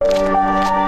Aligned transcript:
Fala 0.00 0.83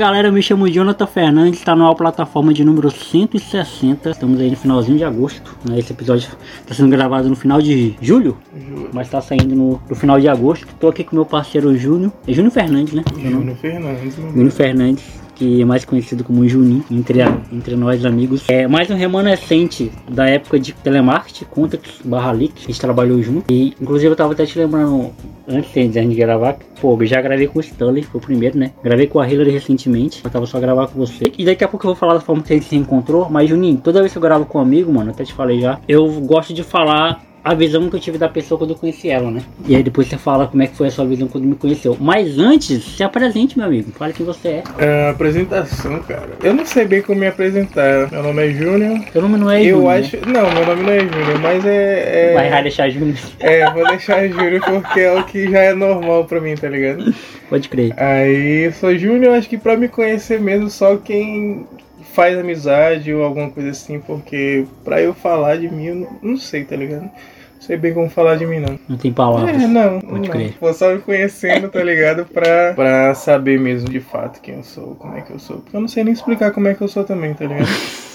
galera, 0.00 0.32
me 0.32 0.40
chamo 0.40 0.66
Jonathan 0.66 1.06
Fernandes, 1.06 1.58
está 1.58 1.76
numa 1.76 1.94
plataforma 1.94 2.54
de 2.54 2.64
número 2.64 2.90
160. 2.90 4.08
Estamos 4.08 4.40
aí 4.40 4.48
no 4.48 4.56
finalzinho 4.56 4.96
de 4.96 5.04
agosto. 5.04 5.54
Né? 5.68 5.78
Esse 5.78 5.92
episódio 5.92 6.26
está 6.58 6.72
sendo 6.72 6.88
gravado 6.88 7.28
no 7.28 7.36
final 7.36 7.60
de 7.60 7.94
julho, 8.00 8.38
Júnior. 8.56 8.88
mas 8.94 9.08
está 9.08 9.20
saindo 9.20 9.54
no, 9.54 9.78
no 9.86 9.94
final 9.94 10.18
de 10.18 10.26
agosto. 10.26 10.66
Estou 10.66 10.88
aqui 10.88 11.04
com 11.04 11.16
meu 11.16 11.26
parceiro 11.26 11.76
Júnior. 11.76 12.10
É 12.26 12.32
Júnior 12.32 12.50
Fernandes, 12.50 12.94
né? 12.94 13.04
Júnior 13.14 13.56
Fernandes. 13.56 14.16
Júnior 14.16 14.50
Fernandes, 14.50 15.19
que 15.40 15.62
é 15.62 15.64
mais 15.64 15.86
conhecido 15.86 16.22
como 16.22 16.46
Juninho 16.46 16.84
entre, 16.90 17.22
a- 17.22 17.34
entre 17.50 17.74
nós 17.74 18.04
amigos. 18.04 18.44
É 18.48 18.68
mais 18.68 18.90
um 18.90 18.94
remanescente 18.94 19.90
da 20.06 20.26
época 20.28 20.60
de 20.60 20.74
telemarketing, 20.74 21.46
Contact 21.46 22.06
barra 22.06 22.30
Leak, 22.30 22.52
a 22.62 22.66
gente 22.66 22.78
trabalhou 22.78 23.22
junto. 23.22 23.50
E 23.50 23.74
inclusive 23.80 24.12
eu 24.12 24.16
tava 24.16 24.34
até 24.34 24.44
te 24.44 24.58
lembrando, 24.58 25.10
antes 25.48 25.72
de 25.72 25.98
a 25.98 26.02
gente 26.02 26.14
gravar, 26.14 26.56
pô, 26.78 26.94
eu 27.00 27.06
já 27.06 27.22
gravei 27.22 27.46
com 27.46 27.58
o 27.58 27.62
Stanley, 27.62 28.02
foi 28.02 28.20
o 28.20 28.22
primeiro, 28.22 28.58
né? 28.58 28.72
Gravei 28.84 29.06
com 29.06 29.18
a 29.18 29.26
Hillary 29.26 29.50
recentemente, 29.50 30.20
eu 30.22 30.30
tava 30.30 30.44
só 30.44 30.60
gravar 30.60 30.88
com 30.88 30.98
você. 30.98 31.24
E 31.38 31.44
daqui 31.46 31.64
a 31.64 31.68
pouco 31.68 31.86
eu 31.86 31.92
vou 31.92 31.96
falar 31.96 32.12
da 32.14 32.20
forma 32.20 32.42
que 32.42 32.52
a 32.52 32.56
gente 32.56 32.68
se 32.68 32.76
encontrou, 32.76 33.26
mas 33.30 33.48
Juninho, 33.48 33.78
toda 33.82 34.00
vez 34.00 34.12
que 34.12 34.18
eu 34.18 34.22
gravo 34.22 34.44
com 34.44 34.58
um 34.58 34.60
amigo, 34.60 34.92
mano, 34.92 35.10
até 35.10 35.24
te 35.24 35.32
falei 35.32 35.58
já, 35.58 35.80
eu 35.88 36.06
gosto 36.20 36.52
de 36.52 36.62
falar 36.62 37.22
a 37.42 37.54
visão 37.54 37.88
que 37.88 37.96
eu 37.96 38.00
tive 38.00 38.18
da 38.18 38.28
pessoa 38.28 38.58
quando 38.58 38.70
eu 38.70 38.76
conheci 38.76 39.08
ela, 39.08 39.30
né? 39.30 39.42
E 39.66 39.74
aí 39.74 39.82
depois 39.82 40.06
você 40.06 40.16
fala 40.18 40.46
como 40.46 40.62
é 40.62 40.66
que 40.66 40.76
foi 40.76 40.88
a 40.88 40.90
sua 40.90 41.06
visão 41.06 41.26
quando 41.26 41.44
me 41.44 41.54
conheceu. 41.54 41.96
Mas 41.98 42.38
antes, 42.38 42.84
se 42.84 43.02
apresente, 43.02 43.56
meu 43.56 43.66
amigo. 43.66 43.90
Fale 43.92 44.12
quem 44.12 44.26
você 44.26 44.48
é. 44.48 44.62
É, 44.78 45.10
apresentação, 45.10 45.98
cara. 46.00 46.30
Eu 46.42 46.54
não 46.54 46.64
sei 46.64 46.84
bem 46.84 47.02
como 47.02 47.20
me 47.20 47.26
apresentar. 47.26 48.10
Meu 48.10 48.22
nome 48.22 48.46
é 48.46 48.50
Júnior. 48.52 49.00
Seu 49.12 49.22
nome 49.22 49.38
não 49.38 49.50
é 49.50 49.62
Eu 49.62 49.76
Júnior, 49.76 49.92
né? 49.92 49.98
acho. 49.98 50.16
Não, 50.26 50.52
meu 50.52 50.66
nome 50.66 50.82
não 50.82 50.92
é 50.92 51.00
Júnior, 51.00 51.40
mas 51.40 51.64
é. 51.64 52.30
é... 52.30 52.34
Vai 52.34 52.50
vai 52.50 52.62
deixar 52.62 52.90
Júnior. 52.90 53.18
É, 53.38 53.70
vou 53.70 53.86
deixar 53.88 54.28
Júnior 54.28 54.60
porque 54.64 55.00
é 55.00 55.12
o 55.12 55.24
que 55.24 55.50
já 55.50 55.60
é 55.60 55.74
normal 55.74 56.24
pra 56.24 56.40
mim, 56.40 56.54
tá 56.54 56.68
ligado? 56.68 57.14
Pode 57.48 57.68
crer. 57.68 57.92
Aí 57.96 58.66
eu 58.66 58.72
sou 58.72 58.96
Júnior, 58.96 59.34
acho 59.34 59.48
que 59.48 59.58
pra 59.58 59.76
me 59.76 59.88
conhecer 59.88 60.40
mesmo 60.40 60.68
só 60.68 60.96
quem 60.96 61.66
faz 62.14 62.38
amizade 62.38 63.12
ou 63.12 63.22
alguma 63.24 63.50
coisa 63.50 63.70
assim, 63.70 64.00
porque 64.00 64.64
pra 64.84 65.00
eu 65.00 65.14
falar 65.14 65.56
de 65.56 65.68
mim 65.68 65.86
eu 65.86 65.94
não, 65.94 66.08
não 66.22 66.36
sei, 66.36 66.64
tá 66.64 66.76
ligado? 66.76 67.02
Não 67.02 67.66
sei 67.66 67.76
bem 67.76 67.92
como 67.92 68.08
falar 68.08 68.36
de 68.36 68.46
mim, 68.46 68.58
não. 68.58 68.78
Não 68.88 68.96
tem 68.96 69.12
palavras. 69.12 69.62
É, 69.62 69.66
não, 69.66 70.00
Pode 70.00 70.20
não. 70.28 70.28
crer. 70.30 70.54
Vou 70.60 70.72
só 70.72 70.94
me 70.94 71.00
conhecendo, 71.00 71.68
tá 71.68 71.82
ligado? 71.84 72.24
Pra, 72.24 72.72
pra 72.74 73.14
saber 73.14 73.60
mesmo 73.60 73.88
de 73.88 74.00
fato 74.00 74.40
quem 74.40 74.56
eu 74.56 74.62
sou, 74.64 74.94
como 74.94 75.16
é 75.16 75.20
que 75.20 75.30
eu 75.30 75.38
sou. 75.38 75.58
Porque 75.58 75.76
eu 75.76 75.80
não 75.80 75.88
sei 75.88 76.02
nem 76.04 76.12
explicar 76.14 76.52
como 76.52 76.68
é 76.68 76.74
que 76.74 76.80
eu 76.82 76.88
sou 76.88 77.04
também, 77.04 77.34
tá 77.34 77.44
ligado? 77.44 77.68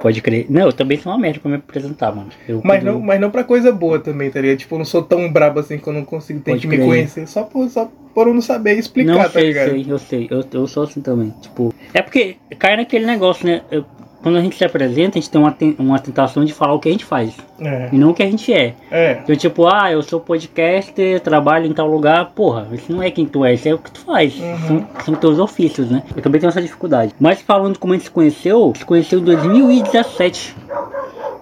Pode 0.00 0.20
crer. 0.22 0.46
Não, 0.48 0.62
eu 0.62 0.72
também 0.72 0.98
sou 0.98 1.12
uma 1.12 1.18
merda 1.18 1.40
pra 1.40 1.50
me 1.50 1.56
apresentar, 1.58 2.10
mano. 2.14 2.30
Eu, 2.48 2.60
Mas 2.64 2.82
quando- 2.82 2.92
não, 2.94 3.00
mas 3.00 3.20
não 3.20 3.30
pra 3.30 3.44
coisa 3.44 3.70
boa 3.70 3.98
também, 3.98 4.30
tá 4.30 4.40
ligado? 4.40 4.58
Tipo, 4.58 4.74
eu 4.76 4.78
não 4.78 4.84
sou 4.86 5.02
tão 5.02 5.30
brabo 5.30 5.60
assim 5.60 5.78
que 5.78 5.86
eu 5.86 5.92
não 5.92 6.04
consigo 6.04 6.40
ter 6.40 6.58
que 6.58 6.66
me 6.66 6.78
conhecer. 6.78 7.26
Só 7.28 7.42
por, 7.42 7.68
só 7.68 7.90
por 8.14 8.26
eu 8.26 8.34
não 8.34 8.40
saber 8.40 8.74
explicar, 8.78 9.12
Não 9.12 9.22
tá 9.22 9.28
sei, 9.30 9.42
ligado? 9.48 9.70
sei, 9.70 9.86
eu 9.88 9.98
sei. 9.98 10.28
Eu, 10.30 10.44
eu 10.52 10.66
sou 10.66 10.84
assim 10.84 11.00
também. 11.00 11.34
Tipo, 11.42 11.72
é 11.92 12.00
porque 12.00 12.36
cai 12.58 12.76
naquele 12.76 13.04
negócio, 13.06 13.46
né? 13.46 13.62
Eu- 13.70 13.84
quando 14.22 14.36
a 14.36 14.40
gente 14.40 14.56
se 14.56 14.64
apresenta, 14.64 15.18
a 15.18 15.20
gente 15.20 15.30
tem 15.30 15.40
uma, 15.40 15.56
uma 15.78 15.98
tentação 15.98 16.44
de 16.44 16.52
falar 16.52 16.74
o 16.74 16.78
que 16.78 16.88
a 16.88 16.92
gente 16.92 17.04
faz. 17.04 17.34
É. 17.60 17.88
E 17.92 17.98
não 17.98 18.10
o 18.10 18.14
que 18.14 18.22
a 18.22 18.26
gente 18.26 18.52
é. 18.52 18.74
É. 18.90 19.20
Então, 19.22 19.34
tipo, 19.34 19.66
ah, 19.66 19.90
eu 19.90 20.02
sou 20.02 20.20
podcaster, 20.20 21.20
trabalho 21.20 21.66
em 21.66 21.72
tal 21.72 21.86
lugar. 21.86 22.30
Porra, 22.34 22.68
isso 22.72 22.92
não 22.92 23.02
é 23.02 23.10
quem 23.10 23.26
tu 23.26 23.44
é, 23.44 23.54
isso 23.54 23.68
é 23.68 23.74
o 23.74 23.78
que 23.78 23.90
tu 23.90 24.00
faz. 24.00 24.38
Uhum. 24.38 24.58
São, 24.66 24.86
são 25.04 25.14
teus 25.14 25.38
ofícios, 25.38 25.90
né? 25.90 26.02
Eu 26.14 26.22
também 26.22 26.40
tenho 26.40 26.50
essa 26.50 26.60
dificuldade. 26.60 27.14
Mas 27.18 27.40
falando 27.40 27.78
como 27.78 27.92
a 27.92 27.96
gente 27.96 28.04
se 28.04 28.10
conheceu, 28.10 28.72
se 28.76 28.84
conheceu 28.84 29.20
em 29.20 29.24
2017. 29.24 30.56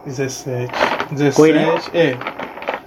17. 0.04 0.72
17. 1.12 1.36
Foi, 1.36 1.52
né? 1.52 1.80
É. 1.92 2.16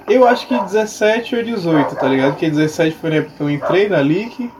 Eu 0.08 0.28
acho 0.28 0.48
que 0.48 0.58
17 0.58 1.36
ou 1.36 1.44
18, 1.44 1.96
tá 1.96 2.08
ligado? 2.08 2.32
Porque 2.32 2.50
17 2.50 2.98
foi 2.98 3.10
na 3.10 3.16
época 3.18 3.34
que 3.38 3.44
eu 3.44 3.50
entrei 3.50 3.88
na 3.88 4.02
LIC. 4.02 4.52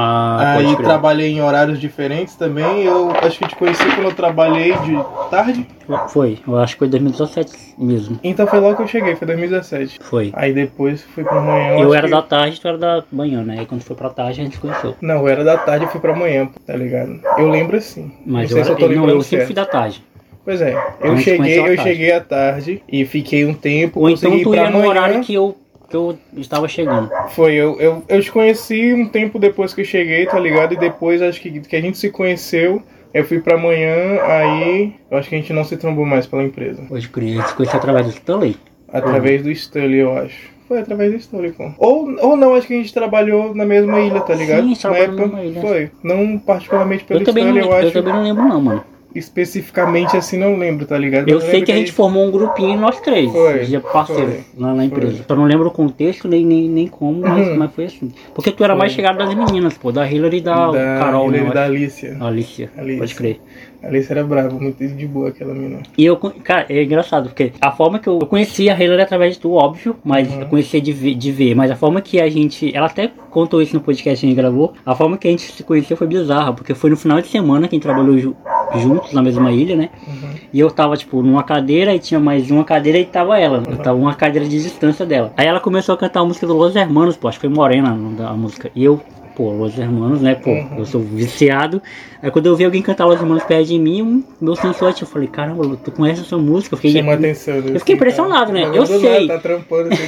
Ah, 0.00 0.54
aí 0.58 0.76
trabalhei 0.76 1.32
em 1.32 1.40
horários 1.42 1.80
diferentes 1.80 2.34
também. 2.36 2.84
Eu 2.84 3.10
acho 3.22 3.38
que 3.38 3.48
te 3.48 3.56
conheci 3.56 3.84
quando 3.84 4.04
eu 4.06 4.14
trabalhei 4.14 4.72
de 4.78 4.96
tarde. 5.30 5.66
Foi, 6.08 6.38
eu 6.46 6.56
acho 6.58 6.74
que 6.74 6.78
foi 6.80 6.88
2017 6.88 7.74
mesmo. 7.78 8.18
Então 8.22 8.46
foi 8.46 8.60
logo 8.60 8.76
que 8.76 8.82
eu 8.82 8.86
cheguei, 8.86 9.16
foi 9.16 9.26
2017. 9.26 9.98
Foi. 10.02 10.30
Aí 10.34 10.52
depois 10.52 11.02
fui 11.02 11.24
pra 11.24 11.40
manhã. 11.40 11.78
Eu 11.78 11.86
acho 11.88 11.94
era 11.94 12.06
que- 12.06 12.12
da 12.14 12.22
tarde, 12.22 12.60
tu 12.60 12.68
era 12.68 12.78
da 12.78 13.02
manhã, 13.10 13.42
né? 13.42 13.62
E 13.62 13.66
quando 13.66 13.82
foi 13.82 13.96
pra 13.96 14.10
tarde 14.10 14.40
a 14.40 14.44
gente 14.44 14.54
se 14.54 14.60
conheceu. 14.60 14.94
Não, 15.00 15.16
eu 15.16 15.28
era 15.28 15.42
da 15.44 15.56
tarde 15.56 15.86
e 15.86 15.88
fui 15.88 16.00
pra 16.00 16.14
manhã, 16.14 16.48
tá 16.66 16.76
ligado? 16.76 17.20
Eu 17.38 17.48
lembro 17.50 17.76
assim. 17.76 18.12
Mas 18.26 18.50
não 18.50 18.58
eu, 18.58 18.64
sei 18.64 18.64
se 18.64 18.70
era, 18.70 18.70
eu 18.70 18.76
tô 18.76 18.82
não, 18.86 18.92
lembrando 19.00 19.18
eu 19.18 19.22
sempre 19.22 19.46
fui 19.46 19.54
da 19.54 19.64
tarde. 19.66 20.04
Pois 20.44 20.62
é, 20.62 20.74
eu 21.02 21.14
gente 21.16 21.24
cheguei, 21.24 21.58
eu 21.58 21.64
tarde. 21.76 21.82
cheguei 21.82 22.12
à 22.12 22.20
tarde 22.20 22.82
e 22.88 23.04
fiquei 23.04 23.44
um 23.44 23.52
tempo, 23.52 24.00
Ou 24.00 24.08
então 24.08 24.30
tu 24.42 24.54
ia 24.54 24.70
no 24.70 24.86
horário 24.86 25.20
que 25.20 25.34
eu, 25.34 25.54
que 25.88 25.96
eu 25.96 26.18
estava 26.36 26.68
chegando. 26.68 27.10
Foi, 27.30 27.54
eu, 27.54 27.80
eu, 27.80 28.02
eu 28.08 28.22
te 28.22 28.30
conheci 28.30 28.92
um 28.92 29.08
tempo 29.08 29.38
depois 29.38 29.72
que 29.72 29.80
eu 29.80 29.84
cheguei, 29.84 30.26
tá 30.26 30.38
ligado? 30.38 30.74
E 30.74 30.76
depois 30.76 31.22
acho 31.22 31.40
que, 31.40 31.60
que 31.60 31.76
a 31.76 31.80
gente 31.80 31.96
se 31.96 32.10
conheceu, 32.10 32.82
eu 33.12 33.24
fui 33.24 33.40
pra 33.40 33.56
manhã, 33.56 34.20
aí 34.22 34.94
eu 35.10 35.16
acho 35.16 35.28
que 35.28 35.34
a 35.34 35.38
gente 35.38 35.52
não 35.52 35.64
se 35.64 35.76
trombou 35.76 36.04
mais 36.04 36.26
pela 36.26 36.44
empresa. 36.44 36.82
Hoje 36.90 37.10
gente 37.16 37.48
se 37.48 37.54
conheceu 37.54 37.78
através 37.78 38.06
do 38.06 38.12
Stanley. 38.12 38.56
Através 38.92 39.42
do 39.42 39.50
Stanley, 39.50 40.00
eu 40.00 40.16
acho. 40.16 40.58
Foi 40.68 40.80
através 40.80 41.10
do 41.10 41.16
Stanley, 41.16 41.52
pô. 41.52 41.70
Ou, 41.78 42.14
ou 42.20 42.36
não, 42.36 42.54
acho 42.54 42.66
que 42.66 42.74
a 42.74 42.76
gente 42.76 42.92
trabalhou 42.92 43.54
na 43.54 43.64
mesma 43.64 43.98
ilha, 44.00 44.20
tá 44.20 44.34
ligado? 44.34 44.68
Sim, 44.68 44.74
trabalhou 44.74 45.14
na 45.14 45.26
mesma 45.26 45.44
ilha. 45.44 45.60
Foi. 45.62 45.90
Não 46.02 46.38
particularmente 46.38 47.04
pelo 47.04 47.20
Eu 47.20 47.24
também, 47.24 47.44
não, 47.44 47.52
Stanley, 47.52 47.70
eu 47.70 47.82
eu 47.82 47.86
acho. 47.86 47.92
também 47.94 48.12
não 48.12 48.22
lembro 48.22 48.44
não, 48.44 48.60
mano. 48.60 48.84
Especificamente 49.14 50.16
assim, 50.16 50.38
não 50.38 50.56
lembro, 50.56 50.84
tá 50.84 50.96
ligado? 50.98 51.28
Eu 51.28 51.36
Mas 51.38 51.44
sei 51.44 51.62
que 51.62 51.72
a 51.72 51.76
gente 51.76 51.92
formou 51.92 52.26
um 52.26 52.30
grupinho 52.30 52.78
nós 52.78 53.00
três, 53.00 53.30
Foi, 53.32 53.64
de 53.64 53.78
parceiros 53.80 54.34
lá 54.56 54.74
na 54.74 54.84
empresa. 54.84 55.16
foi. 55.16 55.24
Só 55.26 55.34
não 55.34 55.44
lembro 55.44 55.68
o 55.68 55.70
contexto 55.70 56.28
nem, 56.28 56.44
nem, 56.44 56.68
nem 56.68 56.86
como, 56.86 57.20
mas, 57.20 57.48
Uhum. 57.48 57.56
mas 57.56 57.72
foi 57.74 57.84
assim. 57.86 58.10
Porque 58.34 58.52
tu 58.52 58.62
era 58.62 58.76
mais 58.76 58.92
Foi. 58.92 58.96
chegado 58.96 59.18
das 59.18 59.34
meninas, 59.34 59.78
pô, 59.78 59.90
da 59.90 60.06
Hillary 60.10 60.36
e 60.38 60.40
da, 60.42 60.70
da, 60.70 60.98
Carol, 60.98 61.30
né? 61.30 61.38
Hilary 61.38 61.48
eu 61.48 61.54
da. 61.54 61.64
Alicia. 61.64 62.16
Alicia, 62.20 62.70
Alicia. 62.76 62.98
pode 62.98 63.14
crer. 63.14 63.40
A 63.82 63.86
Alicia 63.86 64.12
era 64.14 64.24
brava, 64.24 64.50
muito 64.58 64.84
de 64.86 65.06
boa 65.06 65.28
aquela 65.28 65.54
mina. 65.54 65.80
E 65.96 66.04
eu, 66.04 66.16
cara, 66.16 66.66
é 66.68 66.82
engraçado, 66.82 67.28
porque 67.28 67.52
a 67.60 67.70
forma 67.70 67.98
que 67.98 68.08
eu, 68.08 68.18
eu 68.20 68.26
conheci 68.26 68.68
a 68.68 68.74
Hillary 68.80 69.02
através 69.02 69.34
de 69.34 69.40
tu, 69.40 69.52
óbvio, 69.52 69.94
mas 70.04 70.28
Uhum. 70.32 70.40
eu 70.40 70.46
conheci 70.46 70.80
de 70.80 70.92
ver, 70.92 71.14
de 71.14 71.30
ver, 71.30 71.54
mas 71.54 71.70
a 71.70 71.76
forma 71.76 72.00
que 72.00 72.20
a 72.20 72.28
gente, 72.28 72.74
ela 72.76 72.86
até 72.86 73.10
contou 73.30 73.62
isso 73.62 73.74
no 73.74 73.80
podcast 73.80 74.20
que 74.20 74.26
a 74.26 74.28
gente 74.28 74.36
gravou, 74.36 74.72
a 74.84 74.94
forma 74.96 75.16
que 75.16 75.28
a 75.28 75.30
gente 75.30 75.42
se 75.52 75.62
conheceu 75.62 75.96
foi 75.96 76.06
bizarra, 76.08 76.52
porque 76.52 76.74
foi 76.74 76.90
no 76.90 76.96
final 76.96 77.20
de 77.20 77.28
semana 77.28 77.68
que 77.68 77.74
a 77.74 77.76
gente 77.76 77.82
trabalhou 77.84 78.18
ju- 78.18 78.36
juntos 78.82 79.12
na 79.12 79.22
mesma 79.22 79.52
ilha, 79.52 79.76
né? 79.76 79.90
Uhum. 80.06 80.28
E 80.52 80.58
eu 80.58 80.70
tava, 80.70 80.96
tipo, 80.96 81.22
numa 81.22 81.42
cadeira 81.44 81.94
e 81.94 81.98
tinha 82.00 82.18
mais 82.18 82.50
uma 82.50 82.64
cadeira 82.64 82.98
e 82.98 83.04
tava 83.04 83.38
ela. 83.38 83.62
Eu 83.68 83.76
tava 83.78 83.96
uma 83.98 84.14
cadeira 84.14 84.46
de 84.48 84.60
distância 84.60 85.06
dela. 85.06 85.32
Aí 85.36 85.46
ela 85.46 85.60
começou 85.60 85.94
a 85.94 85.98
cantar 85.98 86.20
a 86.20 86.24
música 86.24 86.46
do 86.46 86.54
Los 86.56 86.74
Hermanos, 86.74 87.16
pô, 87.16 87.28
acho 87.28 87.38
que 87.38 87.46
foi 87.46 87.54
Morena 87.54 87.96
da 88.16 88.32
música. 88.32 88.70
E 88.74 88.82
eu, 88.84 89.00
pô, 89.38 89.52
Los 89.52 89.78
Hermanos, 89.78 90.20
né, 90.20 90.34
pô, 90.34 90.50
Uhum. 90.50 90.78
eu 90.78 90.84
sou 90.84 91.00
viciado. 91.00 91.80
Aí 92.20 92.28
quando 92.28 92.46
eu 92.46 92.56
vi 92.56 92.64
alguém 92.64 92.82
cantar 92.82 93.06
Los 93.06 93.20
Hermanos 93.20 93.44
perto 93.44 93.68
de 93.68 93.78
mim, 93.78 94.02
um- 94.02 94.24
meu 94.40 94.56
sensor, 94.56 94.92
eu 95.00 95.06
falei, 95.06 95.28
caramba, 95.28 95.78
tu 95.82 95.92
conhece 95.92 96.22
essa 96.22 96.36
música? 96.36 96.74
Eu 96.74 96.78
fiquei, 96.78 97.00
Chama 97.00 97.14
atenção. 97.14 97.54
né? 97.60 97.70
eu 97.74 97.78
fiquei 97.78 97.94
impressionado, 97.94 98.52
né? 98.52 98.62
Tá 98.66 98.74
Eu 98.74 98.84
sei. 98.84 99.26
Nada, 99.28 99.40
tá 99.40 99.48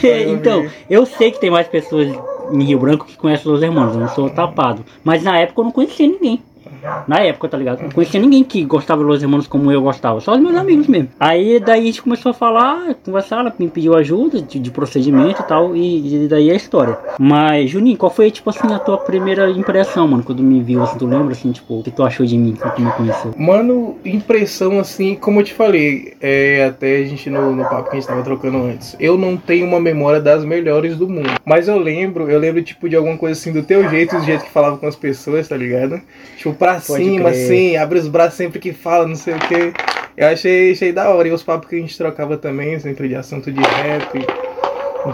vai 0.03 0.31
então, 0.31 0.67
eu 0.91 1.07
sei 1.07 1.31
que 1.31 1.41
tem 1.41 1.49
mais 1.51 1.69
pessoas 1.69 2.09
em 2.53 2.63
Rio 2.65 2.81
Branco 2.81 3.07
que 3.07 3.17
conhecem 3.17 3.51
Los 3.51 3.63
Hermanos, 3.63 3.95
eu 3.95 4.01
não 4.01 4.09
sou 4.09 4.29
tapado. 4.29 4.85
Mas 5.05 5.23
na 5.23 5.39
época 5.39 5.61
eu 5.61 5.65
não 5.65 5.71
conhecia 5.71 6.09
ninguém. 6.09 6.43
Na 7.07 7.21
época, 7.21 7.49
tá 7.49 7.57
ligado? 7.57 7.83
Não 7.83 7.91
conhecia 7.91 8.21
ninguém 8.21 8.45
que 8.45 8.65
gostava 8.65 9.03
de 9.03 9.07
Los 9.07 9.23
Hermanos 9.23 9.47
como 9.47 9.71
eu 9.71 9.83
gostava, 9.83 10.21
só 10.21 10.33
os 10.33 10.41
meus 10.41 10.57
amigos 10.57 10.87
mesmo. 10.87 11.09
Aí 11.19 11.61
daí 11.61 11.83
a 11.83 11.85
gente 11.85 12.03
começou 12.03 12.31
a 12.31 12.35
falar, 12.35 12.95
conversar, 13.05 13.41
ela 13.41 13.55
me 13.59 13.69
pediu 13.69 13.95
ajuda 13.95 14.41
de, 14.41 14.59
de 14.59 14.71
procedimento 14.71 15.43
e 15.43 15.45
tal, 15.45 15.77
e, 15.77 16.25
e 16.25 16.29
daí 16.29 16.51
a 16.51 16.55
história. 16.55 16.99
Mas, 17.19 17.71
Juninho, 17.71 17.97
qual 17.97 18.11
foi, 18.11 18.31
tipo 18.31 18.51
assim, 18.51 18.73
a 18.73 18.79
tua 18.79 18.99
primeira 18.99 19.51
impressão, 19.51 20.07
mano, 20.07 20.23
quando 20.23 20.43
me 20.43 20.61
viu, 20.63 20.83
assim, 20.83 20.99
tu 20.99 21.07
lembra, 21.07 21.33
assim, 21.33 21.53
tipo, 21.53 21.81
o 21.81 21.83
que 21.83 21.91
tu 21.91 22.03
achou 22.03 22.25
de 22.25 22.37
mim, 22.37 22.55
quando 22.55 22.75
tu 22.75 22.83
me 22.83 22.93
conheceu? 22.93 23.35
Mano, 23.37 23.97
impressão 24.05 24.79
assim, 24.79 25.15
como 25.15 25.41
eu 25.41 25.45
te 25.45 25.55
falei, 25.55 26.15
é, 26.21 26.67
até 26.67 26.97
a 26.97 27.05
gente 27.05 27.29
no, 27.31 27.55
no 27.55 27.65
papo 27.65 27.91
que 27.91 27.97
a 27.97 28.01
gente 28.01 28.09
tava 28.09 28.23
trocando 28.23 28.59
antes. 28.59 28.97
Eu 28.99 29.17
não 29.17 29.37
tenho 29.37 29.67
uma 29.67 29.81
memória 29.81 30.21
das 30.21 30.45
melhores 30.45 30.97
do 30.97 31.09
mundo. 31.09 31.31
Mas 31.45 31.69
eu 31.69 31.79
lembro, 31.79 32.31
eu 32.31 32.39
lembro, 32.39 32.63
tipo, 32.63 32.89
de 32.89 32.97
alguma 32.97 33.17
coisa 33.17 33.39
assim 33.39 33.53
do 33.53 33.63
teu 33.63 33.89
jeito, 33.89 34.17
do 34.17 34.25
jeito 34.25 34.45
que 34.45 34.51
falava 34.51 34.79
com 34.79 34.87
as 34.87 34.97
pessoas, 34.97 35.49
tá 35.49 35.57
ligado? 35.57 36.01
Tipo, 36.37 36.55
pra 36.55 36.70
Pode 36.75 37.05
cima, 37.05 37.31
crer. 37.31 37.45
assim, 37.45 37.77
abre 37.77 37.99
os 37.99 38.09
braços 38.09 38.35
sempre 38.35 38.59
que 38.59 38.73
fala, 38.73 39.07
não 39.07 39.17
sei 39.17 39.35
o 39.35 39.39
quê. 39.41 39.73
Eu 40.17 40.29
achei, 40.29 40.73
achei 40.73 40.93
da 40.93 41.09
hora. 41.09 41.29
E 41.29 41.33
os 41.33 41.43
papos 41.43 41.69
que 41.69 41.77
a 41.77 41.79
gente 41.79 41.97
trocava 41.97 42.37
também, 42.37 42.79
sempre 42.79 43.09
de 43.09 43.15
assunto 43.15 43.51
de 43.51 43.61
rap, 43.61 44.27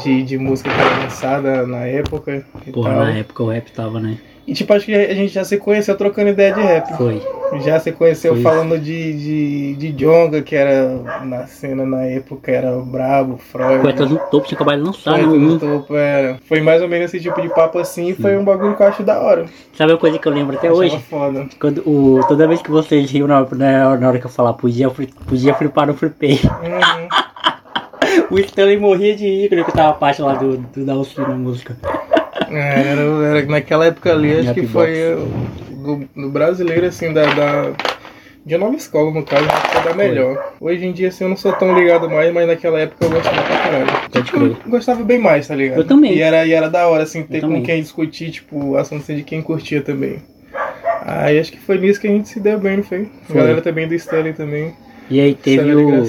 de, 0.02 0.22
de 0.22 0.38
música 0.38 0.70
que 0.70 0.80
era 0.80 0.98
lançada 1.04 1.66
na 1.66 1.86
época. 1.86 2.44
Porra, 2.72 2.90
tal. 2.90 3.04
na 3.04 3.18
época 3.18 3.42
o 3.42 3.48
rap 3.48 3.70
tava, 3.72 4.00
né? 4.00 4.18
E 4.46 4.54
tipo, 4.54 4.72
acho 4.72 4.86
que 4.86 4.94
a 4.94 5.12
gente 5.14 5.32
já 5.34 5.44
se 5.44 5.56
conheceu 5.56 5.96
trocando 5.96 6.28
ideia 6.30 6.52
de 6.52 6.60
rap. 6.60 6.96
Foi. 6.96 7.20
Já 7.64 7.78
se 7.80 7.90
conheceu 7.92 8.34
Foi. 8.34 8.42
falando 8.42 8.78
de, 8.78 9.12
de, 9.12 9.74
de 9.76 9.92
Jonga, 9.92 10.40
que 10.42 10.54
era 10.54 11.20
na 11.24 11.46
cena 11.46 11.84
na 11.84 12.02
época, 12.04 12.50
era 12.52 12.70
brabo, 12.78 13.38
Freud. 13.38 13.82
Poetas 13.82 14.08
no 14.10 14.18
topo 14.30 14.46
tinha 14.46 14.56
acabado 14.56 14.78
de 14.78 14.84
lançar, 14.86 15.12
Foi, 15.18 15.22
né? 15.22 15.28
tudo 15.28 15.54
Um. 15.54 15.58
topo, 15.58 15.96
era. 15.96 16.38
foi 16.48 16.60
mais 16.60 16.80
ou 16.82 16.88
menos 16.88 17.06
esse 17.12 17.20
tipo 17.22 17.40
de 17.40 17.48
papo 17.48 17.78
assim, 17.78 18.08
e 18.10 18.14
foi 18.14 18.36
um 18.36 18.44
bagulho 18.44 18.76
que 18.76 18.82
eu 18.82 18.86
acho 18.86 19.02
da 19.02 19.20
hora. 19.20 19.46
Sabe 19.74 19.92
uma 19.92 19.98
coisa 19.98 20.18
que 20.18 20.26
eu 20.28 20.32
lembro 20.32 20.56
até 20.56 20.68
Achava 20.68 20.80
hoje? 20.80 20.98
foda. 21.10 21.46
Quando, 21.60 21.78
o, 21.88 22.20
toda 22.28 22.46
vez 22.48 22.62
que 22.62 22.70
vocês 22.70 23.10
riam 23.10 23.26
na, 23.28 23.40
na, 23.52 23.96
na 23.96 24.08
hora 24.08 24.18
que 24.18 24.26
eu 24.26 24.30
falar, 24.30 24.52
podia, 24.54 24.88
podia 24.90 25.54
flipar 25.54 25.86
no 25.86 25.94
flipei. 25.94 26.40
Uhum. 26.44 27.08
O 28.30 28.38
Stanley 28.38 28.78
morria 28.78 29.14
de 29.14 29.24
rir 29.24 29.48
quando 29.48 29.58
eu 29.58 29.64
cantava 29.66 29.90
a 29.90 29.94
parte 29.94 30.22
lá 30.22 30.34
do, 30.34 30.56
do 30.56 30.84
Dalcy 30.84 31.20
na 31.20 31.28
música. 31.28 31.76
É, 32.50 32.58
era, 32.92 33.00
era- 33.38 33.46
naquela 33.46 33.86
época 33.86 34.12
ali, 34.12 34.38
acho 34.38 34.50
Happy 34.50 34.60
que 34.62 34.66
foi 34.66 35.16
do, 35.70 36.08
do 36.14 36.28
brasileiro, 36.30 36.86
assim, 36.86 37.12
da, 37.12 37.24
da- 37.26 37.72
de 38.44 38.56
nova 38.56 38.76
escola, 38.76 39.10
no 39.12 39.24
caso, 39.24 39.44
foi 39.72 39.82
da 39.82 39.94
melhor. 39.94 40.52
Hoje 40.60 40.86
em 40.86 40.92
dia, 40.92 41.08
assim, 41.08 41.24
eu 41.24 41.28
não 41.30 41.36
sou 41.36 41.52
tão 41.54 41.76
ligado 41.76 42.08
mais, 42.08 42.32
mas 42.32 42.46
naquela 42.46 42.78
época 42.78 43.04
eu 43.04 43.10
gostava 43.10 43.42
pra 43.42 43.56
caralho. 43.58 43.86
Eu 44.64 44.70
gostava 44.70 45.02
bem 45.02 45.18
mais, 45.18 45.48
tá 45.48 45.54
ligado? 45.56 45.78
Eu 45.78 45.84
também. 45.84 46.14
E 46.14 46.20
era, 46.22 46.46
e 46.46 46.52
era 46.52 46.70
da 46.70 46.86
hora, 46.86 47.02
assim, 47.02 47.22
ter 47.24 47.38
Eu 47.38 47.40
com 47.42 47.46
também. 47.48 47.62
quem 47.64 47.80
discutir, 47.82 48.30
tipo, 48.30 48.76
assunto 48.76 49.02
assim, 49.02 49.16
de 49.16 49.22
quem 49.24 49.42
curtia 49.42 49.82
também. 49.82 50.22
Aí 51.04 51.38
acho 51.38 51.50
que 51.52 51.58
foi 51.58 51.78
nisso 51.78 52.00
que 52.00 52.06
a 52.06 52.10
gente 52.10 52.28
se 52.28 52.38
deu 52.40 52.58
bem, 52.58 52.76
não 52.78 52.84
foi? 52.84 53.02
A 53.02 53.26
Foi. 53.26 53.36
galera 53.36 53.60
também 53.62 53.86
do 53.88 53.94
Stanley 53.94 54.32
também. 54.32 54.72
E 55.10 55.20
aí 55.20 55.34
teve 55.34 55.74
o. 55.74 56.04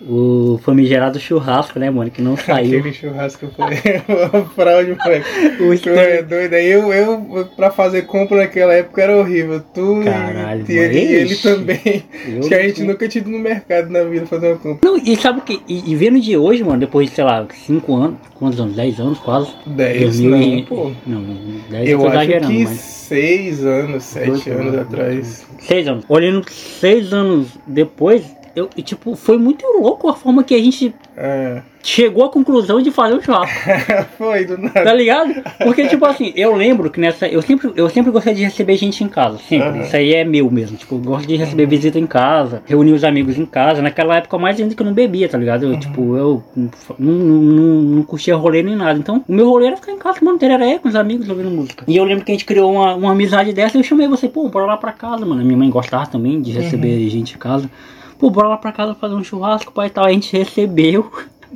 o 0.00 0.58
famigerado 0.62 1.18
churrasco, 1.18 1.78
né, 1.78 1.90
mano? 1.90 2.10
Que 2.10 2.22
não 2.22 2.36
saiu. 2.38 2.78
Aquele 2.78 2.94
churrasco 2.94 3.48
foi 3.56 3.66
uma 4.32 4.44
fraude, 4.46 4.96
moleque. 4.96 5.26
O 5.62 5.78
Tu 5.78 5.88
é 5.90 6.22
doido. 6.22 6.54
Aí 6.54 6.70
eu, 6.70 6.92
eu, 6.92 7.46
pra 7.56 7.70
fazer 7.70 8.02
compra 8.02 8.38
naquela 8.38 8.72
época 8.74 9.02
era 9.02 9.16
horrível. 9.16 9.60
Tu 9.74 10.00
Caralho, 10.04 10.64
e, 10.68 10.72
ele, 10.72 10.98
e 10.98 11.14
ele 11.14 11.36
também. 11.36 12.04
Acho 12.38 12.48
que 12.48 12.54
a 12.54 12.62
gente 12.62 12.82
nunca 12.84 13.08
tinha 13.08 13.22
ido 13.22 13.30
no 13.30 13.38
mercado 13.38 13.90
na 13.90 14.04
vida 14.04 14.26
fazer 14.26 14.48
uma 14.48 14.56
compra. 14.58 14.88
Não, 14.90 14.96
e 14.98 15.16
sabe 15.16 15.40
o 15.40 15.42
que? 15.42 15.60
E, 15.68 15.90
e 15.90 15.96
vendo 15.96 16.20
de 16.20 16.36
hoje, 16.36 16.62
mano, 16.62 16.78
depois 16.80 17.08
de, 17.08 17.14
sei 17.16 17.24
lá, 17.24 17.46
5 17.66 17.94
anos, 17.96 18.16
quantos 18.34 18.60
anos? 18.60 18.76
10 18.76 19.00
anos 19.00 19.18
quase. 19.18 19.50
10, 19.66 20.02
2000 20.02 20.30
não, 20.30 20.42
e- 20.42 20.62
pô. 20.64 20.92
Não, 21.06 21.24
10 21.70 21.88
Eu 21.88 22.00
eu 22.02 22.08
acho 22.08 22.28
que 22.28 22.64
mas. 22.64 22.98
6 23.08 23.64
anos, 23.64 24.04
7 24.04 24.26
Dois 24.28 24.46
anos 24.48 24.74
anos. 24.74 24.78
atrás. 24.80 25.46
6 25.60 25.88
anos. 25.88 26.04
Olhando 26.08 26.44
6 26.50 27.12
anos 27.12 27.48
depois, 27.66 28.22
eu, 28.56 28.68
e, 28.76 28.82
tipo, 28.82 29.14
foi 29.14 29.38
muito 29.38 29.64
louco 29.80 30.08
a 30.08 30.14
forma 30.14 30.42
que 30.44 30.54
a 30.54 30.58
gente 30.58 30.94
É. 31.16 31.62
chegou 31.82 32.24
à 32.24 32.28
conclusão 32.30 32.80
de 32.82 32.90
fazer 32.90 33.14
o 33.14 33.22
churrasco. 33.22 33.56
Foi, 34.18 34.44
do 34.44 34.56
Tá 34.56 34.62
nada. 34.82 34.94
ligado? 34.94 35.34
Porque, 35.62 35.86
tipo 35.88 36.04
assim, 36.04 36.32
eu 36.36 36.54
lembro 36.54 36.90
que 36.90 37.00
nessa. 37.00 37.26
Eu 37.26 37.40
sempre, 37.42 37.72
eu 37.76 37.88
sempre 37.88 38.10
gostei 38.10 38.34
de 38.34 38.42
receber 38.44 38.76
gente 38.76 39.02
em 39.02 39.08
casa. 39.08 39.38
Sempre. 39.38 39.68
Aham. 39.68 39.80
Isso 39.82 39.96
aí 39.96 40.12
é 40.14 40.24
meu 40.24 40.50
mesmo. 40.50 40.76
Tipo, 40.76 40.96
eu 40.96 40.98
gosto 41.00 41.26
de 41.26 41.36
receber 41.36 41.66
visita 41.66 41.98
em 41.98 42.06
casa, 42.06 42.62
reunir 42.66 42.92
os 42.92 43.04
amigos 43.04 43.38
em 43.38 43.46
casa. 43.46 43.80
Naquela 43.80 44.16
época, 44.16 44.36
mais 44.38 44.60
ainda 44.60 44.74
que 44.74 44.82
eu 44.82 44.86
não 44.86 44.92
bebia, 44.92 45.28
tá 45.28 45.38
ligado? 45.38 45.64
Eu, 45.66 45.78
tipo, 45.78 46.16
eu 46.16 46.42
não, 46.56 46.70
não, 46.98 47.40
não, 47.42 47.82
não 47.96 48.02
curtia 48.02 48.34
rolê 48.36 48.62
nem 48.62 48.76
nada. 48.76 48.98
Então, 48.98 49.24
o 49.28 49.32
meu 49.32 49.48
rolê 49.48 49.66
era 49.68 49.76
ficar 49.76 49.92
em 49.92 49.98
casa, 49.98 50.18
mano, 50.22 50.38
tereré 50.38 50.78
com 50.78 50.88
os 50.88 50.96
amigos 50.96 51.28
ouvindo 51.28 51.50
música. 51.50 51.84
E 51.86 51.96
eu 51.96 52.04
lembro 52.04 52.24
que 52.24 52.32
a 52.32 52.34
gente 52.34 52.44
criou 52.44 52.72
uma, 52.72 52.94
uma 52.94 53.12
amizade 53.12 53.52
dessa 53.52 53.76
e 53.76 53.80
eu 53.80 53.84
chamei 53.84 54.06
você, 54.08 54.28
pô, 54.28 54.48
bora 54.48 54.66
lá 54.66 54.76
pra 54.76 54.92
casa, 54.92 55.24
mano. 55.24 55.44
Minha 55.44 55.56
mãe 55.58 55.70
gostava 55.70 56.06
também 56.06 56.40
de 56.40 56.52
receber 56.52 57.08
gente 57.08 57.34
em 57.34 57.38
casa. 57.38 57.70
Pô, 58.18 58.30
bora 58.30 58.48
lá 58.48 58.56
pra 58.56 58.72
casa 58.72 58.94
fazer 58.94 59.14
um 59.14 59.22
churrasco, 59.22 59.72
pai 59.72 59.86
e 59.86 59.90
tal. 59.90 60.04
A 60.04 60.10
gente 60.10 60.36
recebeu. 60.36 61.10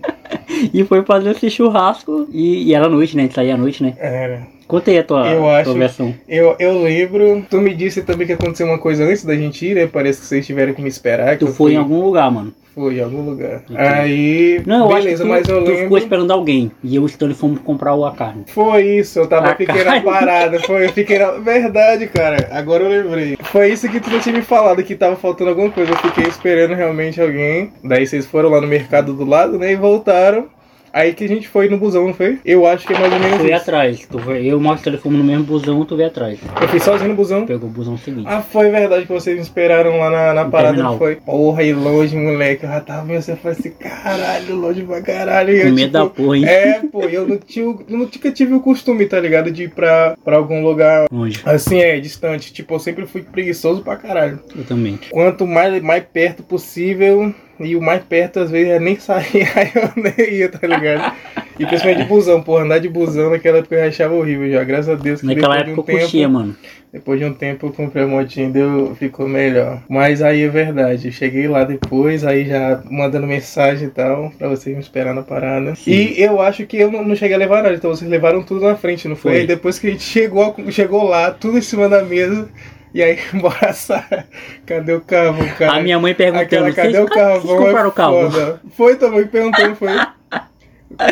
e 0.72 0.84
foi 0.84 1.02
fazer 1.02 1.30
esse 1.30 1.50
churrasco. 1.50 2.28
E, 2.30 2.68
e 2.68 2.74
era 2.74 2.88
noite, 2.88 3.16
né? 3.16 3.22
A 3.22 3.26
gente 3.26 3.34
saía 3.34 3.54
à 3.54 3.58
noite, 3.58 3.82
né? 3.82 3.94
Era. 3.98 4.46
Conta 4.66 4.90
aí 4.90 4.98
a 4.98 5.04
tua, 5.04 5.26
Eu 5.28 5.40
tua 5.40 5.58
acho- 5.58 5.74
versão. 5.74 6.14
Eu, 6.28 6.56
eu 6.58 6.82
lembro. 6.82 7.44
Tu 7.50 7.60
me 7.60 7.74
disse 7.74 8.02
também 8.02 8.26
que 8.26 8.32
aconteceu 8.32 8.66
uma 8.66 8.78
coisa 8.78 9.04
antes 9.04 9.24
da 9.24 9.34
gente 9.34 9.66
ir, 9.66 9.74
né? 9.74 9.86
Parece 9.86 10.20
que 10.20 10.26
vocês 10.26 10.46
tiveram 10.46 10.72
que 10.72 10.80
me 10.82 10.88
esperar. 10.88 11.32
que 11.36 11.44
Tu 11.44 11.46
foi 11.48 11.54
fui- 11.54 11.72
em 11.74 11.76
algum 11.76 12.00
lugar, 12.02 12.30
mano. 12.30 12.52
Foi 12.74 12.96
em 12.96 13.02
algum 13.02 13.20
lugar. 13.20 13.56
Entendi. 13.68 13.78
Aí. 13.78 14.62
Não, 14.64 14.88
eu 14.90 14.96
beleza, 14.96 15.22
acho 15.24 15.30
mas 15.30 15.42
que 15.42 15.52
tu, 15.52 15.58
eu 15.58 15.64
tu 15.64 15.76
ficou 15.76 15.98
esperando 15.98 16.30
alguém. 16.30 16.72
E 16.82 16.96
eu 16.96 17.02
e 17.02 17.06
Stanley 17.06 17.34
fomos 17.36 17.60
comprar 17.60 17.92
a 17.92 18.10
carne. 18.12 18.44
Foi 18.46 18.82
isso, 18.82 19.18
eu 19.18 19.26
tava 19.26 19.50
Ah, 19.50 19.54
fiquei 19.54 19.84
na 19.84 20.00
parada. 20.00 20.58
Foi, 20.60 20.86
eu 20.86 20.92
fiquei 20.92 21.18
na. 21.18 21.32
Verdade, 21.32 22.06
cara. 22.06 22.48
Agora 22.50 22.82
eu 22.84 23.02
lembrei. 23.02 23.36
Foi 23.42 23.68
isso 23.70 23.86
que 23.90 24.00
tu 24.00 24.10
já 24.10 24.20
tinha 24.20 24.34
me 24.34 24.40
falado, 24.42 24.82
que 24.82 24.94
tava 24.94 25.16
faltando 25.16 25.50
alguma 25.50 25.68
coisa. 25.70 25.92
Eu 25.92 25.96
fiquei 25.98 26.24
esperando 26.24 26.72
realmente 26.74 27.20
alguém. 27.20 27.70
Daí 27.84 28.06
vocês 28.06 28.24
foram 28.24 28.48
lá 28.48 28.58
no 28.58 28.66
mercado 28.66 29.12
do 29.12 29.24
lado, 29.26 29.58
né? 29.58 29.72
E 29.72 29.76
voltaram. 29.76 30.46
Aí 30.92 31.12
que 31.14 31.24
a 31.24 31.28
gente 31.28 31.48
foi 31.48 31.68
no 31.68 31.78
busão, 31.78 32.06
não 32.06 32.14
foi? 32.14 32.38
Eu 32.44 32.66
acho 32.66 32.86
que 32.86 32.92
é 32.92 32.98
mais 32.98 33.12
ou 33.12 33.18
menos 33.18 33.38
veio 33.38 33.54
isso. 33.54 33.62
atrás. 33.62 34.06
Tu 34.10 34.18
veio, 34.18 34.46
eu 34.60 34.74
Stanley 34.74 35.00
fomos 35.00 35.18
no 35.18 35.24
mesmo 35.24 35.44
busão, 35.44 35.84
tu 35.84 35.96
veio 35.96 36.08
atrás. 36.08 36.38
Eu 36.60 36.68
fui 36.68 36.80
sozinho 36.80 37.10
no 37.10 37.16
busão. 37.16 37.46
Pegou 37.46 37.68
o 37.68 37.72
busão 37.72 37.96
seguinte. 37.96 38.26
Ah, 38.28 38.40
foi 38.42 38.70
verdade 38.70 39.06
que 39.06 39.12
vocês 39.12 39.36
me 39.36 39.42
esperaram 39.42 39.98
lá 39.98 40.10
na, 40.10 40.34
na 40.34 40.44
parada, 40.44 40.74
terminal. 40.74 40.92
não 40.92 40.98
foi? 40.98 41.16
Porra, 41.16 41.62
e 41.62 41.72
longe, 41.72 42.16
moleque. 42.16 42.64
Eu 42.64 42.70
já 42.70 42.80
tava 42.80 43.06
vendo 43.06 43.22
você 43.22 43.36
falei 43.36 43.58
assim, 43.58 43.70
caralho, 43.70 44.56
longe 44.56 44.82
pra 44.82 45.00
caralho. 45.02 45.50
Eu, 45.54 45.68
Com 45.68 45.74
medo 45.74 45.92
da 45.92 46.06
porra, 46.06 46.36
hein? 46.36 46.44
É, 46.46 46.80
pô, 46.90 47.02
eu 47.04 47.26
não 47.26 47.38
tinha, 47.38 47.64
eu 47.64 47.84
nunca 47.88 48.30
tive 48.30 48.54
o 48.54 48.60
costume, 48.60 49.06
tá 49.06 49.18
ligado? 49.20 49.50
De 49.50 49.64
ir 49.64 49.70
pra, 49.70 50.16
pra 50.24 50.36
algum 50.36 50.62
lugar 50.62 51.06
Longe. 51.10 51.40
assim, 51.44 51.78
é, 51.80 51.98
distante. 52.00 52.52
Tipo, 52.52 52.74
eu 52.74 52.78
sempre 52.78 53.06
fui 53.06 53.22
preguiçoso 53.22 53.82
pra 53.82 53.96
caralho. 53.96 54.40
Eu 54.56 54.64
também. 54.64 54.98
Quanto 55.10 55.46
mais, 55.46 55.82
mais 55.82 56.04
perto 56.12 56.42
possível, 56.42 57.34
e 57.60 57.76
o 57.76 57.80
mais 57.80 58.02
perto 58.02 58.40
às 58.40 58.50
vezes 58.50 58.72
é 58.72 58.78
nem 58.78 58.98
sair, 58.98 59.48
aí 59.56 59.70
eu 59.74 59.90
nem 59.96 60.34
ia, 60.34 60.48
tá 60.48 60.66
ligado? 60.66 61.14
E 61.58 61.66
principalmente 61.66 62.02
de 62.02 62.08
busão, 62.08 62.42
porra, 62.42 62.64
andar 62.64 62.78
de 62.78 62.88
busão 62.88 63.30
naquela 63.30 63.58
época 63.58 63.76
eu 63.76 63.84
achava 63.86 64.14
horrível 64.14 64.50
já, 64.50 64.64
graças 64.64 64.88
a 64.88 64.94
Deus 64.94 65.20
que 65.20 65.26
Naquela 65.26 65.58
depois 65.58 65.64
de 65.64 65.70
época 65.72 65.92
um 65.92 65.94
eu 65.94 66.00
curtia, 66.00 66.20
tempo, 66.22 66.32
mano. 66.32 66.56
depois 66.92 67.20
de 67.20 67.26
um 67.26 67.34
tempo 67.34 67.66
eu 67.66 67.72
comprei 67.72 68.04
a 68.04 68.06
motinha, 68.06 68.48
deu, 68.48 68.96
ficou 68.96 69.28
melhor. 69.28 69.82
Mas 69.88 70.22
aí 70.22 70.42
é 70.42 70.48
verdade, 70.48 71.08
eu 71.08 71.12
cheguei 71.12 71.46
lá 71.46 71.64
depois, 71.64 72.24
aí 72.24 72.46
já 72.46 72.82
mandando 72.90 73.26
mensagem 73.26 73.88
e 73.88 73.90
tal, 73.90 74.32
pra 74.38 74.48
vocês 74.48 74.74
me 74.74 74.82
esperar 74.82 75.14
na 75.14 75.22
parada. 75.22 75.74
Sim. 75.74 75.90
E 75.90 76.22
eu 76.22 76.40
acho 76.40 76.66
que 76.66 76.78
eu 76.78 76.90
não, 76.90 77.04
não 77.04 77.14
cheguei 77.14 77.36
a 77.36 77.38
levar 77.38 77.62
nada, 77.62 77.74
então 77.74 77.90
vocês 77.90 78.10
levaram 78.10 78.42
tudo 78.42 78.64
na 78.64 78.74
frente, 78.74 79.06
não 79.06 79.14
foi? 79.16 79.32
Foi. 79.32 79.40
Aí 79.42 79.46
depois 79.46 79.78
que 79.78 79.86
a 79.86 79.90
gente 79.90 80.02
chegou, 80.02 80.56
chegou 80.70 81.04
lá, 81.04 81.30
tudo 81.30 81.58
em 81.58 81.62
cima 81.62 81.88
da 81.88 82.02
mesa, 82.02 82.48
e 82.94 83.02
aí, 83.02 83.18
bora 83.40 83.72
Sara, 83.72 84.26
cadê 84.66 84.92
o 84.92 85.00
carro, 85.00 85.44
cara? 85.58 85.78
A 85.78 85.80
minha 85.82 85.98
mãe 85.98 86.14
perguntando, 86.14 86.44
Aquela, 86.44 86.72
cadê 86.72 86.98
o 87.00 87.06
"Cadê 87.06 87.20
carvão? 87.20 87.56
compraram 87.56 87.86
é 87.86 87.88
o 87.88 87.92
carvão? 87.92 88.30
foda. 88.30 88.60
Foi 88.76 88.96
também 88.96 89.26
perguntando, 89.26 89.76
foi. 89.76 89.88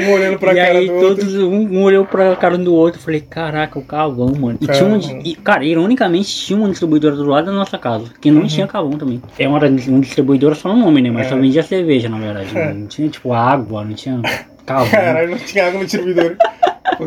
Um 0.02 0.12
olhando 0.12 0.38
pra 0.38 0.52
e 0.52 0.56
cara 0.56 0.78
aí 0.78 0.86
do 0.88 0.92
outro. 0.94 1.16
todos, 1.24 1.34
um, 1.36 1.56
um 1.78 1.82
olhou 1.84 2.04
pra 2.04 2.36
cara 2.36 2.58
do 2.58 2.74
outro, 2.74 3.00
falei, 3.00 3.22
caraca, 3.22 3.78
o 3.78 3.82
carvão, 3.82 4.30
mano. 4.38 4.58
E 4.60 4.66
tinha 4.66 4.84
um, 4.84 5.00
Carvão. 5.00 5.22
e, 5.24 5.34
cara, 5.34 5.64
ironicamente 5.64 6.28
tinha 6.28 6.58
uma 6.58 6.68
distribuidora 6.68 7.16
do 7.16 7.24
lado 7.24 7.46
da 7.46 7.52
nossa 7.52 7.78
casa, 7.78 8.10
que 8.20 8.30
não 8.30 8.42
Uhum. 8.42 8.46
tinha 8.46 8.66
carvão 8.66 8.90
também. 8.92 9.22
É 9.38 9.48
uma, 9.48 9.58
uma 9.58 10.00
distribuidora 10.00 10.54
só 10.54 10.68
no 10.68 10.76
nome, 10.76 11.00
né? 11.00 11.10
Mas 11.10 11.26
É. 11.26 11.30
só 11.30 11.36
vendia 11.36 11.62
cerveja, 11.62 12.10
na 12.10 12.18
verdade. 12.18 12.52
Não 12.78 12.86
tinha, 12.88 13.08
tipo, 13.08 13.32
água, 13.32 13.82
não 13.82 13.94
tinha 13.94 14.20
carvão. 14.66 14.90
Caralho, 14.90 15.30
não 15.30 15.38
tinha 15.38 15.66
água 15.66 15.78
no 15.80 15.86
distribuidor. 15.86 16.36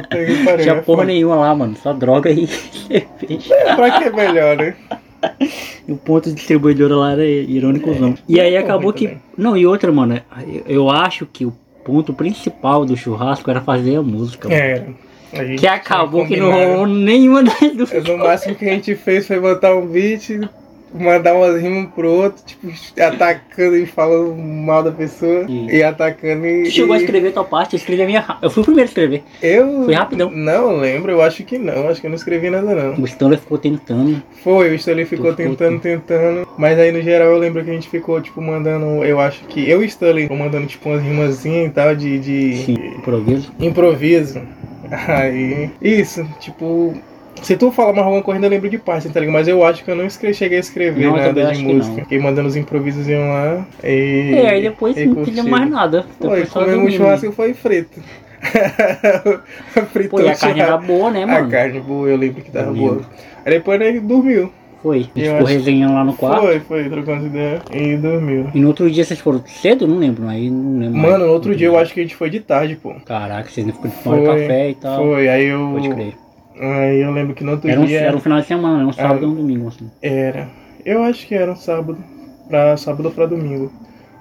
Puta 0.02 0.26
que 0.26 0.44
pariu. 0.44 0.64
tinha 0.64 0.76
é 0.76 0.82
porra 0.82 1.06
nenhuma 1.06 1.36
lá, 1.36 1.56
mano. 1.56 1.76
Só 1.82 1.94
droga 1.94 2.30
e 2.32 2.48
cerveja. 2.48 3.76
Pra 3.76 3.92
que 4.00 4.04
é 4.06 4.12
melhor, 4.12 4.58
né? 4.58 4.76
O 5.88 5.96
ponto 5.96 6.30
de 6.30 6.36
distribuidora 6.36 6.96
lá 6.96 7.12
era 7.14 7.26
irônicozão. 7.26 8.16
E 8.28 8.40
aí 8.42 8.54
Não, 8.56 8.60
acabou 8.60 8.92
que. 8.92 9.08
também. 9.08 9.22
Não, 9.38 9.56
e 9.58 9.66
outra, 9.66 9.92
mano, 9.92 10.20
eu- 10.68 10.90
acho 10.90 11.26
que 11.26 11.46
o 11.46 11.54
ponto 11.86 12.14
principal 12.14 12.86
do 12.86 12.96
churrasco 12.98 13.50
era 13.50 13.62
fazer 13.62 13.96
a 13.98 14.02
música. 14.02 14.54
É. 14.54 14.84
Que 15.58 15.66
acabou 15.66 16.28
que 16.28 16.36
não 16.38 16.52
rolou 16.52 16.86
nenhuma 16.86 17.42
das 17.44 17.60
duas. 17.76 17.92
É, 17.92 18.02
No 18.02 18.18
máximo 18.20 18.54
que 18.56 18.66
a 18.70 18.74
gente 18.74 18.96
fez 18.96 19.26
foi 19.26 19.40
botar 19.40 19.76
um 19.76 19.88
beat, 19.88 20.30
mandar 20.94 21.34
umas 21.36 21.62
rimas 21.62 21.90
pro 21.94 22.10
outro, 22.12 22.44
tipo, 22.46 22.68
atacando 23.02 23.76
e 23.78 23.86
falando 23.86 24.36
mal 24.36 24.84
da 24.84 24.92
pessoa. 24.92 25.46
Sim. 25.46 25.68
E 25.70 25.82
atacando 25.84 26.46
e. 26.46 26.64
Tu 26.64 26.72
chegou 26.72 26.94
a 26.94 26.98
e- 26.98 27.02
escrever 27.02 27.32
tua 27.34 27.44
parte, 27.44 27.74
eu 27.74 27.78
escrevi 27.78 28.02
a 28.04 28.06
minha. 28.06 28.38
Eu 28.42 28.50
fui 28.50 28.62
o 28.62 28.66
primeiro 28.66 28.88
a 28.88 28.90
escrever. 28.90 29.24
Eu. 29.42 29.86
Foi 29.86 29.94
rapidão. 29.94 30.30
Não 30.30 30.78
lembro, 30.78 31.12
eu 31.12 31.22
acho 31.22 31.44
que 31.44 31.58
não. 31.58 31.88
Acho 31.90 32.00
que 32.02 32.08
eu 32.08 32.12
não 32.12 32.18
escrevi 32.18 32.50
nada, 32.50 32.74
não. 32.76 33.02
O 33.02 33.06
Stanley 33.06 33.38
ficou 33.40 33.58
tentando. 33.58 34.22
Foi, 34.44 34.70
o 34.72 34.76
Stanley 34.76 35.06
ficou 35.06 35.34
Tu 35.34 35.38
ficou 35.38 35.56
tentando, 35.56 35.80
tentando. 35.82 36.48
Mas 36.58 36.78
aí 36.78 36.92
no 36.92 37.02
geral 37.02 37.30
eu 37.30 37.38
lembro 37.38 37.64
que 37.64 37.70
a 37.70 37.74
gente 37.74 37.90
ficou, 37.90 38.22
tipo, 38.22 38.42
mandando. 38.42 39.04
Eu 39.04 39.20
acho 39.20 39.44
que. 39.46 39.70
Eu 39.70 39.82
e 39.82 39.86
o 39.86 39.88
Stanley 39.88 40.24
ficou 40.24 40.38
mandando, 40.38 40.68
tipo, 40.68 40.90
umas 40.90 41.02
rimazinhas 41.02 41.68
e 41.68 41.70
tal, 41.72 41.96
de. 41.96 42.20
de 42.20 42.56
Sim, 42.58 42.74
improviso. 42.98 43.52
improviso. 43.60 44.42
Aí. 45.08 45.70
Isso, 45.82 46.26
tipo. 46.40 46.94
Se 47.42 47.58
tu 47.58 47.72
falar 47.72 47.92
mais 47.92 48.06
alguma 48.06 48.24
coisa, 48.24 48.46
eu 48.46 48.50
lembro 48.50 48.70
de 48.70 48.78
parte, 48.78 49.10
tá 49.10 49.20
ligado? 49.20 49.34
Mas 49.34 49.48
eu 49.48 49.66
acho 49.66 49.84
que 49.84 49.92
eu 49.92 49.96
não 49.96 50.10
cheguei 50.10 50.58
a 50.58 50.62
escrever 50.62 51.08
Não, 51.08 51.18
nada 51.18 51.52
de 51.52 51.64
música. 51.64 51.96
Fiquei 52.04 52.20
mandando 52.20 52.48
os 52.48 52.56
improvisos 52.56 53.08
iam 53.08 53.28
lá. 53.30 53.66
E. 53.84 54.34
É, 54.36 54.50
aí 54.52 54.62
depois 54.62 54.96
e 54.96 55.06
não 55.06 55.24
tinha 55.24 55.44
mais 55.44 55.70
nada. 55.70 56.06
Foi, 56.20 56.46
comemos 56.46 56.94
um 56.94 56.98
churrasco 56.98 57.26
e 57.26 57.32
foi 57.32 57.54
frito. 57.54 58.00
Fritou 59.92 60.20
Pô, 60.20 60.26
e 60.26 60.30
a 60.30 60.36
carne 60.36 60.62
era 60.62 60.78
boa, 60.78 61.10
né, 61.10 61.24
A 61.24 61.28
mano? 61.28 61.50
carne 61.50 61.80
boa, 61.80 62.10
eu 62.10 62.18
lembro 62.18 62.42
que 62.42 62.52
tava 62.52 62.68
Eu 62.68 62.76
boa. 62.76 63.02
Aí 63.46 63.54
depois 63.54 63.80
ele 63.80 64.00
dormiu. 64.00 64.52
Foi. 64.82 64.98
A 64.98 65.20
gente 65.20 65.30
ficou 65.30 65.46
resenhando 65.46 65.94
lá 65.94 66.04
no 66.04 66.14
quarto. 66.14 66.42
Foi, 66.42 66.60
foi, 66.60 66.90
trocando 66.90 67.28
ideia 67.28 67.62
e 67.72 67.96
dormiu. 67.96 68.50
E 68.54 68.60
no 68.60 68.68
outro 68.68 68.92
dia 68.92 69.06
vocês 69.06 69.20
foram 69.20 69.42
cedo? 69.46 69.88
Não 69.88 69.98
lembro, 69.98 70.28
aí 70.28 70.50
não 70.50 70.80
lembro. 70.80 71.00
mais. 71.00 71.12
Mano, 71.14 71.26
no 71.28 71.32
outro 71.32 71.56
dia 71.56 71.68
eu 71.68 71.78
acho 71.78 71.94
que 71.94 72.02
a 72.02 72.04
gente 72.04 72.18
foi 72.18 72.30
de 72.30 72.42
tarde, 72.42 72.76
pô. 72.76 72.94
Caraca, 73.06 73.50
vocês 73.50 73.66
não 73.66 73.74
ficam 73.74 73.90
de 73.90 73.96
tomar 73.96 74.26
café 74.26 74.70
e 74.72 74.76
tal. 74.76 75.06
Foi, 75.06 75.30
aí 75.30 75.46
eu. 75.46 75.72
Pode 75.74 75.90
crer. 75.90 76.24
Aí 76.60 77.02
eu 77.02 77.12
lembro 77.12 77.34
que 77.34 77.44
no 77.44 77.52
outro 77.54 77.70
Era 77.70 77.80
um, 77.82 77.86
dia. 77.86 78.02
era 78.02 78.16
um 78.16 78.20
final 78.20 78.40
de 78.40 78.48
semana, 78.48 78.78
né? 78.80 78.86
Um 78.86 78.94
sábado 78.94 79.20
Ah. 79.20 79.24
e 79.24 79.26
um 79.26 79.36
domingo, 79.36 79.68
assim. 79.70 79.90
Era. 80.02 80.48
Eu 80.86 81.04
acho 81.04 81.26
que 81.28 81.34
era 81.36 81.52
um 81.52 81.56
sábado. 81.56 81.98
Pra 82.48 82.76
sábado 82.78 83.06
ou 83.06 83.12
pra 83.12 83.26
domingo. 83.26 83.72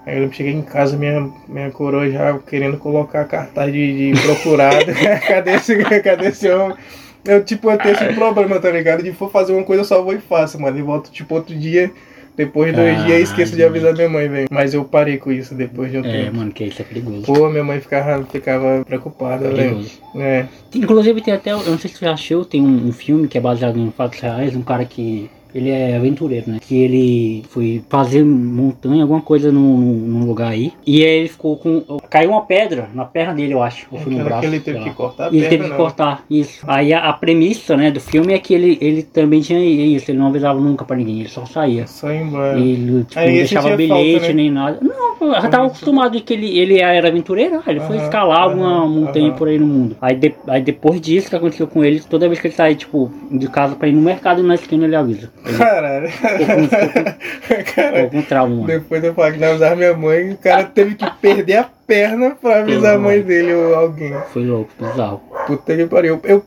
Aí 0.07 0.15
eu 0.15 0.21
lembro 0.21 0.31
que 0.31 0.37
cheguei 0.37 0.53
em 0.53 0.62
casa, 0.62 0.97
minha, 0.97 1.29
minha 1.49 1.71
coroa 1.71 2.09
já 2.11 2.39
querendo 2.39 2.77
colocar 2.79 3.25
cartaz 3.25 3.73
de, 3.73 4.12
de 4.15 4.21
procurado. 4.23 4.87
cadê, 5.27 5.53
esse, 5.53 5.77
cadê 6.03 6.27
esse 6.29 6.51
homem? 6.51 6.77
Eu, 7.25 7.45
tipo, 7.45 7.71
eu 7.71 7.79
tenho 7.79 7.95
esse 7.95 8.12
problema, 8.15 8.59
tá 8.59 8.71
ligado? 8.71 9.03
De 9.03 9.12
for 9.12 9.31
fazer 9.31 9.53
uma 9.53 9.62
coisa, 9.62 9.83
eu 9.83 9.85
só 9.85 10.03
vou 10.03 10.12
e 10.12 10.19
faço, 10.19 10.61
mano. 10.61 10.77
E 10.79 10.83
volto, 10.83 11.11
tipo, 11.11 11.35
outro 11.35 11.55
dia. 11.55 11.91
Depois 12.37 12.71
de 12.71 12.77
dois 12.81 12.99
Ah, 12.99 13.05
dias, 13.05 13.29
esqueço 13.29 13.55
de 13.55 13.62
avisar 13.62 13.93
minha 13.95 14.09
mãe, 14.09 14.29
velho. 14.29 14.47
Mas 14.51 14.73
eu 14.73 14.85
parei 14.85 15.19
com 15.19 15.31
isso 15.31 15.55
depois 15.55 15.91
de 15.91 15.99
um 15.99 16.05
É, 16.05 16.25
tempo. 16.25 16.37
mano, 16.39 16.51
que 16.53 16.65
isso 16.65 16.81
é 16.81 16.85
perigoso. 16.85 17.23
Pô, 17.27 17.49
minha 17.51 17.62
mãe 17.62 17.79
ficava, 17.81 18.25
ficava 18.25 18.83
preocupada, 18.87 19.45
velho. 19.51 19.57
perigoso. 19.57 19.99
É. 20.17 20.47
Inclusive 20.75 21.21
tem 21.21 21.35
até, 21.35 21.53
eu 21.53 21.59
não 21.59 21.79
sei 21.79 21.91
se 21.91 21.99
você 21.99 22.07
já 22.07 22.12
achou, 22.12 22.45
tem 22.45 22.62
um, 22.62 22.89
um 22.89 22.93
filme 22.93 23.29
que 23.29 23.37
é 23.37 23.41
baseado 23.41 23.79
em 23.79 23.91
fatos 23.91 24.19
reais, 24.21 24.57
um 24.57 24.62
cara 24.62 24.85
que. 24.85 25.31
Ele 25.55 25.71
é 25.71 25.97
aventureiro, 25.97 26.51
né? 26.51 26.59
Que 26.61 26.77
ele 26.77 27.45
foi 27.51 27.83
fazer 27.89 28.25
montanha, 28.25 29.03
alguma 29.03 29.21
coisa 29.21 29.51
num, 29.53 29.77
num 29.77 30.27
lugar 30.27 30.51
aí. 30.53 30.73
E 30.87 31.05
aí 31.05 31.11
ele 31.21 31.29
ficou 31.29 31.57
com. 31.57 31.83
Caiu 32.11 32.31
uma 32.31 32.43
pedra 32.43 32.89
na 32.95 33.05
perna 33.05 33.35
dele, 33.35 33.53
eu 33.55 33.63
acho. 33.63 33.87
Ou 33.91 33.99
foi 33.99 34.13
no 34.13 34.25
braço. 34.25 34.41
que 34.41 34.47
ele 34.47 34.61
teve 34.61 34.81
que 34.81 34.91
cortar 34.91 35.29
a 35.29 35.31
E 35.33 35.37
ele 35.39 35.49
teve 35.49 35.65
que 35.65 35.71
não. 35.71 35.77
cortar, 35.77 36.25
isso. 36.31 36.65
Aí 36.67 36.93
a, 36.93 37.09
a 37.09 37.13
premissa, 37.13 37.77
né, 37.77 37.91
do 37.91 38.01
filme 38.01 38.33
é 38.33 38.39
que 38.39 38.55
ele, 38.55 38.79
ele 38.81 39.03
também 39.03 39.41
tinha 39.41 39.61
isso, 39.63 40.11
ele 40.11 40.19
não 40.19 40.29
avisava 40.29 40.59
nunca 40.61 40.85
pra 40.85 40.97
ninguém, 40.97 41.21
ele 41.21 41.29
só 41.29 41.45
saía. 41.45 41.87
Só 41.87 42.11
embora. 42.13 42.59
Ele 42.59 43.05
tipo, 43.05 43.21
não 43.21 43.27
deixava 43.33 43.77
bilhete 43.77 44.13
falta, 44.13 44.29
né? 44.29 44.33
nem 44.35 44.51
nada. 44.51 44.79
Não, 44.81 45.13
eu 45.21 45.33
já 45.41 45.49
tava 45.49 45.67
acostumado 45.67 46.13
de 46.17 46.21
que 46.23 46.33
ele, 46.35 46.59
ele 46.59 46.79
era 46.81 47.09
aventureiro, 47.09 47.61
ah, 47.65 47.71
ele 47.71 47.81
foi 47.81 47.97
escalar 47.97 48.43
alguma 48.43 48.79
aham, 48.85 48.89
montanha 48.89 49.33
por 49.33 49.49
aí 49.49 49.59
no 49.59 49.67
mundo. 49.67 49.97
Aí, 50.01 50.15
de- 50.17 50.35
aí 50.49 50.63
depois 50.63 51.01
disso 51.01 51.29
que 51.31 51.37
aconteceu 51.37 51.67
com 51.67 51.85
ele, 51.85 52.01
toda 52.01 52.27
vez 52.29 52.41
que 52.41 52.47
ele 52.49 52.55
sai, 52.55 52.75
tipo, 52.75 53.11
de 53.31 53.49
casa 53.49 53.75
pra 53.77 53.89
ir 53.89 53.93
no 53.93 54.01
mercado 54.01 54.43
na 54.43 54.55
esquina, 54.55 54.85
ele 54.85 54.97
avisa. 54.97 55.31
Caralho. 55.59 56.09
ficou 56.09 56.47
com, 56.47 56.69
Caralho. 57.75 57.97
ficou 58.05 58.11
com 58.11 58.23
trauma. 58.23 58.67
Depois 58.67 59.03
eu 59.05 59.15
falo 59.15 59.33
que 59.33 59.39
não 59.39 59.49
avisar 59.49 59.77
minha 59.77 59.95
mãe, 59.97 60.31
o 60.33 60.37
cara 60.39 60.65
teve 60.65 60.95
que 60.95 61.11
perder 61.21 61.57
a 61.59 61.65
perna 61.87 62.31
pra 62.41 62.61
avisar 62.61 62.95
a 62.97 62.99
mãe 62.99 63.21
dele 63.23 63.53
ou 63.55 63.75
alguém. 63.75 64.12
Foi 64.33 64.45
louco, 64.45 64.71
bizarro. 64.79 65.21
Puta 65.47 65.77
que 65.77 65.87
pariu. 65.87 66.21
Eu, 66.25 66.43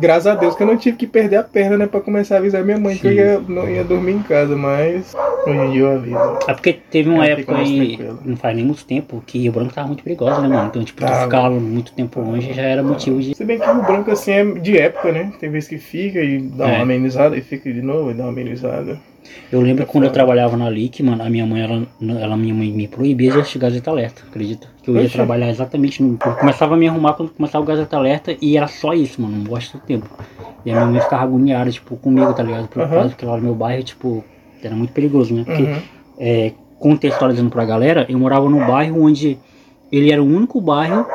graças 0.00 0.26
a 0.26 0.34
Deus 0.34 0.54
que 0.54 0.62
eu 0.62 0.66
não 0.66 0.76
tive 0.76 0.96
que 0.96 1.06
perder 1.06 1.36
a 1.36 1.42
perna, 1.42 1.76
né, 1.78 1.86
pra 1.86 2.00
começar 2.00 2.36
a 2.36 2.38
avisar 2.38 2.64
minha 2.64 2.78
mãe 2.78 2.96
que 2.96 3.06
eu 3.06 3.10
Sim. 3.12 3.16
ia, 3.16 3.40
não 3.48 3.68
ia 3.68 3.84
dormir 3.84 4.12
em 4.12 4.22
casa, 4.22 4.54
mas 4.56 5.14
hoje 5.46 5.58
em 5.58 5.70
dia 5.72 5.80
eu 5.82 5.92
aviso. 5.92 6.38
É 6.48 6.52
porque 6.54 6.72
teve 6.90 7.08
uma 7.08 7.26
É, 7.26 7.30
época 7.32 7.56
aí, 7.56 7.98
não 8.24 8.36
faz 8.36 8.54
nem 8.56 8.64
muito 8.64 8.84
tempo, 8.84 9.22
que 9.26 9.48
o 9.48 9.52
branco 9.52 9.72
tava 9.74 9.86
muito 9.88 10.02
perigoso, 10.04 10.40
né, 10.40 10.48
mano? 10.48 10.68
Então, 10.68 10.84
tipo, 10.84 11.00
tu 11.00 11.06
Tava. 11.06 11.24
ficar 11.24 11.50
muito 11.50 11.92
tempo 11.92 12.20
longe 12.20 12.52
já 12.52 12.62
era 12.62 12.82
motivo 12.82 13.20
de. 13.20 13.34
Se 13.34 13.44
bem 13.44 13.58
que 13.58 13.68
o 13.68 13.82
branco 13.82 14.10
assim 14.10 14.32
é 14.32 14.44
de 14.44 14.78
época, 14.78 15.12
né? 15.12 15.32
Tem 15.40 15.50
vezes 15.50 15.68
que 15.68 15.78
fica 15.78 16.20
e 16.20 16.38
dá 16.38 16.68
É. 16.68 16.72
uma 16.74 16.82
amenizada 16.82 17.36
e 17.36 17.40
fica 17.40 17.72
de 17.72 17.80
novo 17.82 18.10
e 18.10 18.14
dá 18.14 18.24
uma 18.24 18.30
amenizada. 18.32 18.98
Eu 19.50 19.60
lembro 19.60 19.82
É 19.84 19.86
quando 19.86 20.04
eu 20.04 20.10
foda. 20.10 20.14
trabalhava 20.14 20.56
na 20.56 20.68
LIC, 20.68 21.02
mano, 21.02 21.22
a 21.22 21.30
minha 21.30 21.46
mãe, 21.46 21.62
ela, 21.62 21.86
ela 22.20 22.36
minha 22.36 22.54
mãe 22.54 22.70
me 22.72 22.88
proibia 22.88 23.30
de 23.32 23.38
assistir 23.40 23.58
Gazeta 23.58 23.90
Alerta, 23.90 24.22
acredita? 24.28 24.68
Que 24.82 24.90
eu 24.90 24.96
ia 24.96 25.08
trabalhar 25.08 25.48
exatamente 25.48 26.02
no. 26.02 26.18
Eu 26.24 26.32
começava 26.34 26.74
a 26.74 26.76
me 26.76 26.88
arrumar 26.88 27.12
quando 27.14 27.30
começava 27.30 27.62
o 27.62 27.66
Gazeta 27.66 27.96
Alerta 27.96 28.36
e 28.40 28.56
era 28.56 28.66
só 28.66 28.92
isso, 28.92 29.20
mano, 29.22 29.36
não 29.36 29.44
gosto 29.44 29.78
do 29.78 29.84
tempo. 29.84 30.08
E 30.64 30.70
a 30.70 30.74
minha 30.74 30.86
mãe 30.86 31.00
ficava 31.00 31.22
agoniada, 31.22 31.70
tipo, 31.70 31.96
comigo, 31.96 32.32
tá 32.34 32.42
ligado? 32.42 32.66
Preocupada, 32.68 33.00
Aham. 33.02 33.08
porque 33.10 33.24
lá 33.24 33.36
no 33.36 33.42
meu 33.44 33.54
bairro, 33.54 33.82
tipo, 33.84 34.24
era 34.62 34.74
muito 34.74 34.92
perigoso, 34.92 35.32
né? 35.34 35.44
Porque, 35.44 35.62
Uhum. 35.62 35.78
é, 36.18 36.52
contextualizando 36.80 37.50
pra 37.50 37.64
galera, 37.64 38.04
eu 38.08 38.18
morava 38.18 38.48
num 38.50 38.66
bairro 38.66 39.02
onde 39.04 39.38
ele 39.92 40.10
era 40.10 40.22
o 40.22 40.26
único 40.26 40.60
bairro 40.60 41.06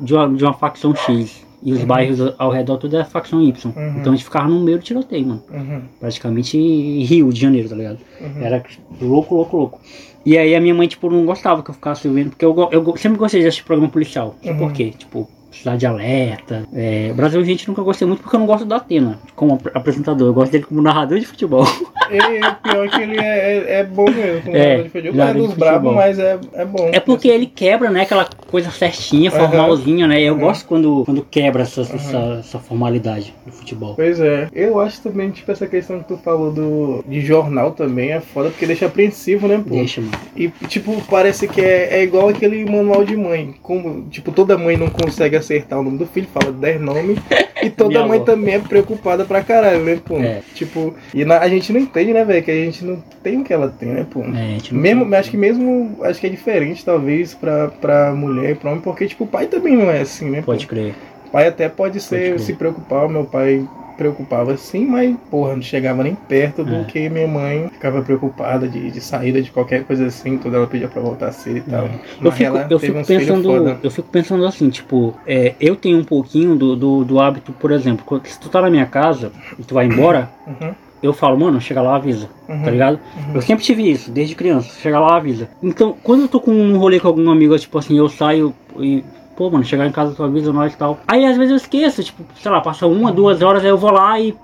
de 0.00 0.14
uma, 0.14 0.28
de 0.28 0.44
uma 0.44 0.52
facção 0.54 0.94
X. 0.94 1.44
E 1.64 1.72
os 1.72 1.84
bairros 1.84 2.18
ao 2.38 2.50
redor 2.50 2.76
tudo 2.78 2.96
era 2.96 3.04
facção 3.04 3.40
Y. 3.40 3.70
Uhum. 3.76 3.98
Então 4.00 4.12
a 4.12 4.16
gente 4.16 4.24
ficava 4.24 4.48
no 4.48 4.60
meio 4.60 4.78
do 4.78 4.84
tiroteio, 4.84 5.26
mano 5.26 5.42
Uhum. 5.52 5.82
praticamente 6.00 6.58
Rio 7.04 7.32
de 7.32 7.40
Janeiro, 7.40 7.68
tá 7.68 7.76
ligado? 7.76 7.98
Uhum. 8.20 8.42
Era 8.42 8.62
louco, 9.00 9.34
louco, 9.34 9.56
louco. 9.56 9.80
E 10.26 10.36
aí 10.38 10.54
a 10.54 10.60
minha 10.60 10.74
mãe, 10.74 10.86
tipo, 10.88 11.08
não 11.10 11.24
gostava 11.24 11.62
que 11.62 11.70
eu 11.70 11.74
ficasse 11.74 12.08
vendo, 12.08 12.30
porque 12.30 12.44
eu, 12.44 12.68
eu 12.72 12.96
sempre 12.96 13.18
gostei 13.18 13.40
de 13.40 13.46
assistir 13.46 13.64
programa 13.64 13.90
policial. 13.90 14.34
Não 14.36 14.42
sei 14.42 14.50
Uhum. 14.52 14.58
por 14.58 14.72
quê? 14.72 14.92
Tipo, 14.96 15.28
Cidade 15.52 15.86
Alerta. 15.86 16.64
É, 16.74 17.12
Brasil 17.12 17.44
Gente 17.44 17.68
nunca 17.68 17.82
gostei 17.82 18.06
muito 18.08 18.22
porque 18.22 18.34
eu 18.36 18.40
não 18.40 18.46
gosto 18.46 18.64
da 18.64 18.76
Atena 18.76 19.18
como 19.36 19.54
ap- 19.54 19.70
apresentador. 19.76 20.28
Eu 20.28 20.34
gosto 20.34 20.52
dele 20.52 20.64
como 20.64 20.80
narrador 20.82 21.18
de 21.18 21.26
futebol. 21.26 21.64
E 22.10 22.18
o 22.46 22.54
pior 22.56 22.84
é 22.84 22.88
que 22.88 23.00
ele 23.02 23.18
é, 23.18 23.22
é, 23.22 23.80
é 23.80 23.84
bom 23.84 24.04
mesmo. 24.10 24.52
É, 24.54 24.84
futebol. 24.88 25.20
É 25.26 25.34
dos 25.34 25.52
futebol. 25.54 25.94
mas 25.94 26.18
é, 26.18 26.38
é 26.54 26.64
bom. 26.64 26.90
É 26.92 27.00
porque 27.00 27.28
ele 27.28 27.46
quebra, 27.46 27.90
né, 27.90 28.02
aquela 28.02 28.28
coisa 28.50 28.70
certinha, 28.70 29.30
formalzinha, 29.30 30.06
né? 30.06 30.20
Eu 30.20 30.34
Uhum. 30.34 30.40
gosto 30.40 30.66
quando, 30.66 31.02
quando 31.04 31.22
quebra 31.30 31.62
essa, 31.62 31.82
essa, 31.82 32.36
essa 32.40 32.58
formalidade 32.58 33.34
do 33.46 33.52
futebol. 33.52 33.94
Pois 33.94 34.18
é. 34.20 34.48
Eu 34.52 34.80
acho 34.80 35.00
também, 35.02 35.30
tipo, 35.30 35.50
essa 35.50 35.66
questão 35.66 36.00
que 36.00 36.08
tu 36.08 36.16
falou 36.18 36.52
do, 36.52 37.04
de 37.06 37.20
jornal 37.20 37.72
também 37.72 38.12
é 38.12 38.20
foda, 38.20 38.50
porque 38.50 38.66
deixa 38.66 38.86
apreensivo, 38.86 39.46
né, 39.48 39.56
pô? 39.66 39.74
Deixa, 39.74 40.00
mano. 40.00 40.12
E, 40.36 40.48
tipo, 40.68 41.00
parece 41.10 41.46
que 41.48 41.60
é, 41.60 41.98
é 41.98 42.02
igual 42.02 42.28
aquele 42.28 42.64
manual 42.64 43.04
de 43.04 43.16
mãe. 43.16 43.54
Como, 43.62 44.02
tipo, 44.10 44.32
toda 44.32 44.56
mãe 44.58 44.76
não 44.76 44.88
consegue 44.88 45.36
acertar 45.42 45.78
o 45.78 45.82
nome 45.82 45.98
do 45.98 46.06
filho, 46.06 46.26
fala 46.32 46.50
10 46.52 46.80
nomes. 46.80 47.18
E 47.62 47.68
toda 47.70 48.06
mãe 48.06 48.20
também 48.24 48.54
é 48.54 48.58
preocupada 48.58 49.24
pra 49.24 49.42
caralho, 49.42 49.84
né, 49.84 49.98
pô? 50.04 50.18
É. 50.18 50.40
Tipo, 50.54 50.94
e 51.14 51.24
na- 51.24 51.38
a 51.38 51.48
gente 51.48 51.72
não 51.72 51.80
entende, 51.80 52.12
né, 52.12 52.24
velho? 52.24 52.42
Que 52.42 52.50
a 52.50 52.54
gente 52.54 52.84
não 52.84 53.02
tem 53.22 53.40
o 53.40 53.44
que 53.44 53.52
ela 53.52 53.68
tem, 53.68 53.90
né, 53.90 54.06
pô? 54.10 54.20
É, 54.20 54.58
não 54.72 54.80
Mesmo, 54.80 55.14
acho 55.14 55.30
que 55.30 55.36
mesmo, 55.36 55.96
acho 56.02 56.20
que 56.20 56.26
é 56.26 56.30
diferente, 56.30 56.84
talvez, 56.84 57.34
pra, 57.34 57.68
pra 57.68 58.12
mulher 58.14 58.52
e 58.52 58.54
pra 58.54 58.70
homem, 58.70 58.82
porque, 58.82 59.06
tipo, 59.06 59.24
o 59.24 59.26
pai 59.26 59.46
também 59.46 59.76
não 59.76 59.90
é 59.90 60.00
assim, 60.00 60.30
né? 60.30 60.38
pô? 60.40 60.46
Pode 60.46 60.66
crer. 60.66 60.94
O 61.26 61.30
pai 61.30 61.46
até 61.48 61.68
pode 61.68 62.00
ser, 62.00 62.34
crer. 62.34 62.40
se 62.40 62.52
preocupar, 62.54 63.06
o 63.06 63.08
meu 63.08 63.24
pai 63.24 63.64
preocupava 64.02 64.56
sim, 64.56 64.84
mas, 64.86 65.16
porra, 65.30 65.54
não 65.54 65.62
chegava 65.62 66.02
nem 66.02 66.14
perto 66.14 66.64
do 66.64 66.74
É. 66.74 66.84
que 66.84 67.08
minha 67.08 67.28
mãe 67.28 67.68
ficava 67.72 68.02
preocupada 68.02 68.66
de, 68.66 68.90
de 68.90 69.00
saída 69.00 69.40
de 69.40 69.50
qualquer 69.50 69.84
coisa 69.84 70.06
assim, 70.06 70.36
toda 70.38 70.56
ela 70.56 70.66
pedia 70.66 70.88
pra 70.88 71.00
voltar 71.00 71.30
cedo 71.30 71.58
e 71.58 71.60
tal. 71.60 71.86
É. 71.86 71.90
Eu 72.22 72.32
fico, 72.32 72.56
eu 72.70 72.78
fico 72.78 73.06
pensando, 73.06 73.78
eu 73.82 73.90
fico 73.90 74.08
pensando 74.08 74.44
assim, 74.44 74.68
tipo, 74.70 75.14
é, 75.26 75.54
eu 75.60 75.76
tenho 75.76 75.98
um 75.98 76.04
pouquinho 76.04 76.56
do, 76.56 76.74
do, 76.74 77.04
do 77.04 77.20
hábito, 77.20 77.52
por 77.52 77.70
exemplo, 77.70 78.04
se 78.24 78.40
tu 78.40 78.48
tá 78.48 78.60
na 78.60 78.70
minha 78.70 78.86
casa 78.86 79.30
e 79.58 79.62
tu 79.62 79.74
vai 79.74 79.86
embora, 79.86 80.28
Uhum, 80.46 80.74
eu 81.02 81.12
falo, 81.12 81.38
mano, 81.38 81.60
chega 81.60 81.80
lá, 81.80 81.96
avisa, 81.96 82.28
uhum, 82.48 82.62
tá 82.62 82.70
ligado? 82.70 82.98
Eu 83.34 83.40
sempre 83.40 83.64
tive 83.64 83.88
isso, 83.88 84.10
desde 84.10 84.34
criança, 84.34 84.68
chega 84.80 84.98
lá, 84.98 85.16
avisa. 85.16 85.48
Então, 85.62 85.96
quando 86.02 86.22
eu 86.22 86.28
tô 86.28 86.40
com 86.40 86.52
um 86.52 86.76
rolê 86.76 86.98
com 86.98 87.08
algum 87.08 87.30
amigo, 87.30 87.56
tipo 87.58 87.78
assim, 87.78 87.96
eu 87.98 88.08
saio 88.08 88.52
e, 88.78 89.04
pô, 89.36 89.50
mano, 89.50 89.64
chegar 89.64 89.86
em 89.86 89.92
casa 89.92 90.14
tu 90.14 90.22
avisa 90.22 90.52
nós 90.52 90.72
e 90.72 90.76
tal. 90.76 90.98
Aí 91.06 91.24
às 91.24 91.36
vezes 91.36 91.50
eu 91.50 91.56
esqueço, 91.56 92.02
tipo, 92.02 92.24
sei 92.40 92.50
lá, 92.50 92.60
passa 92.60 92.86
uma, 92.86 93.12
duas 93.12 93.42
horas, 93.42 93.62
aí 93.62 93.70
eu 93.70 93.78
vou 93.78 93.90
lá 93.90 94.18
e. 94.20 94.34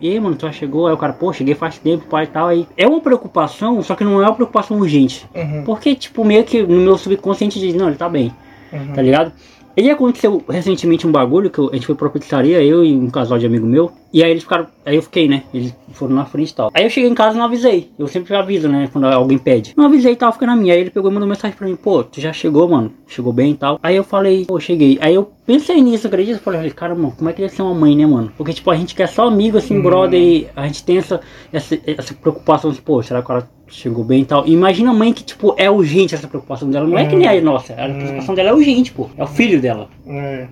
E 0.00 0.08
aí, 0.12 0.20
mano, 0.20 0.36
tu 0.36 0.46
já 0.46 0.52
chegou? 0.52 0.86
Aí 0.86 0.94
o 0.94 0.96
cara, 0.96 1.12
pô, 1.12 1.32
cheguei 1.32 1.56
faz 1.56 1.76
tempo, 1.76 2.06
pai 2.06 2.24
e 2.24 2.28
tal. 2.28 2.46
Aí 2.46 2.68
é 2.76 2.86
uma 2.86 3.00
preocupação, 3.00 3.82
só 3.82 3.96
que 3.96 4.04
não 4.04 4.22
é 4.22 4.26
uma 4.26 4.34
preocupação 4.34 4.78
urgente. 4.78 5.28
uhum, 5.34 5.64
Porque, 5.64 5.94
tipo, 5.96 6.24
meio 6.24 6.44
que 6.44 6.62
no 6.62 6.80
meu 6.80 6.96
subconsciente 6.96 7.58
diz, 7.58 7.74
não, 7.74 7.88
ele 7.88 7.96
tá 7.96 8.08
bem 8.08 8.32
uhum. 8.72 8.92
tá 8.94 9.02
ligado? 9.02 9.32
E 9.80 9.88
aconteceu 9.90 10.42
recentemente 10.48 11.06
um 11.06 11.12
bagulho 11.12 11.48
que 11.50 11.58
eu- 11.58 11.70
a 11.70 11.74
gente 11.74 11.86
foi 11.86 11.94
pra 11.94 12.08
pizzaria, 12.10 12.60
eu 12.62 12.84
e 12.84 12.92
um 12.96 13.08
casal 13.08 13.38
de 13.38 13.46
amigo 13.46 13.64
meu. 13.64 13.92
E 14.12 14.24
aí 14.24 14.30
eles 14.32 14.42
ficaram. 14.42 14.66
Aí 14.84 14.96
eu 14.96 15.02
fiquei, 15.02 15.28
né? 15.28 15.44
Eles 15.54 15.72
foram 15.92 16.16
na 16.16 16.24
frente 16.24 16.50
e 16.50 16.54
tal. 16.54 16.70
Aí 16.74 16.82
eu 16.82 16.90
cheguei 16.90 17.08
em 17.08 17.14
casa 17.14 17.36
e 17.36 17.38
não 17.38 17.44
avisei. 17.44 17.90
Eu 17.96 18.08
sempre 18.08 18.34
aviso, 18.34 18.68
né? 18.68 18.88
Quando 18.92 19.04
alguém 19.04 19.38
pede. 19.38 19.74
Não 19.76 19.84
avisei 19.84 20.14
e 20.14 20.16
tal, 20.16 20.32
fica 20.32 20.46
na 20.46 20.56
minha. 20.56 20.74
Aí 20.74 20.80
ele 20.80 20.90
pegou 20.90 21.08
e 21.10 21.14
mandou 21.14 21.28
mensagem 21.28 21.56
pra 21.56 21.66
mim, 21.68 21.76
pô, 21.76 22.02
tu 22.02 22.20
já 22.20 22.32
chegou, 22.32 22.68
mano? 22.68 22.90
Chegou 23.06 23.32
bem 23.32 23.52
e 23.52 23.56
tal. 23.56 23.78
Aí 23.82 23.94
eu 23.94 24.02
falei, 24.02 24.46
pô, 24.46 24.58
cheguei. 24.58 24.98
Aí 25.00 25.14
eu 25.14 25.30
pensei 25.46 25.80
nisso, 25.80 26.08
acredita? 26.08 26.38
Eu 26.38 26.42
falei, 26.42 26.70
cara, 26.70 26.94
mano, 26.96 27.12
como 27.16 27.30
é 27.30 27.32
que 27.32 27.42
deve 27.42 27.54
ser 27.54 27.62
uma 27.62 27.74
mãe, 27.74 27.94
né, 27.94 28.04
mano? 28.06 28.32
Porque, 28.36 28.52
tipo, 28.52 28.70
a 28.70 28.76
gente 28.76 28.94
quer 28.96 29.06
só 29.08 29.28
amigo, 29.28 29.58
assim, 29.58 29.80
brother, 29.80 30.20
e 30.20 30.48
a 30.56 30.66
gente 30.66 30.82
tem 30.82 30.98
essa, 30.98 31.20
essa, 31.52 31.78
essa 31.86 32.14
preocupação, 32.14 32.70
assim, 32.70 32.80
pô, 32.80 33.00
será 33.02 33.20
que 33.20 33.26
o 33.26 33.28
cara 33.28 33.48
chegou 33.68 34.04
bem 34.04 34.22
e 34.22 34.24
tal? 34.24 34.46
Imagina 34.46 34.90
a 34.90 34.94
mãe 34.94 35.12
que, 35.12 35.22
tipo, 35.22 35.54
é 35.58 35.70
urgente 35.70 36.14
essa 36.14 36.26
preocupação 36.28 36.68
dela. 36.70 36.86
Não 36.86 36.98
é 36.98 37.06
que 37.06 37.16
nem 37.16 37.28
a 37.28 37.40
nossa, 37.40 37.72
a 37.74 37.88
preocupação 37.88 38.34
dela 38.34 38.50
é 38.50 38.52
urgente, 38.52 38.92
pô. 38.92 39.08
É 39.16 39.22
o 39.22 39.26
filho 39.26 39.60
dela. 39.60 39.88
É. 40.06 40.46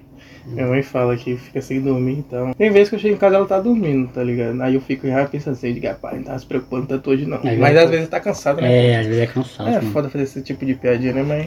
Minha 0.46 0.66
mãe 0.68 0.80
fala 0.80 1.16
que 1.16 1.36
fica 1.36 1.60
sem 1.60 1.80
dormir 1.80 2.20
e 2.20 2.22
tal. 2.22 2.54
Tem 2.54 2.70
vezes 2.70 2.88
que 2.88 2.94
eu 2.94 3.00
chego 3.00 3.14
em 3.16 3.18
casa 3.18 3.34
e 3.34 3.36
ela 3.38 3.46
tá 3.46 3.58
dormindo, 3.58 4.06
tá 4.12 4.22
ligado? 4.22 4.60
Aí 4.62 4.76
eu 4.76 4.80
fico 4.80 5.04
já 5.08 5.24
pensando 5.26 5.54
assim, 5.54 5.74
digo, 5.74 5.88
rapaz, 5.88 6.16
não 6.18 6.22
tava 6.22 6.38
se 6.38 6.46
preocupando 6.46 6.86
tanto 6.86 7.10
hoje 7.10 7.26
não. 7.26 7.38
É, 7.42 7.56
Mas 7.56 7.76
às 7.76 7.84
tô- 7.84 7.90
vezes 7.90 8.08
tá 8.08 8.20
cansado, 8.20 8.60
né? 8.60 8.92
É, 8.92 8.96
às 9.00 9.06
vezes 9.06 9.22
é 9.22 9.26
cansado. 9.26 9.68
É 9.68 9.72
mano. 9.72 9.90
foda 9.90 10.08
fazer 10.08 10.22
esse 10.22 10.40
tipo 10.42 10.64
de 10.64 10.74
piadinha, 10.74 11.12
né, 11.14 11.24
mas. 11.24 11.44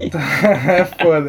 é 0.66 0.84
foda. 1.02 1.28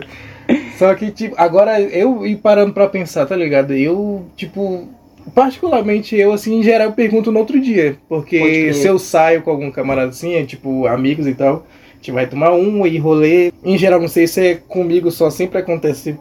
Só 0.77 0.93
que, 0.95 1.11
tipo, 1.11 1.35
agora 1.37 1.81
eu 1.81 2.25
ir 2.25 2.37
parando 2.37 2.71
pra 2.71 2.87
pensar, 2.87 3.25
tá 3.25 3.35
ligado? 3.35 3.73
Eu, 3.73 4.25
tipo. 4.37 4.87
Particularmente 5.33 6.15
eu, 6.15 6.31
assim, 6.31 6.59
em 6.59 6.63
geral, 6.63 6.91
pergunto 6.93 7.31
no 7.31 7.39
outro 7.39 7.59
dia. 7.59 7.97
Porque 8.07 8.73
se 8.73 8.87
eu 8.87 8.97
saio 8.97 9.41
com 9.41 9.51
algum 9.51 9.71
camarada 9.71 10.09
assim, 10.09 10.33
é, 10.33 10.45
tipo, 10.45 10.87
amigos 10.87 11.27
e 11.27 11.33
tal, 11.33 11.65
a 11.91 11.95
gente 11.95 12.11
vai 12.11 12.27
tomar 12.27 12.53
um 12.53 12.85
e 12.85 12.97
rolê. 12.97 13.51
Em 13.63 13.77
geral, 13.77 13.99
não 13.99 14.07
sei 14.07 14.27
se 14.27 14.41
é 14.41 14.55
comigo 14.55 15.11
só, 15.11 15.29
sempre 15.29 15.59
acontece 15.59 16.17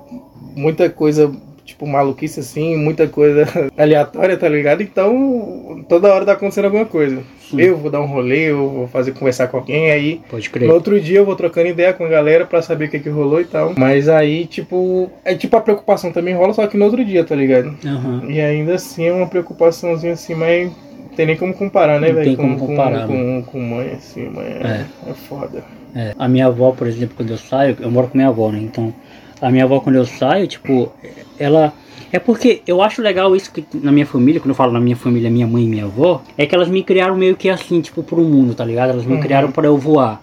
muita 0.54 0.88
coisa 0.88 1.32
tipo, 1.66 1.86
maluquice 1.86 2.40
assim, 2.40 2.76
muita 2.76 3.08
coisa 3.08 3.44
aleatória, 3.76 4.36
tá 4.36 4.48
ligado? 4.48 4.82
Então, 4.82 5.84
toda 5.88 6.14
hora 6.14 6.24
tá 6.24 6.32
acontecendo 6.32 6.66
alguma 6.66 6.86
coisa. 6.86 7.22
Sim. 7.50 7.60
Eu 7.60 7.76
vou 7.76 7.90
dar 7.90 8.00
um 8.00 8.06
rolê, 8.06 8.50
eu 8.50 8.70
vou 8.70 8.88
fazer 8.88 9.12
conversar 9.12 9.48
com 9.48 9.56
alguém, 9.58 9.90
aí 9.90 10.20
Pode 10.30 10.46
no 10.46 10.52
crer. 10.52 10.70
outro 10.70 11.00
dia 11.00 11.18
eu 11.18 11.24
vou 11.24 11.36
trocando 11.36 11.68
ideia 11.68 11.92
com 11.92 12.04
a 12.04 12.08
galera 12.08 12.46
pra 12.46 12.62
saber 12.62 12.86
o 12.86 12.88
que 12.90 13.00
que 13.00 13.08
rolou 13.08 13.40
e 13.40 13.44
tal. 13.44 13.74
Mas 13.76 14.08
aí, 14.08 14.46
tipo, 14.46 15.10
é 15.24 15.34
tipo 15.34 15.56
a 15.56 15.60
preocupação 15.60 16.12
também 16.12 16.34
rola, 16.34 16.54
só 16.54 16.66
que 16.66 16.76
no 16.76 16.84
outro 16.84 17.04
dia, 17.04 17.24
tá 17.24 17.34
ligado? 17.34 17.76
Aham. 17.84 18.24
E 18.28 18.40
ainda 18.40 18.74
assim 18.74 19.04
é 19.04 19.12
uma 19.12 19.26
preocupaçãozinha 19.26 20.12
assim, 20.14 20.34
mas 20.34 20.70
não 20.70 21.08
tem 21.16 21.26
nem 21.26 21.36
como 21.36 21.52
comparar, 21.52 22.00
né, 22.00 22.12
velho? 22.12 22.26
tem 22.26 22.36
como 22.36 22.58
com, 22.58 22.66
comparar, 22.68 23.06
com, 23.06 23.42
com, 23.42 23.52
com 23.52 23.60
mãe, 23.60 23.92
assim, 23.92 24.28
mãe 24.28 24.46
é, 24.46 24.84
é 25.08 25.14
foda. 25.14 25.64
É, 25.94 26.14
a 26.18 26.28
minha 26.28 26.46
avó, 26.46 26.72
por 26.72 26.86
exemplo, 26.86 27.16
quando 27.16 27.30
eu 27.30 27.38
saio, 27.38 27.76
eu 27.80 27.90
moro 27.90 28.08
com 28.08 28.18
minha 28.18 28.28
avó, 28.28 28.50
né? 28.52 28.58
Então, 28.60 28.92
a 29.40 29.50
minha 29.50 29.64
avó, 29.64 29.80
quando 29.80 29.96
eu 29.96 30.04
saio, 30.04 30.46
tipo, 30.46 30.90
ela. 31.38 31.72
É 32.12 32.18
porque 32.18 32.62
eu 32.66 32.80
acho 32.82 33.02
legal 33.02 33.34
isso 33.34 33.52
que 33.52 33.64
na 33.74 33.90
minha 33.90 34.06
família, 34.06 34.40
quando 34.40 34.50
eu 34.50 34.54
falo 34.54 34.72
na 34.72 34.80
minha 34.80 34.96
família, 34.96 35.28
minha 35.28 35.46
mãe 35.46 35.64
e 35.64 35.66
minha 35.66 35.84
avó, 35.84 36.22
é 36.38 36.46
que 36.46 36.54
elas 36.54 36.68
me 36.68 36.82
criaram 36.82 37.16
meio 37.16 37.36
que 37.36 37.48
assim, 37.48 37.80
tipo, 37.80 38.02
pro 38.02 38.22
mundo, 38.22 38.54
tá 38.54 38.64
ligado? 38.64 38.90
Elas 38.90 39.04
me 39.04 39.14
Uhum. 39.14 39.20
criaram 39.20 39.50
para 39.50 39.66
eu 39.66 39.76
voar. 39.76 40.20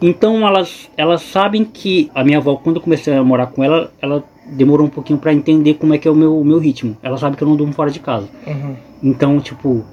Então 0.00 0.46
elas, 0.46 0.88
elas 0.96 1.22
sabem 1.22 1.64
que 1.64 2.10
a 2.14 2.22
minha 2.22 2.38
avó, 2.38 2.56
quando 2.56 2.76
eu 2.76 2.82
comecei 2.82 3.14
a 3.14 3.22
morar 3.24 3.46
com 3.48 3.64
ela, 3.64 3.90
ela 4.00 4.22
demorou 4.46 4.86
um 4.86 4.90
pouquinho 4.90 5.18
pra 5.18 5.32
entender 5.32 5.74
como 5.74 5.92
é 5.94 5.98
que 5.98 6.06
é 6.06 6.10
o 6.10 6.14
meu, 6.14 6.42
meu 6.44 6.58
ritmo. 6.58 6.96
Ela 7.02 7.18
sabe 7.18 7.36
que 7.36 7.42
eu 7.42 7.48
não 7.48 7.56
durmo 7.56 7.72
fora 7.72 7.90
de 7.90 7.98
casa. 8.00 8.28
Uhum. 8.46 8.76
Então, 9.02 9.40
tipo, 9.40 9.84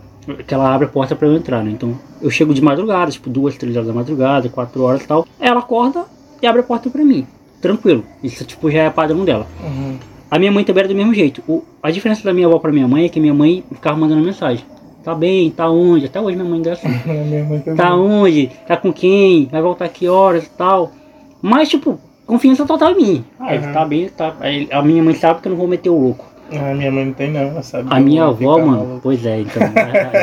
que 0.45 0.53
ela 0.53 0.73
abre 0.73 0.85
a 0.85 0.89
porta 0.89 1.15
pra 1.15 1.27
eu 1.27 1.35
entrar, 1.35 1.63
né? 1.63 1.71
Então, 1.71 1.97
eu 2.21 2.29
chego 2.29 2.53
de 2.53 2.61
madrugada, 2.61 3.09
tipo, 3.11 3.29
duas, 3.29 3.57
três 3.57 3.75
horas 3.75 3.87
da 3.87 3.93
madrugada, 3.93 4.47
quatro 4.49 4.83
horas 4.83 5.01
e 5.03 5.07
tal. 5.07 5.25
Ela 5.39 5.59
acorda 5.59 6.05
e 6.41 6.45
abre 6.47 6.61
a 6.61 6.63
porta 6.63 6.89
pra 6.89 7.03
mim. 7.03 7.25
Tranquilo. 7.61 8.03
Isso, 8.23 8.43
tipo, 8.43 8.69
já 8.71 8.83
é 8.83 8.89
padrão 8.89 9.23
dela. 9.23 9.47
Uhum. 9.63 9.97
A 10.29 10.39
minha 10.39 10.51
mãe 10.51 10.63
também 10.63 10.81
era 10.81 10.87
do 10.87 10.95
mesmo 10.95 11.13
jeito. 11.13 11.43
O, 11.47 11.63
a 11.83 11.91
diferença 11.91 12.23
da 12.23 12.33
minha 12.33 12.47
avó 12.47 12.57
pra 12.57 12.71
minha 12.71 12.87
mãe 12.87 13.05
é 13.05 13.09
que 13.09 13.19
minha 13.19 13.33
mãe 13.33 13.63
ficava 13.71 13.97
mandando 13.97 14.21
mensagem. 14.23 14.65
Tá 15.03 15.13
bem, 15.15 15.49
tá 15.51 15.69
onde? 15.69 16.05
Até 16.05 16.21
hoje 16.21 16.37
minha 16.37 16.47
mãe 16.49 16.61
assim. 16.71 16.87
Mãe 17.49 17.59
também. 17.59 17.75
Tá 17.75 17.95
onde? 17.95 18.51
Tá 18.67 18.77
com 18.77 18.93
quem? 18.93 19.45
Vai 19.51 19.61
voltar 19.61 19.89
que 19.89 20.07
horas 20.07 20.45
e 20.45 20.49
tal. 20.51 20.91
Mas, 21.41 21.69
tipo, 21.69 21.99
confiança 22.25 22.65
total 22.65 22.91
em 22.91 22.95
mim. 22.95 23.25
Ah, 23.39 23.53
ele 23.55 23.65
Uhum. 23.67 23.73
tá 23.73 23.85
bem, 23.85 24.09
tá. 24.09 24.35
A 24.71 24.81
minha 24.81 25.01
mãe 25.03 25.15
sabe 25.15 25.41
que 25.41 25.47
eu 25.47 25.51
não 25.51 25.57
vou 25.57 25.67
meter 25.67 25.89
o 25.89 25.99
louco. 25.99 26.25
Ah, 26.59 26.73
minha 26.73 26.91
mãe 26.91 27.05
não 27.05 27.13
tem 27.13 27.31
não, 27.31 27.39
ela 27.41 27.61
sabe. 27.63 27.87
A 27.91 27.99
minha 27.99 28.23
avó, 28.25 28.57
mano, 28.57 28.71
maluco. 28.71 28.99
pois 29.03 29.25
é, 29.25 29.39
então. 29.41 29.61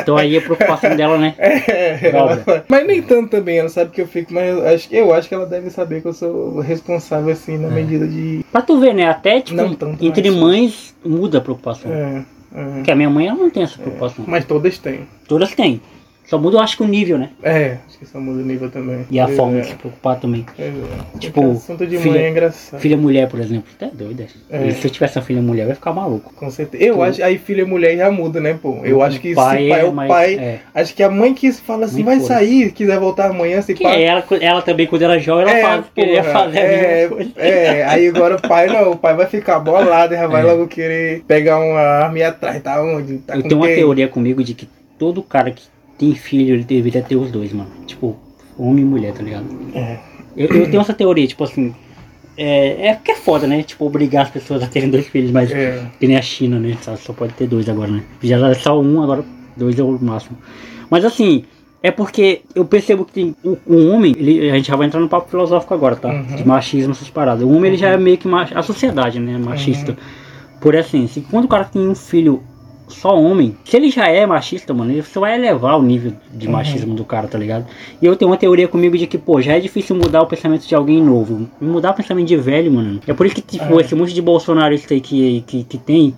então 0.01 0.17
aí 0.17 0.37
a 0.37 0.41
preocupação 0.41 0.95
dela, 0.95 1.17
né? 1.17 1.33
É, 1.39 2.09
ela- 2.09 2.43
mas 2.67 2.85
nem 2.87 3.01
tanto 3.01 3.29
também, 3.29 3.57
ela 3.59 3.69
sabe 3.69 3.91
que 3.91 4.01
eu 4.01 4.07
fico, 4.07 4.33
mas 4.33 4.47
eu 4.49 4.67
acho, 4.67 4.87
eu 4.93 5.13
acho 5.13 5.27
que 5.29 5.33
ela 5.35 5.45
deve 5.45 5.69
saber 5.69 6.01
que 6.01 6.07
eu 6.07 6.13
sou 6.13 6.59
responsável 6.59 7.31
assim 7.31 7.57
na 7.57 7.69
medida 7.69 8.07
de. 8.07 8.43
Pra 8.51 8.61
tu 8.61 8.79
ver, 8.79 8.93
né? 8.93 9.07
Até, 9.07 9.41
tipo, 9.41 9.57
Não 9.57 9.73
tanto, 9.73 10.03
entre 10.05 10.29
mas- 10.31 10.39
mães 10.39 10.95
muda 11.05 11.37
a 11.37 11.41
preocupação. 11.41 11.91
É, 11.91 12.23
é. 12.55 12.63
Porque 12.75 12.91
a 12.91 12.95
minha 12.95 13.09
mãe, 13.09 13.27
ela 13.27 13.37
não 13.37 13.49
tem 13.49 13.63
essa 13.63 13.77
preocupação. 13.77 14.25
Mas 14.27 14.45
todas 14.45 14.77
têm. 14.77 15.01
Todas 15.27 15.53
têm. 15.55 15.81
Só 16.29 16.37
muda, 16.37 16.57
eu 16.57 16.61
acho 16.61 16.77
que 16.77 16.83
o 16.83 16.87
nível, 16.87 17.17
né? 17.17 17.29
É, 17.41 17.77
acho 17.87 17.97
que 17.97 18.05
só 18.05 18.19
muda 18.19 18.39
o 18.43 18.45
nível 18.45 18.69
também. 18.69 19.03
E 19.09 19.19
a 19.19 19.25
Pois 19.25 19.35
forma 19.35 19.57
é, 19.57 19.61
de 19.61 19.67
se 19.67 19.73
preocupar 19.73 20.19
também. 20.19 20.45
pois 20.55 20.67
é. 20.67 20.71
Tipo, 21.19 21.41
Porque 21.41 21.57
assunto 21.57 21.87
de 21.87 21.97
filha- 21.97 22.13
mãe 22.13 22.23
é 22.25 22.29
engraçado. 22.29 22.79
Filha 22.79 22.95
mulher, 22.97 23.27
por 23.27 23.39
exemplo. 23.39 23.63
Até 23.75 23.87
doida. 23.87 24.27
É. 24.47 24.69
Se 24.71 24.85
eu 24.85 24.91
tivesse 24.91 25.17
uma 25.17 25.23
filha 25.25 25.41
mulher, 25.41 25.63
eu 25.63 25.69
ia 25.69 25.75
ficar 25.75 25.91
maluco. 25.91 26.31
Com 26.35 26.51
certeza. 26.51 26.83
Eu 26.83 26.95
Tu- 26.97 27.01
acho, 27.03 27.23
aí 27.23 27.37
filha 27.39 27.65
mulher 27.65 27.97
já 27.97 28.11
muda, 28.11 28.39
né, 28.39 28.53
pô? 28.61 28.79
Eu 28.83 28.97
O 28.97 29.01
acho 29.01 29.19
que 29.19 29.33
pai 29.33 29.63
se 29.63 29.69
pai 29.69 29.79
é 29.81 29.83
é 29.83 29.87
o 29.87 29.91
pai. 29.91 30.35
é. 30.35 30.59
Acho 30.75 30.93
que 30.93 31.01
a 31.01 31.09
mãe 31.09 31.33
que 31.33 31.51
fala 31.51 31.85
assim, 31.85 32.03
vai 32.03 32.19
sair, 32.19 32.71
quiser 32.73 32.99
voltar 32.99 33.31
amanhã, 33.31 33.59
se 33.63 33.73
Que 33.73 33.81
pá. 33.83 33.95
ela, 33.95 34.23
ela 34.39 34.61
também, 34.61 34.85
quando 34.85 35.01
era 35.01 35.17
jovem, 35.17 35.47
ela 35.47 35.57
É, 35.57 35.61
faz, 35.63 35.85
queria 35.95 36.23
fazer 36.23 36.59
é, 36.59 37.09
é, 37.37 37.85
aí 37.85 38.07
agora 38.07 38.35
o 38.35 38.41
pai 38.47 38.67
não, 38.67 38.91
o 38.91 38.97
pai 38.97 39.15
vai 39.15 39.25
ficar 39.25 39.59
bolado 39.59 40.13
e 40.13 40.17
já 40.17 40.27
vai 40.27 40.41
É. 40.41 40.45
logo 40.45 40.67
querer 40.67 41.23
pegar 41.27 41.59
uma 41.59 41.79
arma 41.79 42.17
e 42.17 42.21
ir 42.21 42.23
atrás, 42.25 42.61
tá 42.61 42.81
onde? 42.83 43.17
Tá 43.17 43.35
eu 43.35 43.41
tenho 43.41 43.55
uma 43.57 43.65
quem? 43.67 43.75
teoria 43.77 44.07
comigo 44.07 44.43
de 44.43 44.53
que 44.53 44.69
todo 44.97 45.23
cara 45.23 45.49
que 45.51 45.63
tem 45.99 46.15
filho, 46.15 46.55
ele 46.55 46.63
deveria 46.63 47.03
ter 47.03 47.17
os 47.17 47.29
dois, 47.29 47.51
mano. 47.53 47.69
Tipo, 47.85 48.15
homem 48.57 48.83
e 48.83 48.87
mulher, 48.87 49.13
tá 49.13 49.21
ligado? 49.21 49.45
É. 49.75 49.99
Eu, 50.35 50.47
eu 50.47 50.69
tenho 50.69 50.81
essa 50.81 50.93
teoria, 50.93 51.27
tipo 51.27 51.43
assim. 51.43 51.75
É, 52.37 52.87
é 52.87 52.93
porque 52.95 53.11
é 53.11 53.15
foda, 53.15 53.45
né? 53.45 53.61
Tipo, 53.63 53.85
obrigar 53.85 54.23
as 54.23 54.31
pessoas 54.31 54.63
a 54.63 54.67
terem 54.67 54.89
dois 54.89 55.07
filhos, 55.07 55.29
mas 55.29 55.51
É. 55.51 55.85
que 55.99 56.07
nem 56.07 56.15
a 56.15 56.21
China, 56.21 56.57
né? 56.57 56.77
Só, 56.81 56.95
só 56.95 57.11
pode 57.11 57.33
ter 57.33 57.47
dois 57.47 57.67
agora, 57.67 57.91
né? 57.91 58.03
Já 58.23 58.37
era 58.37 58.55
só 58.55 58.79
um, 58.79 59.03
agora 59.03 59.25
dois 59.57 59.77
é 59.77 59.83
o 59.83 59.99
máximo. 60.01 60.37
Mas 60.89 61.03
assim, 61.03 61.43
é 61.83 61.91
porque 61.91 62.41
eu 62.55 62.63
percebo 62.63 63.03
que 63.03 63.11
tem 63.11 63.35
o, 63.43 63.57
o 63.67 63.87
homem, 63.89 64.15
ele, 64.17 64.49
a 64.49 64.55
gente 64.55 64.69
já 64.69 64.77
vai 64.77 64.87
entrar 64.87 65.01
no 65.01 65.09
papo 65.09 65.29
filosófico 65.29 65.73
agora, 65.73 65.97
tá? 65.97 66.07
Uhum. 66.09 66.35
De 66.37 66.47
machismo, 66.47 66.91
essas 66.91 67.09
paradas. 67.09 67.43
O 67.43 67.49
homem, 67.49 67.71
ele 67.71 67.77
já 67.77 67.89
é 67.89 67.97
meio 67.97 68.17
que 68.17 68.27
mach, 68.27 68.53
a 68.55 68.63
sociedade, 68.63 69.19
né? 69.19 69.37
Machista. 69.37 69.97
Por 70.61 70.75
assim, 70.77 71.07
se 71.07 71.19
quando 71.21 71.45
o 71.45 71.47
cara 71.49 71.65
tem 71.65 71.85
um 71.87 71.95
filho 71.95 72.41
só 72.89 73.17
homem, 73.19 73.55
se 73.63 73.77
ele 73.77 73.89
já 73.89 74.07
é 74.07 74.25
machista, 74.25 74.73
mano, 74.73 74.91
ele 74.91 75.01
só 75.03 75.19
vai 75.21 75.35
elevar 75.35 75.77
o 75.79 75.81
nível 75.81 76.13
de 76.33 76.47
Uhum. 76.47 76.53
machismo 76.53 76.93
do 76.95 77.05
cara, 77.05 77.27
tá 77.27 77.37
ligado? 77.37 77.65
E 78.01 78.05
eu 78.05 78.15
tenho 78.15 78.29
uma 78.31 78.37
teoria 78.37 78.67
comigo 78.67 78.97
de 78.97 79.07
que, 79.07 79.17
pô, 79.17 79.39
já 79.41 79.53
é 79.53 79.59
difícil 79.59 79.95
mudar 79.95 80.21
o 80.21 80.25
pensamento 80.27 80.67
de 80.67 80.75
alguém 80.75 81.01
novo. 81.01 81.47
Mudar 81.61 81.91
o 81.91 81.93
pensamento 81.93 82.27
de 82.27 82.35
velho, 82.35 82.71
mano. 82.71 82.99
É 83.07 83.13
por 83.13 83.25
isso 83.25 83.35
que, 83.35 83.41
tipo, 83.41 83.79
É. 83.79 83.81
esse 83.81 83.95
monte 83.95 84.13
de 84.13 84.21
bolsonarista 84.21 84.93
aí 84.93 84.99
que, 85.01 85.43
que, 85.47 85.63
que 85.63 85.77
tem. 85.77 86.13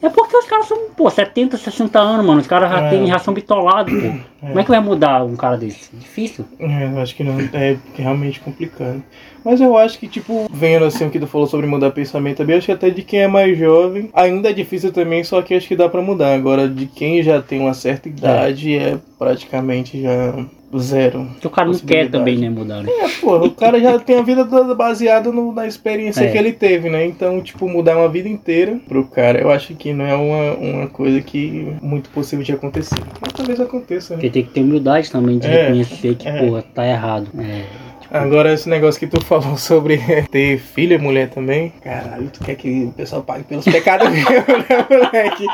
É 0.00 0.08
porque 0.08 0.36
os 0.36 0.44
caras 0.46 0.66
são, 0.66 0.78
pô, 0.96 1.10
70, 1.10 1.56
60 1.56 1.98
anos, 1.98 2.24
mano. 2.24 2.40
Os 2.40 2.46
caras 2.46 2.70
já 2.70 2.82
É. 2.82 2.90
têm 2.90 3.08
ração 3.08 3.34
bitolado, 3.34 3.90
pô. 3.90 4.46
Como 4.46 4.60
é 4.60 4.62
que 4.62 4.70
vai 4.70 4.78
mudar 4.80 5.24
um 5.24 5.34
cara 5.34 5.56
desse? 5.56 5.90
Difícil. 5.92 6.44
É, 6.60 6.84
eu 6.84 7.00
acho 7.00 7.16
que 7.16 7.24
não 7.24 7.36
é 7.52 7.76
realmente 7.96 8.38
complicado. 8.38 9.02
Mas 9.44 9.60
eu 9.60 9.76
acho 9.76 9.98
que, 9.98 10.06
tipo, 10.06 10.46
vendo 10.52 10.84
assim 10.84 11.06
o 11.06 11.10
que 11.10 11.18
tu 11.18 11.26
falou 11.26 11.46
sobre 11.48 11.66
mudar 11.66 11.90
pensamento 11.90 12.36
também, 12.36 12.56
acho 12.56 12.66
que 12.66 12.72
até 12.72 12.90
de 12.90 13.02
quem 13.02 13.20
é 13.22 13.28
mais 13.28 13.58
jovem 13.58 14.08
ainda 14.14 14.50
é 14.50 14.52
difícil 14.52 14.92
também, 14.92 15.24
só 15.24 15.42
que 15.42 15.54
acho 15.54 15.66
que 15.66 15.74
dá 15.74 15.88
pra 15.88 16.00
mudar. 16.02 16.32
Agora, 16.34 16.68
de 16.68 16.86
quem 16.86 17.20
já 17.22 17.42
tem 17.42 17.58
uma 17.60 17.74
certa 17.74 18.08
idade, 18.08 18.76
é, 18.76 18.98
praticamente 19.18 20.00
já 20.00 20.34
zero. 20.76 21.26
Porque 21.32 21.46
o 21.46 21.50
cara 21.50 21.68
não 21.68 21.78
quer 21.78 22.10
também, 22.10 22.36
né, 22.36 22.50
mudar, 22.50 22.82
né? 22.82 22.90
É, 22.90 23.08
pô, 23.20 23.36
o 23.38 23.50
cara 23.50 23.80
já 23.80 23.98
tem 23.98 24.18
a 24.18 24.22
vida 24.22 24.44
toda 24.44 24.74
baseada 24.74 25.30
no- 25.32 25.52
na 25.52 25.66
experiência 25.66 26.24
É. 26.24 26.30
que 26.30 26.36
ele 26.36 26.52
teve, 26.52 26.90
né? 26.90 27.06
Então, 27.06 27.40
tipo, 27.40 27.68
mudar 27.68 27.96
uma 27.96 28.08
vida 28.08 28.28
inteira 28.28 28.78
pro 28.86 29.04
cara, 29.04 29.40
eu 29.40 29.50
acho 29.50 29.74
que 29.74 29.92
não 29.92 30.04
é 30.04 30.14
uma, 30.14 30.54
uma 30.54 30.86
coisa 30.88 31.20
que 31.22 31.72
muito 31.80 32.10
possível 32.10 32.44
de 32.44 32.52
acontecer. 32.52 32.98
Mas 33.20 33.32
talvez 33.32 33.60
aconteça, 33.60 34.14
né? 34.14 34.20
Porque 34.20 34.30
tem 34.30 34.42
que 34.44 34.50
ter 34.50 34.60
humildade 34.60 35.10
também 35.10 35.38
de 35.38 35.46
É, 35.46 35.62
reconhecer 35.62 36.14
que, 36.16 36.28
é. 36.28 36.38
porra, 36.46 36.62
tá 36.74 36.86
errado. 36.86 37.28
É. 37.38 37.87
Agora, 38.10 38.52
esse 38.52 38.68
negócio 38.68 38.98
que 38.98 39.06
tu 39.06 39.22
falou 39.24 39.56
sobre 39.58 39.98
ter 40.30 40.58
filha 40.58 40.94
e 40.94 40.98
mulher 40.98 41.28
também. 41.28 41.72
Caralho, 41.82 42.30
tu 42.30 42.42
quer 42.44 42.54
que 42.54 42.84
o 42.84 42.92
pessoal 42.92 43.22
pague 43.22 43.44
pelos 43.44 43.64
pecados 43.64 44.08
meus, 44.10 44.26
né, 44.26 44.86
moleque? 44.90 45.46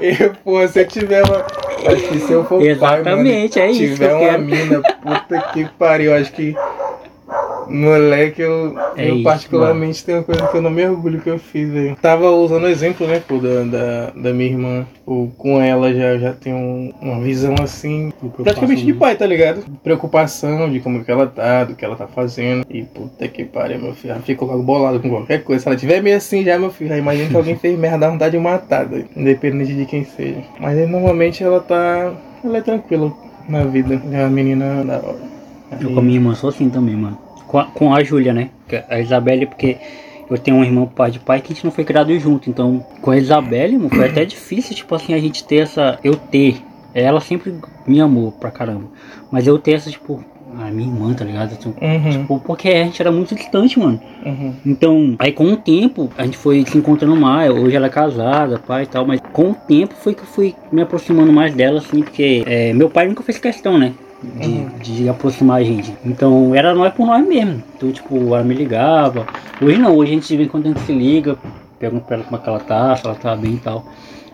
Eu, 0.00 0.34
pô, 0.44 0.66
se 0.68 0.80
eu 0.80 0.86
tiver 0.88 1.22
uma. 1.24 1.38
Acho 1.38 2.08
que 2.08 2.18
se 2.20 2.32
eu 2.32 2.44
for 2.44 2.62
Exatamente, 2.62 3.54
pai, 3.54 3.62
é 3.62 3.66
mano, 3.66 3.72
isso 3.72 3.80
que 3.80 3.88
tiver 3.88 4.14
uma 4.14 4.38
mina, 4.38 4.82
puta 5.02 5.40
que 5.52 5.64
pariu, 5.78 6.14
acho 6.14 6.32
que. 6.32 6.54
Moleque, 7.72 8.42
eu, 8.42 8.74
É 8.96 9.08
eu 9.08 9.14
isso, 9.16 9.24
particularmente 9.24 10.04
tenho 10.04 10.18
uma 10.18 10.24
coisa 10.24 10.46
que 10.46 10.56
eu 10.56 10.62
não 10.62 10.70
me 10.70 10.86
orgulho 10.86 11.20
que 11.20 11.30
eu 11.30 11.38
fiz, 11.38 11.70
velho. 11.70 11.96
Tava 12.00 12.30
usando 12.30 12.64
o 12.64 12.68
exemplo, 12.68 13.06
né, 13.06 13.20
pô, 13.26 13.38
da, 13.38 13.62
da, 13.64 14.10
da 14.14 14.32
minha 14.32 14.50
irmã. 14.50 14.86
Tipo, 14.94 15.32
com 15.38 15.60
ela 15.60 15.92
já, 15.92 16.18
já 16.18 16.32
tem 16.32 16.52
um- 16.54 16.92
uma 17.00 17.20
visão 17.20 17.54
assim, 17.62 18.12
praticamente 18.42 18.84
de 18.84 18.92
pai, 18.94 19.16
tá 19.16 19.26
ligado? 19.26 19.64
Preocupação 19.82 20.70
de 20.70 20.80
como 20.80 21.04
que 21.04 21.10
ela 21.10 21.26
tá, 21.26 21.64
do 21.64 21.74
que 21.74 21.84
ela 21.84 21.96
tá 21.96 22.06
fazendo. 22.06 22.64
E 22.68 22.82
puta 22.82 23.26
que 23.28 23.44
pariu, 23.44 23.78
meu 23.80 23.94
filho. 23.94 24.12
Ela 24.12 24.20
fica 24.20 24.44
logo 24.44 24.62
bolada 24.62 24.98
com 24.98 25.08
qualquer 25.08 25.42
coisa. 25.42 25.62
Se 25.62 25.68
ela 25.68 25.76
tiver 25.76 26.02
meio 26.02 26.16
assim 26.16 26.42
já, 26.44 26.58
meu 26.58 26.70
filho, 26.70 26.90
já 26.90 26.98
imagina 26.98 27.28
que 27.30 27.36
alguém 27.36 27.56
fez 27.58 27.78
merda, 27.78 27.98
dá 27.98 28.10
vontade 28.10 28.36
de 28.36 28.42
matar, 28.42 28.86
independente 29.16 29.74
de 29.74 29.86
quem 29.86 30.04
seja. 30.04 30.42
Mas 30.60 30.76
aí, 30.78 30.86
normalmente 30.86 31.42
ela 31.42 31.60
tá. 31.60 32.12
Ela 32.44 32.58
é 32.58 32.60
tranquila 32.60 33.12
na 33.48 33.64
vida. 33.64 34.00
É 34.12 34.18
uma 34.20 34.30
menina 34.30 34.84
da 34.84 34.96
hora. 34.96 35.32
Eu 35.80 35.92
com 35.92 36.00
a 36.00 36.02
minha 36.02 36.16
irmã 36.16 36.34
sou 36.34 36.50
assim 36.50 36.68
também, 36.68 36.94
mano. 36.96 37.16
Com 37.52 37.58
a, 37.58 37.64
com 37.66 37.94
a 37.94 38.02
Júlia, 38.02 38.32
né? 38.32 38.48
Que 38.66 38.82
A 38.88 38.98
Isabelle, 38.98 39.44
porque 39.44 39.76
eu 40.30 40.38
tenho 40.38 40.56
uma 40.56 40.64
irmã 40.64 40.86
pai 40.86 41.10
de 41.10 41.18
pai 41.18 41.40
que 41.42 41.52
a 41.52 41.54
gente 41.54 41.64
não 41.64 41.70
foi 41.70 41.84
criado 41.84 42.18
junto. 42.18 42.48
Então, 42.48 42.84
com 43.02 43.10
a 43.10 43.18
Isabelle, 43.18 43.76
mano, 43.76 43.90
foi 43.90 44.06
até 44.08 44.24
difícil, 44.24 44.74
tipo 44.74 44.94
assim, 44.94 45.12
a 45.12 45.18
gente 45.18 45.44
ter 45.44 45.56
essa. 45.56 45.98
Eu 46.02 46.16
ter. 46.16 46.56
Ela 46.94 47.20
sempre 47.20 47.54
me 47.86 48.00
amou 48.00 48.32
pra 48.32 48.50
caramba. 48.50 48.84
Mas 49.30 49.46
eu 49.46 49.58
ter 49.58 49.72
essa, 49.72 49.90
tipo. 49.90 50.24
A 50.58 50.70
minha 50.70 50.86
irmã, 50.86 51.14
tá 51.14 51.24
ligado? 51.24 51.56
Tipo, 51.56 51.82
Uhum, 51.82 52.10
tipo, 52.10 52.40
porque 52.40 52.68
a 52.68 52.84
gente 52.84 53.00
era 53.00 53.10
muito 53.10 53.34
distante, 53.34 53.78
mano. 53.78 53.98
uhum. 54.24 54.54
Então, 54.66 55.14
aí 55.18 55.32
com 55.32 55.46
o 55.46 55.56
tempo, 55.56 56.10
a 56.16 56.24
gente 56.24 56.36
foi 56.36 56.62
se 56.66 56.76
encontrando 56.76 57.16
mais. 57.16 57.50
Hoje 57.50 57.74
ela 57.74 57.86
é 57.86 57.90
casada, 57.90 58.58
pai 58.58 58.82
e 58.82 58.86
tal, 58.86 59.06
mas 59.06 59.18
com 59.32 59.52
o 59.52 59.54
tempo 59.54 59.94
foi 59.94 60.14
que 60.14 60.20
eu 60.20 60.26
fui 60.26 60.54
me 60.70 60.82
aproximando 60.82 61.32
mais 61.32 61.54
dela, 61.54 61.78
assim, 61.78 62.02
porque 62.02 62.42
é, 62.46 62.72
meu 62.74 62.90
pai 62.90 63.08
nunca 63.08 63.22
fez 63.22 63.38
questão, 63.38 63.78
né? 63.78 63.94
De, 64.22 64.48
Uhum. 64.48 64.68
de 64.80 65.08
aproximar 65.08 65.60
a 65.60 65.64
gente. 65.64 65.92
Então 66.04 66.54
era 66.54 66.72
nós 66.74 66.92
por 66.94 67.06
nós 67.06 67.26
mesmo. 67.26 67.62
Então, 67.76 67.90
tipo, 67.90 68.16
ela 68.16 68.42
me 68.44 68.54
ligava. 68.54 69.26
Hoje 69.60 69.78
não, 69.78 69.96
hoje 69.96 70.12
a 70.12 70.14
gente 70.14 70.28
de 70.28 70.36
vez 70.36 70.48
em 70.48 70.50
quando 70.50 70.66
a 70.66 70.68
gente 70.68 70.80
se 70.80 70.92
liga, 70.92 71.36
pergunta 71.78 72.04
pra 72.06 72.16
ela 72.16 72.24
como 72.24 72.36
é 72.36 72.40
que 72.40 72.48
ela 72.48 72.60
tá, 72.60 72.96
se 72.96 73.04
ela 73.06 73.14
tá 73.16 73.34
bem 73.34 73.54
e 73.54 73.56
tal. 73.56 73.84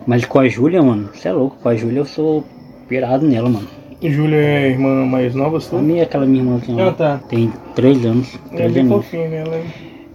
Mas 0.05 0.25
com 0.25 0.39
a 0.39 0.47
Júlia, 0.47 0.81
mano, 0.83 1.09
você 1.13 1.27
é 1.27 1.31
louco, 1.31 1.57
com 1.61 1.69
a 1.69 1.75
Júlia 1.75 1.99
eu 1.99 2.05
sou 2.05 2.43
pirado 2.87 3.25
nela, 3.27 3.49
mano. 3.49 3.67
Júlia 4.01 4.37
é 4.37 4.57
a 4.57 4.67
irmã 4.67 5.05
mais 5.05 5.33
nova 5.35 5.57
A 5.57 5.59
sua? 5.59 5.81
minha 5.81 6.01
é 6.01 6.03
aquela 6.03 6.25
minha 6.25 6.41
irmãzinha 6.43 6.83
Ah, 6.83 6.85
lá. 6.87 6.93
tá. 6.93 7.19
Tem 7.27 7.51
três 7.75 8.05
anos. 8.05 8.33
É 8.51 8.55
Três 8.55 8.71
bem 8.73 8.83
anos. 8.83 8.95
fofinha, 9.05 9.27
né? 9.27 9.37
Ela 9.45 9.55
é- 9.55 9.63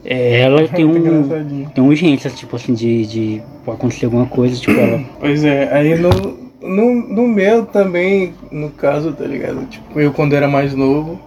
É, 0.06 0.40
ela 0.42 0.66
tem 0.68 0.84
um. 0.84 1.28
Tem 1.74 1.82
urgências, 1.84 2.34
tipo 2.38 2.56
assim, 2.56 2.72
de, 2.74 3.06
de 3.06 3.42
acontecer 3.66 4.04
alguma 4.06 4.26
coisa, 4.26 4.54
tipo, 4.58 4.78
ela. 4.78 5.02
Pois 5.20 5.44
é, 5.44 5.68
aí 5.74 5.94
no, 5.98 6.10
no, 6.64 6.94
no 6.94 7.28
meu 7.28 7.66
também, 7.66 8.34
no 8.50 8.70
caso, 8.70 9.12
tá 9.12 9.24
ligado? 9.24 9.64
Tipo, 9.66 10.00
eu 10.00 10.12
quando 10.12 10.34
era 10.34 10.48
mais 10.48 10.74
novo, 10.74 11.20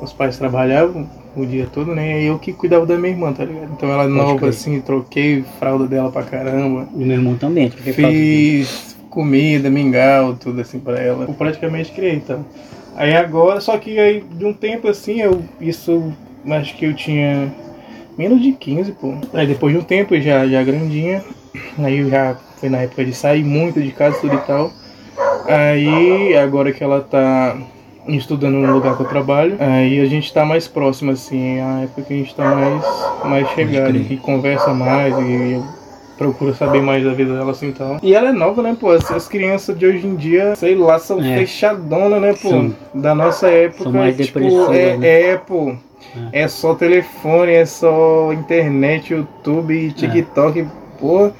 os 0.00 0.12
pais 0.12 0.38
trabalhavam 0.38 1.08
o 1.36 1.46
dia 1.46 1.68
todo, 1.72 1.94
né? 1.94 2.22
E 2.22 2.26
eu 2.26 2.38
que 2.38 2.52
cuidava 2.52 2.84
da 2.84 2.96
minha 2.96 3.10
irmã, 3.10 3.32
tá 3.32 3.44
ligado? 3.44 3.72
Então 3.72 3.90
ela 3.90 4.08
nova, 4.08 4.38
crer. 4.38 4.50
assim, 4.50 4.80
troquei 4.80 5.44
fralda 5.58 5.86
dela 5.86 6.10
pra 6.10 6.22
caramba. 6.22 6.88
E 6.94 7.04
meu 7.04 7.16
irmão 7.16 7.36
também, 7.36 7.70
troquei. 7.70 7.92
Fiz 7.92 8.96
comida, 9.10 9.70
mingau, 9.70 10.34
tudo 10.34 10.60
assim 10.60 10.78
pra 10.78 10.98
ela. 10.98 11.24
Eu 11.24 11.34
praticamente 11.34 11.92
criei, 11.92 12.14
então. 12.14 12.44
Aí 12.96 13.14
agora, 13.14 13.60
só 13.60 13.78
que 13.78 13.98
aí 13.98 14.24
de 14.32 14.44
um 14.44 14.52
tempo 14.52 14.88
assim, 14.88 15.20
eu 15.20 15.42
isso 15.60 16.12
acho 16.50 16.76
que 16.76 16.84
eu 16.86 16.94
tinha 16.94 17.52
menos 18.16 18.42
de 18.42 18.52
15, 18.52 18.92
pô. 18.92 19.14
Aí 19.32 19.46
depois 19.46 19.72
de 19.72 19.80
um 19.80 19.84
tempo, 19.84 20.18
já, 20.20 20.46
já 20.46 20.62
grandinha, 20.62 21.22
aí 21.78 21.98
eu 21.98 22.08
já 22.10 22.36
foi 22.58 22.68
na 22.68 22.78
época 22.78 23.04
de 23.04 23.12
sair 23.12 23.44
muito 23.44 23.80
de 23.80 23.90
casa 23.92 24.18
tudo 24.20 24.34
e 24.34 24.38
tal. 24.38 24.70
Aí 25.46 26.36
agora 26.36 26.72
que 26.72 26.82
ela 26.82 27.00
tá 27.00 27.56
estudando 28.06 28.54
no 28.56 28.72
lugar 28.72 28.96
que 28.96 29.02
eu 29.02 29.06
trabalho, 29.08 29.56
aí 29.60 30.00
a 30.00 30.06
gente 30.06 30.32
tá 30.32 30.44
mais 30.44 30.66
próximo, 30.66 31.10
assim, 31.10 31.58
é 31.58 31.62
a 31.62 31.80
época 31.82 32.02
que 32.02 32.14
a 32.14 32.16
gente 32.16 32.34
tá 32.34 32.54
mais, 32.54 32.84
mais 33.24 33.48
chegado, 33.50 33.90
crer. 33.92 34.12
e 34.12 34.16
conversa 34.16 34.72
mais, 34.72 35.14
e 35.18 35.52
eu 35.52 35.64
procuro 36.16 36.54
saber 36.54 36.80
mais 36.82 37.04
da 37.04 37.12
vida 37.12 37.34
dela 37.34 37.50
assim 37.52 37.68
e 37.68 37.72
tal. 37.72 37.98
E 38.02 38.14
ela 38.14 38.30
é 38.30 38.32
nova, 38.32 38.62
né, 38.62 38.76
pô? 38.78 38.90
As, 38.90 39.10
as 39.10 39.28
crianças 39.28 39.78
de 39.78 39.86
hoje 39.86 40.06
em 40.06 40.16
dia, 40.16 40.56
sei 40.56 40.74
lá, 40.74 40.98
são 40.98 41.20
É. 41.22 41.36
fechadonas, 41.38 42.20
né, 42.20 42.32
pô? 42.32 42.48
São. 42.48 42.74
Da 42.94 43.14
nossa 43.14 43.48
época, 43.48 43.84
São 43.84 43.92
mais 43.92 44.16
tipo, 44.16 44.38
é, 44.72 44.96
né? 44.96 45.08
é, 45.32 45.36
pô. 45.36 45.74
É 46.32 46.48
só 46.48 46.74
telefone, 46.74 47.52
é 47.52 47.66
só 47.66 48.32
internet, 48.32 49.12
YouTube, 49.12 49.92
TikTok, 49.92 50.66
pô. 50.98 51.30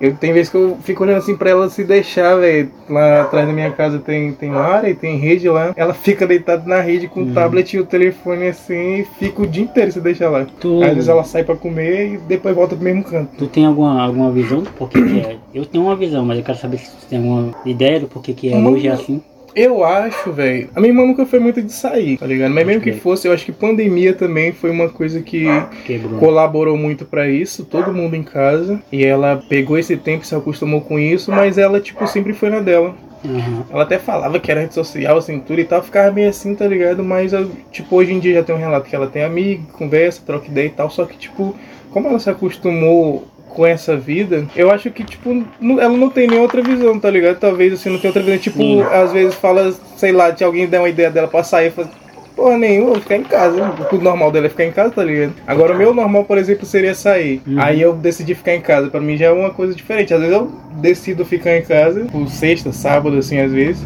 Eu, 0.00 0.16
tem 0.16 0.32
vezes 0.32 0.50
que 0.50 0.56
eu 0.56 0.76
fico 0.82 1.04
olhando 1.04 1.18
assim 1.18 1.36
pra 1.36 1.50
ela 1.50 1.70
se 1.70 1.84
deixar, 1.84 2.34
velho. 2.34 2.68
Lá 2.88 3.22
atrás 3.22 3.46
da 3.46 3.52
minha 3.52 3.70
casa 3.70 4.00
tem, 4.00 4.32
tem 4.32 4.50
área 4.50 4.88
e 4.88 4.96
tem 4.96 5.16
rede 5.16 5.48
lá. 5.48 5.72
Ela 5.76 5.94
fica 5.94 6.26
deitada 6.26 6.64
na 6.66 6.80
rede 6.80 7.06
com 7.06 7.22
o 7.22 7.32
tablet 7.32 7.72
e 7.76 7.78
o 7.78 7.86
telefone 7.86 8.48
assim 8.48 8.96
e 9.02 9.04
fica 9.20 9.42
o 9.42 9.46
dia 9.46 9.62
inteiro 9.62 9.92
se 9.92 10.00
deixar 10.00 10.28
lá. 10.28 10.44
Tu, 10.58 10.82
Às 10.82 10.94
vezes 10.94 11.08
ela 11.08 11.22
sai 11.22 11.44
pra 11.44 11.54
comer 11.54 12.14
e 12.14 12.18
depois 12.18 12.52
volta 12.52 12.74
pro 12.74 12.82
mesmo 12.84 13.04
canto. 13.04 13.30
tu 13.38 13.46
tem 13.46 13.64
alguma, 13.64 14.02
alguma 14.02 14.32
visão 14.32 14.60
do 14.62 14.70
porquê 14.70 15.00
que 15.00 15.20
é? 15.20 15.36
Eu 15.54 15.64
tenho 15.64 15.84
uma 15.84 15.94
visão, 15.94 16.24
mas 16.24 16.36
eu 16.38 16.44
quero 16.44 16.58
saber 16.58 16.78
se 16.78 16.90
tu 16.90 17.06
tem 17.08 17.18
alguma 17.20 17.54
ideia 17.64 18.00
do 18.00 18.08
porquê 18.08 18.32
que 18.32 18.52
é 18.52 18.58
Não. 18.58 18.72
hoje 18.72 18.88
é 18.88 18.90
assim. 18.90 19.22
Eu 19.54 19.84
acho, 19.84 20.32
velho. 20.32 20.68
A 20.74 20.80
minha 20.80 20.92
irmã 20.92 21.04
nunca 21.04 21.26
foi 21.26 21.38
muito 21.38 21.60
de 21.62 21.72
sair, 21.72 22.16
tá 22.18 22.26
ligado? 22.26 22.52
Mas 22.52 22.66
mesmo 22.66 22.80
que 22.82 22.90
crer. 22.90 23.00
fosse, 23.02 23.28
eu 23.28 23.32
acho 23.32 23.44
que 23.44 23.52
pandemia 23.52 24.12
também 24.14 24.52
foi 24.52 24.70
uma 24.70 24.88
coisa 24.88 25.20
que 25.20 25.46
Quebrou. 25.84 26.18
colaborou 26.18 26.76
muito 26.76 27.04
pra 27.04 27.28
isso, 27.28 27.64
todo 27.64 27.92
mundo 27.92 28.14
em 28.16 28.22
casa. 28.22 28.80
E 28.90 29.04
ela 29.04 29.42
pegou 29.48 29.78
esse 29.78 29.96
tempo 29.96 30.24
e 30.24 30.26
se 30.26 30.34
acostumou 30.34 30.80
com 30.80 30.98
isso, 30.98 31.30
mas 31.30 31.58
ela, 31.58 31.80
tipo, 31.80 32.06
sempre 32.06 32.32
foi 32.32 32.50
na 32.50 32.60
dela. 32.60 32.94
Aham. 33.24 33.64
Ela 33.70 33.82
até 33.84 33.98
falava 33.98 34.40
que 34.40 34.50
era 34.50 34.62
rede 34.62 34.74
social, 34.74 35.16
assim, 35.18 35.38
tudo 35.38 35.60
e 35.60 35.64
tal, 35.64 35.82
ficava 35.82 36.10
meio 36.10 36.28
assim, 36.28 36.54
tá 36.54 36.66
ligado? 36.66 37.04
Mas, 37.04 37.32
tipo, 37.70 37.94
hoje 37.94 38.12
em 38.12 38.18
dia 38.18 38.34
já 38.34 38.42
tem 38.42 38.54
um 38.54 38.58
relato 38.58 38.88
que 38.88 38.96
ela 38.96 39.06
tem 39.06 39.22
amigo, 39.22 39.64
conversa, 39.72 40.22
troca 40.26 40.48
ideia 40.48 40.66
e 40.66 40.70
tal, 40.70 40.90
só 40.90 41.04
que, 41.04 41.16
tipo, 41.16 41.54
como 41.90 42.08
ela 42.08 42.18
se 42.18 42.28
acostumou 42.30 43.28
com 43.54 43.66
essa 43.66 43.96
vida, 43.96 44.46
eu 44.56 44.70
acho 44.70 44.90
que, 44.90 45.04
tipo, 45.04 45.44
ela 45.60 45.96
não 45.96 46.08
tem 46.08 46.26
nem 46.26 46.40
outra 46.40 46.62
visão, 46.62 46.98
tá 46.98 47.10
ligado? 47.10 47.38
Talvez, 47.38 47.74
assim, 47.74 47.90
não 47.90 47.98
tem 47.98 48.08
outra 48.08 48.22
visão. 48.22 48.38
Tipo, 48.38 48.58
Sim. 48.58 48.82
às 48.82 49.12
vezes 49.12 49.34
fala, 49.34 49.72
sei 49.96 50.12
lá, 50.12 50.30
de 50.30 50.42
alguém 50.42 50.66
der 50.66 50.78
uma 50.78 50.88
ideia 50.88 51.10
dela 51.10 51.28
pra 51.28 51.42
sair, 51.44 51.70
fala, 51.70 51.90
porra 52.34 52.58
nenhuma, 52.58 52.98
ficar 52.98 53.16
em 53.16 53.22
casa. 53.22 53.72
O 53.92 53.96
normal 53.96 54.30
dela 54.30 54.46
é 54.46 54.48
ficar 54.48 54.64
em 54.64 54.72
casa, 54.72 54.90
tá 54.90 55.04
ligado? 55.04 55.34
Agora, 55.46 55.74
o 55.74 55.76
meu 55.76 55.94
normal, 55.94 56.24
por 56.24 56.38
exemplo, 56.38 56.66
seria 56.66 56.94
sair. 56.94 57.42
Uhum. 57.46 57.60
Aí 57.60 57.80
eu 57.80 57.92
decidi 57.92 58.34
ficar 58.34 58.54
em 58.54 58.60
casa. 58.60 58.88
Pra 58.88 59.00
mim 59.00 59.16
já 59.16 59.26
é 59.26 59.30
uma 59.30 59.50
coisa 59.50 59.74
diferente. 59.74 60.14
Às 60.14 60.20
vezes 60.20 60.34
eu 60.34 60.50
decido 60.76 61.24
ficar 61.24 61.56
em 61.56 61.62
casa, 61.62 62.06
por 62.10 62.28
sexta, 62.28 62.72
sábado, 62.72 63.16
assim, 63.18 63.38
às 63.38 63.52
vezes. 63.52 63.82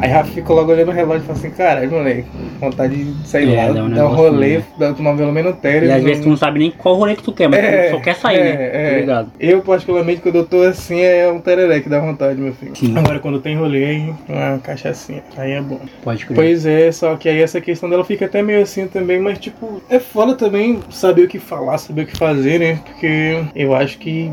Aí 0.00 0.10
já 0.10 0.24
fico 0.24 0.52
logo 0.52 0.72
olhando 0.72 0.88
o 0.88 0.92
relógio 0.92 1.22
e 1.22 1.26
falo 1.26 1.38
assim, 1.38 1.50
caralho, 1.50 1.90
moleque, 1.90 2.24
vontade 2.60 3.04
de, 3.04 3.28
sei 3.28 3.54
É, 3.54 3.66
lá, 3.66 3.72
dá 3.72 3.84
um 3.84 3.90
dar 3.90 4.06
um 4.06 4.14
rolê, 4.14 4.58
né? 4.58 4.64
dar, 4.78 4.94
tomar 4.94 5.16
pelo 5.16 5.32
menos 5.32 5.56
tério. 5.56 5.88
E 5.88 5.92
às 5.92 6.02
vezes 6.02 6.22
tu 6.22 6.28
não 6.28 6.36
sabe 6.36 6.58
nem 6.58 6.70
qual 6.70 6.94
rolê 6.96 7.14
que 7.16 7.22
tu 7.22 7.32
quer, 7.32 7.48
mas 7.48 7.60
É, 7.60 7.88
tu 7.88 7.96
só 7.96 8.00
quer 8.00 8.14
sair, 8.16 8.38
é, 8.38 8.42
né? 8.44 8.70
é. 8.72 8.90
Tá 8.92 8.98
ligado? 9.00 9.32
Eu, 9.38 9.60
particularmente, 9.62 10.20
quando 10.20 10.36
eu 10.36 10.46
tô 10.46 10.62
assim, 10.62 11.00
é 11.00 11.30
um 11.30 11.40
tereré 11.40 11.80
que 11.80 11.88
dá 11.88 11.98
vontade, 12.00 12.40
meu 12.40 12.52
filho. 12.52 12.72
Sim. 12.74 12.96
Agora, 12.96 13.18
quando 13.18 13.40
tem 13.40 13.56
rolê, 13.56 13.84
aí, 13.84 14.14
uma 14.28 14.58
cachaçinha. 14.58 15.22
Aí 15.36 15.52
é 15.52 15.60
bom. 15.60 15.80
Pode 16.02 16.24
crer. 16.26 16.34
Pois 16.36 16.66
é, 16.66 16.90
só 16.92 17.16
que 17.16 17.28
aí 17.28 17.40
essa 17.40 17.60
questão 17.60 17.88
dela 17.88 18.04
fica 18.04 18.24
até 18.26 18.42
meio 18.42 18.62
assim 18.62 18.86
também, 18.86 19.20
mas 19.20 19.38
tipo, 19.38 19.82
é 19.90 19.98
foda 19.98 20.34
também 20.34 20.80
saber 20.90 21.22
o 21.24 21.28
que 21.28 21.38
falar, 21.38 21.78
saber 21.78 22.02
o 22.02 22.06
que 22.06 22.16
fazer, 22.16 22.58
né? 22.58 22.80
Porque 22.84 23.42
eu 23.54 23.74
acho 23.74 23.98
que 23.98 24.30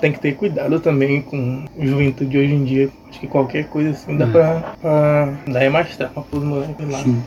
tem 0.00 0.12
que 0.12 0.18
ter 0.20 0.32
cuidado 0.34 0.80
também 0.80 1.20
com 1.22 1.64
a 1.78 1.84
juventude 1.84 2.38
hoje 2.38 2.54
em 2.54 2.64
dia. 2.64 2.88
Acho 3.16 3.20
que 3.20 3.26
qualquer 3.26 3.66
coisa 3.68 3.90
assim 3.90 4.14
dá 4.18 4.26
É. 4.26 4.28
pra, 4.30 4.62
pra 4.82 5.28
dar 5.48 5.62
é 5.62 5.70
mais 5.70 5.96
trauma 5.96 6.22
pros 6.30 6.44
moleques 6.44 6.90
lá. 6.90 6.98
Sim. 6.98 7.22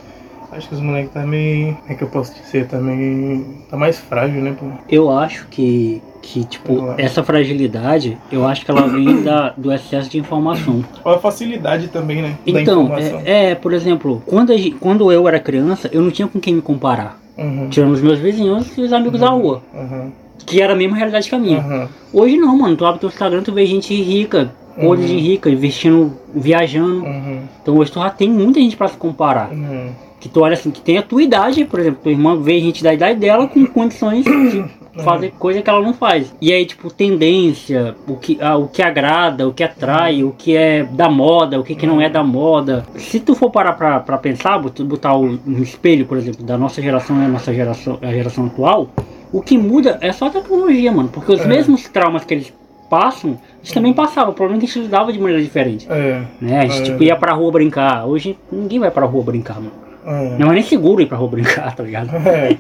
Acho 0.52 0.67
que 0.69 0.75
os 0.75 0.82
moleques 0.82 1.12
tá 1.12 1.25
meio. 1.25 1.73
Como 1.75 1.91
é 1.91 1.95
que 1.95 2.04
eu 2.04 2.08
posso 2.08 2.34
dizer? 2.36 2.67
Tá 2.67 2.78
meio. 2.78 3.45
tá 3.69 3.75
mais 3.75 3.97
frágil, 3.99 4.41
né? 4.41 4.56
Pô? 4.60 4.67
Eu 4.88 5.10
acho 5.12 5.47
que, 5.47 5.99
que 6.21 6.43
tipo, 6.43 6.93
essa 6.97 7.23
fragilidade, 7.23 8.17
eu 8.32 8.47
acho 8.47 8.63
que 8.65 8.69
ela 8.71 8.88
vem 8.88 9.21
da, 9.23 9.49
do 9.58 9.71
excesso 9.73 10.10
de 10.12 10.19
informação. 10.19 10.84
Olha 11.04 11.15
a 11.17 11.19
facilidade 11.19 11.88
também, 11.88 12.21
né? 12.21 12.36
da 12.52 12.62
Então, 12.62 12.84
informação. 12.84 13.21
é, 13.25 13.52
é, 13.52 13.56
por 13.56 13.73
exemplo, 13.73 14.21
quando, 14.28 14.52
a 14.52 14.58
gen- 14.58 14.73
quando 14.80 15.12
eu 15.12 15.28
era 15.28 15.39
criança, 15.39 15.89
eu 15.91 16.02
não 16.04 16.12
tinha 16.12 16.28
com 16.28 16.39
quem 16.39 16.54
me 16.56 16.62
comparar. 16.62 17.19
Uhum. 17.38 17.69
Tirando 17.69 17.93
os 17.93 18.02
meus 18.02 18.19
vizinhos 18.19 18.75
e 18.78 18.82
os 18.82 18.91
amigos 18.93 19.19
da 19.19 19.30
rua. 19.30 19.62
Uhum. 19.73 20.12
Que 20.45 20.62
era 20.62 20.73
a 20.73 20.75
mesma 20.75 20.97
realidade 20.97 21.30
que 21.30 21.36
a 21.36 21.39
minha. 21.39 21.60
Uhum. 21.60 21.88
Hoje 22.13 22.38
não, 22.38 22.58
mano. 22.58 22.75
Tu 22.75 22.86
abre 22.86 22.99
teu 22.99 23.10
Instagram, 23.10 23.41
tu 23.43 23.54
vê 23.54 23.65
gente 23.67 23.93
rica, 24.02 24.52
olhos 24.88 25.08
de 25.08 25.18
rica, 25.18 25.50
investindo, 25.50 26.13
viajando. 26.34 27.04
Uhum. 27.04 27.42
Então 27.62 27.78
hoje 27.78 27.92
tu 27.92 28.00
já 28.00 28.10
tem 28.10 28.30
muita 28.30 28.60
gente 28.60 28.76
pra 28.78 28.88
se 28.88 28.98
comparar. 28.98 29.52
Uhum. 29.52 29.89
Que 30.20 30.28
tu 30.28 30.42
olha 30.42 30.54
assim, 30.54 30.70
que 30.70 30.82
tem 30.82 30.98
a 30.98 31.02
tua 31.02 31.24
idade, 31.24 31.63
por 31.63 31.80
exemplo, 31.80 32.02
tua 32.04 32.12
irmã 32.12 32.36
vê 32.42 32.60
gente 32.60 32.84
da 32.84 32.94
idade 32.94 33.18
dela 33.20 33.48
com 33.48 33.65
condições 33.68 34.26
de 34.26 34.65
fazer 35.02 35.32
coisa 35.39 35.62
que 35.62 35.70
ela 35.70 35.80
não 35.82 35.94
faz. 35.94 36.36
E 36.42 36.52
aí, 36.52 36.65
tipo, 36.65 36.92
tendência, 36.94 37.96
o 38.06 38.18
que, 38.18 38.38
ah, 38.42 38.58
o 38.58 38.68
que 38.68 38.82
agrada, 38.82 39.48
o 39.48 39.54
que 39.54 39.63
atrai, 39.63 40.22
o 40.24 40.32
que 40.38 40.58
é 40.58 40.84
da 40.84 41.10
moda, 41.10 41.58
o 41.58 41.63
que, 41.63 41.74
que 41.74 41.88
não 41.88 42.02
é 42.02 42.10
da 42.10 42.22
moda. 42.22 42.86
Se 42.98 43.18
tu 43.22 43.34
for 43.34 43.50
parar 43.50 43.74
pra, 43.74 44.02
pra 44.02 44.18
pensar, 44.18 44.58
bot- 44.60 44.84
botar 44.84 45.15
o, 45.15 45.39
um 45.48 45.62
espelho, 45.62 46.06
por 46.06 46.18
exemplo, 46.18 46.44
da 46.44 46.58
nossa 46.58 46.82
geração 46.82 47.22
e 47.22 47.26
a 47.26 47.30
nossa 47.30 47.54
geração, 47.54 47.98
a 48.02 48.12
geração 48.12 48.48
atual, 48.48 48.89
o 49.32 49.42
que 49.42 49.58
muda 49.58 49.98
é 50.02 50.12
só 50.12 50.26
a 50.28 50.32
tecnologia, 50.32 50.92
mano. 50.92 51.08
Porque 51.08 51.32
os 51.32 51.39
É. 51.42 51.48
mesmos 51.48 51.88
traumas 51.88 52.26
que 52.26 52.34
eles 52.34 52.52
passam, 52.89 53.38
eles 53.62 53.71
também 53.71 53.93
passavam. 53.93 54.32
O 54.32 54.36
problema 54.36 54.58
é 54.58 54.65
que 54.65 54.65
a 54.65 54.73
gente 54.73 54.84
lidava 54.84 55.13
de 55.13 55.19
maneira 55.19 55.41
diferente. 55.41 55.88
É. 55.89 56.21
Né? 56.41 56.60
A 56.60 56.65
gente 56.65 56.82
É. 56.82 56.84
tipo, 56.84 57.04
ia 57.04 57.15
pra 57.15 57.34
rua 57.34 57.52
brincar. 57.52 58.06
Hoje 58.06 58.38
ninguém 58.52 58.80
vai 58.80 58.91
pra 58.91 59.06
rua 59.06 59.23
brincar, 59.23 59.56
mano. 59.56 59.71
É. 60.06 60.38
Não 60.39 60.49
é 60.49 60.54
nem 60.56 60.63
seguro 60.63 61.02
ir 61.02 61.06
pra 61.06 61.17
rua 61.17 61.28
brincar, 61.30 61.75
tá 61.75 61.84
ligado? 61.84 62.10
É. 62.15 62.58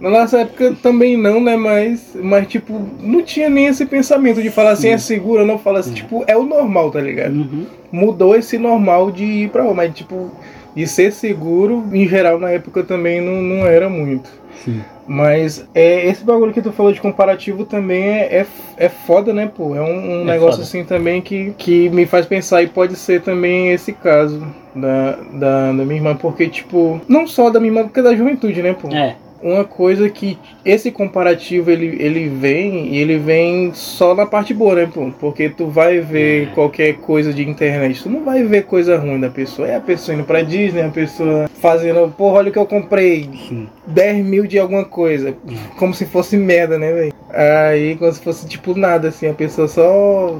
Na 0.00 0.10
nossa 0.10 0.40
época 0.40 0.74
também 0.82 1.16
não, 1.16 1.40
né? 1.40 1.56
Mas, 1.56 2.16
mas, 2.20 2.46
tipo, 2.48 2.78
não 3.00 3.22
tinha 3.22 3.48
nem 3.48 3.66
esse 3.66 3.86
pensamento 3.86 4.42
de 4.42 4.50
falar 4.50 4.72
assim, 4.72 4.88
é 4.88 4.98
seguro, 4.98 5.46
não 5.46 5.58
fala 5.58 5.78
assim, 5.78 5.94
tipo, 5.94 6.24
é 6.26 6.36
o 6.36 6.42
normal, 6.44 6.90
tá 6.90 7.00
ligado? 7.00 7.32
Uhum. 7.34 7.64
Mudou 7.90 8.36
esse 8.36 8.58
normal 8.58 9.10
de 9.10 9.24
ir 9.24 9.50
pra 9.50 9.62
rua, 9.62 9.72
mas, 9.72 9.94
tipo, 9.94 10.30
de 10.74 10.86
ser 10.86 11.12
seguro, 11.12 11.84
em 11.92 12.06
geral, 12.06 12.38
na 12.38 12.50
época 12.50 12.82
também 12.82 13.20
não, 13.20 13.40
não 13.40 13.66
era 13.66 13.88
muito. 13.88 14.28
Sim. 14.64 14.80
Mas 15.12 15.68
é, 15.74 16.06
esse 16.06 16.22
bagulho 16.22 16.52
que 16.52 16.62
tu 16.62 16.70
falou 16.70 16.92
de 16.92 17.00
comparativo 17.00 17.64
também 17.64 18.00
é, 18.00 18.42
é, 18.42 18.46
é 18.76 18.88
foda, 18.88 19.32
né, 19.32 19.50
pô? 19.52 19.74
É 19.74 19.80
um, 19.80 20.20
um 20.20 20.22
É 20.22 20.24
negócio 20.24 20.52
foda. 20.52 20.62
assim 20.62 20.84
também 20.84 21.20
que, 21.20 21.52
que 21.58 21.88
me 21.88 22.06
faz 22.06 22.26
pensar 22.26 22.62
e 22.62 22.68
pode 22.68 22.94
ser 22.94 23.20
também 23.20 23.72
esse 23.72 23.92
caso 23.92 24.46
da, 24.72 25.18
da, 25.32 25.66
da 25.72 25.84
minha 25.84 25.96
irmã, 25.96 26.14
porque, 26.14 26.48
tipo, 26.48 27.00
não 27.08 27.26
só 27.26 27.50
da 27.50 27.58
minha 27.58 27.72
irmã, 27.72 27.82
porque 27.88 28.00
da 28.00 28.14
juventude, 28.14 28.62
né, 28.62 28.72
pô? 28.72 28.86
É, 28.94 29.16
uma 29.42 29.64
coisa 29.64 30.08
que 30.10 30.38
esse 30.64 30.90
comparativo 30.90 31.70
ele, 31.70 31.96
ele 31.98 32.28
vem 32.28 32.88
e 32.88 32.98
ele 32.98 33.16
vem 33.16 33.72
só 33.72 34.14
na 34.14 34.26
parte 34.26 34.52
boa, 34.52 34.74
né, 34.74 34.88
pô? 34.92 35.10
Porque 35.18 35.48
tu 35.48 35.66
vai 35.66 36.00
ver 36.00 36.48
É. 36.48 36.54
qualquer 36.54 36.94
coisa 36.98 37.32
de 37.32 37.48
internet, 37.48 38.02
tu 38.02 38.10
não 38.10 38.24
vai 38.24 38.42
ver 38.42 38.64
coisa 38.64 38.98
ruim 38.98 39.18
da 39.18 39.30
pessoa. 39.30 39.66
É 39.68 39.76
a 39.76 39.80
pessoa 39.80 40.14
indo 40.14 40.24
pra 40.24 40.42
Disney, 40.42 40.82
a 40.82 40.88
pessoa 40.90 41.48
fazendo, 41.60 42.08
porra, 42.16 42.38
olha 42.38 42.50
o 42.50 42.52
que 42.52 42.58
eu 42.58 42.66
comprei, 42.66 43.28
sim. 43.48 43.66
10 43.86 44.24
mil 44.24 44.46
de 44.46 44.58
alguma 44.58 44.84
coisa. 44.84 45.34
Como 45.78 45.94
se 45.94 46.04
fosse 46.06 46.36
merda, 46.36 46.78
né, 46.78 46.92
velho? 46.92 47.12
Aí, 47.30 47.96
como 47.96 48.12
se 48.12 48.20
fosse 48.20 48.46
tipo 48.46 48.74
nada, 48.76 49.08
assim, 49.08 49.26
a 49.28 49.34
pessoa 49.34 49.68
só 49.68 50.38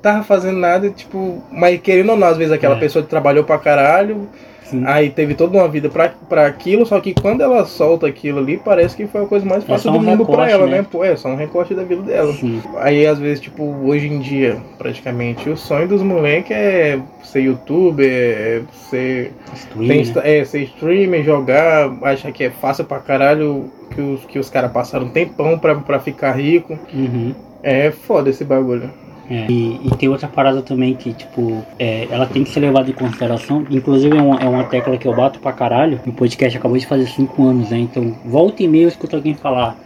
tava 0.00 0.22
fazendo 0.22 0.58
nada, 0.58 0.88
tipo, 0.90 1.42
mas 1.50 1.80
querendo 1.80 2.10
ou 2.10 2.16
não, 2.16 2.28
às 2.28 2.36
vezes 2.36 2.52
aquela 2.52 2.76
É. 2.76 2.78
pessoa 2.78 3.04
trabalhou 3.04 3.42
pra 3.42 3.58
caralho 3.58 4.28
Sim. 4.70 4.82
Aí 4.84 5.10
teve 5.10 5.34
toda 5.34 5.56
uma 5.56 5.68
vida 5.68 5.88
pra, 5.88 6.12
pra 6.28 6.46
aquilo, 6.46 6.84
só 6.84 6.98
que 7.00 7.14
quando 7.14 7.40
ela 7.40 7.64
solta 7.64 8.06
aquilo 8.06 8.38
ali, 8.40 8.56
parece 8.56 8.96
que 8.96 9.06
foi 9.06 9.22
a 9.22 9.26
coisa 9.26 9.46
mais 9.46 9.62
É 9.62 9.66
fácil 9.66 9.92
do 9.92 9.98
um 9.98 10.02
mundo 10.02 10.26
pra 10.26 10.46
recorte, 10.46 10.52
ela, 10.52 10.66
né? 10.66 10.78
né? 10.78 10.86
Pô, 10.90 11.04
é 11.04 11.14
só 11.16 11.28
um 11.28 11.36
recorte 11.36 11.74
da 11.74 11.84
vida 11.84 12.02
dela. 12.02 12.32
Sim. 12.32 12.60
Aí 12.78 13.06
às 13.06 13.18
vezes, 13.18 13.40
tipo, 13.40 13.62
hoje 13.84 14.08
em 14.08 14.18
dia, 14.18 14.58
praticamente, 14.76 15.48
o 15.48 15.56
sonho 15.56 15.86
dos 15.86 16.02
moleques 16.02 16.56
é 16.56 16.98
ser 17.22 17.40
youtuber, 17.42 18.08
é 18.08 18.62
ser, 18.90 19.32
Streaming, 19.54 20.12
tem, 20.12 20.22
é, 20.24 20.44
ser 20.44 20.62
streamer, 20.64 21.24
jogar, 21.24 21.92
acha 22.02 22.32
que 22.32 22.44
é 22.44 22.50
fácil 22.50 22.84
pra 22.84 22.98
caralho, 22.98 23.70
que 23.94 24.00
os, 24.00 24.24
que 24.24 24.38
os 24.38 24.50
caras 24.50 24.72
passaram 24.72 25.06
um 25.06 25.10
tempão 25.10 25.58
pra, 25.58 25.76
pra 25.76 26.00
ficar 26.00 26.32
rico. 26.32 26.78
Uhum. 26.92 27.34
É 27.62 27.90
foda 27.90 28.30
esse 28.30 28.44
bagulho. 28.44 28.90
É, 29.30 29.46
E, 29.50 29.80
e 29.84 29.90
tem 29.96 30.08
outra 30.08 30.28
parada 30.28 30.62
também 30.62 30.94
que, 30.94 31.12
tipo, 31.12 31.64
é, 31.78 32.06
ela 32.10 32.26
tem 32.26 32.44
que 32.44 32.50
ser 32.50 32.60
levada 32.60 32.88
em 32.90 32.94
consideração. 32.94 33.66
Inclusive, 33.70 34.16
é 34.16 34.22
uma, 34.22 34.40
é 34.40 34.48
uma 34.48 34.64
tecla 34.64 34.96
que 34.96 35.06
eu 35.06 35.14
bato 35.14 35.38
pra 35.40 35.52
caralho. 35.52 36.00
O 36.06 36.12
podcast 36.12 36.56
acabou 36.56 36.78
de 36.78 36.86
fazer 36.86 37.06
5 37.06 37.42
anos, 37.44 37.70
né? 37.70 37.78
Então, 37.78 38.14
volta 38.24 38.62
e 38.62 38.68
meia 38.68 38.84
eu 38.84 38.88
escuto 38.88 39.16
alguém 39.16 39.34
falar: 39.34 39.76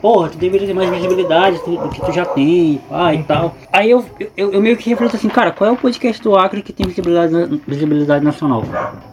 Porra, 0.00 0.28
tu 0.28 0.38
deveria 0.38 0.66
ter 0.66 0.74
mais 0.74 0.88
visibilidade 0.90 1.58
do, 1.64 1.88
que 1.88 2.00
tu 2.00 2.12
já 2.12 2.24
tem, 2.24 2.80
pá, 2.88 3.12
e 3.12 3.22
tal. 3.24 3.56
Aí 3.72 3.90
eu, 3.90 4.04
eu, 4.36 4.52
eu 4.52 4.60
meio 4.60 4.76
que 4.76 4.90
reflito 4.90 5.16
assim: 5.16 5.28
Cara, 5.28 5.50
qual 5.50 5.70
é 5.70 5.72
o 5.72 5.76
podcast 5.76 6.22
do 6.22 6.36
Acre 6.36 6.62
que 6.62 6.72
tem 6.72 6.86
visibilidade, 6.86 7.60
visibilidade 7.66 8.24
nacional? 8.24 8.62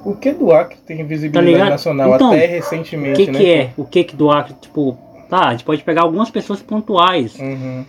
O 0.03 0.15
que 0.15 0.31
do 0.31 0.51
Acre 0.51 0.77
tem 0.85 1.03
visibilidade 1.05 1.45
ligado? 1.47 1.69
nacional 1.69 2.15
Então, 2.15 2.31
até 2.31 2.45
O 2.45 2.49
recentemente, 2.49 3.25
que 3.25 3.31
né? 3.31 3.39
que 3.39 3.51
é? 3.51 3.69
O 3.75 3.83
que 3.83 4.03
que 4.03 4.15
do 4.15 4.29
Acre, 4.29 4.55
tipo. 4.61 4.97
Tá, 5.27 5.47
a 5.47 5.51
gente 5.53 5.63
pode 5.63 5.83
pegar 5.83 6.03
algumas 6.03 6.29
pessoas 6.29 6.61
pontuais. 6.61 7.35
Uhum. 7.39 7.83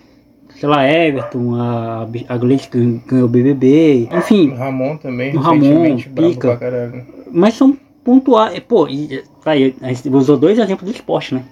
Sei 0.58 0.68
lá, 0.68 0.90
Everton, 0.90 1.54
a, 1.54 2.06
a 2.28 2.36
Gleice 2.38 2.68
que 2.68 2.78
ganhou 3.06 3.26
o 3.26 3.28
BBB, 3.28 4.08
enfim. 4.10 4.50
O 4.50 4.54
Ramon 4.56 4.96
também, 4.96 5.36
O 5.36 5.40
Ramon, 5.40 5.96
pica. 5.96 6.48
pra 6.48 6.56
caralho. 6.56 7.04
Mas 7.30 7.54
são 7.54 7.76
pontuais. 8.02 8.58
Pô, 8.60 8.88
e, 8.88 9.22
aí, 9.44 9.74
a 9.82 9.88
gente 9.92 10.08
usou 10.08 10.36
dois 10.36 10.58
exemplos 10.58 10.90
do 10.90 10.94
esporte, 10.94 11.34
né? 11.34 11.42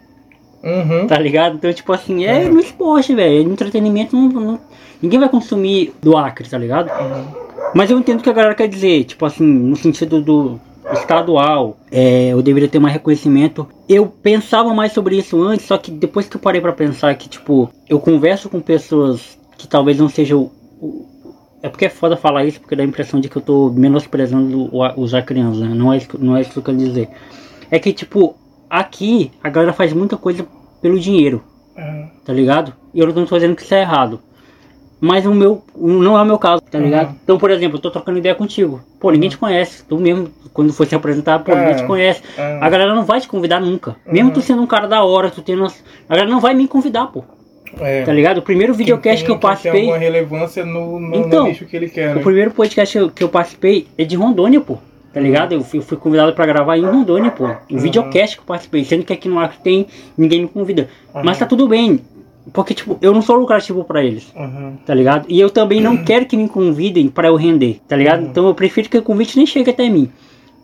Uhum. 0.62 1.06
Tá 1.06 1.18
ligado? 1.18 1.56
Então, 1.56 1.70
tipo 1.72 1.92
assim, 1.92 2.24
é 2.24 2.46
Uhum. 2.46 2.54
no 2.54 2.60
esporte, 2.60 3.14
velho. 3.14 3.42
É 3.42 3.44
No 3.44 3.52
entretenimento, 3.52 4.16
não, 4.16 4.28
não- 4.28 4.60
ninguém 5.02 5.20
vai 5.20 5.28
consumir 5.28 5.92
do 6.00 6.16
Acre, 6.16 6.48
tá 6.48 6.56
ligado? 6.56 6.88
Uhum. 6.88 7.24
Mas 7.74 7.90
eu 7.90 7.98
entendo 7.98 8.20
o 8.20 8.22
que 8.22 8.30
a 8.30 8.34
galera 8.34 8.54
quer 8.54 8.68
dizer. 8.68 9.04
Tipo 9.04 9.26
assim, 9.26 9.44
no 9.44 9.76
sentido 9.76 10.22
do 10.22 10.58
estadual, 10.92 11.77
é, 11.90 12.29
eu 12.29 12.42
deveria 12.42 12.68
ter 12.68 12.79
mais 12.79 12.92
reconhecimento. 12.94 13.66
Eu 13.88 14.07
pensava 14.07 14.73
mais 14.75 14.92
sobre 14.92 15.16
isso 15.16 15.42
antes, 15.42 15.66
só 15.66 15.79
que 15.79 15.90
depois 15.90 16.29
que 16.29 16.37
eu 16.37 16.40
parei 16.40 16.61
pra 16.61 16.73
pensar 16.73 17.14
que, 17.14 17.29
tipo, 17.29 17.70
eu 17.88 17.99
converso 18.01 18.49
com 18.49 18.61
pessoas 18.61 19.38
que 19.57 19.66
talvez 19.66 19.99
não 19.99 20.09
sejam. 20.09 20.51
É 21.62 21.68
porque 21.68 21.87
é 21.87 21.88
foda 21.88 22.16
falar 22.16 22.44
isso, 22.44 22.61
porque 22.61 22.77
dá 22.77 22.83
a 22.83 22.87
impressão 22.87 23.18
de 23.20 23.29
que 23.29 23.37
eu 23.37 23.42
tô 23.42 23.70
menosprezando 23.70 24.68
os 24.97 25.14
acrianos, 25.14 25.61
né? 25.61 25.68
Não 25.75 25.92
é, 25.92 25.97
isso, 25.97 26.09
que- 26.09 26.18
não 26.23 26.37
é 26.37 26.42
isso 26.42 26.51
que 26.53 26.59
eu 26.59 26.62
quero 26.62 26.77
dizer. 26.77 27.09
É 27.70 27.79
que, 27.79 27.92
tipo, 27.92 28.37
aqui 28.68 29.31
a 29.42 29.49
galera 29.49 29.73
faz 29.73 29.92
muita 29.94 30.16
coisa 30.18 30.47
pelo 30.83 30.99
dinheiro, 31.01 31.42
tá 32.25 32.33
ligado? 32.33 32.75
E 32.92 33.01
eu 33.01 33.07
não 33.12 33.25
tô 33.25 33.35
dizendo 33.37 33.57
que 33.57 33.62
isso 33.62 33.75
é 33.75 33.81
errado. 33.81 34.20
Mas 35.00 35.26
o 35.26 35.35
meu 35.35 35.62
não 35.76 36.16
é 36.16 36.22
o 36.22 36.24
meu 36.24 36.38
caso, 36.38 36.62
tá 36.62 36.78
Uhum. 36.78 36.85
ligado? 36.85 37.14
Então, 37.22 37.37
por 37.38 37.50
exemplo, 37.50 37.76
eu 37.76 37.83
tô 37.83 37.90
trocando 37.90 38.18
ideia 38.18 38.35
contigo. 38.35 38.80
Pô, 38.98 39.11
ninguém 39.11 39.28
te 39.28 39.37
conhece. 39.37 39.85
Tu 39.87 39.98
mesmo, 39.98 40.28
quando 40.52 40.72
for 40.72 40.87
se 40.87 40.94
apresentar, 40.94 41.40
pô, 41.40 41.54
ninguém 41.54 41.72
É. 41.72 41.74
te 41.74 41.85
conhece. 41.85 42.22
Uhum. 42.38 42.59
A 42.62 42.70
galera 42.70 42.94
não 42.94 43.04
vai 43.04 43.20
te 43.20 43.28
convidar 43.28 43.61
nunca. 43.61 43.96
Mesmo 44.07 44.28
Uhum. 44.28 44.35
tu 44.35 44.40
sendo 44.40 44.62
um 44.62 44.66
cara 44.66 44.87
da 44.87 45.02
hora, 45.04 45.30
tu 45.30 45.42
tendo. 45.42 45.64
A 45.66 45.70
galera 46.14 46.30
não 46.30 46.40
vai 46.40 46.54
me 46.54 46.66
convidar, 46.66 47.09
pô. 47.09 47.22
É. 47.80 48.02
Tá 48.04 48.12
ligado? 48.12 48.38
O 48.38 48.42
primeiro 48.42 48.72
videocast 48.72 49.16
tem- 49.18 49.24
que 49.26 49.30
eu 49.30 49.35
Tem 49.35 49.40
participei. 49.40 49.80
alguma 49.80 49.98
relevância 49.98 50.64
no, 50.64 50.98
no, 51.00 51.16
Então, 51.16 51.48
no 51.48 51.54
que 51.54 51.76
ele 51.76 51.88
quer, 51.90 52.12
O 52.12 52.14
né? 52.16 52.22
primeiro 52.22 52.50
podcast 52.52 52.96
que 52.96 53.04
eu, 53.04 53.11
que 53.11 53.24
eu 53.24 53.28
participei 53.28 53.88
é 53.98 54.04
de 54.04 54.16
Rondônia, 54.16 54.61
pô. 54.61 54.78
Tá 55.12 55.20
ligado? 55.20 55.52
Eu 55.52 55.62
fui, 55.62 55.78
eu 55.78 55.83
fui 55.83 55.96
convidado 55.96 56.33
pra 56.33 56.44
gravar 56.46 56.76
em 56.76 56.85
Rondônia, 56.85 57.30
pô. 57.30 57.44
O 57.46 57.48
Uhum. 57.70 57.78
videocast 57.78 58.37
que 58.37 58.42
eu 58.42 58.46
participei. 58.46 58.85
Sendo 58.85 59.04
que 59.04 59.12
aqui 59.12 59.28
no 59.28 59.38
Acre 59.38 59.59
tem, 59.62 59.87
ninguém 60.16 60.42
me 60.42 60.48
convida. 60.48 60.88
Uhum. 61.14 61.22
Mas 61.24 61.38
tá 61.38 61.46
tudo 61.46 61.68
bem. 61.68 62.00
Porque, 62.52 62.74
tipo, 62.74 62.98
eu 63.00 63.12
não 63.14 63.22
sou 63.22 63.37
lucrativo 63.37 63.85
pra 63.85 64.04
eles. 64.04 64.33
Uhum. 64.37 64.76
Tá 64.85 64.94
ligado? 64.94 65.24
E 65.28 65.40
eu 65.40 65.48
também 65.50 65.80
não 65.80 65.96
quero 66.04 66.26
que 66.26 66.37
me 66.37 66.48
convidem 66.48 67.09
pra 67.09 67.28
eu 67.28 67.37
render, 67.37 67.80
tá 67.88 67.96
ligado? 67.96 68.22
Uhum. 68.22 68.26
Então 68.28 68.46
eu 68.46 68.54
prefiro 68.54 68.88
que 68.88 68.98
o 68.98 69.02
convite 69.02 69.37
nem 69.37 69.46
chegue 69.46 69.70
até 69.70 69.88
mim. 69.88 70.11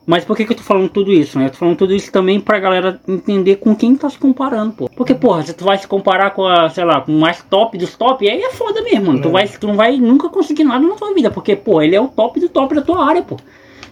Mas 0.07 0.25
por 0.25 0.37
que, 0.37 0.45
que 0.45 0.53
eu 0.53 0.57
tô 0.57 0.63
falando 0.63 0.89
tudo 0.89 1.13
isso, 1.13 1.39
né? 1.39 1.47
Eu 1.47 1.51
tô 1.51 1.57
falando 1.59 1.77
tudo 1.77 1.95
isso 1.95 2.11
também 2.11 2.41
pra 2.41 2.59
galera 2.59 3.01
entender 3.07 3.57
com 3.57 3.77
quem 3.77 3.95
tá 3.95 4.11
se 4.11 4.19
comparando, 4.19 4.73
pô. 4.73 4.91
Porque, 4.97 5.15
porra, 5.15 5.43
se 5.43 5.55
tu 5.55 5.65
vai 5.65 5.79
se 5.79 5.87
comparar 5.87 6.31
com 6.33 6.45
a, 6.47 6.69
sei 6.69 6.85
lá, 6.85 7.01
com 7.01 7.13
o 7.13 7.21
mais 7.21 7.43
top 7.49 7.79
dos 7.79 7.95
top, 7.97 8.29
aí 8.29 8.43
é 8.43 8.51
foda 8.51 8.83
mesmo, 8.83 9.07
mano. 9.07 9.21
Tu, 9.23 9.27
Uhum. 9.27 9.33
vai, 9.33 9.47
tu 9.49 9.67
não 9.69 9.75
vai 9.77 9.97
nunca 9.99 10.29
conseguir 10.29 10.65
nada 10.65 10.85
na 10.87 10.95
tua 10.95 11.15
vida, 11.15 11.31
porque, 11.31 11.55
pô, 11.55 11.81
ele 11.81 11.95
é 11.95 12.01
o 12.01 12.09
top 12.09 12.41
do 12.41 12.49
top 12.49 12.75
da 12.75 12.83
tua 12.83 13.07
área, 13.07 13.23
pô. 13.23 13.37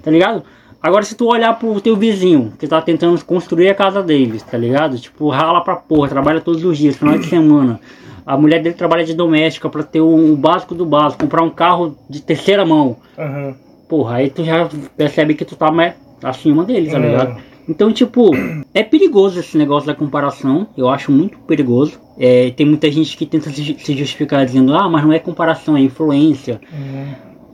Tá 0.02 0.10
ligado? 0.10 0.42
Agora, 0.82 1.04
se 1.04 1.16
tu 1.16 1.26
olhar 1.26 1.58
pro 1.58 1.80
teu 1.80 1.96
vizinho, 1.96 2.52
que 2.58 2.66
tá 2.68 2.80
tentando 2.80 3.22
construir 3.24 3.68
a 3.68 3.74
casa 3.74 4.02
deles, 4.02 4.42
tá 4.42 4.56
ligado? 4.56 4.96
Tipo, 4.98 5.28
rala 5.28 5.60
pra 5.62 5.74
porra, 5.76 6.08
trabalha 6.08 6.40
todos 6.40 6.64
os 6.64 6.78
dias, 6.78 6.96
final 6.96 7.18
de 7.18 7.26
semana. 7.26 7.80
A 8.24 8.36
mulher 8.36 8.62
dele 8.62 8.74
trabalha 8.76 9.04
de 9.04 9.14
doméstica 9.14 9.68
pra 9.68 9.82
ter 9.82 10.00
o, 10.00 10.32
o 10.32 10.36
básico 10.36 10.74
do 10.74 10.86
básico, 10.86 11.22
comprar 11.24 11.42
um 11.42 11.50
carro 11.50 11.96
de 12.08 12.22
terceira 12.22 12.64
mão. 12.64 12.96
Uhum. 13.18 13.54
Porra, 13.88 14.16
aí 14.16 14.30
tu 14.30 14.44
já 14.44 14.68
percebe 14.96 15.34
que 15.34 15.44
tu 15.44 15.56
tá 15.56 15.72
mais 15.72 15.94
acima 16.22 16.62
deles, 16.64 16.92
tá 16.92 16.98
Uhum. 16.98 17.04
ligado? 17.06 17.40
Então, 17.68 17.92
tipo, 17.92 18.30
é 18.72 18.82
perigoso 18.82 19.40
esse 19.40 19.58
negócio 19.58 19.86
da 19.86 19.94
comparação. 19.94 20.68
Eu 20.76 20.88
acho 20.88 21.10
muito 21.12 21.38
perigoso. 21.40 21.98
É, 22.18 22.50
tem 22.50 22.64
muita 22.64 22.90
gente 22.90 23.14
que 23.16 23.26
tenta 23.26 23.50
se 23.50 23.76
se 23.78 23.96
justificar 23.96 24.46
dizendo, 24.46 24.74
ah, 24.74 24.88
mas 24.88 25.04
não 25.04 25.12
é 25.12 25.18
comparação, 25.18 25.76
é 25.76 25.80
influência. 25.80 26.60
Uhum. 26.72 27.06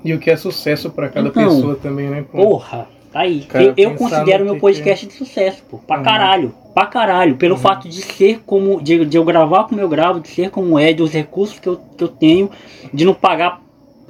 E 0.04 0.12
o 0.12 0.18
que 0.18 0.30
é 0.30 0.36
sucesso 0.36 0.90
pra 0.90 1.08
cada 1.08 1.28
Então, 1.28 1.42
pessoa 1.56 1.74
também, 1.76 2.08
né? 2.10 2.24
pô? 2.30 2.36
Porra, 2.38 2.86
tá 3.14 3.20
aí. 3.20 3.40
Cara, 3.48 3.72
eu 3.76 3.94
considero 3.94 4.44
meu 4.44 4.54
que 4.54 4.60
podcast 4.60 5.06
de 5.06 5.12
sucesso, 5.14 5.62
pô. 5.70 5.78
Pra 5.78 5.96
Uhum. 5.98 6.02
caralho. 6.02 6.54
Pra 6.74 6.84
caralho. 6.86 7.36
Pelo 7.36 7.56
fato 7.56 7.88
de 7.88 8.02
ser 8.02 8.42
como. 8.44 8.82
De, 8.82 9.04
de 9.06 9.16
eu 9.16 9.24
gravar 9.24 9.64
como 9.64 9.80
eu 9.80 9.88
gravo, 9.88 10.20
de 10.20 10.28
ser 10.28 10.50
como 10.50 10.78
é, 10.78 10.92
dos 10.92 11.12
recursos 11.12 11.58
que 11.60 11.68
eu, 11.68 11.80
que 11.96 12.02
eu 12.04 12.08
tenho, 12.08 12.50
de 12.92 13.04
não 13.04 13.14
pagar 13.14 13.62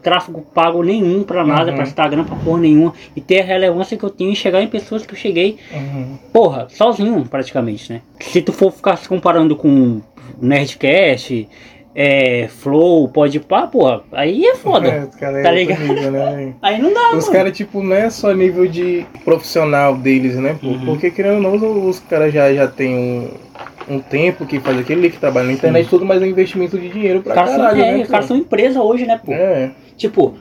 tráfego 0.03 0.43
pago 0.55 0.83
nenhum 0.83 1.23
pra 1.23 1.45
nada, 1.47 1.71
Uhum. 1.71 1.77
pra 1.77 1.85
Instagram, 1.87 2.25
pra 2.25 2.37
porra 2.37 2.61
nenhuma. 2.61 2.93
E 3.17 3.21
ter 3.21 3.41
a 3.41 3.45
relevância 3.45 3.97
que 3.97 4.05
eu 4.05 4.11
tenho 4.11 4.31
em 4.31 4.35
chegar 4.35 4.63
em 4.63 4.67
pessoas 4.69 5.05
que 5.07 5.15
eu 5.15 5.19
cheguei, 5.19 5.57
Uhum. 5.73 6.19
porra, 6.33 6.67
sozinho 6.71 7.25
praticamente, 7.27 7.93
né? 7.93 8.01
Se 8.21 8.43
tu 8.43 8.53
for 8.53 8.71
ficar 8.73 8.97
se 8.97 9.09
comparando 9.09 9.55
com 9.57 10.01
Nerdcast, 10.41 11.49
é, 11.95 12.49
Flow, 12.49 13.09
Podpah, 13.09 13.69
porra, 13.69 14.03
aí 14.13 14.45
é 14.45 14.57
foda. 14.57 14.89
É, 14.95 15.07
cara, 15.19 15.39
é 15.39 15.43
Tá 15.43 15.51
outro 15.51 15.55
ligado? 15.65 15.81
nível, 15.81 16.11
né? 16.11 16.55
Aí 16.63 16.81
não 16.83 16.93
dá, 16.93 17.17
Os 17.17 17.29
caras, 17.29 17.57
tipo, 17.57 17.83
não 17.83 17.95
é 17.95 18.11
só 18.11 18.33
nível 18.33 18.67
de 18.67 19.07
profissional 19.25 19.97
deles, 19.97 20.37
né? 20.37 20.57
pô? 20.61 20.69
Uhum. 20.69 20.85
Porque, 20.87 21.11
querendo 21.11 21.47
ou 21.47 21.59
não, 21.59 21.89
os, 21.89 22.01
caras 22.01 22.33
já, 22.33 22.53
já 22.53 22.67
tem 22.67 22.95
um, 22.95 23.31
um 23.89 24.01
tempo 24.01 24.45
que 24.47 24.59
faz 24.61 24.79
aquele 24.79 25.11
que 25.11 25.19
trabalha 25.19 25.47
na 25.47 25.53
internet, 25.53 25.89
tudo, 25.89 26.05
mas 26.05 26.21
é 26.21 26.25
um 26.25 26.29
investimento 26.29 26.79
de 26.79 26.89
dinheiro 26.89 27.23
pra 27.23 27.33
Os 27.33 27.35
caras 27.35 27.51
são, 27.51 27.61
caralho, 27.61 27.83
é, 27.83 27.93
né? 27.99 28.03
os 28.03 28.09
caras 28.09 28.27
pô? 28.27 28.35
são 28.35 28.37
empresa 28.37 28.83
hoje, 28.83 29.07
né, 29.07 29.21
pô? 29.25 29.33
É. 29.33 29.71
Tipo, 29.97 30.35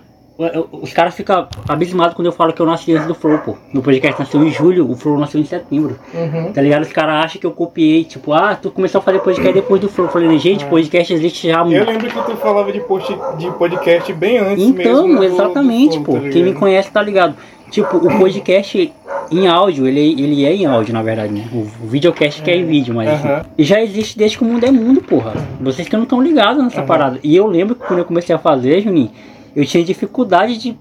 os 0.71 0.91
caras 0.91 1.13
ficam 1.13 1.47
abismados 1.67 2.15
quando 2.15 2.25
eu 2.25 2.31
falo 2.31 2.51
que 2.53 2.59
eu 2.61 2.65
nasci 2.65 2.91
antes 2.93 3.05
do 3.05 3.13
Flow, 3.13 3.37
pô. 3.39 3.55
Meu 3.71 3.83
podcast 3.83 4.19
nasceu 4.19 4.43
em 4.43 4.49
julho, 4.51 4.89
o 4.89 4.95
Flow 4.95 5.17
nasceu 5.19 5.39
em 5.39 5.45
setembro. 5.45 5.99
Uhum. 6.13 6.51
Tá 6.51 6.59
ligado? 6.61 6.81
Os 6.81 6.91
caras 6.91 7.25
acham 7.25 7.39
que 7.39 7.45
eu 7.45 7.51
copiei, 7.51 8.03
tipo, 8.03 8.33
ah, 8.33 8.55
tu 8.59 8.71
começou 8.71 8.97
a 8.99 9.01
fazer 9.03 9.19
podcast 9.19 9.53
depois 9.53 9.79
do 9.79 9.87
Flow. 9.89 10.07
Eu 10.07 10.11
falei, 10.11 10.39
gente, 10.39 10.65
podcast 10.65 11.13
existe 11.13 11.47
já 11.49 11.57
há 11.57 11.61
Eu 11.61 11.65
muito. 11.67 11.85
lembro 11.85 12.07
que 12.09 12.31
tu 12.31 12.35
falava 12.37 12.71
de, 12.71 12.79
post, 12.79 13.15
de 13.37 13.51
podcast 13.51 14.11
bem 14.13 14.39
antes 14.39 14.63
Então, 14.65 15.07
mesmo. 15.07 15.17
do- 15.19 15.23
exatamente, 15.23 15.99
do 15.99 16.03
pô. 16.03 16.13
Flow, 16.13 16.23
tá 16.25 16.29
Quem 16.31 16.43
me 16.43 16.53
conhece 16.53 16.89
tá 16.89 17.01
ligado. 17.01 17.35
Tipo, 17.69 17.97
o 17.97 18.17
podcast 18.19 18.93
em 19.31 19.47
áudio, 19.47 19.87
ele, 19.87 19.99
ele 20.21 20.45
é 20.45 20.53
em 20.53 20.65
áudio, 20.65 20.93
na 20.93 21.01
verdade, 21.01 21.33
né? 21.33 21.47
O, 21.51 21.59
o 21.85 21.87
videocast 21.87 22.41
que 22.41 22.51
é 22.51 22.55
em 22.57 22.65
vídeo, 22.65 22.93
mas 22.93 23.09
Aham. 23.09 23.37
assim, 23.37 23.45
já 23.59 23.81
existe 23.81 24.15
desde 24.17 24.37
que 24.37 24.43
o 24.43 24.47
mundo 24.47 24.63
é 24.63 24.71
mundo, 24.71 25.01
porra. 25.01 25.33
Vocês 25.59 25.87
que 25.87 25.95
não 25.95 26.03
estão 26.03 26.21
ligados 26.21 26.63
nessa 26.63 26.81
parada. 26.83 27.19
E 27.23 27.35
eu 27.35 27.47
lembro 27.47 27.73
que 27.75 27.83
quando 27.85 27.99
eu 27.99 28.05
comecei 28.05 28.35
a 28.35 28.37
fazer, 28.37 28.81
Juninho, 28.81 29.09
eu 29.55 29.65
tinha 29.65 29.83
dificuldade 29.83 30.57
de 30.57 30.77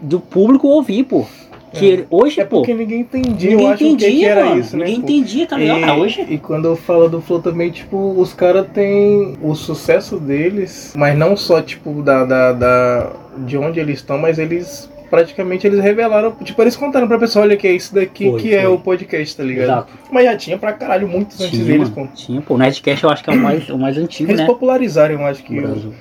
do 0.00 0.20
público 0.20 0.68
ouvir, 0.68 1.04
pô. 1.04 1.26
Que 1.72 2.06
hoje, 2.10 2.40
É 2.40 2.44
pô, 2.44 2.58
porque 2.58 2.72
ninguém 2.72 3.00
entendia, 3.00 3.50
ninguém 3.50 3.66
eu 3.66 3.72
acho 3.72 3.84
o 3.84 3.88
que, 3.88 3.96
que 3.96 4.06
entendia, 4.06 4.28
era 4.30 4.44
mano. 4.46 4.60
isso, 4.60 4.76
né? 4.76 4.84
ninguém 4.86 5.00
pô? 5.02 5.06
entendia, 5.10 5.46
tá 5.46 5.56
ligado? 5.58 5.84
Ah, 5.84 5.96
hoje. 5.96 6.24
E, 6.26 6.34
e 6.34 6.38
quando 6.38 6.64
eu 6.64 6.76
falo 6.76 7.08
do 7.10 7.20
Flow 7.20 7.42
também, 7.42 7.70
tipo, 7.70 8.14
os 8.18 8.32
caras 8.32 8.66
têm 8.72 9.36
o 9.42 9.54
sucesso 9.54 10.18
deles, 10.18 10.94
mas 10.96 11.18
não 11.18 11.36
só, 11.36 11.60
tipo, 11.60 12.02
da, 12.02 12.24
da, 12.24 12.52
da- 12.52 13.12
de 13.38 13.58
onde 13.58 13.78
eles 13.80 13.96
estão, 13.98 14.16
mas 14.16 14.38
eles 14.38 14.88
praticamente 15.10 15.66
eles 15.66 15.80
revelaram, 15.80 16.32
tipo, 16.42 16.60
eles 16.62 16.74
contaram 16.76 17.06
pra 17.08 17.18
pessoa, 17.18 17.44
olha 17.44 17.56
que 17.56 17.66
é 17.66 17.72
isso 17.72 17.94
daqui 17.94 18.30
Foi, 18.30 18.40
que 18.40 18.54
é 18.54 18.62
foi. 18.62 18.72
o 18.72 18.78
podcast, 18.78 19.36
tá 19.36 19.42
ligado? 19.42 19.64
Exato. 19.64 19.92
Mas 20.10 20.24
já 20.24 20.36
tinha 20.36 20.56
pra 20.58 20.72
caralho 20.72 21.06
muitos 21.08 21.38
antes 21.40 21.50
Tinha, 21.52 21.64
deles, 21.64 21.88
pô. 21.90 22.06
tinha, 22.14 22.40
pô. 22.40 22.54
O 22.54 22.58
Nerdcast 22.58 23.04
eu 23.04 23.10
acho 23.10 23.22
que 23.24 23.28
é 23.30 23.32
o 23.34 23.36
mais, 23.38 23.68
o 23.68 23.78
mais 23.78 23.98
antigo, 23.98 24.30
Eles 24.30 24.40
né? 24.40 24.46
popularizaram, 24.46 25.14
eu 25.16 25.26
acho 25.26 25.42
que, 25.42 25.60
Brasil. 25.60 25.92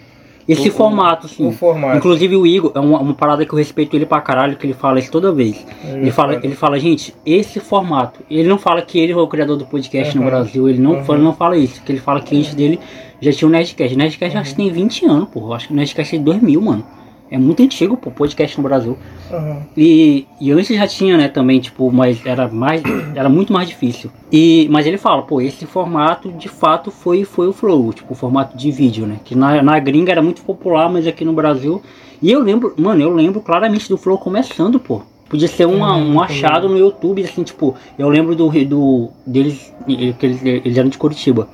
Esse 0.47 0.69
o- 0.69 0.71
formato, 0.71 1.25
assim. 1.25 1.45
o 1.45 1.51
formato. 1.51 1.97
Inclusive 1.97 2.35
o 2.37 2.47
Igor, 2.47 2.71
é 2.73 2.79
uma, 2.79 2.99
uma 2.99 3.13
parada 3.13 3.45
que 3.45 3.51
eu 3.53 3.57
respeito 3.57 3.95
ele 3.95 4.05
pra 4.05 4.21
caralho, 4.21 4.55
que 4.55 4.65
ele 4.65 4.73
fala 4.73 4.97
isso 4.99 5.11
toda 5.11 5.31
vez. 5.31 5.65
Ele 5.83 6.09
fala, 6.11 6.35
ele 6.35 6.55
fala, 6.55 6.79
gente, 6.79 7.13
esse 7.25 7.59
formato. 7.59 8.21
Ele 8.29 8.47
não 8.47 8.57
fala 8.57 8.81
que 8.81 8.97
ele 8.97 9.13
foi 9.13 9.23
o 9.23 9.27
criador 9.27 9.57
do 9.57 9.65
podcast 9.65 10.15
no 10.15 10.23
Uhum. 10.23 10.29
Brasil, 10.29 10.69
ele 10.69 10.79
não, 10.79 10.91
Uhum. 10.95 11.03
fala, 11.03 11.19
não 11.19 11.33
fala 11.33 11.57
isso. 11.57 11.81
Que 11.83 11.91
ele 11.91 11.99
fala 11.99 12.21
que 12.21 12.37
antes 12.37 12.55
dele 12.55 12.79
já 13.19 13.31
tinha 13.33 13.47
o 13.47 13.51
Nerdcast. 13.51 13.93
O 13.93 13.97
Nerdcast 13.97 14.37
acho 14.37 14.49
que 14.51 14.55
tem 14.55 14.71
20 14.71 15.05
anos, 15.05 15.27
porra. 15.29 15.55
Acho 15.57 15.67
que 15.67 15.73
o 15.73 15.75
Nerdcast 15.75 16.15
é 16.15 16.17
de 16.19 16.23
2000, 16.23 16.61
mano. 16.61 16.83
É 17.29 17.37
muito 17.37 17.61
antigo, 17.61 17.97
pô, 17.97 18.09
podcast 18.09 18.57
no 18.57 18.63
Brasil. 18.63 18.97
Aham. 19.31 19.61
E, 19.75 20.25
e 20.39 20.51
antes 20.51 20.75
já 20.75 20.87
tinha, 20.87 21.17
né, 21.17 21.27
também, 21.27 21.59
tipo, 21.59 21.91
mas 21.91 22.25
era 22.25 22.47
mais. 22.47 22.81
Era 23.15 23.27
muito 23.29 23.51
mais 23.51 23.67
difícil. 23.67 24.11
E, 24.31 24.67
mas 24.69 24.85
ele 24.85 24.97
fala, 24.97 25.23
pô, 25.23 25.41
esse 25.41 25.65
formato 25.65 26.31
de 26.31 26.47
fato 26.47 26.91
foi, 26.91 27.23
foi 27.23 27.47
o 27.47 27.53
Flow, 27.53 27.91
tipo, 27.91 28.13
o 28.13 28.15
formato 28.15 28.55
de 28.55 28.69
vídeo, 28.71 29.07
né? 29.07 29.17
Que 29.25 29.33
na, 29.35 29.61
na 29.63 29.79
gringa 29.79 30.11
era 30.11 30.21
muito 30.21 30.43
popular, 30.43 30.87
mas 30.89 31.07
aqui 31.07 31.25
no 31.25 31.33
Brasil. 31.33 31.81
E 32.21 32.31
eu 32.31 32.39
lembro, 32.39 32.73
mano, 32.77 33.01
eu 33.01 33.13
lembro 33.13 33.41
claramente 33.41 33.89
do 33.89 33.97
Flow 33.97 34.17
começando, 34.17 34.79
pô. 34.79 35.01
Podia 35.27 35.47
ser 35.47 35.65
uma, 35.65 35.97
Uhum, 35.97 36.13
um 36.13 36.21
achado 36.21 36.69
no 36.69 36.77
YouTube, 36.77 37.23
assim, 37.23 37.43
tipo, 37.43 37.75
eu 37.99 38.07
lembro 38.07 38.33
do, 38.35 38.49
do 38.65 39.09
deles, 39.25 39.73
que 39.85 40.25
eles, 40.25 40.45
eles 40.45 40.77
eram 40.77 40.87
de 40.89 40.97
Curitiba, 40.97 41.49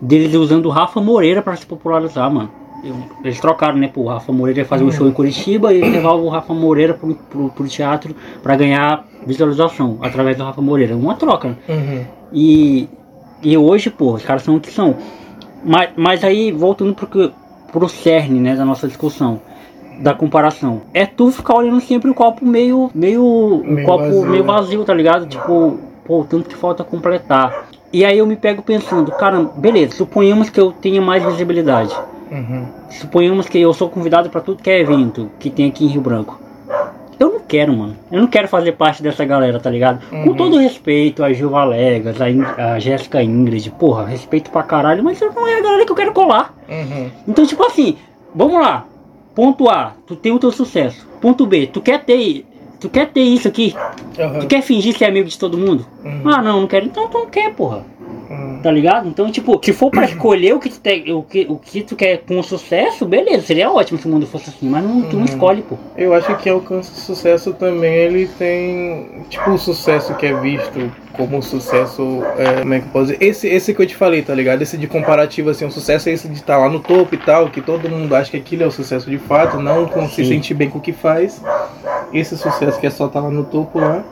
deles 0.00 0.34
usando 0.34 0.66
o 0.66 0.70
Rafa 0.70 1.00
Moreira 1.00 1.42
pra 1.42 1.54
se 1.56 1.66
popularizar, 1.66 2.32
mano. 2.32 2.50
Eles 3.22 3.40
trocaram, 3.40 3.78
né, 3.78 3.88
pro 3.88 4.04
Rafa 4.06 4.32
Moreira 4.32 4.60
ia 4.60 4.66
fazer 4.66 4.82
um 4.82 4.90
show 4.90 5.06
em 5.06 5.12
Curitiba 5.12 5.72
e 5.72 5.78
eles 5.78 5.92
levavam 5.92 6.24
o 6.24 6.28
Rafa 6.28 6.52
Moreira 6.52 6.94
pro, 6.94 7.14
pro, 7.14 7.48
pro 7.50 7.68
teatro 7.68 8.14
pra 8.42 8.56
ganhar 8.56 9.06
visualização 9.24 9.98
através 10.02 10.36
do 10.36 10.42
Rafa 10.42 10.60
Moreira. 10.60 10.96
Uma 10.96 11.14
troca, 11.14 11.50
né? 11.50 11.56
Uhum. 11.68 12.04
E, 12.32 12.88
e 13.42 13.56
hoje, 13.56 13.88
pô, 13.88 14.14
os 14.14 14.24
caras 14.24 14.42
são 14.42 14.56
o 14.56 14.60
que 14.60 14.70
são. 14.70 14.96
Mas, 15.64 15.90
mas 15.96 16.24
aí, 16.24 16.50
voltando 16.50 16.92
pro, 16.94 17.32
pro 17.70 17.88
cerne, 17.88 18.40
né, 18.40 18.56
da 18.56 18.64
nossa 18.64 18.88
discussão, 18.88 19.40
da 20.00 20.12
comparação. 20.12 20.82
É 20.92 21.06
tu 21.06 21.30
ficar 21.30 21.54
olhando 21.54 21.80
sempre 21.80 22.10
o 22.10 22.14
copo 22.14 22.44
meio, 22.44 22.90
meio, 22.92 23.62
Meio 23.64 23.86
copo 23.86 24.04
vazio, 24.04 24.22
meio 24.22 24.44
né? 24.44 24.52
vazio, 24.52 24.84
tá 24.84 24.92
ligado? 24.92 25.26
Tipo, 25.26 25.78
pô, 26.04 26.24
tanto 26.28 26.48
que 26.48 26.56
falta 26.56 26.82
completar. 26.82 27.68
E 27.92 28.04
aí 28.04 28.18
eu 28.18 28.26
me 28.26 28.36
pego 28.36 28.62
pensando, 28.62 29.12
cara, 29.12 29.38
beleza, 29.56 29.96
suponhamos 29.96 30.48
que 30.48 30.58
eu 30.58 30.72
tenha 30.72 31.00
mais 31.00 31.22
visibilidade. 31.22 31.94
Uhum. 32.32 32.66
Suponhamos 32.90 33.48
que 33.48 33.58
eu 33.60 33.72
sou 33.74 33.88
convidado 33.88 34.30
pra 34.30 34.40
tudo 34.40 34.62
que 34.62 34.70
é 34.70 34.80
evento 34.80 35.30
que 35.38 35.50
tem 35.50 35.68
aqui 35.68 35.84
em 35.84 35.88
Rio 35.88 36.00
Branco. 36.00 36.40
Eu 37.20 37.30
não 37.34 37.40
quero, 37.40 37.72
mano. 37.76 37.94
Eu 38.10 38.20
não 38.22 38.26
quero 38.26 38.48
fazer 38.48 38.72
parte 38.72 39.02
dessa 39.02 39.24
galera, 39.24 39.60
tá 39.60 39.70
ligado? 39.70 40.00
Com 40.10 40.30
Uhum. 40.30 40.34
todo 40.34 40.56
respeito 40.58 41.22
a 41.22 41.32
Gil 41.32 41.50
Valegas, 41.50 42.20
a, 42.20 42.28
In- 42.30 42.42
a 42.42 42.78
Jéssica 42.80 43.22
Ingrid, 43.22 43.70
porra, 43.72 44.06
respeito 44.06 44.50
pra 44.50 44.62
caralho, 44.62 45.04
mas 45.04 45.20
não 45.20 45.46
é 45.46 45.58
a 45.58 45.62
galera 45.62 45.84
que 45.84 45.92
eu 45.92 45.96
quero 45.96 46.12
colar. 46.12 46.52
Uhum. 46.68 47.10
Então, 47.28 47.46
tipo 47.46 47.62
assim, 47.64 47.96
vamos 48.34 48.60
lá. 48.60 48.86
Ponto 49.34 49.68
A, 49.68 49.92
tu 50.06 50.16
tem 50.16 50.32
o 50.32 50.38
teu 50.38 50.50
sucesso. 50.50 51.06
Ponto 51.20 51.46
B, 51.46 51.66
tu 51.66 51.80
quer 51.80 52.02
ter. 52.04 52.44
Tu 52.80 52.88
quer 52.88 53.06
ter 53.12 53.20
isso 53.22 53.46
aqui? 53.46 53.76
Aham. 54.18 54.40
Tu 54.40 54.46
quer 54.48 54.60
fingir 54.60 54.96
ser 54.98 55.04
amigo 55.04 55.28
de 55.28 55.38
todo 55.38 55.56
mundo? 55.56 55.86
Uhum. 56.04 56.22
Ah, 56.24 56.42
não, 56.42 56.62
não 56.62 56.66
quero. 56.66 56.86
Então 56.86 57.06
tu 57.08 57.18
não 57.18 57.26
quer, 57.26 57.54
porra. 57.54 57.84
Tá 58.62 58.70
ligado? 58.70 59.08
Então, 59.08 59.30
tipo, 59.30 59.60
se 59.62 59.72
for 59.72 59.90
pra 59.90 60.04
escolher 60.06 60.54
o 60.54 60.60
que 60.60 60.68
tu, 60.68 60.78
te, 60.80 61.12
o 61.12 61.22
que, 61.22 61.46
o 61.48 61.56
que 61.56 61.82
tu 61.82 61.96
quer 61.96 62.18
com 62.18 62.40
sucesso, 62.42 63.04
beleza, 63.04 63.42
seria 63.46 63.70
ótimo 63.70 63.98
se 63.98 64.06
o 64.06 64.10
mundo 64.10 64.26
fosse 64.26 64.50
assim, 64.50 64.68
mas 64.68 64.84
não, 64.84 65.02
tu 65.02 65.14
não 65.16 65.20
Uhum. 65.22 65.24
escolhe, 65.24 65.62
pô. 65.62 65.76
Eu 65.96 66.14
acho 66.14 66.34
que 66.36 66.48
alcança 66.48 66.94
sucesso 66.94 67.52
também, 67.54 67.92
ele 67.92 68.28
tem, 68.38 69.24
tipo, 69.28 69.50
o 69.50 69.58
sucesso 69.58 70.14
que 70.14 70.26
é 70.26 70.34
visto 70.34 70.92
como 71.12 71.36
um 71.36 71.42
sucesso, 71.42 72.22
é, 72.38 72.60
como 72.60 72.72
é 72.74 72.78
que 72.80 72.86
eu 72.86 72.90
posso 72.92 73.06
dizer? 73.12 73.18
Esse, 73.24 73.48
esse 73.48 73.74
que 73.74 73.82
eu 73.82 73.86
te 73.86 73.96
falei, 73.96 74.22
tá 74.22 74.34
ligado? 74.34 74.62
Esse 74.62 74.78
de 74.78 74.86
comparativo, 74.86 75.50
assim, 75.50 75.64
um 75.64 75.70
sucesso 75.70 76.08
é 76.08 76.12
esse 76.12 76.28
de 76.28 76.34
estar 76.34 76.56
lá 76.56 76.68
no 76.70 76.80
topo 76.80 77.14
e 77.14 77.18
tal, 77.18 77.50
que 77.50 77.60
todo 77.60 77.88
mundo 77.88 78.14
acha 78.14 78.30
que 78.30 78.36
aquilo 78.36 78.62
é 78.62 78.66
o 78.66 78.70
sucesso 78.70 79.10
de 79.10 79.18
fato, 79.18 79.58
não 79.58 79.86
com 79.86 80.08
se 80.08 80.24
sentir 80.24 80.54
bem 80.54 80.70
com 80.70 80.78
o 80.78 80.80
que 80.80 80.92
faz. 80.92 81.42
Esse 82.14 82.36
sucesso 82.36 82.78
que 82.78 82.86
é 82.86 82.90
só 82.90 83.06
estar 83.06 83.20
lá 83.20 83.30
no 83.30 83.44
topo 83.44 83.78
lá. 83.78 84.04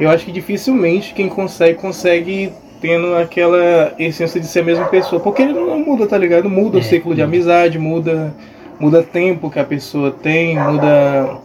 Eu 0.00 0.10
acho 0.10 0.24
que 0.24 0.32
dificilmente 0.32 1.14
quem 1.14 1.28
consegue, 1.28 1.74
consegue 1.74 2.52
tendo 2.80 3.14
aquela 3.16 3.92
essência 3.98 4.40
de 4.40 4.46
ser 4.46 4.60
a 4.60 4.64
mesma 4.64 4.84
pessoa. 4.86 5.20
Porque 5.20 5.42
ele 5.42 5.52
não 5.52 5.78
muda, 5.78 6.06
tá 6.06 6.16
ligado? 6.18 6.48
Muda 6.48 6.78
É, 6.78 6.80
o 6.80 6.84
ciclo 6.84 7.14
de 7.14 7.20
muda. 7.22 7.24
amizade, 7.24 7.78
muda, 7.78 8.34
muda 8.78 9.02
tempo 9.02 9.50
que 9.50 9.58
a 9.58 9.64
pessoa 9.64 10.10
tem, 10.10 10.58
muda 10.58 11.38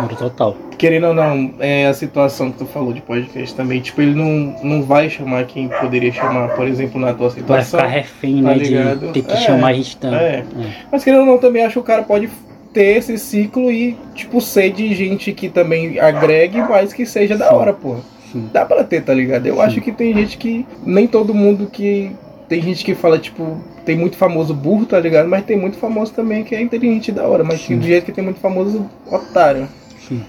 Muda 0.00 0.14
total. 0.16 0.56
querendo 0.78 1.08
ou 1.08 1.14
não, 1.14 1.52
é 1.58 1.86
a 1.86 1.92
situação 1.94 2.52
que 2.52 2.58
tu 2.58 2.66
falou 2.66 2.92
de 2.92 3.00
podcast 3.00 3.52
também, 3.54 3.80
tipo, 3.80 4.00
ele 4.00 4.14
não, 4.14 4.54
não 4.62 4.82
vai 4.84 5.10
chamar 5.10 5.44
quem 5.44 5.68
poderia 5.68 6.12
chamar, 6.12 6.50
por 6.54 6.68
exemplo, 6.68 7.00
na 7.00 7.12
tua 7.12 7.28
Vai 7.30 7.38
situação. 7.40 7.80
ficar 7.80 7.90
refém, 7.90 8.42
tá 8.42 8.48
né? 8.50 8.54
De 8.54 8.60
ligado? 8.64 9.12
ter 9.12 9.22
que 9.22 9.32
É, 9.32 9.36
chamar 9.36 9.68
a 9.68 9.72
gente 9.72 9.96
tanto. 9.96 10.14
é. 10.14 10.44
Mas 10.92 11.02
querendo 11.02 11.20
ou 11.20 11.26
não, 11.26 11.38
também 11.38 11.64
acho 11.64 11.72
que 11.74 11.78
o 11.80 11.82
cara 11.82 12.02
pode 12.04 12.28
ter 12.72 12.96
esse 12.98 13.18
ciclo 13.18 13.72
e, 13.72 13.96
tipo, 14.14 14.40
ser 14.40 14.70
de 14.70 14.94
gente 14.94 15.32
que 15.32 15.48
também 15.48 15.98
agregue, 15.98 16.60
mas 16.60 16.92
que 16.92 17.04
seja 17.04 17.36
da 17.36 17.48
Sim. 17.48 17.54
hora, 17.56 17.72
porra. 17.72 18.00
Sim. 18.32 18.48
Dá 18.52 18.64
pra 18.64 18.84
ter, 18.84 19.02
tá 19.02 19.14
ligado? 19.14 19.46
Eu 19.46 19.56
Sim. 19.56 19.60
acho 19.62 19.80
que 19.80 19.92
tem 19.92 20.14
gente 20.14 20.36
que. 20.38 20.66
Nem 20.84 21.06
todo 21.06 21.34
mundo 21.34 21.66
que. 21.70 22.12
Tem 22.48 22.62
gente 22.62 22.82
que 22.84 22.94
fala, 22.94 23.18
tipo, 23.18 23.58
tem 23.84 23.94
muito 23.96 24.16
famoso 24.16 24.54
burro, 24.54 24.86
tá 24.86 24.98
ligado? 24.98 25.28
Mas 25.28 25.44
tem 25.44 25.56
muito 25.58 25.76
famoso 25.76 26.12
também 26.14 26.44
que 26.44 26.54
é 26.54 26.60
inteligente 26.62 27.12
da 27.12 27.24
hora. 27.24 27.44
Mas 27.44 27.60
do 27.68 27.82
jeito 27.82 28.06
que 28.06 28.12
tem 28.12 28.24
muito 28.24 28.40
famoso 28.40 28.88
otário. 29.10 29.68
Sim. 30.08 30.22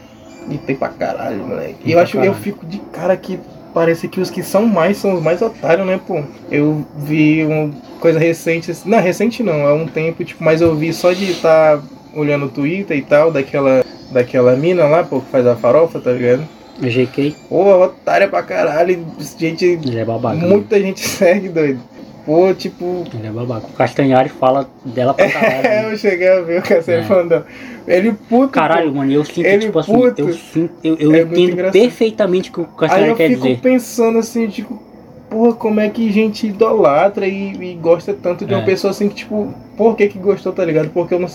E 0.50 0.58
tem 0.58 0.76
pra 0.76 0.90
caralho, 0.90 1.38
moleque. 1.48 1.76
Tem 1.84 1.90
E 1.90 1.92
eu 1.94 2.00
acho 2.00 2.18
eu 2.18 2.22
caralho. 2.22 2.38
fico 2.42 2.66
de 2.66 2.80
cara 2.92 3.16
que 3.16 3.40
parece 3.74 4.08
que 4.08 4.20
os 4.20 4.30
que 4.30 4.42
são 4.44 4.66
mais 4.66 4.98
são 4.98 5.14
os 5.14 5.22
mais 5.24 5.42
otários, 5.42 5.86
né, 5.88 6.00
pô? 6.06 6.22
Eu 6.52 6.86
vi 6.98 7.46
uma 7.46 7.72
coisa 8.02 8.18
recente, 8.20 8.72
assim- 8.72 8.90
não, 8.90 9.00
recente 9.00 9.44
não, 9.44 9.66
há 9.68 9.74
um 9.74 9.86
tempo, 9.86 10.24
tipo, 10.26 10.44
mas 10.44 10.60
eu 10.60 10.76
vi 10.76 10.92
só 10.92 11.14
de 11.14 11.30
estar 11.32 11.80
olhando 12.16 12.46
o 12.48 12.50
Twitter 12.50 12.98
e 12.98 13.02
tal, 13.04 13.32
daquela, 13.32 13.84
daquela 14.12 14.56
mina 14.56 14.86
lá, 14.86 15.04
pô, 15.04 15.22
que 15.22 15.30
faz 15.30 15.46
a 15.46 15.56
farofa, 15.56 16.00
tá 16.00 16.12
ligado? 16.12 16.44
GK, 16.80 17.36
Pô, 17.50 17.84
otária 17.84 18.28
pra 18.28 18.42
caralho, 18.44 19.06
gente, 19.38 19.66
ele 19.66 20.00
é 20.00 20.06
babaca. 20.06 20.38
né? 20.38 20.48
muita 20.48 20.80
gente 20.80 21.02
segue, 21.08 21.50
doido. 21.50 21.80
Pô, 22.26 22.54
tipo, 22.54 23.04
Ele 23.14 23.28
é 23.28 23.32
babaca. 23.32 23.68
O 23.68 23.74
Castanhari 23.74 24.30
fala 24.30 24.70
dela 24.86 25.14
pra 25.14 25.28
caralho. 25.32 25.58
é, 25.68 25.82
né? 25.84 25.92
eu 25.94 25.98
cheguei 25.98 26.28
a 26.28 26.42
ver 26.42 26.62
o 26.62 26.66
você 26.66 26.92
É. 26.94 27.04
falando. 27.04 27.44
Ele 27.88 28.12
puto. 28.30 28.50
Caralho, 28.50 28.94
mano, 28.94 29.12
eu 29.12 29.26
sinto, 29.26 29.46
Ele 29.48 29.66
tipo 29.66 29.80
assim, 29.80 29.92
puto. 29.94 30.22
eu 30.22 30.34
sinto, 30.34 30.72
eu, 30.84 30.96
eu 30.98 31.14
É 31.16 31.22
entendo 31.22 31.72
perfeitamente 31.72 32.50
o 32.52 32.54
que 32.54 32.62
o 32.62 32.66
Castanhari 32.66 33.10
eu 33.10 33.16
quer 33.16 33.30
fico 33.30 33.42
dizer. 33.42 33.60
pensando 33.62 34.20
assim, 34.20 34.48
tipo, 34.48 34.80
porra, 35.28 35.54
como 35.54 35.80
é 35.80 35.90
que 35.90 36.12
gente 36.12 36.46
idolatra 36.46 37.26
e, 37.26 37.54
e 37.56 37.74
gosta 37.82 38.14
tanto 38.14 38.46
de 38.46 38.54
uma 38.54 38.62
É. 38.62 38.66
pessoa 38.66 38.92
assim 38.92 39.10
que, 39.10 39.16
tipo, 39.16 39.52
por 39.76 39.96
que 39.96 40.08
que 40.08 40.20
gostou, 40.20 40.54
tá 40.54 40.64
ligado? 40.64 40.90
Porque 40.92 41.14
eu 41.16 41.20
não. 41.20 41.30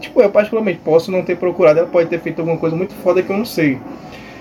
Tipo, 0.00 0.22
eu 0.22 0.30
particularmente 0.30 0.78
posso 0.84 1.10
não 1.10 1.22
ter 1.24 1.36
procurado, 1.36 1.80
ela 1.80 1.88
pode 1.88 2.08
ter 2.08 2.20
feito 2.20 2.38
alguma 2.38 2.56
coisa 2.58 2.76
muito 2.76 2.94
foda 3.02 3.20
que 3.20 3.30
eu 3.30 3.36
não 3.36 3.44
sei. 3.44 3.78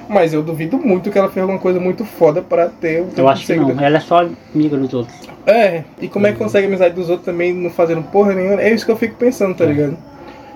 Mas 0.10 0.34
eu 0.34 0.41
duvido 0.41 0.78
muito 0.78 1.12
que 1.12 1.17
ela 1.17 1.30
fez 1.30 1.41
alguma 1.41 1.60
coisa 1.60 1.80
muito 1.80 2.06
foda 2.06 2.41
pra 2.41 2.67
ter 2.70 3.02
o 3.02 3.06
tanto 3.08 3.20
Eu 3.20 3.28
acho 3.30 3.46
que 3.46 3.56
não, 3.56 3.72
ela 3.80 3.98
é 3.98 4.00
só 4.00 4.26
amiga 4.56 4.78
dos 4.78 4.93
outros. 4.93 5.15
É, 5.46 5.84
e 6.02 6.08
como 6.08 6.28
é 6.28 6.32
que 6.32 6.38
consegue 6.38 6.67
amizade 6.67 6.93
dos 6.96 7.10
outros 7.10 7.26
também 7.26 7.54
não 7.54 7.70
fazendo 7.70 8.04
porra 8.04 8.34
nenhuma? 8.34 8.62
É 8.62 8.74
isso 8.74 8.86
que 8.86 8.91
eu 8.91 8.98
fico 8.98 9.15
pensando, 9.15 9.56
tá 9.56 9.63
É. 9.63 9.67
ligado? 9.67 9.98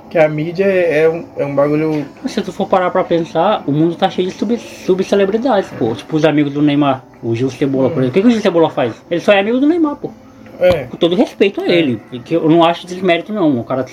Que 0.10 0.18
a 0.18 0.28
mídia 0.28 0.66
é, 0.66 1.04
é 1.04 1.10
um, 1.10 1.24
é 1.38 1.46
um 1.46 1.56
bagulho. 1.56 2.06
Se 2.26 2.42
tu 2.42 2.52
for 2.52 2.68
parar 2.68 2.92
pra 2.92 3.02
pensar, 3.04 3.64
o 3.66 3.72
mundo 3.72 3.96
tá 3.96 4.10
cheio 4.10 4.28
de 4.28 4.34
sub- 4.34 4.58
subcelebridades, 4.58 5.70
pô. 5.80 5.96
Tipo 5.96 6.18
os 6.18 6.26
amigos 6.26 6.52
do 6.54 6.62
Neymar, 6.62 7.04
o 7.24 7.34
Gil 7.34 7.50
Cebola, 7.50 7.90
por 7.90 8.00
exemplo. 8.04 8.10
O 8.10 8.14
que, 8.14 8.22
que 8.22 8.28
o 8.28 8.32
Gil 8.32 8.42
Cebola 8.42 8.70
faz? 8.70 8.94
Ele 9.10 9.22
só 9.22 9.32
é 9.32 9.40
amigo 9.40 9.60
do 9.60 9.68
Neymar, 9.68 9.96
pô. 9.96 10.12
É. 10.60 10.84
Com 10.84 10.98
todo 10.98 11.16
respeito 11.16 11.62
a 11.62 11.66
ele. 11.68 12.02
Que 12.26 12.34
eu 12.36 12.50
não 12.50 12.64
acho 12.64 12.86
desmérito, 12.86 13.32
não. 13.34 13.58
O 13.60 13.64
cara. 13.64 13.86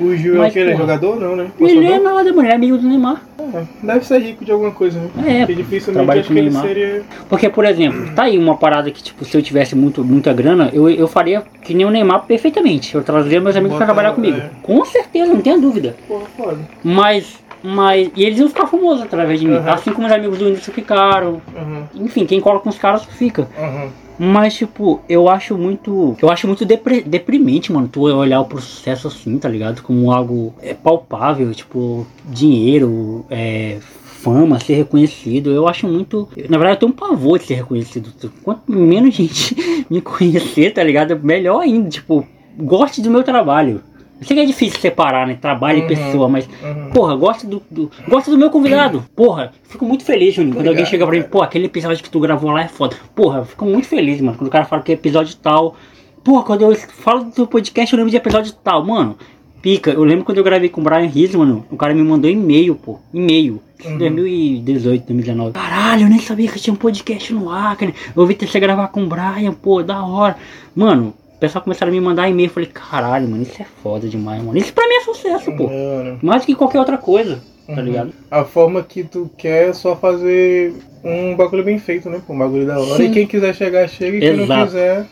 O 0.00 0.16
Gil 0.16 0.36
é 0.36 0.38
Mas, 0.38 0.56
é 0.56 0.64
porra, 0.64 0.76
jogador? 0.78 1.20
Não, 1.20 1.36
né? 1.36 1.46
Ele 1.60 1.86
é 1.86 1.98
nada, 1.98 2.24
mano. 2.32 2.40
Ele 2.42 2.48
é 2.48 2.54
amigo 2.54 2.78
do 2.78 2.88
Neymar. 2.88 3.20
É, 3.54 3.62
Deve 3.82 4.06
ser 4.06 4.18
rico 4.20 4.44
de 4.44 4.50
alguma 4.50 4.70
coisa, 4.70 4.98
né? 4.98 5.08
É, 5.26 5.38
Porque 5.40 5.54
dificilmente 5.54 6.10
acho 6.10 6.22
que 6.28 6.32
ele 6.32 6.40
Neymar. 6.48 6.62
seria. 6.62 7.02
Porque, 7.28 7.48
por 7.50 7.64
exemplo, 7.66 8.10
tá 8.14 8.22
aí 8.22 8.38
uma 8.38 8.56
parada 8.56 8.90
que, 8.90 9.02
tipo, 9.02 9.24
se 9.24 9.36
eu 9.36 9.42
tivesse 9.42 9.76
muito, 9.76 10.02
muita 10.02 10.32
grana, 10.32 10.70
eu, 10.72 10.88
eu 10.88 11.06
faria 11.06 11.42
que 11.60 11.74
nem 11.74 11.84
o 11.84 11.90
Neymar 11.90 12.24
perfeitamente. 12.24 12.94
Eu 12.94 13.02
trazia 13.02 13.40
meus 13.40 13.54
amigos 13.54 13.76
pra 13.76 13.86
Bota- 13.86 13.94
trabalhar 13.94 14.14
comigo. 14.14 14.38
é. 14.38 14.50
Com 14.62 14.82
certeza, 14.86 15.32
não 15.32 15.40
tenha 15.42 15.58
dúvida. 15.58 15.94
Porra, 16.08 16.24
foda. 16.36 16.58
Mas, 16.82 17.38
mas. 17.62 18.10
E 18.16 18.24
eles 18.24 18.38
iam 18.38 18.48
ficar 18.48 18.66
famosos 18.66 19.02
através 19.02 19.40
de 19.40 19.46
mim. 19.46 19.54
Aham. 19.56 19.72
Assim 19.72 19.92
como 19.92 20.06
os 20.06 20.12
amigos 20.12 20.38
do 20.38 20.44
Whindersson 20.46 20.72
ficaram. 20.72 21.40
Aham, 21.56 21.88
Enfim, 21.94 22.26
quem 22.26 22.40
cola 22.40 22.60
com 22.60 22.68
os 22.68 22.78
caras 22.78 23.04
fica. 23.04 23.48
aham. 23.58 23.88
Mas, 24.18 24.54
tipo, 24.54 25.00
eu 25.08 25.28
acho 25.28 25.56
muito. 25.56 26.14
Eu 26.22 26.30
acho 26.30 26.46
muito 26.46 26.64
depre- 26.64 27.00
deprimente, 27.02 27.72
mano, 27.72 27.88
tu 27.88 28.02
olhar 28.02 28.44
pro 28.44 28.60
sucesso 28.60 29.08
assim, 29.08 29.38
tá 29.38 29.48
ligado? 29.48 29.82
Como 29.82 30.12
algo 30.12 30.54
é, 30.62 30.74
palpável, 30.74 31.52
tipo, 31.52 32.06
dinheiro, 32.26 33.24
é, 33.30 33.78
fama, 34.04 34.60
ser 34.60 34.74
reconhecido. 34.74 35.50
Eu 35.50 35.66
acho 35.66 35.88
muito. 35.88 36.28
Na 36.48 36.58
verdade, 36.58 36.76
eu 36.76 36.80
tenho 36.80 36.92
um 36.92 36.94
pavor 36.94 37.38
de 37.38 37.46
ser 37.46 37.54
reconhecido. 37.54 38.12
Quanto 38.44 38.70
menos 38.70 39.14
gente 39.16 39.56
me 39.90 40.00
conhecer, 40.00 40.72
tá 40.72 40.84
ligado? 40.84 41.18
Melhor 41.22 41.60
ainda, 41.60 41.88
tipo, 41.88 42.24
goste 42.58 43.00
do 43.00 43.10
meu 43.10 43.22
trabalho. 43.24 43.80
Sei 44.22 44.36
que 44.36 44.42
é 44.42 44.44
difícil 44.46 44.80
separar, 44.80 45.26
né? 45.26 45.36
Trabalho 45.40 45.80
Uhum. 45.80 45.84
e 45.84 45.88
pessoa, 45.88 46.28
mas 46.28 46.48
Uhum. 46.62 46.90
Porra, 46.90 47.14
gosto 47.16 47.46
do, 47.46 47.62
do, 47.70 47.90
gosto 48.08 48.30
do 48.30 48.38
meu 48.38 48.50
convidado. 48.50 49.04
Porra, 49.16 49.52
fico 49.64 49.84
muito 49.84 50.04
feliz, 50.04 50.34
Juninho. 50.34 50.54
Quando 50.56 50.68
alguém 50.68 50.86
chega 50.86 51.06
pra 51.06 51.16
mim, 51.16 51.22
pô, 51.24 51.42
aquele 51.42 51.66
episódio 51.66 52.02
que 52.02 52.10
tu 52.10 52.20
gravou 52.20 52.50
lá 52.50 52.62
é 52.62 52.68
foda. 52.68 52.96
Porra, 53.14 53.38
eu 53.40 53.44
fico 53.44 53.64
muito 53.64 53.86
feliz, 53.88 54.20
mano. 54.20 54.36
Quando 54.38 54.48
o 54.48 54.50
cara 54.50 54.64
fala 54.64 54.82
que 54.82 54.92
é 54.92 54.94
episódio 54.94 55.34
tal. 55.36 55.76
Porra, 56.24 56.42
quando 56.44 56.62
eu 56.62 56.74
falo 56.76 57.24
do 57.24 57.46
podcast, 57.46 57.92
eu 57.92 57.96
lembro 57.96 58.10
de 58.10 58.16
episódio 58.16 58.52
tal. 58.62 58.84
Mano, 58.84 59.16
pica. 59.60 59.90
Eu 59.90 60.04
lembro 60.04 60.24
quando 60.24 60.38
eu 60.38 60.44
gravei 60.44 60.68
com 60.68 60.80
o 60.80 60.84
Brian 60.84 61.06
Riz, 61.08 61.34
mano. 61.34 61.64
O 61.70 61.76
cara 61.76 61.92
me 61.94 62.02
mandou 62.02 62.30
e-mail, 62.30 62.74
pô. 62.76 62.98
E-mail. 63.12 63.60
Uhum. 63.84 63.98
2018, 63.98 65.06
2019. 65.06 65.52
Caralho, 65.54 66.02
eu 66.02 66.08
nem 66.08 66.20
sabia 66.20 66.48
que 66.48 66.60
tinha 66.60 66.72
um 66.72 66.76
podcast 66.76 67.32
no 67.34 67.50
ar. 67.50 67.74
cara. 67.76 67.92
Eu 68.14 68.22
ouvi 68.22 68.36
você 68.40 68.60
gravar 68.60 68.86
com 68.88 69.02
o 69.02 69.06
Brian, 69.08 69.52
pô, 69.52 69.82
da 69.82 70.04
hora. 70.04 70.36
Mano, 70.76 71.12
pessoal 71.42 71.62
começaram 71.64 71.90
a 71.90 71.94
me 71.94 72.00
mandar 72.00 72.28
e-mail. 72.28 72.48
Falei, 72.50 72.68
caralho, 72.72 73.28
mano, 73.28 73.42
isso 73.42 73.60
é 73.60 73.66
foda 73.82 74.08
demais, 74.08 74.42
mano. 74.42 74.56
Isso 74.56 74.72
pra 74.72 74.86
mim 74.88 74.94
é 74.94 75.00
sucesso, 75.00 75.50
pô. 75.56 75.68
Mano. 75.68 76.18
Mais 76.22 76.44
que 76.44 76.54
qualquer 76.54 76.78
outra 76.78 76.96
coisa, 76.96 77.42
tá 77.66 77.72
Uhum. 77.74 77.82
ligado? 77.82 78.12
A 78.30 78.44
forma 78.44 78.82
que 78.82 79.02
tu 79.02 79.28
quer 79.36 79.70
é 79.70 79.72
só 79.72 79.96
fazer 79.96 80.72
um 81.04 81.34
bagulho 81.34 81.64
bem 81.64 81.78
feito, 81.78 82.08
né? 82.08 82.20
pô? 82.24 82.32
Um 82.32 82.38
bagulho 82.38 82.64
da 82.66 82.78
hora. 82.78 82.96
Sim. 82.96 83.10
E 83.10 83.10
quem 83.10 83.26
quiser 83.26 83.54
chegar, 83.54 83.88
chega. 83.88 84.16
E 84.16 84.20
quem 84.20 84.36
não 84.36 84.44
Exato. 84.44 84.66
quiser, 84.66 85.06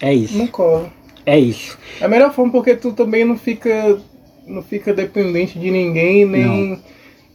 É 0.00 0.14
isso. 0.14 0.38
não 0.38 0.46
corre. 0.46 0.86
É 1.26 1.38
isso. 1.38 1.76
É 2.00 2.06
a 2.06 2.08
melhor 2.08 2.32
forma 2.32 2.50
porque 2.50 2.74
tu 2.74 2.92
também 2.92 3.24
não 3.24 3.36
fica. 3.36 3.98
Não 4.46 4.62
fica 4.62 4.94
dependente 4.94 5.58
de 5.58 5.70
ninguém, 5.70 6.24
nem. 6.24 6.78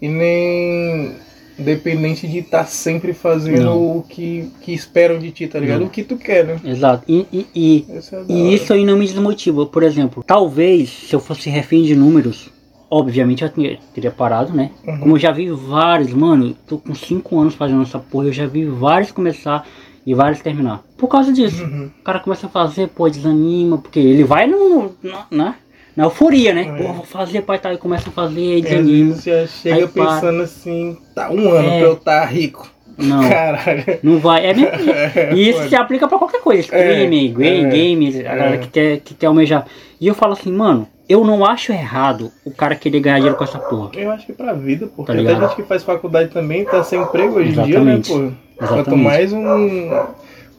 E 0.02 0.08
nem 0.10 1.12
dependente 1.58 2.28
de 2.28 2.39
estar 2.39 2.66
sempre 2.66 3.14
fazendo 3.14 3.64
Não. 3.64 3.97
o 3.97 4.04
que, 4.04 4.49
que 4.62 4.74
esperam 4.74 5.20
de 5.20 5.32
ti, 5.32 5.47
tá 5.47 5.60
ligado? 5.60 5.82
Não. 5.82 5.88
O 5.88 5.89
que 5.89 6.04
tu 6.04 6.18
quer, 6.18 6.45
né? 6.45 6.60
Exato. 6.64 7.04
E, 7.08 7.26
e, 7.32 7.47
e, 7.56 7.86
é 7.89 8.24
e 8.28 8.54
isso 8.54 8.74
aí 8.74 8.86
não 8.86 8.97
me 8.97 9.06
desmotiva. 9.06 9.66
Por 9.66 9.84
exemplo, 9.84 10.24
talvez 10.26 10.89
se 10.89 11.14
eu 11.14 11.20
fosse 11.20 11.49
refém 11.49 11.84
de 11.84 11.95
números, 11.95 12.49
obviamente 12.89 13.43
eu 13.43 13.49
teria, 13.49 13.80
teria 13.93 14.12
parado, 14.12 14.54
né? 14.54 14.72
Uhum. 14.86 14.99
Como 14.99 15.16
eu 15.16 15.20
já 15.20 15.32
vi 15.32 15.49
vários, 15.49 16.14
mano, 16.14 16.56
tô 16.68 16.78
com 16.78 16.93
5 16.93 17.39
anos 17.39 17.56
fazendo 17.56 17.82
essa 17.82 17.99
porra, 17.99 18.28
eu 18.28 18.34
já 18.34 18.45
vi 18.45 18.66
vários 18.66 19.12
começar 19.12 19.68
e 20.06 20.14
vários 20.14 20.41
terminar. 20.41 20.84
Por 20.97 21.08
causa 21.08 21.32
disso. 21.32 21.64
Uhum. 21.64 21.89
O 21.99 22.04
cara 22.04 22.20
começa 22.20 22.47
a 22.47 22.49
fazer, 22.49 22.89
pô, 22.89 23.10
desanima, 23.10 23.78
porque 23.78 23.99
ele 23.99 24.24
vai 24.24 24.47
no, 24.47 24.91
na, 25.01 25.26
na, 25.32 25.56
na 25.96 26.06
euforia, 26.06 26.54
né? 26.54 26.74
É. 26.78 26.82
Pô, 26.84 26.94
vou 26.94 27.06
fazer, 27.06 27.41
pai, 27.41 27.60
tá, 27.60 27.74
e 27.74 27.78
começa 27.78 28.10
a 28.10 28.12
fazer, 28.12 28.41
E 28.41 28.56
às 28.58 28.62
desanima. 28.64 29.16
já 29.16 29.48
chega 29.48 29.76
Aí 29.76 29.88
para. 29.88 30.06
pensando 30.16 30.41
assim, 30.44 30.98
tá 31.14 31.30
um 31.32 31.50
ano 31.52 31.70
É. 31.70 31.78
pra 31.80 31.88
eu 31.88 31.94
estar 31.94 32.26
rico. 32.26 32.72
Não, 32.96 33.28
Caralho. 33.28 33.84
não 34.04 34.20
vai. 34.20 34.46
É 34.46 34.54
mesmo. 34.54 34.70
É, 35.16 35.34
E 35.34 35.50
isso 35.50 35.68
se 35.68 35.76
aplica 35.76 36.08
pra 36.08 36.18
qualquer 36.20 36.41
coisa, 36.41 36.62
streaming, 36.62 37.34
game, 37.34 37.66
é, 37.66 37.70
games, 37.70 38.20
a 38.20 38.24
galera 38.36 38.56
é. 38.56 38.58
que 38.60 38.68
quer, 38.68 39.00
que 39.00 39.14
quer 39.16 39.26
almejar. 39.28 39.66
E 40.00 40.08
eu 40.08 40.14
falo 40.14 40.34
assim, 40.34 40.52
mano, 40.52 40.88
eu 41.10 41.24
não 41.24 41.44
acho 41.46 41.72
errado 41.72 42.32
o 42.46 42.52
cara 42.52 42.76
querer 42.76 43.00
ganhar 43.00 43.16
dinheiro 43.16 43.36
com 43.36 43.44
essa 43.44 43.58
porra. 43.58 43.89
Eu 43.96 44.12
acho 44.12 44.26
que 44.28 44.34
pra 44.34 44.54
vida, 44.54 44.88
porque 44.96 45.12
Tá 45.12 45.14
até 45.14 45.22
ligado? 45.22 45.41
gente 45.48 45.56
que 45.56 45.64
faz 45.64 45.84
faculdade 45.84 46.30
também 46.30 46.66
tá 46.66 46.84
sem 46.84 47.02
emprego 47.02 47.39
hoje 47.39 47.50
em 47.50 47.64
dia, 47.64 47.80
né, 47.80 47.96
Exatamente. 48.00 48.10
pô? 48.10 48.16
Quanto 48.58 48.74
Exatamente. 48.76 49.04
mais 49.04 49.34
um, 49.34 49.89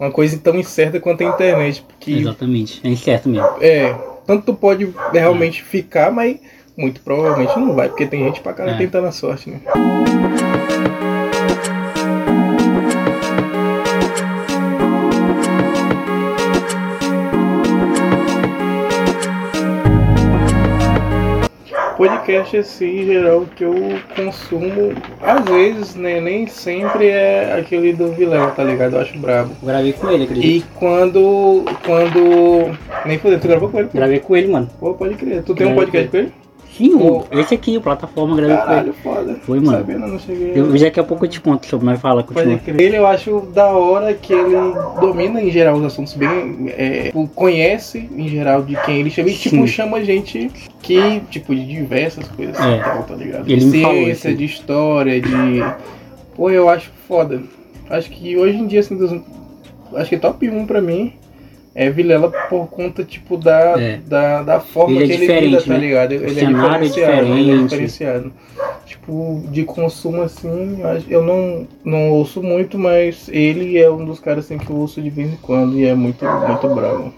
uma 0.00 0.10
coisa 0.10 0.36
tão 0.38 0.56
incerta 0.56 0.98
quanto 0.98 1.22
a 1.22 1.26
internet. 1.28 1.82
Porque, 1.86 2.10
Exatamente, 2.12 2.80
é 2.84 2.88
incerto 2.88 3.28
mesmo. 3.28 3.48
é, 3.60 3.94
tanto 4.26 4.46
tu 4.46 4.54
pode 4.54 4.92
realmente 5.12 5.62
ficar, 5.62 6.10
mas 6.10 6.36
muito 6.76 7.00
provavelmente 7.00 7.58
não 7.58 7.74
vai, 7.74 7.88
porque 7.88 8.06
tem 8.06 8.24
gente 8.24 8.40
pra 8.40 8.52
cara 8.52 8.72
É. 8.72 8.76
tentando 8.78 9.06
a 9.06 9.12
sorte, 9.12 9.50
né? 9.50 9.60
Podcast, 22.24 22.56
assim, 22.56 23.02
em 23.02 23.04
geral, 23.04 23.44
que 23.54 23.62
eu 23.62 23.74
consumo, 24.16 24.94
às 25.20 25.44
vezes, 25.44 25.94
né, 25.94 26.22
nem 26.22 26.46
sempre 26.46 27.08
é 27.08 27.54
aquele 27.58 27.92
do 27.92 28.12
Vilela, 28.12 28.50
tá 28.50 28.64
ligado? 28.64 28.94
Eu 28.94 29.00
acho 29.00 29.18
brabo. 29.18 29.50
Eu 29.60 29.68
gravei 29.68 29.92
com 29.92 30.10
ele, 30.10 30.24
acredito. 30.24 30.46
E 30.46 30.78
quando. 30.78 31.64
Quando. 31.84 32.74
Nem 33.04 33.18
fudeu, 33.18 33.38
tu 33.38 33.46
gravou 33.46 33.68
com 33.68 33.78
ele? 33.78 33.88
pô? 33.88 33.98
Gravei 33.98 34.20
com 34.20 34.36
ele, 34.36 34.48
mano. 34.48 34.70
Pô, 34.80 34.94
pode 34.94 35.16
crer. 35.16 35.42
Tu 35.42 35.54
tem 35.54 35.66
um 35.66 35.74
podcast 35.74 36.08
com 36.08 36.16
ele? 36.16 36.32
Esse 37.30 37.54
aqui, 37.54 37.76
o 37.76 37.80
plataforma, 37.80 38.40
ele. 38.40 38.48
Caralho, 38.48 38.92
foda. 38.94 39.34
Foi, 39.42 39.60
mano. 39.60 39.78
Sabendo, 39.78 40.04
eu 40.04 40.08
não 40.08 40.18
cheguei. 40.18 40.52
Eu, 40.54 40.78
daqui 40.78 41.00
a 41.00 41.04
pouco 41.04 41.24
eu 41.24 41.28
te 41.28 41.40
conto 41.40 41.66
sobre, 41.66 41.86
mas 41.86 42.00
fala, 42.00 42.22
continua. 42.22 42.60
Ele 42.66 42.96
eu 42.96 43.06
acho 43.06 43.40
da 43.54 43.68
hora 43.68 44.12
que 44.14 44.32
ele 44.32 44.56
domina 45.00 45.40
em 45.40 45.50
geral 45.50 45.76
os 45.76 45.84
assuntos 45.84 46.14
bem. 46.14 46.72
É, 46.76 47.12
conhece 47.34 48.08
em 48.16 48.28
geral 48.28 48.62
de 48.62 48.76
quem 48.82 49.00
ele 49.00 49.10
chama 49.10 49.30
e 49.30 49.34
tipo 49.34 49.56
Sim. 49.56 49.66
chama 49.66 50.04
gente 50.04 50.50
que, 50.82 51.20
tipo, 51.30 51.54
de 51.54 51.64
diversas 51.64 52.26
coisas 52.28 52.58
É. 52.58 52.78
tal, 52.78 53.02
tá 53.04 53.14
ligado? 53.14 53.48
Ele 53.48 53.60
de 53.60 53.70
ciência, 53.70 54.34
de 54.34 54.44
história, 54.44 55.20
de. 55.20 55.64
Pô, 56.34 56.50
eu 56.50 56.68
acho 56.68 56.90
foda. 57.06 57.42
Acho 57.88 58.10
que 58.10 58.36
hoje 58.36 58.56
em 58.58 58.66
dia, 58.66 58.80
assim, 58.80 58.96
dos... 58.96 59.12
acho 59.94 60.10
que 60.10 60.16
top 60.16 60.48
1 60.48 60.66
pra 60.66 60.80
mim 60.80 61.12
é 61.74 61.90
Vilela 61.90 62.30
por 62.48 62.66
conta, 62.68 63.02
tipo, 63.04 63.36
da, 63.36 63.74
É. 63.80 63.98
da, 64.06 64.42
da 64.42 64.60
forma 64.60 65.00
Ele 65.02 65.12
é 65.12 65.16
que 65.16 65.22
ele 65.24 65.40
lida, 65.48 65.62
tá 65.62 65.72
né? 65.74 65.78
ligado? 65.78 66.12
Ele 66.12 66.24
é 66.26 66.28
cenário 66.34 66.84
é 66.84 66.88
diferenciado, 66.88 67.26
ele 67.38 67.50
é 67.52 67.56
diferenciado. 67.64 68.32
Tipo, 68.86 69.42
de 69.50 69.64
consumo 69.64 70.22
assim, 70.22 70.78
eu 71.08 71.22
não, 71.22 71.66
não 71.84 72.10
ouço 72.10 72.42
muito, 72.42 72.78
mas 72.78 73.28
ele 73.28 73.78
é 73.78 73.90
um 73.90 74.04
dos 74.04 74.20
caras 74.20 74.44
assim 74.44 74.58
que 74.58 74.70
eu 74.70 74.76
ouço 74.76 75.00
de 75.02 75.10
vez 75.10 75.32
em 75.32 75.36
quando 75.36 75.78
e 75.78 75.84
é 75.86 75.94
muito, 75.94 76.24
muito 76.24 76.68
bravo. 76.74 77.12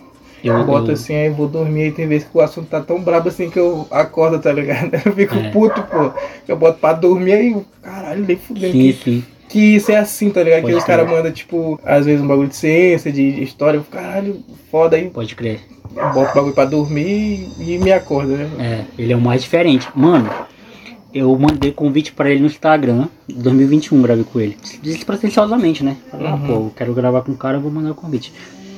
Eu, 0.45 0.63
boto 0.65 0.93
assim, 0.93 1.15
aí 1.15 1.29
vou 1.29 1.49
dormir 1.49 1.89
e 1.89 1.91
tem 1.91 2.07
vezes 2.07 2.29
que 2.29 2.39
o 2.39 2.41
assunto 2.41 2.69
tá 2.69 2.81
tão 2.81 3.01
brabo 3.01 3.29
assim 3.29 3.51
que 3.51 3.59
eu 3.59 3.87
acordo, 3.91 4.39
tá 4.39 4.53
ligado? 4.53 4.91
Eu 5.05 5.13
fico 5.13 5.35
É. 5.35 5.51
puto, 5.51 5.83
pô. 5.83 6.13
Eu 6.47 6.57
boto 6.57 6.79
pra 6.79 6.93
dormir 6.93 7.33
aí, 7.33 7.57
caralho, 7.83 8.25
nem 8.25 8.37
fudendo. 8.37 8.73
Sim, 8.73 8.79
Que, 8.79 8.93
sim. 8.93 9.25
Que 9.49 9.59
isso 9.77 9.91
é 9.93 9.97
assim, 9.97 10.31
tá 10.31 10.43
ligado? 10.43 10.63
Pode 10.63 10.73
que 10.73 10.79
os 10.79 10.85
crer. 10.85 10.97
caras 10.99 11.11
mandam, 11.13 11.33
tipo, 11.33 11.81
às 11.85 12.05
vezes 12.07 12.23
um 12.23 12.27
bagulho 12.27 12.49
de 12.49 12.57
ciência, 12.57 13.11
de, 13.13 13.33
de 13.33 13.43
história, 13.43 13.79
eu 13.79 13.85
caralho, 13.85 14.43
foda 14.71 14.97
aí, 14.97 15.09
Pode 15.11 15.35
crer. 15.35 15.61
eu 15.95 16.13
boto 16.13 16.31
o 16.33 16.35
bagulho 16.35 16.55
pra 16.55 16.65
dormir 16.65 17.49
e, 17.59 17.75
e 17.75 17.79
me 17.79 17.93
acorda, 17.93 18.37
né? 18.37 18.51
É, 18.59 18.85
ele 19.03 19.13
é 19.13 19.17
o 19.17 19.21
mais 19.21 19.43
diferente. 19.43 19.89
Mano, 19.95 20.29
eu 21.15 21.35
mandei 21.39 21.73
convite 21.73 22.13
pra 22.13 22.31
ele 22.31 22.41
no 22.41 22.47
Instagram, 22.47 23.07
2021 23.29 24.03
gravei 24.03 24.25
com 24.25 24.41
ele. 24.41 24.57
Despretensiosamente, 24.83 25.83
né? 25.85 25.97
Falei, 26.11 26.27
ah, 26.27 26.35
Uhum. 26.35 26.47
pô, 26.47 26.53
eu 26.53 26.73
quero 26.77 26.93
gravar 26.95 27.23
com 27.23 27.33
o 27.33 27.37
cara, 27.37 27.57
eu 27.57 27.61
vou 27.61 27.71
mandar 27.71 27.93
o 27.93 27.95
convite. 27.95 28.33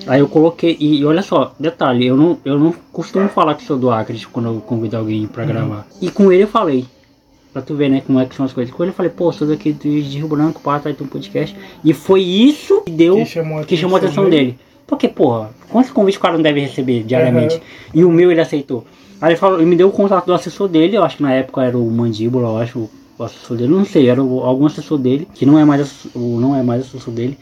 Aí 0.07 0.21
eu 0.21 0.29
coloquei, 0.29 0.77
e, 0.81 1.01
e 1.01 1.05
olha 1.05 1.21
só, 1.23 1.53
detalhe, 1.59 2.07
eu 2.07 2.17
não, 2.17 2.39
eu 2.45 2.59
não 2.59 2.75
costumo 2.93 3.29
falar 3.29 3.55
que 3.55 3.65
sou 3.65 3.77
do 3.77 3.91
Acre 3.91 4.17
tipo, 4.17 4.33
quando 4.33 4.47
eu 4.49 4.61
convido 4.61 4.97
alguém 4.97 5.27
pra 5.27 5.43
Uhum. 5.43 5.49
gravar. 5.49 5.87
E 6.01 6.11
com 6.11 6.33
ele 6.33 6.45
eu 6.45 6.49
falei, 6.49 6.85
pra 7.59 7.63
tu 7.63 7.75
ver, 7.75 7.89
né, 7.89 8.03
como 8.07 8.21
é 8.21 8.25
que 8.27 8.35
são 8.35 8.47
as 8.47 8.53
coisas. 8.53 8.73
Ele 8.79 8.89
eu 8.91 8.95
falei, 8.95 9.11
pô, 9.11 9.33
sou 9.33 9.47
daqui 9.47 9.73
de, 9.73 10.01
Rio 10.01 10.29
Branco, 10.29 10.61
pá, 10.61 10.79
tá 10.79 10.89
aí 10.89 10.97
um 11.01 11.07
podcast. 11.07 11.57
E 11.85 11.93
foi 11.93 12.23
isso 12.23 12.83
que 12.83 12.93
deu 12.93 13.17
Que 13.17 13.27
chamou 13.27 13.59
a 13.59 13.65
que 13.65 13.77
chamou 13.77 13.97
atenção 13.97 14.31
dele. 14.31 14.59
Porque, 14.87 15.09
porra, 15.09 15.51
quantos 15.69 15.91
convites 15.91 16.19
o 16.19 16.23
cara 16.23 16.35
não 16.35 16.43
deve 16.43 16.61
receber 16.61 17.03
diariamente? 17.03 17.57
Uhum. 17.57 17.61
E 17.95 18.05
o 18.05 18.11
meu 18.11 18.31
ele 18.31 18.41
aceitou. 18.41 18.85
Aí 19.21 19.33
ele, 19.33 19.37
falou, 19.37 19.59
ele 19.59 19.67
me 19.69 19.77
deu 19.77 19.89
o 19.89 19.93
contato 19.93 20.27
do 20.27 20.33
assessor 20.33 20.69
dele, 20.69 20.97
eu 20.97 21.03
acho 21.03 21.17
que 21.17 21.23
na 21.23 21.33
época 21.33 21.63
era 21.63 21.77
o 21.77 21.91
Mandíbula, 21.91 22.49
eu 22.49 22.59
acho, 22.59 22.89
o 23.19 23.25
assessor 23.25 23.57
dele, 23.57 23.73
não 23.73 23.85
sei, 23.85 24.09
era 24.09 24.23
o- 24.23 24.41
algum 24.45 24.65
assessor 24.67 24.97
dele, 24.97 25.27
que 25.35 25.45
não 25.45 25.59
é 25.59 25.65
mais 25.65 26.07
o 26.15 26.39
não 26.41 26.57
é 26.57 26.63
mais 26.63 26.83
assessor 26.83 27.13
dele. 27.13 27.37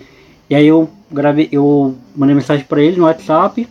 E 0.48 0.54
aí 0.54 0.66
eu 0.66 0.88
gravei, 1.12 1.48
eu 1.52 1.94
mandei 2.16 2.34
mensagem 2.34 2.64
pra 2.64 2.82
ele 2.82 2.96
no 2.96 3.04
WhatsApp 3.04 3.68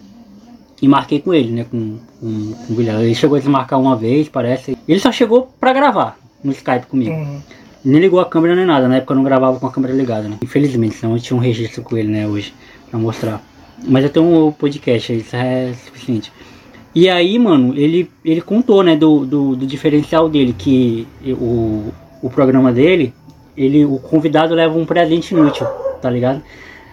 e 0.82 0.88
marquei 0.88 1.20
com 1.20 1.34
ele, 1.34 1.52
né, 1.52 1.66
com, 1.70 1.98
com, 2.22 2.54
com 2.54 2.74
o 2.74 2.76
Guilherme. 2.76 3.04
Ele 3.06 3.16
chegou 3.16 3.36
a 3.36 3.40
desmarcar 3.40 3.80
uma 3.80 3.96
vez, 3.96 4.30
parece. 4.30 4.78
Ele 4.88 5.00
só 5.00 5.12
chegou 5.12 5.50
pra 5.60 5.74
gravar 5.74 6.18
no 6.46 6.52
Skype 6.54 6.86
comigo. 6.88 7.12
Uhum. 7.16 7.40
Nem 7.84 8.00
ligou 8.02 8.20
a 8.20 8.26
câmera 8.26 8.56
nem 8.56 8.66
nada, 8.66 8.88
na 8.88 8.96
época 8.98 9.14
eu 9.14 9.18
não 9.18 9.24
gravava 9.24 9.60
com 9.60 9.68
a 9.68 9.72
câmera 9.72 9.94
ligada, 9.94 10.28
né? 10.28 10.38
Infelizmente, 10.44 10.96
senão 10.96 11.16
eu 11.16 11.20
tinha 11.22 11.38
um 11.38 11.40
registro 11.40 11.84
com 11.84 11.98
ele, 11.98 12.08
né, 12.08 12.26
hoje, 12.28 12.54
pra 12.90 13.00
mostrar. 13.00 13.42
Mas 13.88 14.04
eu 14.04 14.10
tenho 14.10 14.48
um 14.48 14.52
podcast, 14.52 15.14
isso 15.14 15.36
é 15.36 15.72
suficiente. 15.86 16.32
E 16.96 17.10
aí, 17.10 17.38
mano, 17.38 17.74
ele, 17.78 18.10
ele 18.24 18.42
contou, 18.42 18.82
né, 18.82 18.96
do, 18.96 19.26
do, 19.26 19.56
do 19.56 19.66
diferencial 19.68 20.28
dele, 20.30 20.56
que 20.58 21.06
o, 21.40 21.92
o 22.24 22.30
programa 22.30 22.72
dele, 22.72 23.14
ele, 23.56 23.86
o 23.86 23.98
convidado 24.00 24.56
leva 24.56 24.76
um 24.78 24.86
presente 24.86 25.34
inútil, 25.36 25.68
tá 26.02 26.10
ligado? 26.10 26.42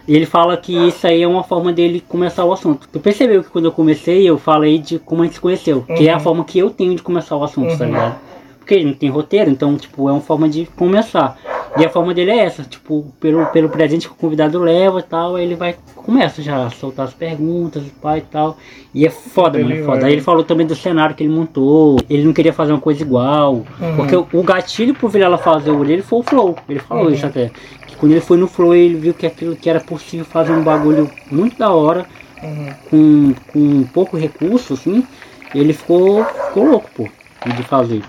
E 0.06 0.14
ele 0.16 0.26
fala 0.26 0.56
que 0.56 0.74
isso 0.88 1.06
aí 1.06 1.22
é 1.22 1.28
uma 1.28 1.44
forma 1.44 1.72
dele 1.72 2.02
começar 2.06 2.44
o 2.44 2.52
assunto. 2.52 2.88
Tu 2.92 2.98
percebeu 3.00 3.42
que 3.44 3.48
quando 3.50 3.66
eu 3.66 3.72
comecei, 3.72 4.28
eu 4.28 4.36
falei 4.36 4.78
de 4.78 4.98
como 4.98 5.22
a 5.22 5.24
gente 5.24 5.34
se 5.36 5.40
conheceu, 5.40 5.82
que 5.82 6.08
é 6.08 6.12
a 6.12 6.16
Uhum. 6.16 6.20
forma 6.22 6.44
que 6.44 6.58
eu 6.58 6.68
tenho 6.68 6.94
de 6.96 7.02
começar 7.02 7.36
o 7.36 7.44
assunto, 7.44 7.78
tá 7.78 7.84
Uhum. 7.84 7.90
ligado? 7.90 8.16
Porque 8.62 8.74
ele 8.74 8.84
não 8.84 8.94
tem 8.94 9.10
roteiro, 9.10 9.50
então, 9.50 9.76
tipo, 9.76 10.08
é 10.08 10.12
uma 10.12 10.20
forma 10.20 10.48
de 10.48 10.66
começar. 10.76 11.36
E 11.76 11.84
a 11.84 11.88
forma 11.88 12.14
dele 12.14 12.30
é 12.30 12.38
essa, 12.44 12.62
tipo, 12.62 13.12
pelo, 13.18 13.44
pelo 13.46 13.68
presente 13.68 14.06
que 14.06 14.12
o 14.12 14.16
convidado 14.16 14.58
leva 14.60 15.00
e 15.00 15.02
tal, 15.02 15.34
aí 15.36 15.44
ele 15.44 15.56
vai, 15.56 15.74
começa 15.96 16.40
já 16.42 16.66
a 16.66 16.70
soltar 16.70 17.06
as 17.06 17.14
perguntas, 17.14 17.82
pai 18.00 18.18
e 18.18 18.22
tal. 18.22 18.56
E 18.94 19.04
é 19.04 19.10
foda, 19.10 19.58
mano, 19.58 19.72
é 19.74 19.82
foda. 19.82 20.06
Aí 20.06 20.12
ele 20.12 20.20
falou 20.20 20.44
também 20.44 20.66
do 20.66 20.76
cenário 20.76 21.14
que 21.16 21.24
ele 21.24 21.32
montou, 21.32 21.98
ele 22.08 22.24
não 22.24 22.32
queria 22.32 22.52
fazer 22.52 22.72
uma 22.72 22.80
coisa 22.80 23.02
igual. 23.02 23.64
Uhum. 23.80 23.96
Porque 23.96 24.14
o, 24.14 24.26
o 24.32 24.42
gatilho 24.42 24.94
pro 24.94 25.08
Vilela 25.08 25.38
fazer 25.38 25.70
o 25.70 25.82
ele 25.84 26.02
foi 26.02 26.20
o 26.20 26.22
Flow. 26.22 26.56
Ele 26.68 26.78
falou 26.78 27.06
Uhum. 27.06 27.10
isso 27.12 27.26
até. 27.26 27.50
Que 27.86 27.96
quando 27.96 28.12
ele 28.12 28.20
foi 28.20 28.36
no 28.36 28.46
Flow, 28.46 28.74
ele 28.74 28.94
viu 28.94 29.14
que 29.14 29.26
aquilo 29.26 29.56
que 29.56 29.68
era 29.68 29.80
possível 29.80 30.24
fazer 30.26 30.52
um 30.52 30.62
bagulho 30.62 31.10
muito 31.30 31.58
da 31.58 31.72
hora, 31.72 32.06
Uhum. 32.42 32.74
com, 32.90 33.34
com 33.52 33.82
pouco 33.94 34.16
recurso, 34.16 34.74
assim, 34.74 35.06
ele 35.54 35.72
ficou, 35.72 36.24
ficou 36.24 36.64
louco, 36.64 36.90
pô, 36.94 37.08
de 37.56 37.62
fazer. 37.62 38.02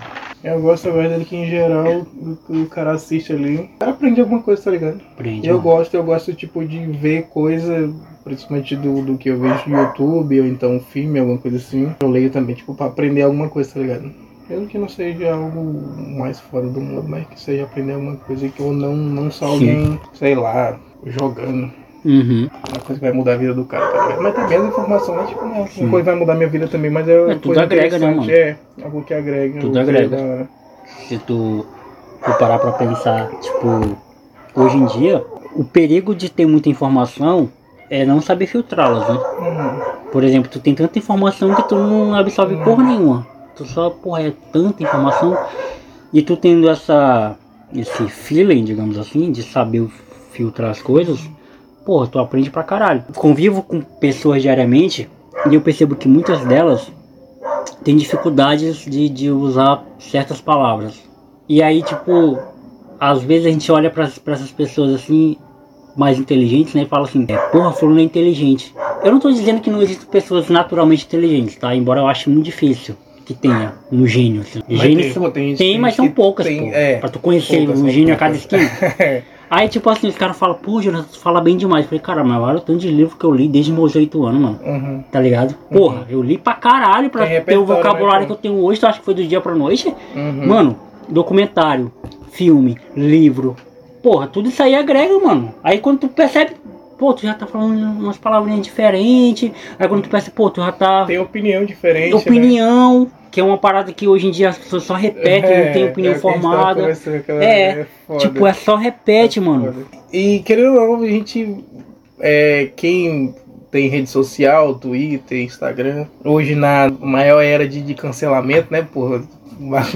Eu 0.44 0.60
gosto 0.60 0.88
agora 0.88 1.08
dele 1.08 1.24
que 1.24 1.34
em 1.34 1.48
geral 1.48 2.06
o, 2.14 2.38
o 2.62 2.66
cara 2.66 2.92
assiste 2.92 3.32
ali. 3.32 3.56
O 3.56 3.78
cara 3.78 3.92
aprende 3.92 4.20
alguma 4.20 4.42
coisa, 4.42 4.62
tá 4.62 4.70
ligado? 4.70 5.00
Aprende, 5.12 5.48
eu 5.48 5.56
mano. 5.56 5.70
gosto, 5.70 5.94
eu 5.94 6.04
gosto 6.04 6.34
tipo 6.34 6.62
de 6.62 6.84
ver 6.84 7.28
coisa, 7.28 7.90
principalmente 8.22 8.76
do, 8.76 9.00
do 9.00 9.16
que 9.16 9.30
eu 9.30 9.40
vejo 9.40 9.68
no 9.68 9.78
YouTube 9.80 10.40
ou 10.42 10.46
então 10.46 10.78
filme, 10.78 11.18
alguma 11.18 11.38
coisa 11.38 11.56
assim. 11.56 11.94
Eu 12.00 12.10
leio 12.10 12.30
também, 12.30 12.54
tipo, 12.54 12.74
pra 12.74 12.86
aprender 12.86 13.22
alguma 13.22 13.48
coisa, 13.48 13.72
tá 13.72 13.80
ligado? 13.80 14.12
Mesmo 14.48 14.66
que 14.66 14.76
não 14.76 14.88
seja 14.88 15.32
algo 15.32 15.82
mais 16.18 16.38
fora 16.38 16.68
do 16.68 16.78
mundo, 16.78 17.08
mas 17.08 17.26
que 17.26 17.40
seja 17.40 17.64
aprender 17.64 17.94
alguma 17.94 18.16
coisa 18.16 18.46
que 18.46 18.60
eu 18.60 18.74
não, 18.74 18.94
não 18.94 19.30
só 19.30 19.46
Sim. 19.46 19.52
alguém, 19.52 20.00
sei 20.12 20.34
lá, 20.34 20.78
jogando. 21.06 21.72
Uhum. 22.04 22.50
Uma 22.68 22.80
coisa 22.80 22.94
que 22.94 23.00
vai 23.00 23.12
mudar 23.12 23.32
a 23.32 23.36
vida 23.36 23.54
do 23.54 23.64
cara, 23.64 23.86
tá? 23.86 24.18
Mas 24.20 24.34
também 24.34 24.58
as 24.58 24.64
informações, 24.66 25.28
tipo, 25.28 25.44
não, 25.44 25.66
Sim. 25.66 25.82
uma 25.82 25.90
coisa 25.90 26.10
vai 26.10 26.14
mudar 26.14 26.34
minha 26.34 26.48
vida 26.48 26.68
também, 26.68 26.90
mas 26.90 27.08
é, 27.08 27.18
uma 27.18 27.34
tudo 27.34 27.46
coisa 27.46 27.62
agrega, 27.62 27.98
né, 27.98 28.10
interessante. 28.12 28.32
É, 28.32 28.56
algo 28.84 29.02
que 29.02 29.14
agrega. 29.14 29.60
Tudo 29.60 29.78
agrega. 29.78 30.16
é 30.16 30.38
da. 30.38 30.46
Se 31.08 31.18
tu 31.18 31.64
for 32.20 32.36
parar 32.36 32.58
pra 32.58 32.72
pensar, 32.72 33.30
tipo, 33.40 33.96
hoje 34.54 34.76
em 34.76 34.86
dia, 34.86 35.24
o 35.54 35.64
perigo 35.64 36.14
de 36.14 36.30
ter 36.30 36.46
muita 36.46 36.68
informação 36.68 37.50
é 37.88 38.04
não 38.04 38.20
saber 38.20 38.46
filtrá-las, 38.46 39.08
né? 39.08 39.14
Uhum. 39.38 40.10
Por 40.10 40.22
exemplo, 40.24 40.50
tu 40.50 40.60
tem 40.60 40.74
tanta 40.74 40.98
informação 40.98 41.54
que 41.54 41.68
tu 41.68 41.76
não 41.76 42.14
absorve 42.14 42.56
porra 42.58 42.84
nenhuma. 42.84 43.26
Tu 43.56 43.64
só, 43.64 43.88
porra, 43.88 44.22
é 44.22 44.32
tanta 44.52 44.82
informação. 44.82 45.36
E 46.12 46.22
tu 46.22 46.36
tendo 46.36 46.68
essa, 46.68 47.36
esse 47.74 48.06
feeling, 48.08 48.64
digamos 48.64 48.98
assim, 48.98 49.32
de 49.32 49.42
saber 49.42 49.88
filtrar 50.32 50.70
as 50.70 50.82
coisas, 50.82 51.20
porra, 51.84 52.06
tu 52.06 52.18
aprende 52.18 52.50
pra 52.50 52.62
caralho. 52.62 53.04
Convivo 53.14 53.62
com 53.62 53.80
pessoas 53.80 54.42
diariamente 54.42 55.08
e 55.50 55.54
eu 55.54 55.60
percebo 55.60 55.94
que 55.96 56.08
muitas 56.08 56.44
delas 56.44 56.90
têm 57.82 57.96
dificuldades 57.96 58.84
de, 58.86 59.08
de 59.08 59.30
usar 59.30 59.84
certas 59.98 60.40
palavras. 60.40 60.94
E 61.48 61.62
aí, 61.62 61.82
tipo, 61.82 62.38
às 62.98 63.22
vezes 63.22 63.46
a 63.46 63.50
gente 63.50 63.70
olha 63.70 63.90
pra, 63.90 64.08
pra 64.24 64.34
essas 64.34 64.50
pessoas 64.50 64.94
assim, 64.94 65.36
mais 65.96 66.18
inteligentes, 66.18 66.74
né? 66.74 66.82
E 66.82 66.86
fala 66.86 67.04
assim, 67.04 67.24
é, 67.28 67.36
porra, 67.36 67.72
fulano 67.72 68.00
é 68.00 68.02
inteligente. 68.02 68.74
Eu 69.02 69.12
não 69.12 69.20
tô 69.20 69.30
dizendo 69.30 69.60
que 69.60 69.70
não 69.70 69.82
existem 69.82 70.06
pessoas 70.08 70.48
naturalmente 70.48 71.04
inteligentes, 71.04 71.56
tá? 71.56 71.74
Embora 71.74 72.00
eu 72.00 72.06
ache 72.08 72.30
muito 72.30 72.44
difícil 72.44 72.94
que 73.26 73.34
tenha 73.34 73.74
um 73.92 74.06
gênio. 74.06 74.40
Assim. 74.42 74.60
Gênios 74.68 75.02
tem, 75.04 75.12
são- 75.12 75.22
pô, 75.22 75.30
tem 75.30 75.54
tem, 75.54 75.78
mas 75.78 75.94
são 75.94 76.10
poucas, 76.10 76.46
tem- 76.46 76.70
pô. 76.70 76.76
é, 76.76 76.96
pra 76.96 77.08
tu 77.08 77.18
conhecer 77.18 77.58
poucas, 77.58 77.78
um 77.78 77.82
são 77.84 77.90
gênio 77.90 78.14
a 78.14 78.16
cada 78.16 78.34
poucas. 78.38 78.62
esquina. 78.62 79.22
Aí, 79.54 79.68
tipo 79.68 79.88
assim, 79.88 80.08
os 80.08 80.16
caras 80.16 80.36
falam, 80.36 80.56
pô, 80.56 80.82
Jonathan, 80.82 81.06
tu 81.12 81.16
fala 81.20 81.40
bem 81.40 81.56
demais. 81.56 81.84
Eu 81.84 81.88
falei, 81.88 82.02
cara, 82.02 82.24
mas 82.24 82.42
olha 82.42 82.56
o 82.56 82.60
tanto 82.60 82.80
de 82.80 82.90
livro 82.90 83.16
que 83.16 83.24
eu 83.24 83.30
li 83.30 83.46
desde 83.46 83.70
meus 83.70 83.94
oito 83.94 84.24
anos, 84.24 84.40
mano. 84.40 84.58
Uhum. 84.64 85.04
Tá 85.12 85.20
ligado? 85.20 85.54
Porra, 85.70 86.04
eu 86.08 86.20
li 86.20 86.36
pra 86.36 86.54
caralho 86.54 87.08
pra 87.08 87.20
Tem 87.20 87.40
ter 87.40 87.56
o 87.56 87.60
repertório, 87.60 87.82
vocabulário 87.82 88.20
né, 88.22 88.26
que 88.26 88.32
eu 88.32 88.36
tenho 88.36 88.56
hoje. 88.56 88.80
Tu 88.80 88.86
acha 88.86 88.98
que 88.98 89.04
foi 89.04 89.14
do 89.14 89.24
dia 89.24 89.40
pra 89.40 89.54
noite? 89.54 89.94
Uhum. 90.16 90.48
Mano, 90.48 90.76
documentário, 91.08 91.92
filme, 92.32 92.76
livro. 92.96 93.54
Porra, 94.02 94.26
tudo 94.26 94.48
isso 94.48 94.60
aí 94.60 94.74
agrega, 94.74 95.16
mano. 95.20 95.54
Aí 95.62 95.78
quando 95.78 96.00
tu 96.00 96.08
percebe, 96.08 96.56
pô, 96.98 97.12
tu 97.12 97.22
já 97.22 97.34
tá 97.34 97.46
falando 97.46 97.78
umas 97.82 98.16
palavrinhas 98.16 98.62
diferentes. 98.62 99.50
Aí 99.78 99.88
quando 99.88 100.02
tu 100.02 100.08
percebe, 100.08 100.34
pô, 100.36 100.50
tu 100.50 100.60
já 100.60 100.72
tá. 100.72 101.04
Tem 101.04 101.18
opinião 101.18 101.64
diferente. 101.64 102.10
né? 102.14 102.16
opinião, 102.16 103.10
que 103.30 103.40
é 103.40 103.44
uma 103.44 103.58
parada 103.58 103.92
que 103.92 104.06
hoje 104.06 104.28
em 104.28 104.30
dia 104.30 104.48
as 104.48 104.58
pessoas 104.58 104.84
só 104.84 104.94
repetem, 104.94 105.66
não 105.66 105.72
tem 105.72 105.84
opinião 105.88 106.12
é 106.14 106.16
o 106.16 106.20
que 106.20 106.26
a 106.28 106.32
gente 106.32 106.42
tava 106.42 106.52
formada. 106.52 106.98
É, 107.42 107.86
foda. 108.06 108.18
Tipo, 108.20 108.46
é 108.46 108.52
só 108.52 108.76
repete, 108.76 109.40
mano. 109.40 109.72
Foda. 109.72 109.86
E 110.12 110.38
querendo 110.40 110.78
ou 110.78 110.98
não, 110.98 111.04
a 111.04 111.08
gente. 111.08 111.64
É, 112.20 112.70
quem 112.76 113.34
tem 113.70 113.88
rede 113.88 114.08
social, 114.08 114.74
Twitter, 114.76 115.40
Instagram, 115.42 116.06
hoje 116.24 116.54
na 116.54 116.88
maior 117.00 117.40
era 117.40 117.66
de, 117.66 117.82
de 117.82 117.92
cancelamento, 117.94 118.68
né, 118.72 118.82
porra? 118.82 119.22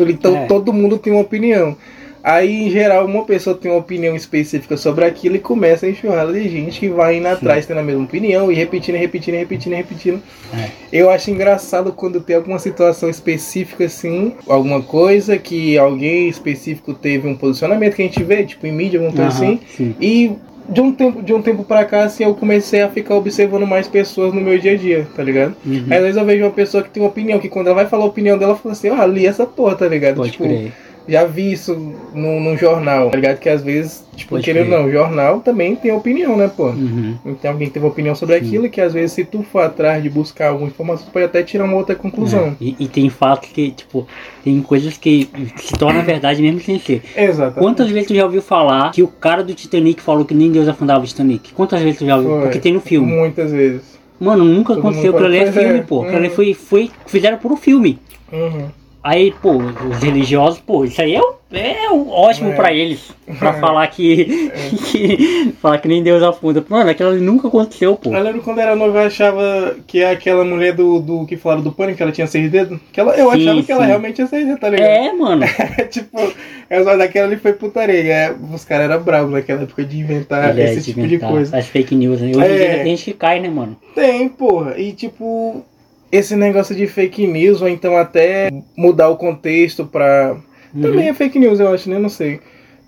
Então 0.08 0.36
É. 0.36 0.46
todo 0.46 0.72
mundo 0.72 0.98
tem 0.98 1.12
uma 1.12 1.22
opinião. 1.22 1.76
Aí, 2.22 2.66
em 2.66 2.70
geral, 2.70 3.06
uma 3.06 3.24
pessoa 3.24 3.56
tem 3.56 3.70
uma 3.70 3.80
opinião 3.80 4.14
específica 4.14 4.76
sobre 4.76 5.04
aquilo 5.04 5.36
e 5.36 5.38
começa 5.38 5.86
a 5.86 5.90
enxurrada 5.90 6.32
de 6.32 6.48
gente 6.48 6.80
que 6.80 6.88
vai 6.88 7.16
indo 7.16 7.28
atrás 7.28 7.66
tendo 7.66 7.80
a 7.80 7.82
mesma 7.82 8.04
opinião 8.04 8.50
e 8.50 8.54
repetindo, 8.54 8.96
repetindo, 8.96 9.34
repetindo, 9.36 9.74
repetindo. 9.74 10.22
É. 10.54 10.68
Eu 10.92 11.10
acho 11.10 11.30
engraçado 11.30 11.92
quando 11.92 12.20
tem 12.20 12.36
alguma 12.36 12.58
situação 12.58 13.08
específica 13.08 13.84
assim, 13.84 14.34
alguma 14.46 14.82
coisa 14.82 15.38
que 15.38 15.78
alguém 15.78 16.28
específico 16.28 16.92
teve 16.94 17.28
um 17.28 17.36
posicionamento 17.36 17.94
que 17.94 18.02
a 18.02 18.04
gente 18.04 18.22
vê, 18.22 18.44
tipo 18.44 18.66
em 18.66 18.72
mídia, 18.72 19.00
alguma 19.00 19.14
coisa 19.14 19.44
Aham, 19.44 19.52
assim. 19.54 19.60
sim. 19.76 19.94
E 20.00 20.32
de 20.68 20.80
um 20.82 20.92
tempo, 20.92 21.22
de 21.22 21.32
um 21.32 21.40
tempo 21.40 21.64
pra 21.64 21.84
cá, 21.84 22.04
assim, 22.04 22.24
eu 22.24 22.34
comecei 22.34 22.82
a 22.82 22.88
ficar 22.88 23.14
observando 23.14 23.66
mais 23.66 23.88
pessoas 23.88 24.34
no 24.34 24.40
meu 24.40 24.58
dia 24.58 24.72
a 24.72 24.76
dia, 24.76 25.06
tá 25.16 25.22
ligado? 25.22 25.56
Uhum. 25.64 25.86
Aí, 25.88 25.96
às 25.96 26.02
vezes 26.02 26.16
eu 26.16 26.26
vejo 26.26 26.44
uma 26.44 26.50
pessoa 26.50 26.82
que 26.82 26.90
tem 26.90 27.02
uma 27.02 27.08
opinião, 27.08 27.38
que 27.38 27.48
quando 27.48 27.68
ela 27.68 27.76
vai 27.76 27.86
falar 27.86 28.04
a 28.04 28.08
opinião 28.08 28.36
dela, 28.36 28.54
fala 28.54 28.72
assim, 28.72 28.88
ah, 28.88 29.06
li 29.06 29.26
essa 29.26 29.46
porra, 29.46 29.76
tá 29.76 29.88
ligado? 29.88 30.16
Pode 30.16 30.32
tipo, 30.32 30.44
crer. 30.44 30.72
Já 31.08 31.24
vi 31.24 31.52
isso 31.52 31.74
num, 32.14 32.40
num 32.40 32.56
jornal, 32.56 33.10
tá 33.10 33.16
ligado? 33.16 33.38
Que 33.38 33.48
às 33.48 33.62
vezes, 33.62 34.04
tipo, 34.14 34.30
Pode 34.30 34.44
querendo 34.44 34.72
ou 34.72 34.82
não, 34.82 34.92
jornal 34.92 35.40
também 35.40 35.74
tem 35.74 35.90
opinião, 35.90 36.36
né, 36.36 36.50
pô? 36.54 36.66
Uhum. 36.66 37.16
Então 37.24 37.50
alguém 37.50 37.70
teve 37.70 37.86
opinião 37.86 38.14
sobre 38.14 38.34
aquilo 38.34 38.68
que 38.68 38.80
às 38.80 38.92
vezes 38.92 39.12
se 39.12 39.24
tu 39.24 39.42
for 39.42 39.60
atrás 39.60 40.02
de 40.02 40.10
buscar 40.10 40.50
alguma 40.50 40.68
informação, 40.68 41.06
tu 41.06 41.12
pode 41.12 41.24
até 41.24 41.42
tirar 41.42 41.64
uma 41.64 41.76
outra 41.76 41.94
conclusão. 41.94 42.48
É. 42.48 42.54
E, 42.60 42.76
e 42.80 42.88
tem 42.88 43.08
fatos 43.08 43.48
que, 43.48 43.70
tipo, 43.70 44.06
tem 44.44 44.60
coisas 44.60 44.98
que 44.98 45.28
se 45.56 45.72
tornam 45.74 46.02
verdade 46.04 46.42
mesmo 46.42 46.60
sem 46.60 46.78
ser. 46.78 47.02
Exatamente. 47.16 47.58
Quantas 47.58 47.88
vezes 47.88 48.08
tu 48.08 48.14
já 48.14 48.24
ouviu 48.24 48.42
falar 48.42 48.92
que 48.92 49.02
o 49.02 49.08
cara 49.08 49.42
do 49.42 49.54
Titanic 49.54 50.02
falou 50.02 50.24
que 50.24 50.34
nem 50.34 50.52
Deus 50.52 50.68
afundava 50.68 51.02
o 51.02 51.06
Titanic? 51.06 51.52
Quantas 51.54 51.80
vezes 51.80 51.98
tu 51.98 52.06
já 52.06 52.16
ouviu? 52.16 52.32
Foi. 52.32 52.42
Porque 52.42 52.58
tem 52.58 52.72
no 52.74 52.80
filme. 52.80 53.10
Muitas 53.10 53.50
vezes. 53.50 53.98
Mano, 54.20 54.44
nunca 54.44 54.74
Todo 54.74 54.80
aconteceu. 54.80 55.12
Aquilo 55.12 55.26
ali 55.26 55.38
é 55.38 55.52
filme, 55.52 55.82
pô. 55.82 56.02
Aquilo 56.02 56.16
ali 56.18 56.28
uhum. 56.28 56.34
foi, 56.34 56.54
foi. 56.54 56.90
Fizeram 57.06 57.38
por 57.38 57.52
um 57.52 57.56
filme. 57.56 57.98
Uhum. 58.32 58.68
Aí, 59.02 59.32
pô, 59.40 59.52
os 59.56 59.98
religiosos, 60.02 60.58
pô, 60.60 60.84
isso 60.84 61.00
aí 61.00 61.14
é, 61.14 61.20
é 61.52 61.90
ótimo 61.90 62.50
É. 62.50 62.54
pra 62.56 62.72
eles. 62.74 63.10
Pra 63.38 63.54
falar 63.54 63.86
que, 63.86 64.50
que- 64.90 65.54
Falar 65.62 65.78
que 65.78 65.86
nem 65.88 66.02
Deus 66.02 66.22
afunda. 66.22 66.64
Mano, 66.68 66.90
aquilo 66.90 67.10
ali 67.10 67.20
nunca 67.20 67.46
aconteceu, 67.48 67.94
pô. 67.96 68.12
Eu 68.12 68.22
lembro 68.22 68.42
quando 68.42 68.58
era 68.58 68.74
nova, 68.74 68.98
eu 69.00 69.06
achava 69.06 69.76
que 69.86 70.02
aquela 70.04 70.44
mulher 70.44 70.72
do, 70.74 70.98
do 71.00 71.26
que 71.26 71.36
falaram 71.36 71.62
do 71.62 71.72
pânico, 71.72 71.96
que 71.96 72.02
ela 72.02 72.12
tinha 72.12 72.26
seis 72.26 72.50
dedos. 72.50 72.78
Que 72.92 73.00
ela, 73.00 73.14
eu 73.16 73.30
Sim, 73.32 73.42
achava 73.48 73.62
que 73.62 73.72
ela 73.72 73.80
sim. 73.82 73.86
realmente 73.86 74.14
tinha 74.16 74.26
seis 74.26 74.44
dedos, 74.44 74.60
tá 74.60 74.68
ligado? 74.68 74.88
É, 74.88 75.12
mano. 75.12 75.46
tipo, 75.90 76.32
essa 76.68 76.96
daquela 76.96 77.26
ali 77.28 77.36
foi 77.36 77.52
putaria. 77.52 78.12
É, 78.12 78.34
os 78.52 78.64
caras 78.64 78.90
eram 78.90 79.02
bravos 79.02 79.32
naquela 79.32 79.62
época 79.62 79.84
de 79.84 79.98
inventar 80.00 80.58
é 80.58 80.64
esse 80.64 80.80
de 80.80 80.84
tipo 80.86 81.00
de 81.00 81.06
inventar 81.06 81.30
coisa. 81.30 81.56
As 81.56 81.66
fake 81.66 81.94
news, 81.94 82.20
né? 82.20 82.30
Hoje 82.30 82.38
em 82.40 82.42
É. 82.42 82.56
dia 82.74 82.82
tem 82.82 82.96
gente 82.96 83.04
que 83.04 83.12
cai, 83.14 83.40
né, 83.40 83.48
mano? 83.48 83.76
Tem, 83.94 84.28
porra. 84.28 84.78
E 84.78 84.92
tipo, 84.92 85.62
esse 86.10 86.34
negócio 86.36 86.74
de 86.74 86.86
fake 86.86 87.26
news, 87.26 87.62
ou 87.62 87.68
então 87.68 87.96
até 87.96 88.50
mudar 88.76 89.08
o 89.08 89.16
contexto 89.16 89.84
pra. 89.84 90.36
Uhum. 90.74 90.82
Também 90.82 91.08
é 91.08 91.14
fake 91.14 91.38
news, 91.38 91.60
eu 91.60 91.72
acho, 91.72 91.88
né? 91.88 91.98
Não 91.98 92.08
sei. 92.08 92.40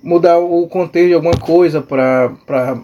Mudar 0.02 0.38
o 0.38 0.66
contexto 0.66 1.08
de 1.08 1.14
alguma 1.14 1.36
coisa 1.36 1.82
pra, 1.82 2.32
pra 2.46 2.78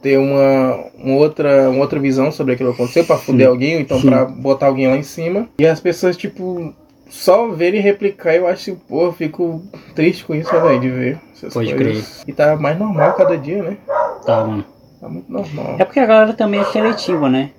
ter 0.00 0.18
uma, 0.18 0.84
uma 0.98 1.16
outra, 1.16 1.68
uma 1.68 1.80
outra 1.80 1.98
visão 1.98 2.30
sobre 2.30 2.54
aquilo 2.54 2.70
que 2.70 2.76
aconteceu, 2.76 3.04
pra 3.04 3.18
fuder 3.18 3.48
alguém, 3.48 3.74
ou 3.74 3.80
então 3.80 4.00
Sim. 4.00 4.08
pra 4.08 4.24
botar 4.24 4.66
alguém 4.66 4.86
lá 4.88 4.96
em 4.96 5.02
cima. 5.02 5.48
E 5.58 5.66
as 5.66 5.80
pessoas, 5.80 6.16
tipo, 6.16 6.72
só 7.08 7.48
verem 7.48 7.80
e 7.80 7.82
replicar, 7.82 8.34
eu 8.34 8.46
acho, 8.46 8.76
pô, 8.88 9.06
eu 9.06 9.12
fico 9.12 9.62
triste 9.94 10.24
com 10.24 10.34
isso, 10.34 10.50
velho, 10.50 10.80
de 10.80 10.88
ver 10.88 11.18
essas 11.34 11.52
Pode 11.52 11.74
coisas. 11.74 12.24
E 12.26 12.32
tá 12.32 12.56
mais 12.56 12.78
normal 12.78 13.14
cada 13.14 13.36
dia, 13.36 13.62
né? 13.62 13.76
Tá, 14.24 14.44
mano. 14.44 14.64
Tá 15.00 15.08
muito 15.08 15.30
normal. 15.30 15.76
É 15.78 15.84
porque 15.84 15.98
a 15.98 16.06
galera 16.06 16.32
também 16.34 16.60
é 16.60 16.64
seletiva, 16.64 17.28
né? 17.28 17.50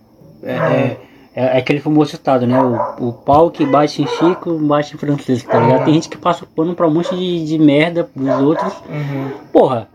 É, 0.44 0.52
é, 0.52 0.98
é 1.36 1.58
aquele 1.58 1.80
famoso 1.80 2.12
ditado, 2.12 2.46
né? 2.46 2.60
O, 2.62 3.08
o 3.10 3.14
pau 3.14 3.50
que 3.50 3.66
bate 3.66 4.02
em 4.02 4.08
Chico, 4.08 4.54
bate 4.60 4.96
em 4.96 4.98
Francisco, 4.98 5.50
tá 5.50 5.60
ligado? 5.60 5.86
Tem 5.86 5.94
gente 5.94 6.10
que 6.10 6.18
passa 6.18 6.46
pano 6.56 6.76
pra 6.76 6.88
um 6.88 6.94
monte 6.94 7.16
de, 7.16 7.46
de 7.46 7.58
merda 7.58 8.10
dos 8.16 8.42
outros. 8.42 8.74
Uhum, 8.90 9.32
Porra, 9.52 9.88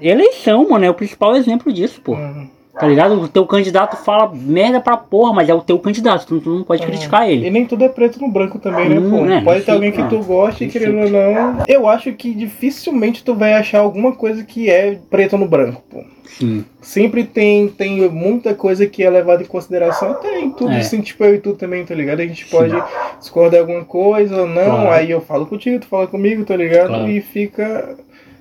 eleição, 0.00 0.68
mano, 0.68 0.84
é 0.84 0.90
o 0.90 0.94
principal 0.94 1.34
exemplo 1.34 1.72
disso, 1.72 2.00
pô. 2.02 2.12
uhum. 2.12 2.50
Tá 2.78 2.86
ligado? 2.86 3.18
O 3.20 3.26
teu 3.28 3.46
candidato 3.46 3.96
fala 3.96 4.30
merda 4.34 4.80
pra 4.80 4.96
porra, 4.98 5.32
mas 5.32 5.48
é 5.48 5.54
o 5.54 5.62
teu 5.62 5.78
candidato, 5.78 6.26
tu, 6.26 6.40
tu 6.40 6.50
não 6.50 6.62
pode 6.62 6.82
criticar 6.84 7.26
E 7.28 7.32
ele. 7.32 7.50
nem 7.50 7.64
tudo 7.64 7.84
é 7.84 7.88
preto 7.88 8.20
no 8.20 8.28
branco 8.30 8.58
também, 8.58 8.88
né, 8.88 8.98
Hum, 8.98 9.10
pô? 9.10 9.24
né, 9.24 9.40
Pode 9.42 9.60
ter 9.60 9.66
sim, 9.66 9.70
alguém 9.72 9.92
que 9.92 10.02
tu 10.08 10.18
goste, 10.22 10.64
Sim, 10.64 10.70
querendo 10.70 10.98
ou 11.00 11.10
não. 11.10 11.62
Eu 11.66 11.88
acho 11.88 12.12
que 12.12 12.34
dificilmente 12.34 13.24
tu 13.24 13.34
vai 13.34 13.54
achar 13.54 13.78
alguma 13.80 14.12
coisa 14.12 14.44
que 14.44 14.68
é 14.70 14.98
preto 15.10 15.38
no 15.38 15.48
branco, 15.48 15.82
pô. 15.88 16.04
Sim. 16.26 16.64
Sempre 16.82 17.24
tem, 17.24 17.66
tem 17.68 18.06
muita 18.10 18.52
coisa 18.54 18.86
que 18.86 19.02
é 19.02 19.08
levada 19.08 19.42
em 19.42 19.46
consideração. 19.46 20.12
Tem 20.14 20.50
tudo 20.50 20.72
É. 20.72 20.78
assim, 20.80 21.00
tipo 21.00 21.24
eu 21.24 21.36
e 21.36 21.38
tu 21.38 21.54
também, 21.54 21.82
tá 21.84 21.94
ligado? 21.94 22.20
A 22.20 22.26
gente 22.26 22.44
pode 22.46 22.74
discordar 23.18 23.52
de 23.52 23.58
alguma 23.60 23.84
coisa 23.86 24.42
ou 24.42 24.46
não. 24.46 24.64
Claro. 24.64 24.90
Aí 24.90 25.10
eu 25.10 25.20
falo 25.22 25.46
contigo, 25.46 25.78
tu 25.80 25.86
fala 25.86 26.06
comigo, 26.06 26.44
tá 26.44 26.54
ligado? 26.56 26.88
Claro. 26.88 27.08
E 27.08 27.22
fica 27.22 27.96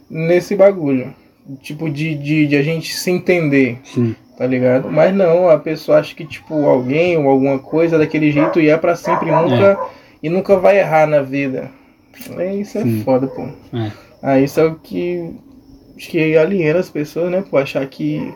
nesse 0.09 0.55
bagulho. 0.55 1.13
Tipo, 1.61 1.89
de, 1.91 2.15
de, 2.15 2.47
de 2.47 2.55
a 2.57 2.63
gente 2.63 2.93
se 2.95 3.11
entender. 3.11 3.77
Sim. 3.83 4.15
Tá 4.37 4.45
ligado? 4.45 4.91
Mas 4.91 5.15
não, 5.15 5.49
a 5.49 5.57
pessoa 5.57 5.99
acha 5.99 6.13
que, 6.13 6.25
tipo, 6.25 6.65
alguém 6.65 7.17
ou 7.17 7.29
alguma 7.29 7.57
coisa 7.57 7.97
daquele 7.97 8.31
jeito 8.31 8.59
e 8.59 8.69
é 8.69 8.77
pra 8.77 8.95
sempre 8.95 9.31
nunca 9.31 9.79
e 10.21 10.29
nunca 10.29 10.57
vai 10.57 10.79
errar 10.79 11.07
na 11.07 11.21
vida. 11.21 11.71
É, 12.37 12.53
isso 12.55 12.77
é 12.77 12.81
Sim. 12.81 13.01
foda, 13.03 13.27
pô. 13.27 13.43
É. 13.73 13.91
Ah, 14.21 14.39
isso 14.39 14.59
é 14.59 14.65
o 14.65 14.75
que 14.75 15.31
acho 15.95 16.09
que 16.09 16.35
aliena 16.37 16.79
as 16.79 16.89
pessoas, 16.89 17.31
né? 17.31 17.43
Pô, 17.49 17.57
achar 17.57 17.85
que 17.87 18.33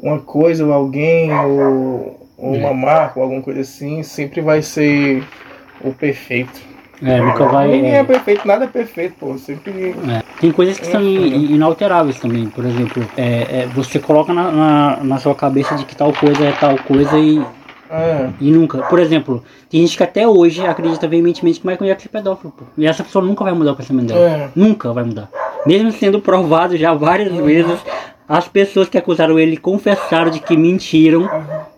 uma 0.00 0.18
coisa 0.18 0.64
ou 0.64 0.72
alguém 0.72 1.30
ou, 1.32 2.28
ou 2.38 2.54
É. 2.54 2.58
uma 2.58 2.72
marca 2.72 3.18
ou 3.18 3.24
alguma 3.24 3.42
coisa 3.42 3.60
assim 3.60 4.02
sempre 4.02 4.40
vai 4.40 4.62
ser 4.62 5.22
o 5.82 5.92
perfeito. 5.92 6.60
É, 7.02 7.20
nunca 7.20 7.44
vai. 7.46 7.68
Ninguém 7.68 7.92
é, 7.92 7.98
é 7.98 8.04
perfeito, 8.04 8.46
nada 8.46 8.64
é 8.64 8.68
perfeito, 8.68 9.14
pô. 9.20 9.36
Sempre. 9.38 9.94
É, 10.08 10.22
Tem 10.40 10.50
coisas 10.50 10.78
que 10.78 10.86
são 10.86 11.00
in- 11.00 11.52
inalteráveis 11.54 12.18
também. 12.18 12.46
Por 12.46 12.64
exemplo, 12.64 13.04
é, 13.16 13.62
é, 13.62 13.68
você 13.74 13.98
coloca 13.98 14.32
na, 14.32 14.50
na, 14.50 14.96
na 15.04 15.18
sua 15.18 15.34
cabeça 15.34 15.74
de 15.76 15.84
que 15.84 15.94
tal 15.94 16.12
coisa 16.12 16.44
é 16.44 16.52
tal 16.52 16.76
coisa 16.78 17.18
e, 17.18 17.40
Ah, 17.90 18.30
e 18.40 18.50
nunca. 18.50 18.78
Por 18.82 18.98
exemplo, 18.98 19.42
tem 19.70 19.80
gente 19.80 19.96
que 19.96 20.02
até 20.02 20.26
hoje 20.26 20.66
acredita 20.66 21.06
veementemente 21.06 21.60
que 21.60 21.66
Michael 21.66 21.88
Jackson 21.90 22.08
é 22.12 22.18
pedófilo. 22.18 22.52
Pô. 22.56 22.64
E 22.76 22.86
essa 22.86 23.02
pessoa 23.04 23.24
nunca 23.24 23.44
vai 23.44 23.52
mudar 23.54 23.72
o 23.72 23.76
pensamento 23.76 24.08
dela. 24.08 24.20
É. 24.20 24.48
Nunca 24.56 24.92
vai 24.92 25.04
mudar. 25.04 25.28
Mesmo 25.66 25.90
sendo 25.92 26.20
provado 26.20 26.76
já 26.76 26.92
várias 26.94 27.32
vezes, 27.32 27.78
As 28.28 28.46
pessoas 28.46 28.88
que 28.90 28.98
acusaram 28.98 29.38
ele 29.38 29.56
confessaram 29.56 30.30
de 30.30 30.38
que 30.40 30.54
mentiram. 30.56 31.28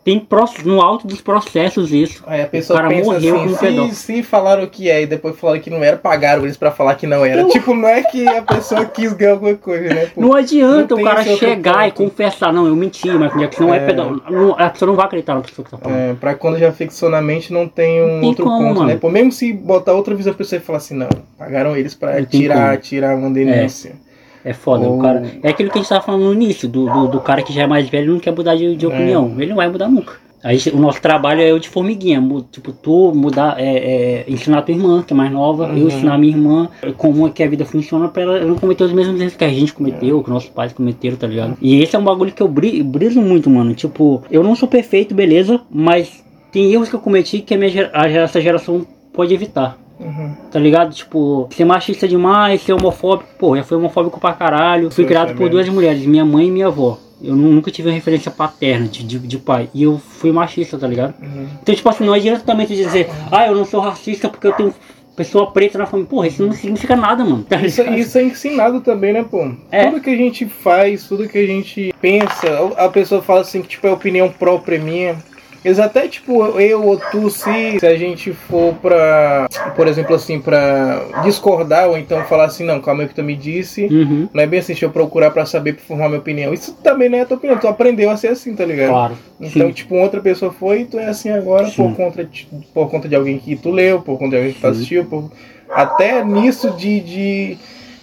Tem 0.03 0.27
no 0.65 0.81
alto 0.81 1.07
dos 1.07 1.21
processos 1.21 1.93
isso. 1.93 2.25
Aí 2.27 2.41
a 2.43 2.47
pessoa 2.47 2.79
o 2.79 2.83
cara 2.83 2.95
morreu 2.95 3.37
assim, 3.37 3.45
com 3.47 3.51
um 3.53 3.55
se, 3.55 3.61
pedófilo. 3.61 3.95
se 3.95 4.23
falaram 4.23 4.67
que 4.67 4.91
é 4.91 5.03
e 5.03 5.07
depois 5.07 5.39
falaram 5.39 5.61
que 5.61 5.69
não 5.71 5.85
era, 5.85 5.97
pagaram 5.97 6.43
eles 6.43 6.57
pra 6.57 6.71
falar 6.71 6.95
que 6.95 7.07
não 7.07 7.23
era. 7.25 7.45
Tipo, 7.45 7.75
não 7.75 7.87
é 7.87 8.03
que 8.03 8.27
a 8.27 8.41
pessoa 8.43 8.85
quis 8.87 9.13
ganhar 9.13 9.33
alguma 9.33 9.55
coisa, 9.55 9.95
né? 9.95 10.07
pô? 10.07 10.21
Não 10.23 10.33
adianta 10.35 10.95
Não 10.95 11.03
o 11.03 11.05
cara 11.05 11.23
chegar 11.23 11.87
e 11.87 11.93
confessar, 11.93 12.51
não, 12.53 12.67
eu 12.67 12.75
menti, 12.75 13.09
mas 13.11 13.31
que 13.51 13.61
não 13.61 13.73
é, 13.75 13.77
É. 13.77 13.87
pedófilo. 13.87 14.55
A 14.59 14.71
pessoa 14.71 14.89
não 14.89 14.97
vai 14.97 15.05
acreditar 15.07 15.35
na 15.35 15.43
pessoa 15.43 15.65
que 15.65 15.71
tá 15.71 15.79
falando. 15.79 15.99
É, 15.99 16.15
pra 16.15 16.35
quando 16.35 16.59
já 16.59 16.73
fixou 16.73 17.11
na 17.11 17.21
mente, 17.21 17.53
não 17.53 17.69
tem 17.69 18.03
um 18.03 18.15
Não 18.15 18.21
tem 18.21 18.29
outro 18.31 18.45
como, 18.47 18.59
ponto, 18.69 18.79
mano. 18.79 18.89
né? 18.89 18.97
Pô, 18.97 19.11
mesmo 19.11 19.31
se 19.31 19.53
botar 19.53 19.93
outra 19.93 20.15
visão, 20.15 20.33
a 20.33 20.37
pessoa 20.37 20.59
ia 20.59 20.65
falar 20.65 20.79
assim, 20.79 20.95
não, 20.95 21.09
pagaram 21.39 21.77
eles 21.77 21.95
tem 22.31 22.41
tirar, 22.41 22.71
como. 22.71 22.79
tirar 22.81 23.17
uma 23.17 23.31
denúncia. 23.31 23.91
É 24.07 24.10
foda, 24.53 24.87
Ou- 24.89 24.99
o 24.99 25.03
cara. 25.03 25.23
É 25.43 25.49
aquilo 25.51 25.71
que 25.71 25.79
a 25.79 25.81
gente 25.81 25.89
tava 25.89 26.05
falando 26.05 26.25
no 26.25 26.33
início, 26.35 26.69
do, 26.69 26.87
do, 26.87 27.09
do 27.09 27.21
cara 27.21 27.43
que 27.43 27.53
já 27.53 27.63
é 27.63 27.67
mais 27.67 27.89
velho 27.89 28.07
e 28.11 28.13
não 28.15 28.21
quer 28.21 28.35
mudar 28.35 28.55
de, 28.57 28.75
de 28.77 28.87
opinião. 28.87 29.35
Ele 29.37 29.47
não 29.49 29.57
vai 29.57 29.69
mudar 29.69 29.89
nunca. 29.89 30.15
Aí 30.43 30.59
o 30.73 30.79
nosso 30.79 31.03
trabalho 31.03 31.43
é 31.43 31.53
o 31.53 31.59
de 31.61 31.69
formiguinha, 31.69 32.19
tipo, 32.51 32.73
tu 32.73 33.13
mudar, 33.15 33.57
é, 33.61 33.77
é, 33.77 34.25
ensinar 34.27 34.61
a 34.61 34.63
tua 34.63 34.75
irmã, 34.75 35.03
que 35.03 35.13
é 35.13 35.17
mais 35.17 35.31
nova, 35.31 35.65
eu 35.65 35.69
Uhum. 35.83 35.89
ensinar 35.89 36.15
a 36.15 36.19
minha 36.19 36.33
irmã 36.33 36.69
como 36.97 37.27
é 37.27 37.31
que 37.31 37.43
a 37.43 37.47
vida 37.47 37.67
funciona 37.67 38.09
pra 38.09 38.23
ela 38.23 38.41
não 38.41 38.55
cometer 38.55 38.85
os 38.85 38.93
mesmos 38.93 39.21
erros 39.21 39.37
que 39.37 39.45
a 39.45 39.51
gente 39.51 39.75
cometeu, 39.75 40.23
que 40.25 40.31
nossos 40.31 40.49
pais 40.49 40.73
cometeram, 40.73 41.19
tá 41.19 41.27
ligado? 41.27 41.59
E 41.61 41.83
esse 41.83 41.95
é 41.95 41.99
um 41.99 42.05
bagulho 42.05 42.33
que 42.33 42.43
eu 42.43 42.49
bri- 42.49 42.83
briso 42.83 43.21
muito, 43.21 43.51
mano. 43.51 43.75
Tipo, 43.75 44.23
eu 44.31 44.43
não 44.43 44.57
sou 44.57 44.67
perfeito, 44.67 45.15
beleza, 45.15 45.61
mas 45.71 46.25
tem 46.51 46.73
erros 46.73 46.89
que 46.89 46.95
eu 46.97 47.01
cometi 47.01 47.41
que 47.41 47.53
a 47.53 47.59
minha, 47.59 47.91
a, 47.93 48.09
essa 48.09 48.41
geração 48.41 48.87
pode 49.13 49.35
evitar. 49.35 49.77
Uhum. 50.01 50.35
Tá 50.51 50.59
ligado? 50.59 50.95
Tipo, 50.95 51.49
ser 51.55 51.65
machista 51.65 52.09
demais, 52.09 52.63
ser 52.63 52.73
homofóbico. 52.73 53.29
Pô, 53.39 53.55
já 53.57 53.63
fui 53.63 53.77
homofóbico 53.77 54.19
pra 54.19 54.33
caralho. 54.33 54.91
Fui 54.91 55.05
criado 55.05 55.35
por 55.37 55.49
duas 55.51 55.69
mulheres, 55.69 56.05
minha 56.07 56.25
mãe 56.25 56.49
e 56.49 56.51
minha 56.51 56.67
avó. 56.69 56.99
Eu 57.23 57.37
nu- 57.37 57.51
nunca 57.51 57.71
tive 57.71 57.91
referência 57.91 58.31
paterna 58.31 58.87
de, 58.89 59.05
de, 59.05 59.19
de 59.19 59.39
pai. 59.39 59.69
E 59.75 59.83
eu 59.83 59.99
fui 59.99 60.33
machista, 60.33 60.79
tá 60.79 60.87
ligado? 60.87 61.15
Uhum. 61.23 61.47
Então, 61.63 61.75
tipo 61.75 61.89
assim, 61.89 62.05
não 62.05 62.15
adianta 62.15 62.41
também 62.41 62.67
tu 62.67 62.75
dizer, 62.75 63.11
ah, 63.31 63.47
eu 63.47 63.55
não 63.55 63.67
sou 63.67 63.79
racista 63.81 64.27
porque 64.29 64.47
eu 64.47 64.53
tenho 64.53 64.75
pessoa 65.15 65.51
preta 65.51 65.77
na 65.77 65.85
família. 65.85 66.09
Porra, 66.09 66.29
isso 66.29 66.43
não 66.47 66.53
significa 66.53 66.97
nada, 66.97 67.23
mano. 67.23 67.45
Tá 67.45 67.57
Isso, 67.61 67.83
isso 67.83 68.17
é 68.17 68.23
ensinado 68.23 68.81
também, 68.81 69.13
né, 69.13 69.23
pô? 69.31 69.51
É. 69.71 69.85
Tudo 69.91 70.01
que 70.01 70.09
a 70.09 70.17
gente 70.17 70.47
faz, 70.47 71.07
tudo 71.07 71.29
que 71.29 71.37
a 71.37 71.47
gente 71.47 71.95
pensa, 72.01 72.73
a 72.79 72.89
pessoa 72.89 73.21
fala 73.21 73.41
assim 73.43 73.61
que 73.61 73.69
tipo 73.69 73.87
é 73.87 73.91
opinião 73.93 74.31
própria 74.31 74.79
minha. 74.79 75.17
Eles 75.65 75.79
até, 75.79 76.09
tipo, 76.09 76.43
eu 76.59 76.83
ou 76.85 76.97
tu, 76.97 77.29
se, 77.29 77.79
se 77.79 77.87
a 77.87 77.97
gente 77.97 78.33
for 78.33 78.75
pra, 78.77 79.47
por 79.77 79.87
exemplo, 79.87 80.15
assim, 80.15 80.41
pra 80.41 81.05
discordar 81.23 81.89
ou 81.89 81.99
então 81.99 82.25
falar 82.25 82.45
assim, 82.45 82.65
não, 82.65 82.81
calma 82.81 83.03
aí 83.03 83.09
que 83.09 83.15
tu 83.15 83.23
me 83.23 83.37
disse, 83.37 83.85
Uhum, 83.85 84.29
não 84.33 84.43
é 84.43 84.47
bem 84.47 84.61
assim, 84.61 84.73
deixa 84.73 84.87
eu 84.87 84.91
procurar 84.91 85.31
pra 85.31 85.45
saber, 85.45 85.75
pra 85.75 85.85
formar 85.85 86.09
minha 86.09 86.21
opinião. 86.21 86.55
Isso 86.55 86.75
também 86.83 87.09
não 87.11 87.19
é 87.19 87.23
a 87.23 87.27
tua 87.27 87.37
opinião, 87.37 87.59
tu 87.59 87.69
aprendeu 87.69 88.11
a 88.11 88.17
ser 88.17 88.29
assim, 88.29 88.55
tá 88.55 88.65
ligado? 88.65 88.91
claro. 88.91 89.15
Então, 89.39 89.67
Sim. 89.67 89.73
tipo, 89.73 89.97
outra 89.97 90.21
pessoa 90.21 90.51
foi 90.51 90.81
e 90.81 90.85
tu 90.87 90.99
é 90.99 91.07
assim 91.07 91.29
agora 91.31 91.67
Sim. 91.69 91.77
por 91.77 91.95
conta, 91.97 92.25
de, 92.25 92.49
por 92.73 92.91
conta 92.91 93.09
de 93.09 93.15
alguém 93.15 93.39
que 93.39 93.55
tu 93.57 93.71
leu, 93.71 94.01
por 94.01 94.19
conta 94.19 94.31
de 94.31 94.37
alguém 94.37 94.53
que 94.55 94.61
tu 94.61 94.67
assistiu, 94.67 95.05
por... 95.05 95.31
até 95.69 96.25
nisso 96.25 96.71
de, 96.71 97.01
de, 97.01 97.59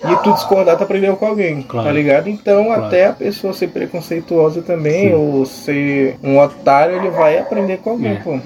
de 0.06 0.24
tu 0.24 0.32
discordar, 0.34 0.78
tu 0.78 0.84
aprendeu 0.84 1.16
com 1.16 1.26
alguém, 1.26 1.62
Claro. 1.64 1.88
tá 1.88 1.94
ligado? 1.94 2.30
Então, 2.30 2.66
Claro. 2.66 2.86
até 2.86 3.08
a 3.08 3.14
pessoa 3.14 3.54
ser 3.54 3.68
preconceituosa 3.70 4.62
também, 4.62 5.10
Sim. 5.10 5.14
ou 5.16 5.46
ser 5.46 6.18
um 6.24 6.38
otário, 6.40 6.96
ele 6.98 7.10
vai 7.10 7.40
aprender 7.40 7.78
com 7.78 7.92
alguém, 7.92 8.12
É. 8.12 8.16
pô. 8.16 8.38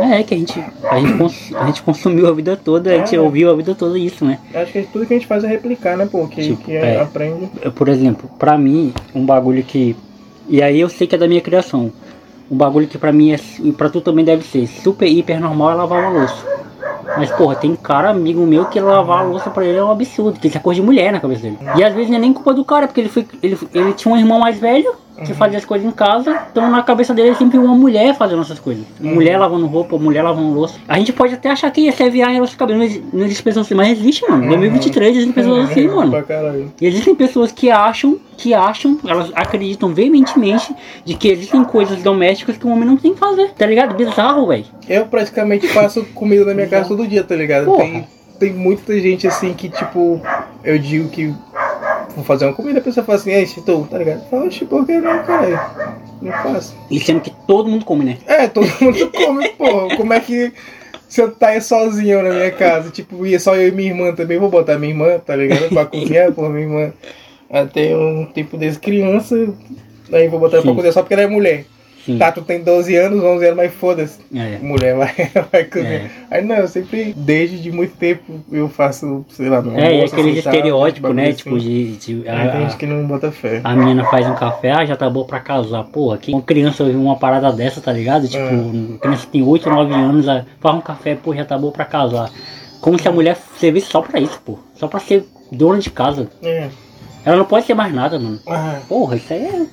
É, 0.00 0.22
que 0.24 0.34
a 0.34 0.36
gente, 0.36 0.64
a, 0.90 0.98
gente 0.98 1.12
cons- 1.16 1.52
a 1.54 1.66
gente 1.66 1.82
consumiu 1.82 2.26
a 2.28 2.32
vida 2.32 2.56
toda, 2.56 2.90
a 2.92 2.96
gente 2.98 3.14
É. 3.14 3.20
ouviu 3.20 3.50
a 3.50 3.54
vida 3.54 3.74
toda 3.76 3.96
isso, 3.98 4.24
né? 4.24 4.38
Acho 4.52 4.72
que 4.72 4.82
tudo 4.82 5.06
que 5.06 5.14
a 5.14 5.16
gente 5.16 5.26
faz 5.28 5.44
é 5.44 5.46
replicar, 5.46 5.96
né, 5.96 6.08
pô? 6.10 6.26
Que, 6.26 6.42
Tipo, 6.42 6.64
que 6.64 6.76
é. 6.76 7.00
aprende. 7.00 7.46
Por 7.76 7.88
exemplo, 7.88 8.28
pra 8.38 8.58
mim, 8.58 8.92
um 9.14 9.24
bagulho 9.24 9.62
que. 9.62 9.94
E 10.48 10.60
aí 10.62 10.80
eu 10.80 10.88
sei 10.88 11.06
que 11.06 11.14
é 11.14 11.18
da 11.18 11.28
minha 11.28 11.40
criação. 11.40 11.92
Um 12.50 12.56
bagulho 12.56 12.86
que 12.86 12.98
pra 12.98 13.12
mim 13.12 13.32
é. 13.32 13.40
E 13.62 13.72
pra 13.72 13.88
tu 13.88 14.00
também 14.00 14.24
deve 14.24 14.44
ser. 14.44 14.66
Super, 14.66 15.06
hiper 15.06 15.40
normal 15.40 15.72
é 15.72 15.74
lavar 15.74 16.00
uma 16.00 16.20
louça. 16.20 16.54
Mas, 17.16 17.30
porra, 17.30 17.54
tem 17.54 17.74
cara 17.76 18.10
amigo 18.10 18.44
meu 18.46 18.66
que 18.66 18.80
lavar 18.80 19.20
a 19.20 19.22
louça 19.22 19.50
pra 19.50 19.64
ele 19.64 19.78
é 19.78 19.84
um 19.84 19.90
absurdo, 19.90 20.40
que 20.40 20.48
isso 20.48 20.56
é 20.56 20.60
coisa 20.60 20.80
de 20.80 20.86
mulher 20.86 21.12
na 21.12 21.20
cabeça 21.20 21.42
dele. 21.42 21.58
E 21.76 21.84
às 21.84 21.94
vezes 21.94 22.10
não 22.10 22.16
é 22.16 22.20
nem 22.20 22.32
culpa 22.32 22.52
do 22.52 22.64
cara, 22.64 22.86
porque 22.86 23.00
ele 23.00 23.08
foi. 23.08 23.26
Ele, 23.42 23.58
ele 23.72 23.92
tinha 23.92 24.12
um 24.12 24.16
irmão 24.16 24.38
mais 24.38 24.58
velho 24.58 24.94
que 25.24 25.32
fazia 25.32 25.58
as 25.58 25.64
coisas 25.64 25.86
em 25.86 25.90
casa, 25.92 26.42
então 26.50 26.70
na 26.70 26.82
cabeça 26.82 27.14
dele 27.14 27.30
é 27.30 27.34
sempre 27.34 27.56
uma 27.58 27.74
mulher 27.74 28.16
fazendo 28.16 28.42
essas 28.42 28.58
coisas. 28.58 28.84
Mulher 28.98 29.38
lavando 29.38 29.66
roupa, 29.66 29.96
mulher 29.96 30.22
lavando 30.22 30.52
louça. 30.52 30.76
A 30.88 30.98
gente 30.98 31.12
pode 31.12 31.34
até 31.34 31.50
achar 31.50 31.70
que 31.70 31.82
isso 31.82 32.02
é 32.02 32.10
viagem 32.10 32.40
nosso 32.40 32.56
cabelo, 32.56 32.80
mas 32.80 33.00
não 33.12 33.24
existe 33.24 33.42
pessoas 33.42 33.66
assim, 33.66 33.74
mas 33.74 33.98
existe, 33.98 34.28
mano. 34.28 34.48
2023 34.48 35.10
existem 35.16 35.32
pessoas 35.32 35.70
assim, 35.70 35.86
mano. 35.88 36.10
Pra 36.10 36.22
caralho. 36.22 36.72
E 36.80 36.86
existem 36.86 37.14
pessoas 37.14 37.52
que 37.52 37.70
acham, 37.70 38.18
que 38.36 38.52
acham, 38.52 38.98
elas 39.06 39.30
acreditam 39.34 39.94
veementemente 39.94 40.74
de 41.04 41.14
que 41.14 41.28
existem 41.28 41.62
coisas 41.64 42.02
domésticas 42.02 42.56
que 42.56 42.66
o 42.66 42.70
homem 42.70 42.84
não 42.84 42.96
tem 42.96 43.14
que 43.14 43.20
fazer. 43.20 43.50
Tá 43.50 43.66
ligado? 43.66 43.94
Bizarro, 43.94 44.48
velho. 44.48 44.64
Eu 44.88 45.06
praticamente 45.06 45.68
faço 45.68 46.04
comida 46.14 46.44
na 46.44 46.54
minha 46.54 46.66
casa 46.66 46.88
todo 46.88 47.06
dia, 47.06 47.22
tá 47.22 47.36
ligado? 47.36 47.66
Porra. 47.66 47.84
Tem, 47.84 48.08
tem 48.40 48.52
muita 48.52 48.98
gente 49.00 49.26
assim 49.26 49.54
que, 49.54 49.68
tipo, 49.68 50.20
eu 50.64 50.78
digo 50.78 51.08
que 51.08 51.32
vou 52.14 52.24
fazer 52.24 52.46
uma 52.46 52.54
comida, 52.54 52.78
a 52.78 52.82
pessoa 52.82 53.04
fala 53.04 53.18
assim, 53.18 53.32
é, 53.32 53.42
estou, 53.42 53.86
tá 53.86 53.98
ligado? 53.98 54.28
Fala, 54.28 54.46
oxe, 54.46 54.64
por 54.64 54.86
que 54.86 54.98
não, 54.98 55.22
caralho? 55.24 55.60
Não 56.22 56.32
faço. 56.32 56.76
E 56.90 57.00
sendo 57.00 57.20
que 57.20 57.30
todo 57.46 57.68
mundo 57.68 57.84
come, 57.84 58.04
né? 58.04 58.18
É, 58.26 58.46
todo 58.46 58.66
mundo 58.80 59.10
come, 59.12 59.48
porra. 59.50 59.96
Como 59.96 60.12
é 60.12 60.20
que 60.20 60.52
se 61.08 61.20
eu 61.20 61.30
tá 61.30 61.48
aí 61.48 61.60
sozinho 61.60 62.22
na 62.22 62.30
minha 62.30 62.50
casa, 62.50 62.90
tipo, 62.90 63.26
ia 63.26 63.38
só 63.38 63.54
eu 63.54 63.68
e 63.68 63.72
minha 63.72 63.90
irmã 63.90 64.12
também, 64.14 64.38
vou 64.38 64.50
botar 64.50 64.78
minha 64.78 64.92
irmã, 64.92 65.18
tá 65.18 65.36
ligado? 65.36 65.68
Pra 65.70 65.86
cozinhar, 65.86 66.32
porra, 66.32 66.48
minha 66.48 66.66
irmã. 66.66 66.92
Tem 67.72 67.94
um 67.94 68.26
tipo 68.26 68.56
desse 68.56 68.78
criança, 68.80 69.36
aí 70.12 70.26
vou 70.28 70.40
botar 70.40 70.56
ela 70.56 70.62
pra 70.62 70.72
Sim. 70.72 70.76
cozinhar 70.76 70.92
só 70.92 71.02
porque 71.02 71.14
ela 71.14 71.22
é 71.22 71.26
mulher. 71.26 71.66
Sim. 72.04 72.18
Tá, 72.18 72.30
tu 72.30 72.42
tem 72.42 72.62
12 72.62 72.94
anos, 72.96 73.22
11 73.24 73.44
anos, 73.46 73.56
mas 73.56 73.72
foda-se. 73.74 74.18
É. 74.34 74.58
Mulher 74.60 74.94
vai, 74.94 75.12
vai 75.50 75.64
cozinhar. 75.64 75.92
É. 75.92 76.10
Aí 76.30 76.44
não, 76.44 76.56
eu 76.56 76.68
sempre, 76.68 77.14
desde 77.16 77.58
de 77.60 77.72
muito 77.72 77.96
tempo, 77.96 78.40
eu 78.52 78.68
faço, 78.68 79.24
sei 79.30 79.48
lá, 79.48 79.62
meu 79.62 79.74
É, 79.76 79.90
e 79.90 79.94
almoço, 79.94 80.14
aquele 80.14 80.32
assim, 80.32 80.42
tá, 80.42 80.50
estereótipo, 80.50 81.12
né? 81.14 81.24
assim. 81.28 81.32
Tipo, 81.36 81.58
de. 81.58 81.96
de 81.96 82.14
tem 82.22 82.30
a, 82.30 82.60
gente 82.60 82.76
que 82.76 82.86
não 82.86 83.06
bota 83.06 83.32
fé. 83.32 83.60
a 83.64 83.74
menina 83.74 84.04
faz 84.04 84.26
um 84.28 84.34
café, 84.34 84.72
ah, 84.72 84.84
já 84.84 84.96
tá 84.96 85.08
boa 85.08 85.26
pra 85.26 85.40
casar. 85.40 85.84
Porra, 85.84 86.18
que 86.18 86.32
uma 86.32 86.42
criança 86.42 86.82
ouve 86.84 86.94
uma 86.94 87.16
parada 87.16 87.50
dessa, 87.52 87.80
tá 87.80 87.92
ligado? 87.92 88.28
Tipo, 88.28 88.42
É. 88.42 88.50
uma 88.50 88.98
criança 88.98 89.26
que 89.26 89.32
tem 89.32 89.42
8, 89.42 89.70
9 89.70 89.94
anos, 89.94 90.28
ah, 90.28 90.44
faz 90.60 90.76
um 90.76 90.80
café, 90.80 91.14
pô, 91.14 91.34
já 91.34 91.44
tá 91.44 91.56
boa 91.56 91.72
pra 91.72 91.84
casar. 91.84 92.30
Como 92.80 92.98
se 93.00 93.08
a 93.08 93.12
mulher 93.12 93.36
servisse 93.58 93.86
só 93.86 94.02
pra 94.02 94.20
isso, 94.20 94.38
pô. 94.44 94.58
Só 94.74 94.86
pra 94.86 95.00
ser 95.00 95.24
dona 95.50 95.78
de 95.78 95.88
casa. 95.90 96.28
É. 96.42 96.68
Ela 97.24 97.36
não 97.38 97.46
pode 97.46 97.64
ser 97.64 97.72
mais 97.72 97.94
nada, 97.94 98.18
mano. 98.18 98.38
Ah, 98.46 98.80
Porra, 98.86 99.16
isso 99.16 99.32
aí 99.32 99.42
é. 99.44 99.66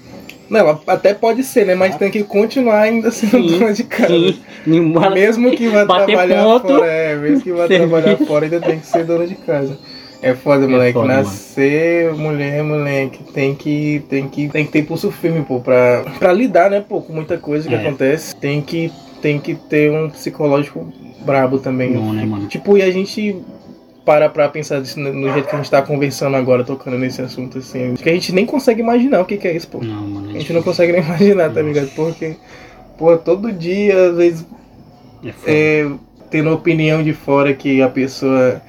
Não, 0.51 0.81
até 0.85 1.13
pode 1.13 1.43
ser, 1.43 1.65
né? 1.65 1.75
Mas 1.75 1.95
tem 1.95 2.11
que 2.11 2.23
continuar 2.23 2.81
ainda 2.81 3.09
sendo 3.09 3.47
Sim, 3.49 3.59
dona 3.59 3.73
de 3.73 3.83
casa. 3.85 4.33
Sim. 4.65 4.93
Mesmo 5.13 5.51
que 5.51 5.69
vá 5.69 5.85
trabalhar 5.85 6.43
ponto. 6.43 6.67
fora, 6.67 6.85
é, 6.85 7.15
mesmo 7.15 7.41
que 7.41 7.51
vá 7.53 7.67
Serviço. 7.67 7.89
trabalhar 7.89 8.17
fora, 8.17 8.45
ainda 8.45 8.59
tem 8.59 8.77
que 8.79 8.85
ser 8.85 9.05
dona 9.05 9.25
de 9.25 9.35
casa. 9.35 9.77
É 10.21 10.35
foda, 10.35 10.67
moleque. 10.67 10.93
foda, 10.93 11.07
mano. 11.07 11.19
Nascer 11.23 12.13
mulher, 12.13 12.61
moleque, 12.63 13.23
tem 13.33 13.55
que, 13.55 14.03
tem 14.09 14.27
que, 14.27 14.49
tem 14.49 14.65
que 14.65 14.71
ter 14.73 14.83
pulso 14.83 15.09
firme, 15.09 15.41
pô, 15.43 15.61
pra, 15.61 16.03
pra 16.19 16.33
lidar, 16.33 16.69
né, 16.69 16.83
pô, 16.87 17.01
com 17.01 17.13
muita 17.13 17.37
coisa 17.37 17.67
que 17.67 17.73
É. 17.73 17.77
acontece. 17.79 18.35
Tem 18.35 18.61
que, 18.61 18.91
tem 19.21 19.39
que 19.39 19.55
ter 19.55 19.89
um 19.89 20.09
psicológico 20.09 20.85
brabo 21.25 21.59
também. 21.59 21.93
Bom, 21.93 22.11
né, 22.13 22.25
mano? 22.25 22.47
Tipo, 22.47 22.77
e 22.77 22.81
a 22.83 22.91
gente 22.91 23.37
para 24.05 24.27
pra 24.29 24.49
pensar 24.49 24.81
disso 24.81 24.99
no 24.99 25.13
no 25.13 25.31
jeito 25.31 25.47
que 25.47 25.55
a 25.55 25.57
gente 25.57 25.69
tá 25.69 25.81
conversando 25.81 26.35
agora, 26.35 26.63
tocando 26.63 26.97
nesse 26.97 27.21
assunto, 27.21 27.59
assim. 27.59 27.93
Acho 27.93 28.03
que 28.03 28.09
a 28.09 28.13
gente 28.13 28.33
nem 28.33 28.45
consegue 28.45 28.81
imaginar 28.81 29.21
o 29.21 29.25
que, 29.25 29.37
que 29.37 29.47
é 29.47 29.55
isso, 29.55 29.67
pô. 29.67 29.79
Não, 29.83 30.01
mano. 30.07 30.29
A 30.29 30.33
gente 30.33 30.51
não 30.53 30.63
consegue 30.63 30.91
nem 30.91 31.01
imaginar, 31.03 31.51
tá 31.51 31.61
ligado? 31.61 31.89
Porque, 31.95 32.35
pô, 32.97 33.15
todo 33.17 33.51
dia, 33.51 34.09
às 34.09 34.15
vezes, 34.17 34.45
É 35.23 35.31
é, 35.45 35.91
tendo 36.29 36.51
opinião 36.51 37.03
de 37.03 37.13
fora 37.13 37.53
que 37.53 37.81
a 37.81 37.89
pessoa 37.89 38.61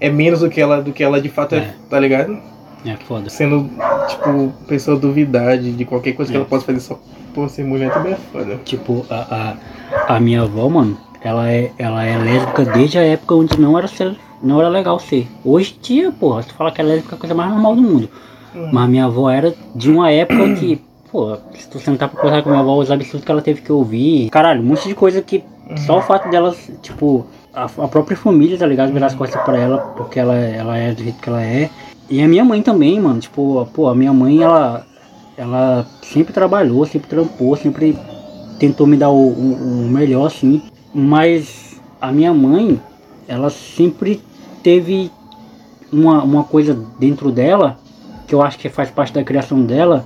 é 0.00 0.08
menos 0.10 0.40
do 0.40 0.48
que 0.48 0.60
ela, 0.60 0.80
do 0.80 0.92
que 0.92 1.02
ela 1.02 1.20
de 1.20 1.28
fato 1.28 1.54
é, 1.56 1.58
É. 1.58 1.74
tá 1.90 1.98
ligado? 1.98 2.38
É 2.84 2.94
foda. 3.08 3.28
Sendo, 3.28 3.68
tipo, 4.08 4.52
pessoa 4.68 4.96
duvidar 4.96 5.58
de, 5.58 5.72
de 5.72 5.84
qualquer 5.84 6.12
coisa 6.12 6.30
que 6.30 6.36
É. 6.36 6.40
ela 6.40 6.48
possa 6.48 6.64
fazer 6.66 6.78
só 6.80 7.00
por 7.34 7.50
ser 7.50 7.64
mulher 7.64 7.92
também 7.92 8.12
é 8.12 8.16
foda. 8.32 8.56
Tipo, 8.64 9.04
a, 9.10 9.56
a, 10.08 10.14
a 10.16 10.20
minha 10.20 10.42
avó, 10.42 10.68
mano, 10.68 10.96
ela 11.22 11.50
é, 11.50 11.72
ela 11.76 12.04
é 12.04 12.16
lésbica 12.16 12.64
desde 12.66 12.98
a 12.98 13.02
época 13.02 13.34
onde 13.34 13.58
não 13.60 13.76
era, 13.76 13.88
não 14.42 14.58
era 14.60 14.68
legal 14.68 14.98
ser. 14.98 15.26
Hoje 15.44 15.76
dia, 15.80 16.12
porra, 16.12 16.42
se 16.42 16.48
tu 16.48 16.54
fala 16.54 16.70
que 16.70 16.80
é 16.80 16.84
lésbica 16.84 17.14
é 17.14 17.16
a 17.16 17.20
coisa 17.20 17.34
mais 17.34 17.50
normal 17.50 17.74
do 17.76 17.82
mundo. 17.82 18.08
Hum. 18.54 18.68
Mas 18.72 18.88
minha 18.88 19.04
avó 19.06 19.28
era 19.30 19.54
de 19.74 19.90
uma 19.90 20.10
época 20.10 20.54
que, 20.56 20.80
pô, 21.10 21.36
se 21.54 21.68
tu 21.68 21.78
sentar 21.78 22.08
pra 22.08 22.20
conversar 22.20 22.42
com 22.42 22.50
minha 22.50 22.60
avó, 22.62 22.76
os 22.78 22.90
absurdos 22.90 23.24
que 23.24 23.30
ela 23.30 23.42
teve 23.42 23.60
que 23.62 23.72
ouvir. 23.72 24.28
Caralho, 24.30 24.62
um 24.62 24.66
monte 24.66 24.88
de 24.88 24.94
coisa 24.94 25.20
que 25.22 25.42
só 25.84 25.98
o 25.98 26.02
fato 26.02 26.28
delas, 26.30 26.70
tipo, 26.82 27.26
a, 27.52 27.64
a 27.64 27.88
própria 27.88 28.16
família, 28.16 28.56
tá 28.56 28.66
ligado? 28.66 28.92
Virar 28.92 29.06
as 29.06 29.14
costas 29.14 29.42
pra 29.42 29.58
ela, 29.58 29.78
porque 29.96 30.18
ela, 30.20 30.34
ela 30.36 30.76
é 30.78 30.92
do 30.92 31.02
jeito 31.02 31.20
que 31.20 31.28
ela 31.28 31.42
é. 31.42 31.68
E 32.08 32.22
a 32.22 32.28
minha 32.28 32.44
mãe 32.44 32.62
também, 32.62 33.00
mano, 33.00 33.18
tipo, 33.18 33.66
pô, 33.74 33.88
a 33.88 33.94
minha 33.94 34.12
mãe, 34.12 34.40
ela, 34.42 34.86
ela 35.36 35.84
sempre 36.02 36.32
trabalhou, 36.32 36.86
sempre 36.86 37.08
trampou, 37.08 37.56
sempre 37.56 37.98
tentou 38.60 38.86
me 38.86 38.96
dar 38.96 39.10
o, 39.10 39.14
o- 39.28 39.82
o 39.86 39.88
melhor, 39.90 40.26
assim. 40.26 40.62
Mas 40.94 41.80
a 42.00 42.12
minha 42.12 42.32
mãe, 42.32 42.80
ela 43.26 43.50
sempre 43.50 44.20
teve 44.66 45.12
uma, 45.92 46.24
uma 46.24 46.42
coisa 46.42 46.76
dentro 46.98 47.30
dela, 47.30 47.78
que 48.26 48.34
eu 48.34 48.42
acho 48.42 48.58
que 48.58 48.68
faz 48.68 48.90
parte 48.90 49.12
da 49.12 49.22
criação 49.22 49.62
dela, 49.62 50.04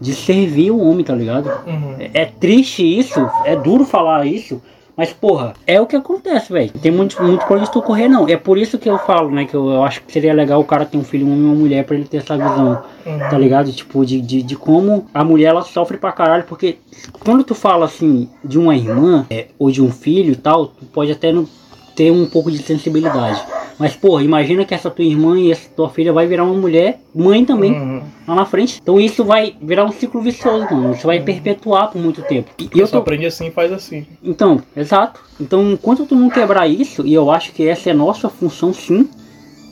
de 0.00 0.14
servir 0.14 0.70
o 0.70 0.80
homem, 0.80 1.04
tá 1.04 1.14
ligado? 1.14 1.50
Uhum. 1.66 1.96
É, 1.98 2.22
é 2.22 2.24
triste 2.24 2.82
isso, 2.82 3.20
é 3.44 3.54
duro 3.54 3.84
falar 3.84 4.24
isso, 4.24 4.62
mas 4.96 5.12
porra, 5.12 5.52
é 5.66 5.78
o 5.78 5.86
que 5.86 5.94
acontece, 5.94 6.50
velho. 6.50 6.70
Tem 6.80 6.90
muito, 6.90 7.22
muito 7.22 7.44
por 7.44 7.60
isso 7.60 7.78
ocorrer, 7.78 8.08
não. 8.08 8.26
É 8.26 8.38
por 8.38 8.56
isso 8.56 8.78
que 8.78 8.88
eu 8.88 8.96
falo, 9.00 9.30
né, 9.30 9.44
que 9.44 9.52
eu, 9.52 9.68
eu 9.68 9.84
acho 9.84 10.00
que 10.02 10.10
seria 10.10 10.32
legal 10.32 10.58
o 10.62 10.64
cara 10.64 10.86
ter 10.86 10.96
um 10.96 11.04
filho, 11.04 11.26
um 11.26 11.32
homem 11.32 11.42
e 11.42 11.46
uma 11.48 11.54
mulher, 11.54 11.84
pra 11.84 11.94
ele 11.94 12.06
ter 12.06 12.16
essa 12.16 12.38
visão, 12.38 12.82
Uhum. 13.04 13.18
tá 13.18 13.36
ligado? 13.36 13.70
Tipo, 13.70 14.06
de, 14.06 14.18
de, 14.22 14.42
de 14.42 14.56
como 14.56 15.04
a 15.12 15.22
mulher 15.22 15.48
ela 15.48 15.62
sofre 15.62 15.98
pra 15.98 16.10
caralho, 16.10 16.44
porque 16.44 16.78
quando 17.22 17.44
tu 17.44 17.54
fala 17.54 17.84
assim 17.84 18.30
de 18.42 18.58
uma 18.58 18.74
irmã 18.74 19.26
é, 19.28 19.48
ou 19.58 19.70
de 19.70 19.82
um 19.82 19.92
filho 19.92 20.32
e 20.32 20.36
tal, 20.36 20.68
tu 20.68 20.86
pode 20.86 21.12
até 21.12 21.30
não 21.30 21.46
ter 21.94 22.10
um 22.10 22.24
pouco 22.24 22.50
de 22.50 22.56
sensibilidade. 22.62 23.42
Mas, 23.80 23.96
porra, 23.96 24.22
imagina 24.22 24.62
que 24.66 24.74
essa 24.74 24.90
tua 24.90 25.04
irmã 25.06 25.40
e 25.40 25.50
essa 25.50 25.66
tua 25.74 25.88
filha 25.88 26.12
vai 26.12 26.26
virar 26.26 26.44
uma 26.44 26.52
mulher, 26.52 27.00
mãe 27.14 27.46
também, 27.46 27.72
Uhum. 27.72 28.02
lá 28.28 28.34
na 28.34 28.44
frente. 28.44 28.78
Então 28.82 29.00
isso 29.00 29.24
vai 29.24 29.54
virar 29.60 29.86
um 29.86 29.90
ciclo 29.90 30.20
vicioso, 30.20 30.66
mano. 30.70 30.92
Isso 30.92 31.06
vai 31.06 31.18
perpetuar 31.18 31.90
por 31.90 31.98
muito 31.98 32.20
tempo. 32.20 32.50
E, 32.58 32.68
eu 32.78 32.86
Só 32.86 32.96
tô... 32.96 32.98
aprende 32.98 33.24
assim 33.24 33.46
e 33.46 33.50
faz 33.50 33.72
assim. 33.72 34.06
Então, 34.22 34.60
exato. 34.76 35.20
Então, 35.40 35.72
enquanto 35.72 36.04
tu 36.04 36.14
não 36.14 36.28
quebrar 36.28 36.68
isso, 36.68 37.06
e 37.06 37.14
eu 37.14 37.30
acho 37.30 37.52
que 37.52 37.66
essa 37.66 37.88
é 37.88 37.94
nossa 37.94 38.28
função, 38.28 38.74
sim, 38.74 39.08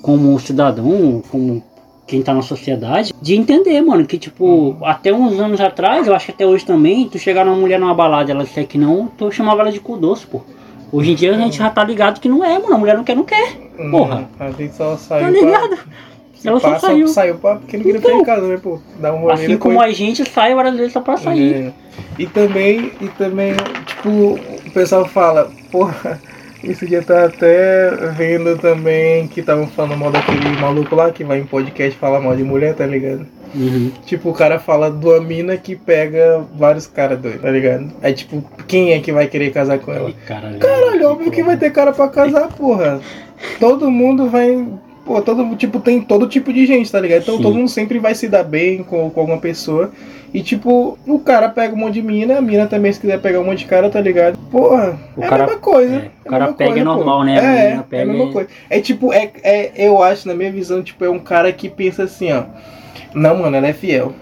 como 0.01 0.39
cidadão, 0.41 1.23
como 1.31 1.63
quem 2.07 2.23
tá 2.23 2.33
na 2.33 2.41
sociedade, 2.41 3.13
de 3.21 3.35
entender, 3.35 3.79
mano, 3.83 4.07
que 4.07 4.17
tipo, 4.17 4.79
até 4.83 5.13
uns 5.13 5.39
anos 5.39 5.61
atrás, 5.61 6.07
eu 6.07 6.15
acho 6.15 6.25
que 6.25 6.33
até 6.33 6.47
hoje 6.47 6.65
também, 6.65 7.07
tu 7.07 7.19
chegar 7.19 7.45
numa 7.45 7.59
mulher 7.59 7.79
numa 7.79 7.93
balada, 7.93 8.31
ela 8.33 8.45
disser 8.45 8.67
que 8.67 8.79
não, 8.79 9.07
tu 9.19 9.31
chamava 9.31 9.61
ela 9.61 9.71
de 9.71 9.81
cu 9.81 9.99
doce, 9.99 10.27
pô. 10.27 10.41
Hoje 10.91 11.11
em 11.13 11.15
dia 11.15 11.35
a 11.35 11.39
gente 11.39 11.59
já 11.59 11.69
tá 11.69 11.85
ligado 11.85 12.19
que 12.19 12.31
não 12.31 12.43
é, 12.43 12.59
mano. 12.59 12.75
A 12.75 12.79
mulher 12.79 12.97
não 12.97 13.05
quer, 13.05 13.15
não 13.15 13.25
quer. 13.25 13.68
Porra. 13.91 14.29
A 14.41 14.51
gente 14.51 14.75
só 14.75 14.97
saiu 14.97 15.27
Tá 15.27 15.31
pra- 15.33 15.41
ligado? 15.47 15.79
se 16.35 16.49
Ela 16.49 16.61
só 16.61 16.71
passa, 16.71 16.87
saiu. 16.89 17.09
saiu 17.09 17.35
pra, 17.37 17.57
porque 17.57 17.77
não 17.77 17.85
queria 17.85 17.99
Então. 17.99 18.11
ficar 18.11 18.23
em 18.23 18.25
casa, 18.25 18.47
né, 18.49 18.59
pô? 18.63 18.79
Dar 19.01 19.13
um 19.13 19.29
Assim 19.31 19.43
depois. 19.43 19.59
como 19.61 19.81
a 19.81 19.91
gente 19.91 20.25
sai 20.29 20.55
várias 20.55 20.77
vezes 20.77 20.93
só 20.93 21.01
pra 21.01 21.17
sair. 21.17 21.55
É. 21.55 21.73
E 22.19 22.27
também, 22.27 22.93
e 23.01 23.09
também, 23.09 23.55
tipo, 23.87 24.09
o 24.67 24.71
pessoal 24.73 25.05
fala, 25.05 25.51
porra, 25.73 26.21
esse 26.63 26.87
dia 26.87 27.03
tá 27.03 27.25
até 27.25 27.91
vendo 28.17 28.57
também 28.59 29.27
que 29.29 29.41
estavam 29.41 29.67
falando 29.67 29.97
mal 29.97 30.11
daquele 30.13 30.49
maluco 30.61 30.95
lá 30.95 31.11
que 31.11 31.25
vai 31.25 31.39
em 31.41 31.45
podcast 31.47 31.99
falar 31.99 32.21
mal 32.21 32.37
de 32.37 32.45
mulher, 32.45 32.75
tá 32.75 32.87
ligado? 32.87 33.27
Uhum. 33.55 33.91
Tipo, 34.07 34.31
o 34.31 34.35
cara 34.35 34.59
fala 34.59 34.91
de 34.91 35.05
uma 35.07 35.21
mina 35.21 35.57
que 35.57 35.75
pega 35.77 36.45
vários 36.55 36.87
caras 36.87 37.19
doidos, 37.19 37.43
tá 37.43 37.51
ligado? 37.51 37.91
Aí, 38.03 38.13
tipo, 38.13 38.43
quem 38.67 38.93
é 38.93 39.01
que 39.01 39.13
vai 39.13 39.27
querer 39.27 39.51
casar 39.53 39.79
com 39.79 39.93
ela? 39.93 40.11
Ih, 40.11 40.15
Caralho, 40.27 40.59
Caralho, 40.59 41.09
óbvio 41.11 41.31
que 41.31 41.43
vai 41.43 41.57
ter 41.57 41.71
cara 41.73 41.93
pra 41.93 42.09
casar, 42.09 42.49
porra. 42.49 43.01
Todo 43.61 43.91
mundo 43.91 44.29
vai. 44.29 44.67
Pô, 45.05 45.23
todo 45.23 45.57
tipo, 45.57 45.81
tem 45.81 46.03
todo 46.03 46.27
tipo 46.29 46.53
de 46.53 46.67
gente, 46.67 46.93
tá 46.93 47.01
ligado? 47.01 47.23
Então 47.23 47.37
Sim. 47.39 47.43
todo 47.43 47.55
mundo 47.57 47.69
sempre 47.71 47.99
vai 47.99 48.15
se 48.15 48.29
dar 48.29 48.43
bem 48.45 48.83
com, 48.83 49.09
com 49.09 49.21
alguma 49.21 49.39
pessoa. 49.39 49.91
E 50.35 50.43
tipo, 50.43 50.99
o 51.07 51.19
cara 51.21 51.49
pega 51.49 51.75
um 51.75 51.79
monte 51.79 51.95
de 51.95 52.03
mina, 52.03 52.37
a 52.37 52.43
mina 52.43 52.67
também, 52.67 52.93
se 52.93 53.01
quiser 53.01 53.19
pegar 53.19 53.41
um 53.41 53.45
monte 53.45 53.61
de 53.61 53.65
cara, 53.65 53.89
tá 53.89 53.99
ligado? 53.99 54.37
Porra, 54.51 54.99
O 55.17 55.25
é 55.25 55.27
cara- 55.27 55.45
a 55.45 55.47
mesma 55.47 55.61
coisa. 55.63 55.95
é, 55.95 55.99
o 55.99 56.03
é 56.27 56.29
cara 56.31 56.53
pega 56.53 56.71
coisa, 56.73 56.81
é 56.81 56.85
normal, 56.85 57.19
pô. 57.21 57.25
né? 57.25 57.41
A 57.41 57.43
É, 57.43 57.85
é 57.93 58.03
a 58.03 58.05
mesma 58.05 58.31
coisa. 58.31 58.51
É 58.69 58.81
tipo, 58.83 59.11
é, 59.11 59.31
é, 59.43 59.73
eu 59.79 60.03
acho, 60.03 60.29
na 60.29 60.35
minha 60.35 60.53
visão, 60.53 60.83
tipo, 60.83 61.03
é 61.03 61.09
um 61.09 61.19
cara 61.19 61.51
que 61.51 61.71
pensa 61.71 62.03
assim, 62.03 62.31
ó. 62.31 62.43
Não, 63.15 63.37
mano, 63.39 63.57
ela 63.57 63.67
é 63.69 63.73
fiel, 63.73 64.13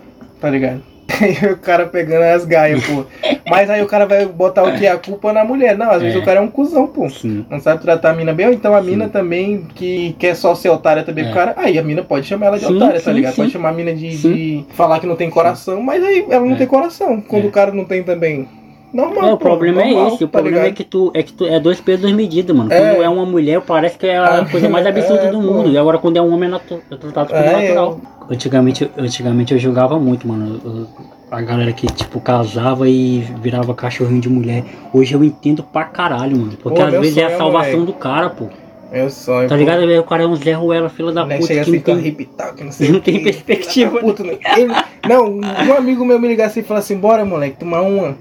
tá 0.40 0.48
ligado? 0.50 0.82
Aí 1.20 1.36
o 1.52 1.56
cara 1.56 1.86
pegando 1.86 2.22
as 2.24 2.44
gaias, 2.44 2.84
pô. 2.84 3.04
Mas 3.48 3.70
aí 3.70 3.80
o 3.80 3.86
cara 3.86 4.06
vai 4.06 4.26
botar 4.26 4.64
o 4.64 4.76
que? 4.76 4.86
A 4.86 4.98
culpa 4.98 5.32
na 5.32 5.44
mulher. 5.44 5.78
Não, 5.78 5.90
às 5.90 6.02
vezes 6.02 6.16
É. 6.16 6.18
o 6.18 6.24
cara 6.24 6.40
é 6.40 6.42
um 6.42 6.48
cuzão, 6.48 6.86
pô. 6.88 7.08
Sim. 7.08 7.46
Não 7.48 7.60
sabe 7.60 7.80
tratar 7.80 8.10
a 8.10 8.12
mina 8.12 8.32
bem, 8.34 8.46
ou 8.46 8.52
então 8.52 8.74
a 8.74 8.82
mina 8.82 9.08
também, 9.08 9.66
que 9.74 10.14
quer 10.18 10.34
só 10.34 10.54
ser 10.54 10.68
otária 10.68 11.04
também 11.04 11.24
É. 11.24 11.28
pro 11.28 11.36
cara, 11.36 11.54
aí 11.56 11.78
a 11.78 11.82
mina 11.82 12.02
pode 12.02 12.26
chamar 12.26 12.46
ela 12.46 12.58
de 12.58 12.66
Sim, 12.66 12.76
otária, 12.76 12.94
tá 13.00 13.10
sim, 13.10 13.12
ligado? 13.12 13.32
sim. 13.34 13.42
Pode 13.42 13.52
chamar 13.52 13.68
a 13.68 13.72
mina 13.72 13.94
de, 13.94 14.16
Sim. 14.16 14.32
de 14.34 14.64
falar 14.74 14.98
que 14.98 15.06
não 15.06 15.14
tem 15.16 15.30
coração, 15.30 15.80
mas 15.80 16.02
aí 16.02 16.26
ela 16.28 16.44
não 16.44 16.54
É. 16.54 16.58
tem 16.58 16.66
coração. 16.66 17.20
Quando 17.20 17.44
É. 17.44 17.48
o 17.48 17.52
cara 17.52 17.70
não 17.72 17.84
tem 17.84 18.02
também. 18.02 18.48
Normal. 18.96 19.28
É, 19.28 19.32
o 19.32 19.36
pô, 19.36 19.44
problema 19.44 19.82
é 19.82 19.90
normal, 19.90 20.14
esse. 20.14 20.24
O 20.24 20.28
tá 20.28 20.38
problema 20.38 20.58
é 20.58 20.62
ligado? 20.64 20.76
que 20.76 20.84
tu 20.84 21.10
é 21.14 21.22
que 21.22 21.32
tu 21.32 21.44
é 21.46 21.60
dois 21.60 21.80
pesos, 21.80 22.00
duas 22.02 22.12
medidas, 22.14 22.56
mano. 22.56 22.72
É. 22.72 22.78
Quando 22.78 23.02
é 23.02 23.08
uma 23.08 23.26
mulher, 23.26 23.60
parece 23.60 23.98
que 23.98 24.06
é 24.06 24.16
a 24.16 24.40
Ah, 24.40 24.44
coisa 24.46 24.68
mais 24.68 24.86
absurda 24.86 25.24
é, 25.24 25.30
do 25.30 25.38
pô. 25.40 25.44
mundo. 25.44 25.68
E 25.70 25.76
agora 25.78 25.98
quando 25.98 26.16
é 26.16 26.22
um 26.22 26.32
homem, 26.32 26.50
é 26.50 26.54
é 26.56 26.96
tratado 26.96 27.28
como 27.30 27.40
É, 27.42 27.62
natural. 27.62 28.00
Antigamente, 28.30 28.90
antigamente 28.98 29.52
eu 29.54 29.58
julgava 29.60 29.98
muito, 29.98 30.26
mano. 30.26 30.60
eu- 30.64 30.86
A 31.28 31.40
galera 31.42 31.72
que, 31.72 31.86
tipo, 31.88 32.20
casava 32.20 32.88
e 32.88 33.18
virava 33.42 33.74
cachorrinho 33.74 34.20
de 34.20 34.28
mulher. 34.28 34.62
Hoje 34.94 35.12
eu 35.12 35.24
entendo 35.24 35.60
pra 35.62 35.82
caralho, 35.84 36.36
mano. 36.36 36.52
Porque 36.62 36.78
Pô, 36.78 36.86
às 36.86 36.92
meu 36.92 37.00
vezes 37.00 37.16
é 37.18 37.24
a 37.24 37.26
sonho, 37.26 37.38
salvação 37.38 37.72
moleque. 37.80 37.86
do 37.86 37.92
cara, 37.94 38.30
pô. 38.30 38.46
É 38.92 39.02
o 39.02 39.10
sonho. 39.10 39.48
Tá 39.48 39.56
pô. 39.56 39.58
ligado? 39.58 39.82
O 40.00 40.04
cara 40.04 40.22
é 40.22 40.26
um 40.26 40.36
Zé 40.36 40.52
Ruela, 40.52 40.88
filho 40.88 41.10
da 41.10 41.24
puta, 41.24 41.42
chega 41.42 41.54
que 41.54 41.60
assim 41.60 41.72
não 41.72 41.80
tem... 41.80 42.14
que 42.14 42.64
não 42.64 42.70
sei 42.72 42.88
não 42.90 42.98
o 42.98 43.02
quê, 43.02 43.12
tem 43.12 43.22
perspectiva, 43.24 43.94
da 43.96 44.00
puta, 44.00 44.22
né? 44.22 44.38
Ele- 44.56 44.72
não, 45.08 45.26
um 45.40 45.76
amigo 45.76 46.04
meu 46.04 46.18
me 46.20 46.28
ligar 46.28 46.46
assim 46.46 46.60
e 46.60 46.62
falar 46.62 46.78
assim, 46.78 46.96
bora 46.96 47.24
moleque, 47.24 47.56
tomar 47.58 47.82
uma. 47.82 48.16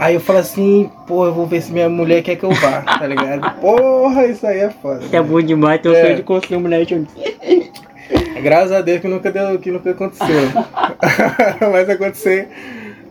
Aí 0.00 0.14
eu 0.14 0.20
falo 0.20 0.38
assim, 0.38 0.90
porra, 1.06 1.28
eu 1.28 1.34
vou 1.34 1.46
ver 1.46 1.60
se 1.60 1.70
minha 1.70 1.86
mulher 1.86 2.22
quer 2.22 2.34
que 2.34 2.42
eu 2.42 2.52
vá, 2.52 2.80
tá 2.80 3.06
ligado? 3.06 3.50
Porra, 3.60 4.26
isso 4.26 4.46
aí 4.46 4.60
é 4.60 4.70
foda. 4.70 5.04
Isso 5.04 5.14
é 5.14 5.20
bom 5.22 5.42
demais, 5.42 5.78
tem 5.82 5.92
o 5.92 5.94
É. 5.94 6.16
sonho 6.16 6.40
de 6.40 6.54
uma 6.54 6.60
mulher 6.60 6.86
de 6.86 7.06
Graças 8.42 8.72
a 8.72 8.80
Deus 8.80 9.02
que 9.02 9.08
nunca 9.08 9.30
deu, 9.30 9.58
que 9.58 9.70
nunca 9.70 9.90
aconteceu. 9.90 10.26
Mas 11.70 11.90
acontecer, 11.90 12.48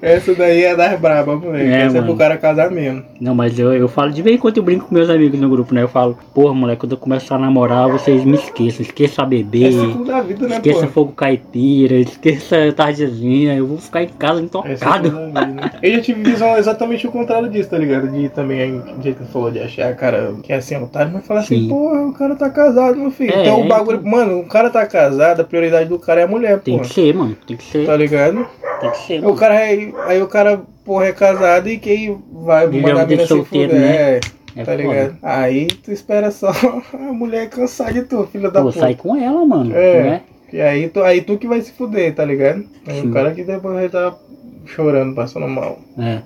essa 0.01 0.33
daí 0.35 0.63
é 0.63 0.75
das 0.75 0.99
brabas, 0.99 1.39
moleque. 1.39 1.65
É, 1.69 1.81
essa 1.81 1.97
é 1.97 2.01
mano. 2.01 2.05
pro 2.13 2.17
cara 2.17 2.37
casar 2.37 2.71
mesmo. 2.71 3.03
Não, 3.19 3.35
mas 3.35 3.57
eu, 3.59 3.73
eu 3.73 3.87
falo 3.87 4.11
de 4.11 4.21
vez 4.21 4.35
em 4.35 4.39
quando 4.39 4.57
eu 4.57 4.63
brinco 4.63 4.85
com 4.87 4.95
meus 4.95 5.09
amigos 5.09 5.39
no 5.39 5.49
grupo, 5.49 5.73
né? 5.73 5.83
Eu 5.83 5.87
falo, 5.87 6.17
porra, 6.33 6.53
moleque, 6.53 6.81
quando 6.81 6.93
eu 6.93 6.97
começar 6.97 7.35
a 7.35 7.39
namorar, 7.39 7.89
vocês 7.89 8.23
me 8.23 8.35
esqueçam. 8.35 8.81
Esqueça 8.81 9.21
a 9.21 9.25
É 9.25 9.27
beber, 9.27 9.71
da 10.05 10.21
vida, 10.21 10.47
né, 10.47 10.55
esqueça 10.55 10.87
pô? 10.87 10.91
fogo 10.93 11.11
caipira, 11.13 11.95
esqueça 11.95 12.71
tardezinha. 12.75 13.55
Eu 13.55 13.67
vou 13.67 13.77
ficar 13.77 14.03
em 14.03 14.07
casa 14.09 14.39
É 14.39 14.43
intocado. 14.43 15.11
né? 15.11 15.71
Eu 15.81 15.93
já 15.95 16.01
tive 16.01 16.23
visão 16.23 16.57
exatamente 16.57 17.05
o 17.07 17.11
contrário 17.11 17.49
disso, 17.49 17.69
tá 17.69 17.77
ligado? 17.77 18.07
De 18.09 18.29
também, 18.29 18.79
do 18.79 19.01
jeito 19.03 19.17
que 19.19 19.25
você 19.25 19.31
falou, 19.31 19.51
de 19.51 19.59
achar 19.59 19.95
cara 19.95 20.33
que 20.43 20.51
é 20.53 20.57
assim, 20.57 20.75
otário, 20.77 21.11
mas 21.13 21.25
falar 21.25 21.41
assim, 21.41 21.61
Sim. 21.63 21.69
porra, 21.69 22.01
o 22.07 22.13
cara 22.13 22.35
tá 22.35 22.49
casado, 22.49 22.97
meu 22.97 23.11
filho. 23.11 23.33
É, 23.33 23.41
então 23.41 23.61
o 23.61 23.65
é, 23.65 23.67
bagulho, 23.67 24.05
mano, 24.05 24.39
o 24.39 24.45
cara 24.47 24.69
tá 24.69 24.85
casado, 24.85 25.41
a 25.41 25.43
prioridade 25.43 25.89
do 25.89 25.99
cara 25.99 26.21
é 26.21 26.23
a 26.23 26.27
mulher, 26.27 26.59
Tem 26.59 26.77
pô. 26.77 26.83
que 26.83 26.93
ser, 26.93 27.13
mano. 27.13 27.35
Tem 27.47 27.57
que 27.57 27.63
ser. 27.63 27.85
Tá 27.85 27.95
ligado? 27.95 28.45
Tem 28.79 28.91
que 28.91 28.97
ser. 28.99 29.19
O 29.19 29.23
Mano. 29.23 29.35
cara 29.35 29.55
é, 29.55 29.88
aí 30.05 30.21
o 30.21 30.27
cara, 30.27 30.61
porra, 30.85 31.05
é 31.07 31.11
casado 31.13 31.69
e 31.69 31.77
quem 31.77 32.17
vai 32.31 32.67
mandar 32.67 33.01
a 33.03 33.05
mina 33.07 33.25
se 33.25 33.43
fuder. 33.43 33.73
né? 33.73 33.95
É, 33.95 34.19
É 34.55 34.63
tá 34.63 34.71
foda. 34.71 34.75
ligado? 34.77 35.17
Aí 35.21 35.67
tu 35.67 35.91
espera 35.91 36.31
só 36.31 36.49
a 36.93 36.97
mulher 37.13 37.49
cansar 37.49 37.93
de 37.93 38.03
tu, 38.03 38.27
filha 38.31 38.49
da 38.49 38.61
Pô, 38.61 38.67
puta. 38.67 38.79
sai 38.79 38.95
com 38.95 39.15
ela, 39.15 39.45
mano. 39.45 39.75
É. 39.75 40.03
Né? 40.03 40.21
E 40.51 40.59
aí 40.61 40.89
tu, 40.89 41.03
aí 41.03 41.21
tu 41.21 41.37
que 41.37 41.47
vai 41.47 41.61
se 41.61 41.71
fuder, 41.71 42.13
tá 42.15 42.25
ligado? 42.25 42.63
Aí 42.87 43.01
Sim. 43.01 43.09
o 43.09 43.11
cara 43.13 43.31
que 43.31 43.43
depois 43.43 43.85
estar 43.85 44.17
chorando, 44.65 45.13
passando 45.15 45.47
mal. 45.47 45.79
É. 45.97 46.21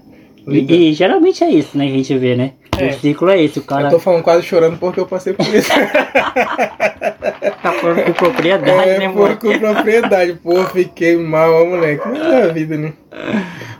E, 0.47 0.89
e 0.89 0.93
geralmente 0.93 1.43
é 1.43 1.49
isso, 1.49 1.77
né? 1.77 1.85
Que 1.87 1.93
a 1.93 1.97
gente 1.97 2.17
vê, 2.17 2.35
né? 2.35 2.51
É. 2.79 2.87
O 2.87 2.99
ciclo 2.99 3.29
é 3.29 3.41
esse. 3.41 3.59
O 3.59 3.63
cara 3.63 3.87
Eu 3.87 3.91
tô 3.91 3.99
falando 3.99 4.23
quase 4.23 4.43
chorando 4.43 4.77
porque 4.77 4.99
eu 4.99 5.05
passei 5.05 5.33
por 5.33 5.45
isso. 5.47 5.69
tá 7.61 7.73
falando 7.73 8.03
com 8.05 8.13
propriedade, 8.13 8.89
é, 8.89 8.99
né, 8.99 9.09
por, 9.09 9.29
mano? 9.29 9.37
com 9.37 9.59
propriedade. 9.59 10.33
Pô, 10.41 10.63
fiquei 10.65 11.17
mal, 11.17 11.51
ó, 11.53 11.65
moleque. 11.65 12.07
Mas 12.07 12.21
é 12.21 12.43
a 12.43 12.47
vida, 12.47 12.77
né? 12.77 12.93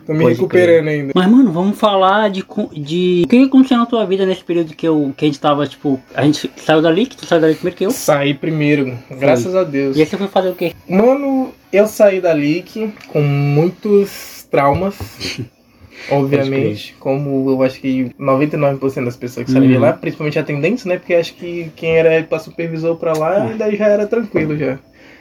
Tô 0.06 0.14
me 0.14 0.24
Pode 0.24 0.36
recuperando 0.36 0.88
ainda. 0.88 1.14
Mas, 1.16 1.28
mano, 1.28 1.52
vamos 1.52 1.80
falar 1.80 2.30
de, 2.30 2.44
de... 2.74 3.24
O 3.26 3.28
que 3.28 3.44
aconteceu 3.44 3.78
na 3.78 3.86
tua 3.86 4.06
vida 4.06 4.26
nesse 4.26 4.44
período 4.44 4.74
que, 4.76 4.88
eu, 4.88 5.14
que 5.16 5.24
a 5.24 5.28
gente 5.28 5.39
tava, 5.39 5.66
tipo... 5.66 6.00
A 6.14 6.24
gente 6.24 6.52
saiu 6.58 6.82
dali, 6.82 7.06
que 7.06 7.16
tu 7.16 7.26
saiu 7.26 7.39
dali 7.39 7.56
primeiro 7.56 7.78
que 7.78 7.86
eu. 7.86 7.91
Saí 7.91 8.34
primeiro, 8.34 8.98
graças 9.10 9.56
a 9.56 9.64
Deus. 9.64 9.96
E 9.96 10.02
aí 10.02 10.06
você 10.06 10.18
foi 10.18 10.28
fazer 10.28 10.50
o 10.50 10.56
quê? 10.56 10.74
Mano, 10.89 11.54
eu 11.72 11.88
saí 11.88 12.20
da 12.20 12.34
LIC 12.34 12.94
com 13.08 13.22
muitos 13.22 14.46
traumas. 14.52 14.96
Obviamente, 16.10 16.96
como 17.00 17.50
eu 17.50 17.64
acho 17.64 17.80
que 17.80 18.12
99% 18.20 19.06
das 19.06 19.16
pessoas 19.16 19.46
que 19.46 19.52
saíram 19.52 19.68
de 19.68 19.76
Uhum. 19.76 19.82
lá, 19.82 19.94
principalmente 19.94 20.39
atendentes, 20.39 20.86
né? 20.86 20.98
Porque 20.98 21.14
acho 21.14 21.34
que 21.36 21.72
quem 21.76 21.96
era 21.98 22.22
pra 22.24 22.39
supervisor 22.39 22.96
pra 22.98 23.14
lá, 23.14 23.52
É. 23.52 23.56
daí 23.56 23.76
já 23.76 23.88
era 23.88 24.06
tranquilo 24.08 24.58
já. 24.58 24.80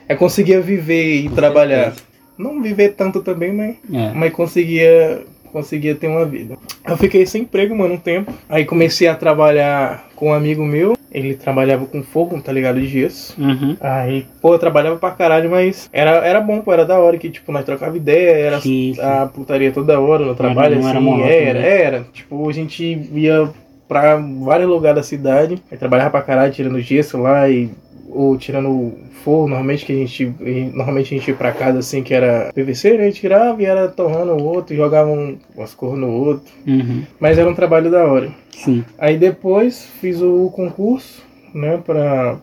É 0.08 0.14
conseguia 0.14 0.60
viver 0.60 1.16
e 1.24 1.28
Com 1.28 1.34
trabalhar. 1.34 1.84
certeza. 1.92 2.02
Não 2.36 2.60
viver 2.62 2.94
tanto 2.94 3.22
também, 3.22 3.52
mas, 3.52 3.76
É. 3.92 4.12
mas 4.14 4.32
conseguia, 4.32 5.22
conseguia 5.52 5.94
ter 5.94 6.08
uma 6.08 6.24
vida. 6.24 6.56
Eu 6.86 6.96
fiquei 6.96 7.24
sem 7.26 7.42
emprego, 7.42 7.76
mano, 7.76 7.94
um 7.94 7.98
tempo. 7.98 8.32
Aí 8.48 8.64
comecei 8.64 9.06
a 9.06 9.14
trabalhar 9.14 10.08
com 10.16 10.30
um 10.30 10.34
amigo 10.34 10.64
meu. 10.64 10.96
Ele 11.12 11.34
trabalhava 11.34 11.84
com 11.84 12.02
fogo, 12.02 12.40
tá 12.40 12.50
ligado? 12.50 12.80
De 12.80 12.86
gesso. 12.86 13.34
Uhum. 13.38 13.76
Aí, 13.80 14.26
pô, 14.40 14.54
eu 14.54 14.58
trabalhava 14.58 14.96
pra 14.96 15.10
caralho, 15.10 15.50
mas 15.50 15.90
era, 15.92 16.26
era 16.26 16.40
bom, 16.40 16.62
pô, 16.62 16.72
era 16.72 16.86
da 16.86 16.98
hora 16.98 17.18
que, 17.18 17.28
tipo, 17.28 17.52
nós 17.52 17.64
trocava 17.64 17.96
ideia, 17.96 18.30
era 18.30 18.60
Sim, 18.60 18.94
sim. 18.94 19.00
a 19.00 19.26
putaria 19.26 19.70
toda 19.70 20.00
hora 20.00 20.24
no 20.24 20.34
trabalho, 20.34 20.80
não 20.80 20.88
era 20.88 20.98
assim, 20.98 21.06
monótono, 21.06 21.30
era, 21.30 21.60
né? 21.60 21.82
era. 21.82 22.06
Tipo, 22.12 22.48
a 22.48 22.52
gente 22.52 22.82
ia 23.12 23.50
pra 23.86 24.16
vários 24.16 24.70
lugares 24.70 24.96
da 24.96 25.02
cidade, 25.02 25.62
aí 25.70 25.76
trabalhava 25.76 26.10
pra 26.10 26.22
caralho, 26.22 26.52
tirando 26.52 26.80
gesso 26.80 27.18
lá 27.18 27.46
e 27.50 27.68
ou 28.14 28.36
tirando 28.36 28.92
forro, 29.24 29.48
normalmente 29.48 29.86
que 29.86 29.92
a 29.92 29.96
gente, 29.96 30.32
normalmente 30.74 31.14
a 31.14 31.18
gente 31.18 31.28
ia 31.28 31.34
pra 31.36 31.52
casa 31.52 31.78
assim, 31.78 32.02
que 32.02 32.12
era 32.12 32.50
PVC, 32.54 32.96
né, 32.96 33.04
a 33.04 33.06
gente 33.06 33.20
tirava 33.20 33.62
e 33.62 33.64
era 33.64 33.88
torrando 33.88 34.32
o 34.32 34.44
outro, 34.44 34.74
jogava 34.76 35.08
um, 35.10 35.36
umas 35.56 35.74
cores 35.74 35.98
no 35.98 36.10
outro, 36.10 36.52
Uhum. 36.66 37.02
mas 37.20 37.38
era 37.38 37.48
um 37.48 37.54
trabalho 37.54 37.90
da 37.90 38.04
hora. 38.06 38.30
Sim. 38.50 38.84
Aí 38.98 39.16
depois 39.16 39.84
fiz 40.00 40.20
o 40.20 40.50
concurso, 40.54 41.22
né, 41.54 41.80
pra, 41.84 42.38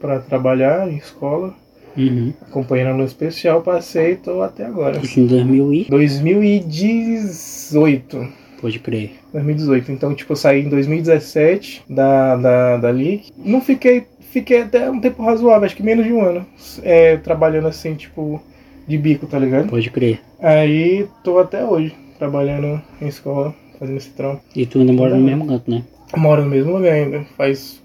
pra 0.00 0.18
trabalhar 0.20 0.90
em 0.90 0.96
escola. 0.96 1.54
Uhum. 1.96 2.32
Acompanhando 2.42 2.98
no 2.98 3.04
especial, 3.04 3.62
passei 3.62 4.12
e 4.12 4.16
tô 4.16 4.42
até 4.42 4.66
agora. 4.66 4.98
Isso 4.98 5.18
em 5.18 5.26
2000 5.26 5.72
e... 5.72 5.86
2018. 5.88 8.28
Pode 8.60 8.78
crer. 8.80 9.12
2018. 9.32 9.92
Então, 9.92 10.14
tipo, 10.14 10.32
eu 10.32 10.36
saí 10.36 10.64
em 10.64 10.68
2017 10.68 11.84
da, 11.88 12.36
da, 12.36 12.76
da 12.78 12.90
League. 12.90 13.30
Não 13.36 13.60
fiquei. 13.60 14.04
Fiquei 14.36 14.60
até 14.60 14.90
um 14.90 15.00
tempo 15.00 15.22
razoável, 15.22 15.64
acho 15.64 15.74
que 15.74 15.82
menos 15.82 16.04
de 16.04 16.12
um 16.12 16.20
ano. 16.20 16.44
É, 16.82 17.16
trabalhando 17.16 17.68
assim, 17.68 17.94
tipo, 17.94 18.38
de 18.86 18.98
bico, 18.98 19.26
tá 19.26 19.38
ligado? 19.38 19.70
Pode 19.70 19.90
crer. 19.90 20.20
Aí 20.38 21.08
tô 21.24 21.38
até 21.38 21.64
hoje, 21.64 21.94
trabalhando 22.18 22.78
em 23.00 23.08
escola, 23.08 23.54
fazendo 23.78 23.96
esse 23.96 24.10
trampo. 24.10 24.42
E 24.54 24.66
tu 24.66 24.78
ainda 24.78 24.92
mora 24.92 25.16
no 25.16 25.24
mesmo 25.24 25.46
canto, 25.46 25.70
né? 25.70 25.82
Moro 26.14 26.42
no 26.42 26.50
mesmo 26.50 26.76
lugar 26.76 26.92
ainda, 26.92 27.24
faz 27.34 27.82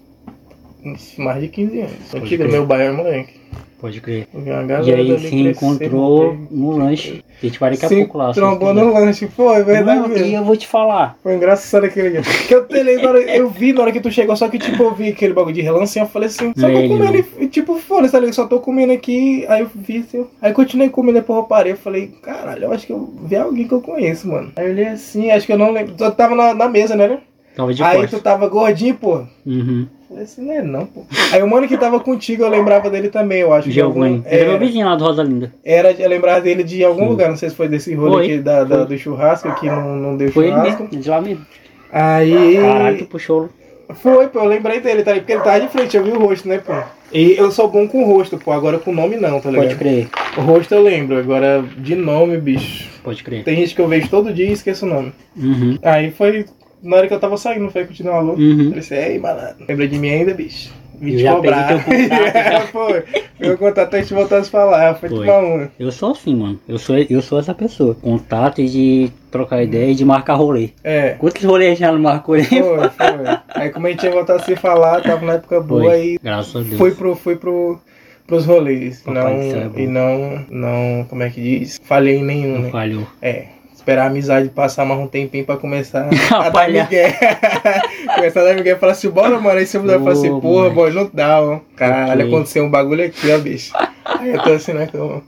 mais 1.16 1.40
de 1.40 1.48
15 1.48 1.80
anos. 1.80 2.14
Antiga, 2.14 2.46
meu 2.46 2.66
bairro 2.66 2.92
é 2.92 2.96
moleque. 2.98 3.41
Pode 3.82 4.00
crer. 4.00 4.28
E 4.32 4.92
aí 4.92 5.18
se 5.18 5.34
encontrou 5.34 6.36
no 6.52 6.70
lanche. 6.70 7.24
A 7.42 7.46
gente 7.46 7.58
vai 7.58 7.72
daqui 7.72 7.84
a 7.84 7.88
Se 7.88 7.96
pouco 7.96 8.16
lá. 8.16 8.32
trombou 8.32 8.72
no 8.72 8.92
lanche, 8.92 9.26
pô, 9.26 9.52
é 9.52 9.60
verdade 9.64 10.08
Não, 10.08 10.16
e 10.16 10.34
eu 10.34 10.44
vou 10.44 10.56
te 10.56 10.68
falar. 10.68 11.16
Foi 11.20 11.34
engraçado 11.34 11.82
aquele 11.82 12.10
dia. 12.10 12.22
Porque 12.22 12.54
eu, 12.54 12.64
telei 12.64 13.02
na 13.02 13.08
hora, 13.08 13.20
eu 13.20 13.50
vi 13.50 13.72
na 13.72 13.82
hora 13.82 13.90
que 13.90 14.00
tu 14.00 14.08
chegou, 14.08 14.36
só 14.36 14.48
que 14.48 14.56
tipo, 14.56 14.80
eu 14.84 14.94
vi 14.94 15.08
aquele 15.08 15.34
bagulho 15.34 15.52
de 15.52 15.62
relance 15.62 15.98
eu 15.98 16.06
falei 16.06 16.28
assim, 16.28 16.52
só 16.56 16.70
tô 16.70 16.88
comendo 16.88 17.26
e 17.40 17.48
tipo, 17.48 17.76
foda-se, 17.76 18.12
tá? 18.12 18.32
Só 18.32 18.46
tô 18.46 18.60
comendo 18.60 18.92
aqui, 18.92 19.44
aí 19.48 19.62
eu 19.62 19.70
vi 19.74 19.98
assim, 19.98 20.26
aí 20.40 20.52
continuei 20.52 20.88
comendo, 20.88 21.18
depois 21.18 21.40
eu 21.40 21.44
parei, 21.44 21.72
eu 21.72 21.76
falei, 21.76 22.14
caralho, 22.22 22.66
eu 22.66 22.72
acho 22.72 22.86
que 22.86 22.92
eu 22.92 23.12
vi 23.24 23.34
alguém 23.34 23.66
que 23.66 23.74
eu 23.74 23.80
conheço, 23.80 24.28
mano. 24.28 24.52
Aí 24.54 24.66
eu 24.66 24.70
olhei 24.70 24.86
assim, 24.86 25.28
acho 25.32 25.44
que 25.44 25.52
eu 25.52 25.58
não 25.58 25.72
lembro, 25.72 25.96
eu 25.98 26.12
tava 26.12 26.36
na, 26.36 26.54
na 26.54 26.68
mesa, 26.68 26.94
né? 26.94 27.08
né? 27.08 27.18
Tava 27.56 27.74
de 27.74 27.82
aí 27.82 28.06
tu 28.06 28.20
tava 28.20 28.48
gordinho, 28.48 28.94
pô. 28.94 29.24
Uhum. 29.44 29.86
Assim, 30.20 30.42
não 30.44 30.52
é 30.52 30.62
não, 30.62 30.86
pô. 30.86 31.02
Aí 31.32 31.42
o 31.42 31.48
mano 31.48 31.66
que 31.68 31.76
tava 31.78 31.98
contigo, 32.00 32.42
eu 32.42 32.48
lembrava 32.48 32.90
dele 32.90 33.08
também, 33.08 33.40
eu 33.40 33.52
acho. 33.52 33.68
de 33.70 33.80
algum- 33.80 34.04
Ele 34.04 34.22
é 34.26 34.42
meu 34.44 34.50
Era, 34.54 34.58
vizinho 34.58 34.86
lá 34.86 34.94
do 34.96 35.04
Rosa 35.04 35.22
Linda. 35.22 35.52
era, 35.64 35.92
eu 35.92 36.08
lembrava 36.08 36.40
dele 36.40 36.62
de 36.62 36.84
algum 36.84 37.04
Sim. 37.04 37.08
lugar, 37.08 37.28
não 37.30 37.36
sei 37.36 37.48
se 37.50 37.54
foi 37.56 37.68
desse 37.68 37.94
rolê 37.94 38.12
Foi, 38.12 38.24
aqui 38.26 38.38
da, 38.38 38.64
da- 38.64 38.76
foi. 38.78 38.86
do 38.86 38.98
churrasco, 38.98 39.54
que 39.54 39.66
não, 39.66 39.96
não 39.96 40.16
deu 40.16 40.30
Foi 40.32 40.44
ele 40.46 40.54
churrasco. 40.54 40.82
mesmo, 40.84 41.00
de 41.00 41.10
lá 41.10 41.20
mesmo. 41.20 41.46
Aí. 41.90 42.56
Caralho, 42.56 42.98
tu 42.98 43.04
puxou. 43.06 43.48
Foi, 43.94 44.26
pô, 44.28 44.38
eu 44.38 44.44
lembrei 44.46 44.80
dele, 44.80 45.02
tá? 45.02 45.12
Porque 45.14 45.32
ele 45.32 45.42
tava 45.42 45.60
de 45.60 45.68
frente, 45.68 45.96
eu 45.96 46.02
vi 46.04 46.10
o 46.12 46.18
rosto, 46.18 46.48
né, 46.48 46.58
pô? 46.58 46.72
E 47.12 47.36
eu 47.36 47.50
sou 47.50 47.68
bom 47.68 47.86
com 47.86 48.02
o 48.02 48.06
rosto, 48.06 48.38
pô, 48.38 48.50
agora 48.52 48.78
com 48.78 48.90
o 48.90 48.94
nome 48.94 49.16
não, 49.16 49.38
tá 49.38 49.50
ligado? 49.50 49.64
Pode 49.66 49.76
crer. 49.78 50.08
O 50.38 50.40
rosto 50.40 50.72
eu 50.74 50.82
lembro, 50.82 51.18
agora 51.18 51.62
de 51.76 51.94
nome, 51.94 52.38
bicho. 52.38 52.88
Pode 53.04 53.22
crer. 53.22 53.44
Tem 53.44 53.54
gente 53.56 53.74
que 53.74 53.80
eu 53.82 53.88
vejo 53.88 54.08
todo 54.08 54.32
dia 54.32 54.46
e 54.46 54.52
esqueço 54.52 54.86
o 54.86 54.88
nome. 54.88 55.12
Uhum. 55.36 55.76
Aí 55.82 56.10
foi 56.10 56.46
na 56.82 56.96
hora 56.96 57.08
que 57.08 57.14
eu 57.14 57.20
tava 57.20 57.36
saindo, 57.36 57.70
foi 57.70 57.84
continuar 57.86 58.16
alô. 58.16 58.32
Uhum. 58.34 58.64
Falei 58.66 58.78
assim, 58.78 58.94
ei, 58.94 59.18
malandro, 59.18 59.64
lembra 59.68 59.88
de 59.88 59.98
mim 59.98 60.10
ainda, 60.10 60.34
bicho? 60.34 60.72
Vim 61.00 61.12
Eu 61.12 61.16
te 61.16 61.22
já 61.24 61.34
cobrar. 61.34 61.66
teu 61.68 61.78
contato, 61.82 62.32
já. 62.52 62.60
foi. 62.68 63.04
Meu 63.40 63.58
contato 63.58 63.94
a 63.94 64.00
gente 64.00 64.14
voltasse 64.14 64.48
a 64.48 64.50
falar, 64.52 64.94
foi 64.94 65.08
Foi. 65.08 65.26
tomar 65.26 65.38
uma. 65.40 65.70
Eu 65.78 65.90
sou 65.90 66.12
assim, 66.12 66.36
mano. 66.36 66.60
Eu 66.68 66.78
sou, 66.78 66.96
eu 66.96 67.20
sou 67.20 67.40
essa 67.40 67.52
pessoa. 67.52 67.94
Contato 67.96 68.60
e 68.60 68.68
de 68.68 69.10
trocar 69.30 69.60
ideia 69.64 69.90
e 69.90 69.94
de 69.96 70.04
marcar 70.04 70.34
rolê. 70.34 70.70
É. 70.84 71.10
Quantos 71.18 71.42
rolês 71.42 71.76
já 71.78 71.90
não 71.90 71.98
marcou 71.98 72.36
ele? 72.36 72.46
Foi, 72.46 72.60
foi. 72.88 73.38
Aí 73.48 73.70
como 73.70 73.86
a 73.88 73.90
gente 73.90 74.04
ia 74.04 74.12
voltar 74.12 74.36
a 74.36 74.38
se 74.38 74.54
falar, 74.54 75.00
tava 75.02 75.26
na 75.26 75.32
época 75.34 75.60
boa 75.60 75.82
Foi. 75.86 76.04
e 76.14 76.18
Graças 76.22 76.54
a 76.54 76.60
Deus. 76.60 76.78
foi 76.78 76.92
pro, 76.92 77.16
foi 77.16 77.34
pro, 77.34 77.80
pros 78.24 78.46
rolês. 78.46 79.02
Papai 79.02 79.22
não, 79.24 79.30
é 79.30 79.70
e 79.82 79.86
não, 79.88 80.46
não, 80.50 81.04
como 81.08 81.22
é 81.24 81.30
que 81.30 81.40
diz? 81.40 81.80
Falhei 81.82 82.18
em 82.18 82.24
nenhum, 82.24 82.52
Não 82.54 82.62
né? 82.62 82.70
falhou. 82.70 83.06
É. 83.20 83.46
Esperar 83.82 84.04
a 84.04 84.06
amizade 84.06 84.48
passar 84.48 84.84
mais 84.84 85.00
um 85.00 85.08
tempinho 85.08 85.44
pra 85.44 85.56
começar 85.56 86.08
a 86.30 86.48
dar 86.50 86.68
migué. 86.70 87.18
começar 88.14 88.40
a 88.42 88.44
dar 88.44 88.54
migué 88.54 88.70
e 88.70 88.76
falar 88.76 88.92
assim, 88.92 89.10
bora, 89.10 89.40
mano. 89.40 89.58
Aí 89.58 89.66
você 89.66 89.76
vai 89.80 89.98
falar 89.98 90.12
assim, 90.12 90.40
porra, 90.40 90.70
boy, 90.70 90.92
não 90.92 91.10
dá, 91.12 91.40
ó. 91.42 91.58
Caralho, 91.74 92.20
Ok. 92.22 92.32
aconteceu 92.34 92.64
um 92.64 92.70
bagulho 92.70 93.04
aqui, 93.04 93.28
ó, 93.32 93.38
bicho. 93.38 93.72
Aí 94.04 94.30
eu 94.34 94.40
tô 94.40 94.52
assim 94.52 94.72
na 94.72 94.86
cama. 94.86 95.22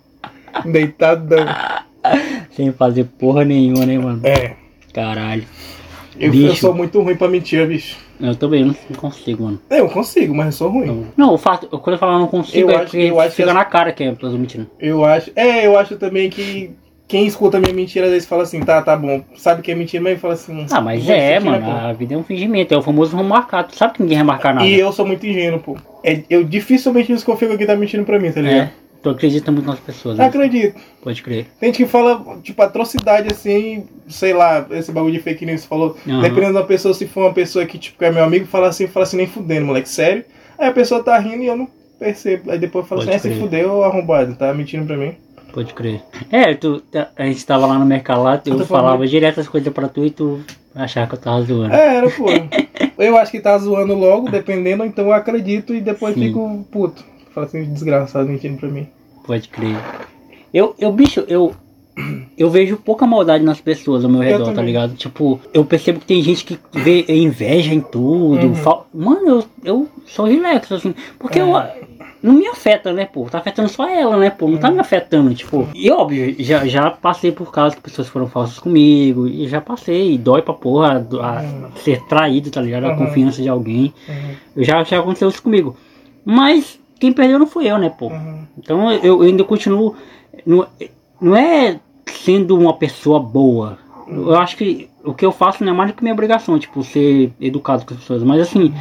Deitadão. 0.67 1.45
Sem 2.53 2.71
fazer 2.73 3.05
porra 3.19 3.45
nenhuma, 3.45 3.85
né, 3.85 3.99
mano? 3.99 4.21
É. 4.25 4.53
Caralho. 4.93 5.45
Eu, 6.17 6.33
eu 6.33 6.55
sou 6.55 6.73
muito 6.73 7.01
ruim 7.03 7.17
pra 7.17 7.27
mentira, 7.27 7.67
bicho. 7.67 7.97
Eu 8.21 8.37
também 8.37 8.65
não 8.65 8.77
não 8.89 8.97
consigo, 8.97 9.43
mano. 9.43 9.61
Eu 9.69 9.89
consigo, 9.89 10.33
mas 10.33 10.47
eu 10.47 10.53
sou 10.53 10.69
ruim. 10.71 10.87
Não, 10.87 11.07
não 11.17 11.35
o 11.35 11.39
fato, 11.39 11.67
quando 11.67 11.95
eu 11.95 11.99
falo 11.99 12.21
não 12.21 12.29
consigo, 12.29 12.71
Eu 12.71 12.71
é 12.71 12.75
acho- 12.77 12.85
porque 12.85 12.99
eu 12.99 13.19
acho 13.19 13.31
que 13.31 13.37
fica 13.37 13.49
as- 13.49 13.55
na 13.57 13.65
cara 13.65 13.91
que 13.93 14.05
é 14.05 14.13
tô 14.15 14.31
mentindo. 14.31 14.71
Eu 14.79 15.05
acho. 15.05 15.33
É, 15.35 15.67
eu 15.67 15.77
acho 15.77 15.97
também 15.97 16.31
que 16.31 16.71
quem 17.15 17.27
escuta 17.27 17.59
a 17.59 17.61
minha 17.61 17.73
mentira 17.73 18.07
às 18.07 18.12
vezes 18.12 18.29
fala 18.29 18.43
assim, 18.43 18.59
tá, 18.59 18.83
tá 18.83 18.97
bom. 18.97 19.23
Sabe 19.37 19.62
que 19.62 19.71
é 19.71 19.75
mentira, 19.77 20.03
mas 20.03 20.21
fala 20.21 20.35
assim. 20.35 20.67
Ah, 20.69 20.81
mas 20.81 21.09
é, 21.09 21.39
mano. 21.39 21.65
boa. 21.65 21.83
A 21.83 21.93
vida 21.93 22.12
é 22.12 22.17
um 22.17 22.25
fingimento. 22.25 22.75
É 22.75 22.77
o 22.77 22.83
famoso 22.83 23.17
remarcar. 23.17 23.69
Tu 23.69 23.77
sabe 23.77 23.95
que 23.95 24.03
ninguém 24.03 24.19
vai 24.19 24.27
marcar 24.27 24.53
nada. 24.53 24.67
E 24.67 24.77
eu 24.77 24.91
sou 24.93 25.07
muito 25.07 25.25
ingênuo, 25.25 25.61
pô. 25.61 25.77
É, 26.03 26.25
eu 26.29 26.43
dificilmente 26.43 27.12
desconfio 27.12 27.47
que 27.47 27.53
alguém 27.53 27.69
tá 27.69 27.77
mentindo 27.77 28.05
pra 28.05 28.19
mim, 28.19 28.33
tá 28.33 28.41
ligado? 28.41 28.62
É. 28.62 28.73
Tu 29.01 29.09
acredita 29.09 29.53
muito 29.53 29.65
nas 29.65 29.79
pessoas, 29.79 30.19
né? 30.19 30.27
Acredito. 30.27 30.77
Pode 31.05 31.23
crer. 31.23 31.47
Tem 31.61 31.69
gente 31.69 31.85
que 31.85 31.89
fala, 31.89 32.21
tipo, 32.43 32.61
atrocidade 32.61 33.29
assim, 33.31 33.87
sei 34.09 34.33
lá, 34.33 34.67
esse 34.73 34.91
bagulho 34.91 35.15
de 35.15 35.21
fake 35.21 35.47
news 35.47 35.65
falou. 35.65 35.97
Aham. 36.09 36.21
Dependendo 36.21 36.55
da 36.55 36.65
pessoa, 36.65 36.93
se 36.95 37.07
for 37.07 37.27
uma 37.27 37.33
pessoa 37.33 37.65
que, 37.65 37.79
tipo, 37.79 38.05
é 38.05 38.11
meu 38.11 38.25
amigo, 38.25 38.45
fala 38.47 38.67
assim, 38.67 38.89
fala 38.89 39.05
assim, 39.05 39.19
nem 39.19 39.29
fudendo, 39.29 39.67
moleque, 39.67 39.89
sério. 39.89 40.25
Aí 40.59 40.67
a 40.67 40.73
pessoa 40.73 41.01
tá 41.01 41.17
rindo 41.17 41.45
e 41.45 41.47
eu 41.47 41.57
não 41.57 41.69
percebo. 41.97 42.51
Aí 42.51 42.59
depois 42.59 42.89
fala 42.89 43.03
Pode 43.03 43.15
assim, 43.15 43.29
é, 43.29 43.35
se 43.35 43.41
fudeu, 43.41 43.85
arrombado, 43.85 44.35
tá 44.35 44.53
mentindo 44.53 44.85
pra 44.85 44.97
mim. 44.97 45.15
Pode 45.55 45.73
crer. 45.73 46.03
É, 46.33 46.53
tu, 46.55 46.83
a 47.17 47.25
gente 47.25 47.47
tava 47.47 47.65
lá 47.67 47.79
no 47.79 47.87
mercado 47.87 48.23
lá, 48.25 48.43
eu 48.45 48.59
Eu 48.59 48.67
falava 48.67 48.95
falando. 48.97 49.09
direto 49.09 49.41
as 49.41 49.47
coisas 49.49 49.73
pra 49.73 49.87
tu 49.89 50.05
e 50.05 50.11
tu 50.11 50.41
achava 50.75 51.07
que 51.07 51.15
eu 51.15 51.19
tava 51.21 51.43
zoando. 51.43 51.73
É, 51.73 51.97
era, 51.97 52.11
pô. 52.11 52.27
eu 52.99 53.17
acho 53.17 53.31
que 53.31 53.39
tá 53.41 53.57
zoando 53.57 53.95
logo, 53.95 54.29
dependendo, 54.29 54.85
então 54.85 55.05
eu 55.07 55.13
acredito 55.13 55.73
e 55.73 55.81
depois 55.81 56.15
Sim. 56.15 56.27
fico 56.27 56.67
puto. 56.73 57.05
Fala 57.33 57.47
assim, 57.47 57.65
desgraçado 57.73 58.29
mentindo 58.29 58.59
pra 58.59 58.69
mim. 58.69 58.89
Pode 59.25 59.49
crer. 59.49 59.77
Eu, 60.53 60.75
eu 60.79 60.93
bicho, 60.93 61.25
eu. 61.29 61.55
Eu 62.37 62.51
vejo 62.51 62.77
pouca 62.77 63.07
maldade 63.07 63.45
nas 63.45 63.61
pessoas 63.61 64.05
ao 64.05 64.11
meu 64.11 64.21
redor, 64.21 64.53
tá 64.53 64.61
ligado? 64.61 64.95
Tipo, 64.97 65.39
eu 65.53 65.65
percebo 65.65 66.01
que 66.01 66.07
tem 66.07 66.21
gente 66.25 66.45
que 66.45 66.59
vê 66.73 67.05
inveja 67.09 67.73
em 67.73 67.81
tudo. 67.81 68.49
Uhum. 68.49 68.55
fal- 68.57 68.89
Mano, 68.93 69.29
eu, 69.29 69.45
eu 69.65 69.89
sou 70.05 70.27
relax, 70.27 70.73
assim. 70.73 70.93
Porque 71.21 71.41
eu. 71.41 71.53
Não 72.25 72.33
me 72.33 72.47
afeta, 72.47 72.91
né, 72.91 73.05
pô? 73.05 73.25
Tá 73.29 73.37
afetando 73.37 73.68
só 73.68 73.87
ela, 73.87 74.16
né, 74.16 74.31
pô? 74.31 74.47
Não 74.47 74.55
Uhum. 74.55 74.59
tá 74.61 74.70
me 74.70 74.79
afetando, 74.81 75.35
tipo. 75.35 75.68
E 75.75 75.91
óbvio, 75.91 76.35
já, 76.39 76.64
já 76.66 76.91
passei 76.91 77.31
por 77.31 77.53
casos 77.53 77.75
que 77.75 77.83
pessoas 77.83 78.09
foram 78.09 78.27
falsas 78.27 78.59
comigo. 78.59 79.27
E 79.29 79.47
já 79.47 79.61
passei. 79.61 80.16
Dói 80.16 80.41
pra 80.41 80.55
porra 80.55 81.01
do- 81.01 81.20
a 81.20 81.43
Uhum. 81.43 81.70
ser 81.77 82.01
traído, 82.07 82.51
tá 82.51 82.62
ligado? 82.62 82.85
A 82.87 82.93
Uhum. 82.93 82.97
confiança 82.97 83.43
de 83.43 83.49
alguém. 83.51 83.93
Uhum, 84.09 84.62
Já, 84.64 84.83
já 84.85 85.01
aconteceu 85.01 85.29
isso 85.29 85.43
comigo. 85.43 85.77
Mas 86.25 86.81
quem 86.99 87.12
perdeu 87.12 87.39
não 87.39 87.47
fui 87.47 87.70
eu, 87.70 87.77
né, 87.77 87.91
pô? 87.91 88.07
uhum. 88.07 88.39
Então 88.57 88.91
eu, 88.91 89.03
eu 89.03 89.20
ainda 89.22 89.45
continuo. 89.45 89.95
Não, 90.47 90.66
não 91.20 91.37
é 91.37 91.79
sendo 92.07 92.57
uma 92.59 92.72
pessoa 92.72 93.20
boa. 93.20 93.77
Eu 94.09 94.35
acho 94.37 94.57
que 94.57 94.89
o 95.05 95.12
que 95.12 95.27
eu 95.27 95.33
faço 95.33 95.62
não 95.62 95.72
é 95.72 95.77
mais 95.77 95.91
do 95.91 95.95
que 95.97 96.03
minha 96.03 96.14
obrigação, 96.14 96.59
tipo, 96.59 96.83
ser 96.83 97.33
educado 97.39 97.85
com 97.85 97.93
as 97.93 98.01
pessoas. 98.01 98.22
Mas 98.22 98.41
assim, 98.41 98.72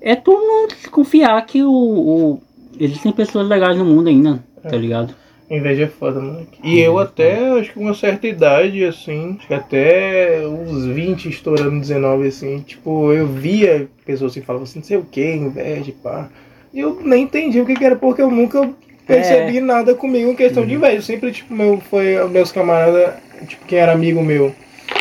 é 0.00 0.16
tu 0.16 0.32
não 0.32 0.66
confiar 0.90 1.40
que 1.46 1.62
o, 1.62 1.70
o- 1.72 2.42
existem 2.78 3.12
pessoas 3.12 3.48
legais 3.48 3.76
no 3.76 3.84
mundo 3.84 4.08
ainda, 4.08 4.42
tá 4.62 4.76
ligado? 4.76 5.14
Inveja 5.50 5.84
é 5.84 5.88
foda, 5.88 6.20
moleque. 6.20 6.60
E 6.62 6.78
eu 6.78 6.96
até, 6.96 7.58
acho 7.58 7.72
que 7.72 7.78
uma 7.78 7.92
certa 7.92 8.28
idade, 8.28 8.84
assim, 8.84 9.36
acho 9.36 9.48
que 9.48 9.54
até 9.54 10.46
uns 10.46 10.86
20, 10.86 11.28
estourando 11.28 11.80
19, 11.80 12.28
assim, 12.28 12.60
tipo, 12.60 13.12
eu 13.12 13.26
via 13.26 13.88
pessoas 14.06 14.32
que 14.32 14.40
falavam 14.40 14.62
assim, 14.62 14.78
não 14.78 14.86
sei 14.86 14.96
o 14.96 15.04
que, 15.04 15.34
inveja, 15.34 15.92
pá. 16.00 16.28
E 16.72 16.78
eu 16.78 17.00
nem 17.02 17.24
entendi 17.24 17.60
o 17.60 17.66
que 17.66 17.74
que 17.74 17.84
era, 17.84 17.96
porque 17.96 18.22
eu 18.22 18.30
nunca 18.30 18.70
percebi 19.04 19.58
nada 19.58 19.92
comigo 19.92 20.30
em 20.30 20.36
questão 20.36 20.64
de 20.64 20.74
inveja. 20.74 21.02
Sempre, 21.02 21.32
tipo, 21.32 21.52
meu, 21.52 21.80
foi 21.80 22.24
meus 22.28 22.52
camaradas, 22.52 23.14
tipo, 23.48 23.66
quem 23.66 23.80
era 23.80 23.90
amigo 23.90 24.22
meu. 24.22 24.54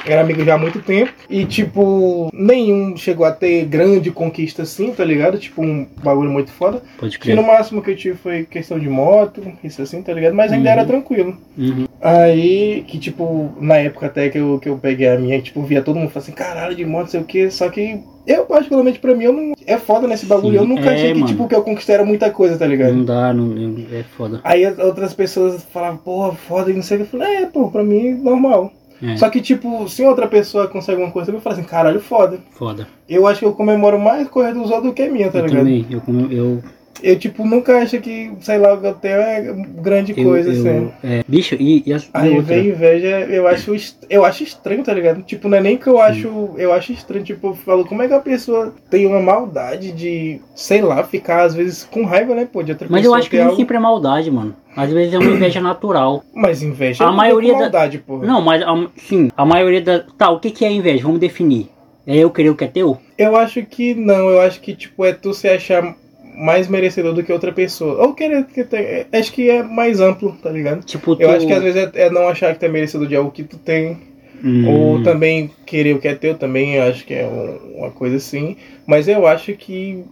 Era 0.05 0.21
amigo 0.21 0.43
já 0.43 0.55
há 0.55 0.57
muito 0.57 0.79
tempo. 0.81 1.11
E, 1.29 1.45
tipo, 1.45 2.29
nenhum 2.33 2.95
chegou 2.97 3.25
a 3.25 3.31
ter 3.31 3.65
grande 3.65 4.09
conquista 4.11 4.63
assim, 4.63 4.91
tá 4.93 5.03
ligado? 5.03 5.37
Tipo, 5.37 5.61
um 5.61 5.85
bagulho 6.03 6.29
muito 6.31 6.51
foda. 6.51 6.81
Pode 6.97 7.19
Que 7.19 7.33
no 7.35 7.43
crer. 7.43 7.47
máximo 7.55 7.81
que 7.81 7.91
eu 7.91 7.95
tive 7.95 8.17
foi 8.17 8.43
questão 8.45 8.79
de 8.79 8.89
moto, 8.89 9.41
isso 9.63 9.81
assim, 9.81 10.01
tá 10.01 10.13
ligado? 10.13 10.33
Mas 10.33 10.51
ainda 10.51 10.67
Uhum. 10.69 10.73
era 10.73 10.85
tranquilo. 10.85 11.37
Uhum. 11.57 11.85
Aí, 12.01 12.83
que 12.87 12.97
tipo, 12.97 13.51
na 13.59 13.75
época 13.77 14.05
até 14.05 14.29
que 14.29 14.37
eu, 14.37 14.57
que 14.59 14.69
eu 14.69 14.77
peguei 14.77 15.07
a 15.09 15.17
minha, 15.19 15.39
tipo, 15.41 15.61
via 15.63 15.81
todo 15.81 15.97
mundo 15.97 16.09
falando 16.09 16.23
assim, 16.23 16.31
caralho, 16.31 16.75
de 16.75 16.85
moto, 16.85 17.11
sei 17.11 17.19
o 17.19 17.25
que, 17.25 17.51
só 17.51 17.69
que 17.69 17.99
eu, 18.25 18.45
particularmente, 18.45 18.99
pra 18.99 19.13
mim, 19.15 19.23
eu 19.25 19.33
não. 19.33 19.53
É 19.65 19.77
foda 19.77 20.07
nesse 20.07 20.25
bagulho. 20.25 20.51
Sim, 20.53 20.57
eu 20.59 20.65
nunca 20.67 20.89
é, 20.91 20.93
achei 20.93 21.07
que, 21.13 21.19
mano. 21.19 21.27
tipo, 21.27 21.47
que 21.47 21.55
eu 21.55 21.63
conquistei 21.63 21.95
era 21.95 22.05
muita 22.05 22.29
coisa, 22.29 22.57
tá 22.57 22.65
ligado? 22.67 22.93
Não 22.93 23.03
dá, 23.05 23.33
não, 23.33 23.75
é 23.91 24.03
foda. 24.03 24.39
Aí 24.43 24.63
as 24.65 24.77
outras 24.79 25.13
pessoas 25.13 25.63
falavam, 25.73 25.97
porra, 25.97 26.33
foda 26.33 26.69
e 26.71 26.73
não 26.75 26.83
sei 26.83 26.97
o 26.97 26.99
que. 27.01 27.15
Eu 27.15 27.19
falei, 27.19 27.37
é, 27.37 27.45
pô, 27.47 27.69
pra 27.69 27.83
mim, 27.83 28.11
normal. 28.13 28.71
É, 29.01 29.15
Só 29.15 29.29
que, 29.29 29.41
tipo, 29.41 29.87
se 29.87 30.03
outra 30.03 30.27
pessoa 30.27 30.67
consegue 30.67 31.01
uma 31.01 31.11
coisa, 31.11 31.31
eu 31.31 31.39
falo 31.39 31.55
assim, 31.55 31.63
caralho, 31.63 31.99
foda. 32.01 32.39
foda. 32.51 32.87
Eu 33.07 33.25
acho 33.27 33.39
que 33.39 33.45
eu 33.45 33.53
comemoro 33.53 33.97
mais 33.99 34.27
coisa 34.27 34.53
dos 34.53 34.69
outros 34.69 34.89
do 34.89 34.93
que 34.93 35.03
a 35.03 35.11
minha, 35.11 35.31
tá 35.31 35.39
eu 35.39 35.45
ligado? 35.45 35.59
também, 35.59 35.85
eu, 35.89 36.01
eu 36.31 36.63
Eu, 37.01 37.17
tipo, 37.17 37.45
nunca 37.45 37.77
acho 37.79 37.99
que, 37.99 38.31
sei 38.41 38.57
lá, 38.57 38.73
o 38.73 38.81
que 38.81 38.87
eu 38.87 38.93
tenho 38.93 39.15
é 39.21 39.53
grande 39.81 40.13
Eu- 40.17 40.23
coisa, 40.25 40.49
eu- 40.51 40.53
assim. 40.53 40.91
é, 41.03 41.23
bicho, 41.27 41.55
e, 41.59 41.83
e, 41.85 41.93
as, 41.93 42.09
Aí 42.13 42.29
outra, 42.37 42.55
vem 42.55 42.67
inveja, 42.69 43.07
eu 43.29 43.47
acho, 43.47 43.73
eu 44.09 44.25
acho 44.25 44.43
estranho, 44.43 44.83
tá 44.83 44.93
ligado? 44.93 45.21
Tipo, 45.23 45.47
não 45.47 45.57
é 45.57 45.61
nem 45.61 45.77
que 45.77 45.87
eu 45.87 45.99
acho. 45.99 46.51
Eu 46.57 46.73
acho 46.73 46.91
estranho, 46.91 47.23
tipo, 47.23 47.47
eu 47.47 47.53
falo, 47.55 47.85
como 47.85 48.01
é 48.03 48.07
que 48.07 48.13
a 48.13 48.19
pessoa 48.19 48.73
tem 48.89 49.05
uma 49.05 49.19
maldade 49.21 49.91
de, 49.91 50.39
sei 50.55 50.81
lá, 50.81 51.03
ficar 51.03 51.43
às 51.43 51.53
vezes 51.53 51.83
com 51.83 52.03
raiva, 52.05 52.35
né, 52.35 52.47
pô, 52.51 52.61
de 52.63 52.71
outra 52.71 52.87
Mas 52.89 52.99
eu 53.05 53.11
pessoa 53.11 53.19
acho 53.19 53.29
que 53.29 53.35
nem 53.37 53.45
algo. 53.45 53.57
sempre 53.57 53.77
é 53.77 53.79
maldade, 53.79 54.29
mano. 54.31 54.55
Às 54.75 54.91
vezes 54.91 55.13
é 55.13 55.19
uma 55.19 55.31
inveja 55.31 55.59
natural. 55.61 56.23
Mas 56.33 56.61
inveja 56.61 57.03
A 57.03 57.07
vem 57.07 57.15
maioria 57.17 57.53
da- 57.53 57.59
maldade, 57.59 57.97
porra. 57.99 58.25
Não, 58.25 58.41
mas 58.41 58.61
a- 58.61 58.87
sim, 58.97 59.29
a 59.35 59.45
maioria 59.45 59.81
da. 59.81 59.99
Tá, 60.17 60.29
o 60.29 60.39
que, 60.39 60.51
que 60.51 60.63
é 60.63 60.71
inveja? 60.71 61.03
Vamos 61.03 61.19
definir. 61.19 61.69
É 62.07 62.15
eu 62.17 62.29
querer 62.31 62.49
o 62.49 62.55
que 62.55 62.63
é 62.63 62.67
teu? 62.67 62.97
Eu 63.17 63.35
acho 63.35 63.63
que 63.65 63.93
não, 63.93 64.29
eu 64.29 64.41
acho 64.41 64.59
que, 64.61 64.73
tipo, 64.75 65.05
é 65.05 65.11
tu 65.13 65.33
se 65.33 65.47
achar 65.47 65.95
mais 66.39 66.67
merecedor 66.67 67.13
do 67.13 67.23
que 67.23 67.31
outra 67.33 67.51
pessoa. 67.51 68.01
Ou 68.05 68.13
querer 68.13 68.45
que 68.45 68.63
tem. 68.63 68.79
é- 68.79 69.07
Acho 69.13 69.31
que 69.33 69.49
é 69.49 69.61
mais 69.63 69.99
amplo, 69.99 70.35
tá 70.41 70.49
ligado? 70.49 70.83
Tipo, 70.85 71.15
tu. 71.15 71.21
Eu 71.21 71.31
acho 71.31 71.45
que 71.45 71.53
às 71.53 71.61
vezes 71.63 71.89
é, 71.93 72.05
é 72.05 72.09
não 72.09 72.27
achar 72.27 72.53
que 72.53 72.59
tu 72.59 72.65
é 72.65 72.69
merecedor 72.69 73.07
de 73.07 73.15
algo 73.15 73.31
que 73.31 73.43
tu 73.43 73.57
tem. 73.57 73.97
Hum, 74.43 74.67
Ou 74.69 75.03
também 75.03 75.51
querer 75.65 75.93
o 75.93 75.99
que 75.99 76.07
é 76.07 76.15
teu 76.15 76.33
também, 76.33 76.79
acho 76.79 77.05
que 77.05 77.13
é 77.13 77.27
um- 77.27 77.79
uma 77.79 77.91
coisa 77.91 78.15
assim. 78.15 78.55
Mas 78.87 79.05
eu 79.09 79.27
acho 79.27 79.51
que 79.53 80.03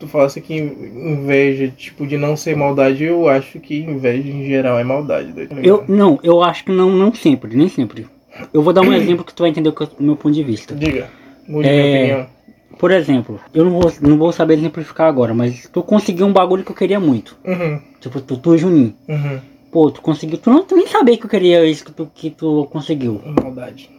tu 0.00 0.08
fala 0.08 0.24
assim 0.26 0.40
que 0.40 0.54
inveja, 0.56 1.68
tipo, 1.76 2.06
de 2.06 2.16
não 2.16 2.36
ser 2.36 2.56
maldade, 2.56 3.04
eu 3.04 3.28
acho 3.28 3.60
que 3.60 3.78
inveja 3.80 4.28
em 4.28 4.46
geral 4.46 4.78
é 4.78 4.84
maldade. 4.84 5.32
tá? 5.46 5.56
Eu, 5.62 5.84
não, 5.88 6.18
eu 6.22 6.42
acho 6.42 6.64
que 6.64 6.72
não, 6.72 6.90
não 6.90 7.12
sempre, 7.14 7.54
nem 7.54 7.68
sempre. 7.68 8.06
Eu 8.52 8.62
vou 8.62 8.72
dar 8.72 8.80
um 8.82 8.92
exemplo 8.94 9.24
que 9.24 9.34
tu 9.34 9.42
vai 9.42 9.50
entender 9.50 9.68
o 9.68 10.02
meu 10.02 10.16
ponto 10.16 10.34
de 10.34 10.42
vista. 10.42 10.74
Diga, 10.74 11.08
mude 11.46 11.68
É. 11.68 11.72
minha 11.72 11.96
opinião. 11.98 12.35
Por 12.78 12.90
exemplo, 12.90 13.40
eu 13.54 13.64
não 13.64 13.72
vou, 13.80 13.92
não 14.02 14.18
vou 14.18 14.32
saber 14.32 14.54
exemplificar 14.54 15.08
agora, 15.08 15.32
mas 15.34 15.68
tu 15.72 15.82
conseguiu 15.82 16.26
um 16.26 16.32
bagulho 16.32 16.64
que 16.64 16.70
eu 16.72 16.76
queria 16.76 17.00
muito. 17.00 17.36
Uhum, 17.44 17.80
Tipo, 18.00 18.20
tu, 18.20 18.36
tu 18.36 18.56
Juninho. 18.58 18.94
uhum. 19.08 19.40
Pô, 19.72 19.90
tu 19.90 20.00
conseguiu. 20.00 20.38
Tu, 20.38 20.48
não, 20.50 20.64
tu 20.64 20.76
nem 20.76 20.86
sabia 20.86 21.16
que 21.18 21.24
eu 21.24 21.30
queria 21.30 21.64
isso 21.66 21.84
que 21.84 21.92
tu, 21.92 22.10
que 22.14 22.30
tu 22.30 22.66
conseguiu. 22.70 23.20
Maldade. 23.42 23.90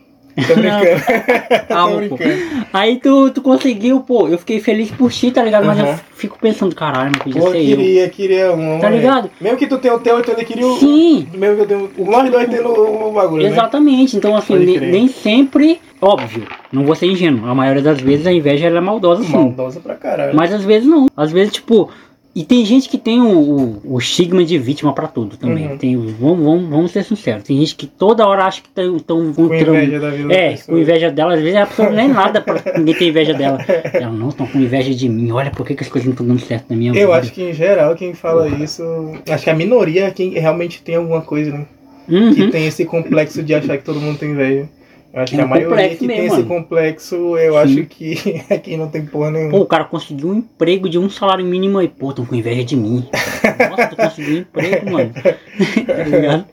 Tô 0.45 0.55
brincando. 0.55 1.65
Calma, 1.67 2.01
Tô 2.01 2.09
pô. 2.09 2.15
brincando. 2.17 2.67
Aí 2.71 2.97
tu, 2.97 3.31
tu 3.31 3.41
conseguiu, 3.41 4.01
pô. 4.01 4.27
Eu 4.27 4.37
fiquei 4.37 4.59
feliz 4.59 4.91
por 4.91 5.11
ti, 5.11 5.31
tá 5.31 5.43
ligado? 5.43 5.65
Mas 5.65 5.79
Aham. 5.79 5.89
eu 5.89 5.99
fico 6.13 6.37
pensando, 6.39 6.75
caralho, 6.75 7.11
não 7.11 7.19
podia 7.19 7.41
Pô, 7.41 7.51
ser 7.51 7.57
eu. 7.57 7.77
queria, 7.77 8.09
queria 8.09 8.53
um. 8.53 8.79
Tá 8.79 8.89
né? 8.89 8.97
ligado? 8.97 9.31
Mesmo 9.41 9.57
que 9.57 9.67
tu 9.67 9.77
tenha 9.77 9.95
o 9.95 9.99
teu, 9.99 10.21
tu 10.21 10.31
ainda 10.31 10.43
queria 10.43 10.67
o. 10.67 10.77
Sim. 10.77 11.27
Mesmo 11.33 11.55
que 11.55 11.61
eu 11.61 11.67
tenha 11.67 11.79
o. 11.97 12.11
Nós 12.11 12.29
dois 12.31 12.49
tendo 12.49 12.69
o, 12.69 13.11
bagulho, 13.11 13.43
né? 13.43 13.49
Exatamente, 13.49 14.17
então 14.17 14.35
assim, 14.35 14.57
nem, 14.57 14.79
nem 14.79 15.07
sempre, 15.07 15.79
óbvio, 16.01 16.47
não 16.71 16.83
vou 16.83 16.95
ser 16.95 17.07
ingênuo, 17.07 17.49
a 17.49 17.55
maioria 17.55 17.81
das 17.81 17.99
vezes 17.99 18.27
a 18.27 18.31
inveja 18.31 18.67
ela 18.67 18.77
é 18.77 18.81
maldosa 18.81 19.23
sim. 19.23 19.31
Maldosa 19.31 19.79
pra 19.79 19.95
caralho. 19.95 20.35
Mas 20.35 20.53
às 20.53 20.63
vezes 20.63 20.87
não. 20.87 21.07
Às 21.15 21.31
vezes, 21.31 21.53
tipo. 21.53 21.89
E 22.37 22.43
tem 22.43 22.63
gente 22.63 22.87
que 22.87 22.99
tem 22.99 23.19
o, 23.19 23.81
o, 23.83 23.97
estigma 23.97 24.45
de 24.45 24.59
vítima 24.59 24.93
pra 24.93 25.07
tudo 25.07 25.37
também. 25.37 25.69
Uhum. 25.69 25.77
Tem, 25.79 25.97
vamos, 25.97 26.45
vamos, 26.45 26.69
vamos 26.69 26.91
ser 26.91 27.03
sinceros. 27.03 27.41
Tem 27.41 27.57
gente 27.57 27.75
que 27.75 27.87
toda 27.87 28.27
hora 28.27 28.45
acha 28.45 28.61
que 28.61 28.79
estão 28.79 29.33
com 29.33 29.45
inveja 29.45 29.99
da 29.99 30.11
vida 30.11 30.27
da 30.27 30.33
É, 30.35 30.51
pessoa. 30.51 30.75
com 30.75 30.79
inveja 30.79 31.09
dela, 31.09 31.33
às 31.33 31.41
vezes 31.41 31.55
a 31.55 31.65
pessoa 31.65 31.89
nem 31.89 32.07
nada 32.07 32.39
pra 32.39 32.61
ninguém 32.77 32.93
ter 32.93 33.07
inveja 33.07 33.33
dela. 33.33 33.57
Ela 33.91 34.11
não 34.11 34.29
estão 34.29 34.45
com 34.45 34.59
inveja 34.59 34.93
de 34.93 35.09
mim. 35.09 35.31
Olha 35.31 35.49
por 35.49 35.65
que, 35.65 35.73
que 35.73 35.81
as 35.81 35.89
coisas 35.89 36.05
não 36.05 36.11
estão 36.11 36.27
dando 36.27 36.39
certo 36.39 36.67
na 36.69 36.75
minha 36.75 36.93
vida. 36.93 37.03
Eu 37.03 37.11
acho 37.11 37.31
que 37.31 37.41
em 37.41 37.53
geral 37.53 37.95
quem 37.95 38.13
fala 38.13 38.47
isso. 38.47 38.83
Acho 39.27 39.43
que 39.43 39.49
a 39.49 39.55
minoria 39.55 40.05
é 40.05 40.11
quem 40.11 40.29
realmente 40.29 40.83
tem 40.83 40.93
alguma 40.93 41.21
coisa, 41.21 41.51
né? 41.51 41.65
Uhum. 42.07 42.35
Que 42.35 42.51
tem 42.51 42.67
esse 42.67 42.85
complexo 42.85 43.41
de 43.41 43.55
achar 43.55 43.79
que 43.79 43.83
todo 43.83 43.99
mundo 43.99 44.19
tem 44.19 44.29
inveja. 44.29 44.69
Acho 45.13 45.33
É 45.33 45.37
que 45.37 45.41
a 45.41 45.47
maioria 45.47 45.69
complexo 45.69 45.97
que 45.99 46.07
tem 46.07 46.21
mesmo, 46.21 46.25
esse 46.25 46.35
mano. 46.35 46.47
complexo, 46.61 47.15
eu 47.37 47.53
Sim. 47.53 47.59
acho 47.59 47.85
que 47.87 48.41
é 48.49 48.57
quem 48.57 48.77
não 48.77 48.87
tem 48.87 49.05
porra 49.05 49.31
nenhuma. 49.31 49.51
Pô, 49.51 49.59
o 49.61 49.65
cara 49.65 49.85
conseguiu 49.85 50.29
um 50.29 50.35
emprego 50.35 50.89
de 50.89 50.99
um 50.99 51.09
salário 51.09 51.45
mínimo 51.45 51.77
aí. 51.79 51.87
Pô, 51.87 52.13
tão 52.13 52.25
com 52.25 52.35
inveja 52.35 52.63
de 52.63 52.75
mim. 52.75 53.07
Nossa, 53.69 53.87
tu 53.87 53.95
conseguiu 53.95 54.35
um 54.35 54.39
emprego, 54.39 54.91
mano. 54.91 55.11
tá 55.87 56.03
ligado? 56.03 56.45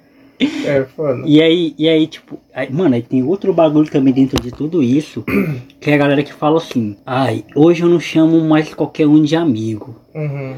É, 0.66 0.84
foda. 0.96 1.22
E 1.26 1.40
aí, 1.40 1.74
e 1.78 1.88
aí, 1.88 2.06
tipo, 2.06 2.38
aí, 2.52 2.70
mano, 2.72 2.94
aí 2.94 3.02
tem 3.02 3.22
outro 3.22 3.52
bagulho 3.52 3.88
também 3.90 4.12
dentro 4.12 4.40
de 4.40 4.50
tudo 4.50 4.82
isso, 4.82 5.24
que 5.80 5.90
é 5.90 5.94
a 5.94 5.98
galera 5.98 6.22
que 6.22 6.32
fala 6.32 6.58
assim, 6.58 6.96
ai, 7.06 7.44
hoje 7.54 7.82
eu 7.82 7.88
não 7.88 8.00
chamo 8.00 8.40
mais 8.40 8.74
qualquer 8.74 9.06
um 9.06 9.22
de 9.22 9.36
amigo. 9.36 9.94
Uhum. 10.14 10.54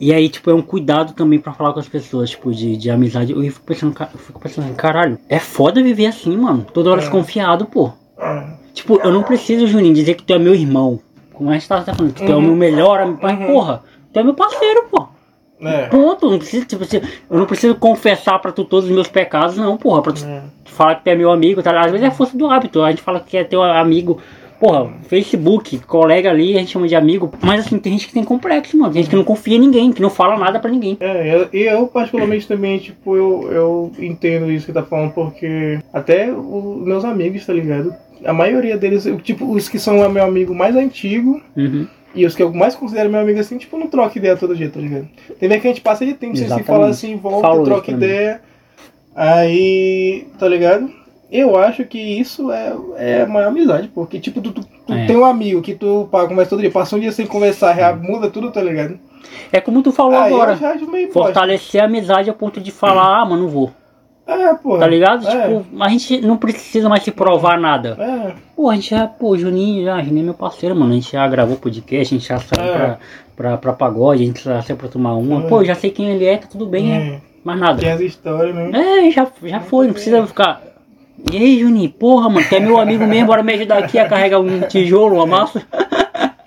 E 0.00 0.12
aí, 0.14 0.28
tipo, 0.28 0.48
é 0.50 0.54
um 0.54 0.62
cuidado 0.62 1.12
também 1.12 1.38
pra 1.38 1.52
falar 1.52 1.72
com 1.72 1.80
as 1.80 1.88
pessoas, 1.88 2.30
tipo, 2.30 2.52
de, 2.52 2.76
de 2.76 2.90
amizade. 2.90 3.32
Eu 3.32 3.42
fico 3.42 3.66
pensando, 3.66 3.94
eu 4.12 4.18
fico 4.18 4.40
pensando, 4.40 4.72
caralho, 4.74 5.18
é 5.28 5.38
foda 5.38 5.82
viver 5.82 6.06
assim, 6.06 6.36
mano. 6.36 6.64
Toda 6.72 6.90
hora 6.90 7.00
É. 7.00 7.02
desconfiado, 7.02 7.66
pô. 7.66 7.90
É. 8.18 8.44
Tipo, 8.72 9.00
eu 9.02 9.10
não 9.12 9.22
preciso, 9.24 9.66
Juninho, 9.66 9.94
dizer 9.94 10.14
que 10.14 10.22
tu 10.22 10.32
é 10.32 10.38
meu 10.38 10.54
irmão. 10.54 11.00
Como 11.32 11.50
a 11.50 11.54
gente 11.54 11.68
tava 11.68 11.84
falando, 11.84 12.12
que 12.14 12.24
tu 12.24 12.30
é 12.30 12.34
o 12.34 12.38
Uhum. 12.38 12.42
meu 12.42 12.56
melhor 12.56 13.00
amigo. 13.00 13.18
Mas, 13.22 13.38
Uhum. 13.40 13.46
porra, 13.46 13.82
tu 14.12 14.20
é 14.20 14.22
meu 14.22 14.34
parceiro, 14.34 14.84
pô. 14.90 15.08
É. 15.60 15.86
Ponto, 15.88 16.30
não 16.30 16.38
preciso, 16.38 16.64
tipo, 16.66 16.84
eu 17.28 17.36
não 17.38 17.46
preciso 17.46 17.74
confessar 17.74 18.38
pra 18.38 18.52
tu 18.52 18.64
todos 18.64 18.88
os 18.88 18.94
meus 18.94 19.08
pecados, 19.08 19.56
não, 19.56 19.76
porra. 19.76 20.02
Pra 20.02 20.12
tu 20.12 20.24
É. 20.24 20.42
falar 20.66 20.94
que 20.94 21.02
tu 21.04 21.08
é 21.08 21.16
meu 21.16 21.32
amigo, 21.32 21.60
tá? 21.60 21.80
Às 21.80 21.90
vezes 21.90 22.06
é 22.06 22.10
força 22.12 22.38
do 22.38 22.46
hábito. 22.48 22.80
A 22.82 22.90
gente 22.90 23.02
fala 23.02 23.18
que 23.18 23.36
é 23.36 23.42
teu 23.42 23.60
amigo. 23.64 24.20
Porra, 24.60 24.90
Facebook, 25.08 25.78
colega 25.86 26.30
ali, 26.30 26.56
a 26.56 26.58
gente 26.58 26.72
chama 26.72 26.88
de 26.88 26.96
amigo. 26.96 27.30
Mas 27.40 27.64
assim, 27.64 27.78
tem 27.78 27.92
gente 27.92 28.08
que 28.08 28.12
tem 28.12 28.24
complexo, 28.24 28.76
mano. 28.76 28.92
Tem 28.92 29.02
gente 29.02 29.10
que 29.10 29.16
não 29.16 29.22
confia 29.24 29.56
em 29.56 29.60
ninguém, 29.60 29.92
que 29.92 30.02
não 30.02 30.10
fala 30.10 30.36
nada 30.36 30.58
pra 30.58 30.70
ninguém. 30.70 30.96
É, 30.98 31.34
eu- 31.34 31.48
e 31.52 31.62
eu, 31.62 31.86
particularmente 31.86 32.46
também, 32.48 32.78
tipo, 32.78 33.16
eu, 33.16 33.48
eu 33.52 33.92
entendo 34.00 34.50
isso 34.50 34.66
que 34.66 34.72
tá 34.72 34.82
falando, 34.82 35.12
porque 35.12 35.78
até 35.92 36.32
os 36.32 36.84
meus 36.84 37.04
amigos, 37.04 37.46
tá 37.46 37.52
ligado? 37.52 37.94
A 38.24 38.32
maioria 38.32 38.76
deles, 38.76 39.06
eu, 39.06 39.16
tipo, 39.20 39.48
os 39.48 39.68
que 39.68 39.78
são 39.78 40.08
meu 40.10 40.24
amigo 40.24 40.52
mais 40.52 40.74
antigo 40.74 41.40
Uhum. 41.56 41.86
e 42.12 42.26
os 42.26 42.34
que 42.34 42.42
eu 42.42 42.52
mais 42.52 42.74
considero 42.74 43.08
meu 43.08 43.20
amigo 43.20 43.38
assim, 43.38 43.58
tipo, 43.58 43.78
não 43.78 43.86
troca 43.86 44.18
ideia 44.18 44.36
todo 44.36 44.56
dia, 44.56 44.68
tá 44.68 44.80
ligado? 44.80 45.06
Tem 45.38 45.48
vezes 45.48 45.62
que 45.62 45.68
a 45.68 45.70
gente 45.70 45.82
passa 45.82 46.04
de 46.04 46.14
tempo 46.14 46.34
sem 46.34 46.46
se 46.46 46.52
Exatamente. 46.52 46.66
falar 46.66 46.88
assim, 46.88 47.14
volta, 47.16 47.42
Falou 47.46 47.64
troca 47.64 47.92
ideia. 47.92 48.40
Aí, 49.14 50.26
tá 50.38 50.48
ligado? 50.48 50.90
Eu 51.30 51.58
acho 51.58 51.84
que 51.84 51.98
isso 51.98 52.50
é, 52.50 52.72
é 52.96 53.22
a 53.22 53.26
maior 53.26 53.48
amizade, 53.48 53.88
porque, 53.94 54.18
tipo, 54.18 54.40
tu, 54.40 54.50
tu, 54.52 54.62
tu 54.86 54.92
É. 54.92 55.06
tem 55.06 55.16
um 55.16 55.24
amigo 55.26 55.60
que 55.60 55.74
tu 55.74 56.08
pá, 56.10 56.26
conversa 56.26 56.50
todo 56.50 56.60
dia, 56.60 56.70
passa 56.70 56.96
um 56.96 57.00
dia 57.00 57.12
sem 57.12 57.26
conversar, 57.26 57.76
já 57.76 57.94
muda 57.94 58.30
tudo, 58.30 58.50
tá 58.50 58.62
ligado? 58.62 58.98
É 59.52 59.60
como 59.60 59.82
tu 59.82 59.92
falou 59.92 60.18
Aí 60.18 60.32
agora. 60.32 60.58
Fortalecer 61.12 61.82
a 61.82 61.84
amizade 61.84 62.30
a 62.30 62.34
ponto 62.34 62.60
de 62.60 62.70
falar, 62.70 63.20
ah, 63.20 63.24
mano, 63.26 63.42
não 63.42 63.48
vou. 63.50 63.70
É, 64.26 64.52
pô. 64.54 64.76
Tá 64.78 64.86
ligado? 64.86 65.26
É. 65.26 65.48
Tipo, 65.48 65.64
a 65.82 65.88
gente 65.88 66.20
não 66.20 66.36
precisa 66.36 66.88
mais 66.88 67.02
se 67.02 67.10
provar 67.10 67.58
nada. 67.58 67.96
É, 67.98 68.34
Pô, 68.54 68.68
a 68.68 68.74
gente 68.74 68.90
já, 68.90 69.06
pô, 69.06 69.36
Juninho, 69.38 69.84
já, 69.84 70.02
Juninho 70.02 70.20
é 70.22 70.24
meu 70.26 70.34
parceiro, 70.34 70.76
mano. 70.76 70.92
A 70.92 70.94
gente 70.94 71.12
já 71.12 71.26
gravou 71.28 71.56
podcast, 71.56 72.14
a 72.14 72.18
gente 72.18 72.28
já 72.28 72.38
saiu 72.38 72.68
É. 72.68 72.72
pra, 72.76 72.98
pra, 73.36 73.56
pra 73.56 73.72
pagode, 73.72 74.22
a 74.22 74.26
gente 74.26 74.44
já 74.44 74.60
saiu 74.62 74.76
pra 74.76 74.88
tomar 74.88 75.14
uma. 75.14 75.44
É. 75.44 75.48
Pô, 75.48 75.64
já 75.64 75.74
sei 75.74 75.90
quem 75.90 76.10
ele 76.10 76.26
é, 76.26 76.36
tá 76.36 76.46
tudo 76.46 76.66
bem, 76.66 76.92
é. 76.92 76.96
é. 76.96 77.20
Mais 77.42 77.58
nada. 77.58 77.78
Tem 77.80 77.90
as 77.90 78.00
histórias, 78.00 78.54
né? 78.54 78.70
É, 78.74 79.10
já, 79.10 79.26
já 79.44 79.60
foi, 79.60 79.86
não 79.86 79.94
precisa 79.94 80.26
ficar. 80.26 80.60
E 81.32 81.36
aí, 81.36 81.60
Juninho, 81.60 81.90
porra, 81.90 82.28
mano, 82.28 82.46
tu 82.48 82.54
é 82.54 82.60
meu 82.60 82.78
amigo 82.78 83.06
mesmo, 83.06 83.26
bora 83.26 83.42
me 83.42 83.52
ajudar 83.54 83.78
aqui 83.78 83.98
a 83.98 84.08
carregar 84.08 84.40
um 84.40 84.60
tijolo, 84.60 85.16
uma 85.16 85.26
massa. 85.26 85.66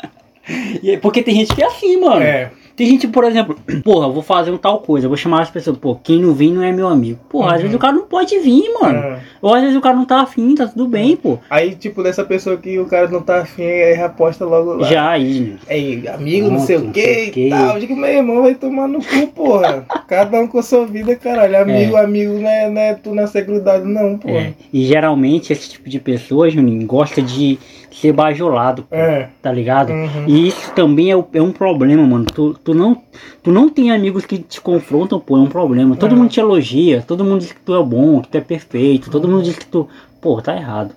Porque 1.02 1.22
tem 1.22 1.36
gente 1.36 1.54
que 1.54 1.62
é 1.62 1.68
assim, 1.68 2.00
mano. 2.00 2.24
É. 2.24 2.52
Tem 2.82 2.90
gente, 2.90 3.08
por 3.10 3.24
exemplo, 3.26 3.56
porra, 3.86 4.08
eu 4.08 4.12
vou 4.12 4.24
fazer 4.24 4.50
um 4.50 4.58
tal 4.58 4.80
coisa, 4.80 5.06
eu 5.06 5.10
vou 5.10 5.16
chamar 5.16 5.44
as 5.44 5.52
pessoas, 5.52 5.78
pô, 5.78 5.94
quem 6.02 6.20
não 6.20 6.34
vir 6.34 6.52
não 6.52 6.64
é 6.64 6.72
meu 6.72 6.88
amigo. 6.88 7.20
Porra, 7.30 7.50
às 7.50 7.54
Uhum. 7.58 7.62
vezes 7.62 7.76
o 7.76 7.80
cara 7.80 7.94
não 7.94 8.08
pode 8.08 8.40
vir, 8.40 8.64
mano. 8.82 8.98
É. 8.98 9.20
Ou 9.40 9.54
às 9.54 9.62
vezes 9.62 9.78
o 9.78 9.82
cara 9.82 9.96
não 9.96 10.04
tá 10.04 10.22
afim, 10.22 10.56
tá 10.56 10.66
tudo 10.66 10.88
bem, 10.88 11.16
pô. 11.16 11.38
Aí, 11.48 11.76
tipo, 11.76 12.02
dessa 12.02 12.24
pessoa 12.26 12.58
que 12.58 12.80
o 12.80 12.86
cara 12.88 13.08
não 13.08 13.22
tá 13.22 13.42
afim, 13.42 13.62
aí 13.62 13.96
já 13.96 14.10
posta 14.10 14.46
logo 14.46 14.74
lá. 14.74 14.88
Já 14.88 15.10
aí, 15.12 15.58
Ei, 15.70 16.08
amigo, 16.08 16.48
não 16.48 16.56
Pronto, 16.56 16.66
sei 16.66 16.78
o 16.78 16.84
não 16.86 16.92
que 16.92 17.02
sei 17.04 17.24
o 17.26 17.28
e 17.28 17.32
quê. 17.32 17.48
tal. 17.52 17.76
Eu 17.76 17.80
digo, 17.80 17.96
meu 17.96 18.10
irmão, 18.10 18.42
vai 18.42 18.56
tomar 18.56 18.88
no 18.88 18.98
cu, 19.00 19.28
porra. 19.28 19.86
Cada 20.10 20.40
um 20.42 20.48
com 20.48 20.58
a 20.58 20.64
sua 20.64 20.88
vida, 20.88 21.16
caralho. 21.16 21.62
Amigo, 21.62 21.96
amigo, 21.96 22.34
não 22.40 22.50
é, 22.50 22.68
não 22.68 22.82
é 22.82 22.94
tu 22.96 23.14
na 23.14 23.28
seguridade, 23.28 23.86
não, 23.86 24.18
porra. 24.18 24.34
É, 24.40 24.54
e 24.74 24.86
geralmente 24.86 25.54
esse 25.54 25.70
tipo 25.70 25.88
de 25.88 26.00
pessoa, 26.00 26.50
Juninho, 26.50 26.88
gosta 26.88 27.22
de 27.22 27.60
ser 27.92 28.12
bajulado, 28.14 28.84
pô, 28.84 28.96
É. 28.96 29.30
tá 29.42 29.52
ligado? 29.52 29.92
Uhum. 29.92 30.26
E 30.28 30.48
isso 30.48 30.72
também 30.74 31.12
é, 31.12 31.24
é 31.34 31.42
um 31.42 31.52
problema, 31.52 32.06
mano. 32.06 32.26
Tu, 32.26 32.54
tu, 32.64 32.74
não, 32.74 32.98
tu 33.44 33.52
não 33.52 33.70
tem 33.70 33.92
amigos 33.92 34.26
que 34.26 34.38
te 34.40 34.60
confrontam, 34.62 35.20
pô, 35.20 35.38
é 35.38 35.42
um 35.42 35.48
problema. 35.48 35.96
Todo 35.96 36.14
É. 36.14 36.18
mundo 36.18 36.30
te 36.30 36.40
elogia, 36.40 37.04
todo 37.06 37.24
mundo 37.24 37.40
diz 37.40 37.52
que 37.52 37.60
tu 37.62 37.76
é 37.76 37.84
bom, 37.84 38.22
que 38.22 38.30
tu 38.30 38.38
é 38.38 38.42
perfeito, 38.42 39.10
todo 39.12 39.28
mundo 39.28 39.44
diz 39.44 39.58
que 39.58 39.66
tu. 39.66 39.88
Pô, 40.22 40.42
tá 40.42 40.56
errado. 40.56 40.94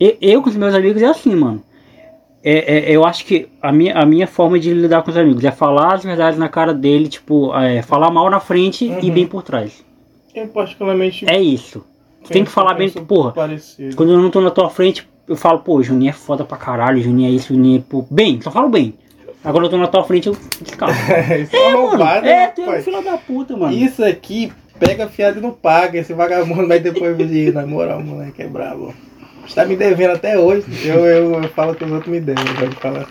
E- 0.00 0.16
Eu, 0.20 0.40
com 0.42 0.48
os 0.48 0.56
meus 0.56 0.74
amigos 0.74 1.02
é 1.02 1.06
assim, 1.06 1.34
mano. 1.34 1.62
É, 2.42 2.90
é- 2.90 2.96
eu 2.96 3.04
acho 3.04 3.24
que 3.26 3.48
a 3.60 3.72
minha, 3.72 3.94
a 3.98 4.06
minha 4.06 4.26
forma 4.26 4.58
de 4.60 4.72
lidar 4.72 5.02
com 5.02 5.10
os 5.10 5.16
amigos 5.16 5.44
é 5.44 5.50
falar 5.50 5.94
as 5.94 6.04
verdades 6.04 6.38
na 6.38 6.48
cara 6.48 6.72
dele, 6.72 7.08
tipo, 7.08 7.52
é, 7.56 7.82
falar 7.82 8.10
mal 8.10 8.30
na 8.30 8.38
frente 8.38 8.84
e 8.86 9.08
Uhum. 9.08 9.10
bem 9.14 9.26
por 9.26 9.42
trás. 9.42 9.84
Eu, 10.34 10.46
particularmente, 10.48 11.28
É 11.28 11.40
isso. 11.40 11.84
Tem 12.32 12.44
que 12.44 12.50
falar 12.50 12.74
bem, 12.74 12.90
porra. 12.90 13.32
Parecido. 13.32 13.96
Quando 13.96 14.12
eu 14.12 14.18
não 14.18 14.30
tô 14.30 14.40
na 14.40 14.50
tua 14.50 14.70
frente, 14.70 15.08
eu 15.26 15.36
falo, 15.36 15.60
pô, 15.60 15.82
Juninho 15.82 16.10
é 16.10 16.12
foda 16.12 16.44
pra 16.44 16.56
caralho, 16.56 17.00
Juninho 17.02 17.28
é 17.28 17.32
isso, 17.32 17.54
Juninho 17.54 17.78
é 17.78 17.82
pô, 17.88 18.06
bem, 18.10 18.40
só 18.40 18.50
falo 18.50 18.68
bem. 18.68 18.94
Agora 19.44 19.66
eu 19.66 19.70
tô 19.70 19.76
na 19.76 19.86
tua 19.86 20.04
frente, 20.04 20.26
eu 20.26 20.36
descarto. 20.60 20.94
Isso 21.40 21.56
é, 21.56 21.74
uma 21.74 21.96
mano, 21.96 22.26
é, 22.26 22.46
né, 22.46 22.46
tu 22.48 22.62
é 22.62 22.78
um 22.78 22.82
filho 22.82 23.02
da 23.02 23.16
puta, 23.16 23.56
mano. 23.56 23.72
Isso 23.72 24.04
aqui, 24.04 24.52
pega 24.78 25.08
fiado 25.08 25.38
e 25.38 25.42
não 25.42 25.52
paga. 25.52 25.98
Esse 25.98 26.12
vagabundo 26.12 26.66
vai 26.66 26.80
depois 26.80 27.16
me 27.16 27.24
dizer, 27.24 27.54
na 27.54 27.64
moral, 27.64 28.02
moleque, 28.02 28.42
é 28.42 28.48
brabo. 28.48 28.92
Você 29.46 29.54
tá 29.54 29.64
me 29.64 29.76
devendo 29.76 30.14
até 30.14 30.38
hoje. 30.38 30.66
Eu, 30.84 31.06
eu, 31.06 31.42
eu 31.42 31.48
falo 31.50 31.74
que 31.74 31.84
os 31.84 31.90
outros 31.90 32.12
me 32.12 32.20
devem, 32.20 32.44
pode 32.54 32.74
falar. 32.76 33.06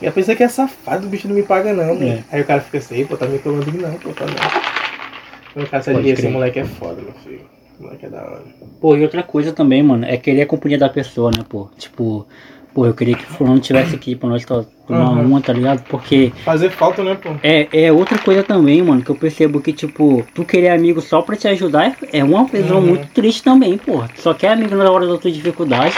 E 0.00 0.06
a 0.06 0.12
pessoa 0.12 0.36
que 0.36 0.42
é 0.42 0.48
safado, 0.48 1.06
o 1.06 1.10
bicho 1.10 1.26
não 1.26 1.34
me 1.34 1.42
paga 1.42 1.72
não, 1.72 1.94
É. 2.02 2.22
Aí 2.30 2.40
o 2.40 2.44
cara 2.44 2.60
fica 2.60 2.78
assim, 2.78 3.04
pô, 3.04 3.16
tá 3.16 3.26
me 3.26 3.38
tomando 3.38 3.72
não, 3.72 3.94
pô, 3.94 4.10
tá 4.10 4.24
não. 4.26 5.62
O 5.62 5.66
cara 5.66 5.82
Pode 5.82 6.02
mim, 6.02 6.10
esse 6.10 6.28
moleque 6.28 6.58
é 6.60 6.64
foda, 6.64 7.00
meu 7.00 7.12
filho. 7.24 7.55
Moleque 7.80 8.06
é 8.06 8.08
da 8.08 8.18
hora. 8.22 8.42
Pô, 8.80 8.96
e 8.96 9.02
outra 9.02 9.22
coisa 9.22 9.52
também, 9.52 9.82
mano, 9.82 10.04
é 10.04 10.16
querer 10.16 10.42
a 10.42 10.46
companhia 10.46 10.78
da 10.78 10.88
pessoa, 10.88 11.30
né, 11.30 11.44
pô? 11.48 11.68
Tipo, 11.78 12.26
pô, 12.74 12.86
eu 12.86 12.94
queria 12.94 13.14
que 13.16 13.24
o 13.24 13.28
fulano 13.28 13.58
tivesse 13.58 13.94
aqui 13.94 14.14
pra 14.14 14.28
nós 14.28 14.44
to- 14.44 14.66
tomar 14.86 15.10
Uhum. 15.10 15.26
uma, 15.26 15.40
tá 15.40 15.52
ligado? 15.52 15.82
Porque 15.88 16.32
Fazer 16.44 16.70
falta, 16.70 17.02
né, 17.02 17.14
pô? 17.14 17.30
é, 17.42 17.68
é 17.72 17.92
outra 17.92 18.18
coisa 18.18 18.42
também, 18.42 18.82
mano, 18.82 19.02
que 19.02 19.10
eu 19.10 19.16
percebo 19.16 19.60
que, 19.60 19.72
tipo, 19.72 20.24
tu 20.34 20.44
querer 20.44 20.68
amigo 20.70 21.00
só 21.00 21.20
pra 21.22 21.36
te 21.36 21.48
ajudar 21.48 21.96
é, 22.12 22.18
é 22.20 22.24
uma 22.24 22.46
pessoa 22.48 22.80
Uhum. 22.80 22.86
muito 22.86 23.08
triste 23.08 23.42
também, 23.42 23.76
pô. 23.78 24.02
Tu 24.14 24.20
só 24.22 24.32
quer 24.34 24.48
amigo 24.52 24.74
na 24.74 24.90
hora 24.90 25.06
da 25.06 25.18
tua 25.18 25.30
dificuldade. 25.30 25.94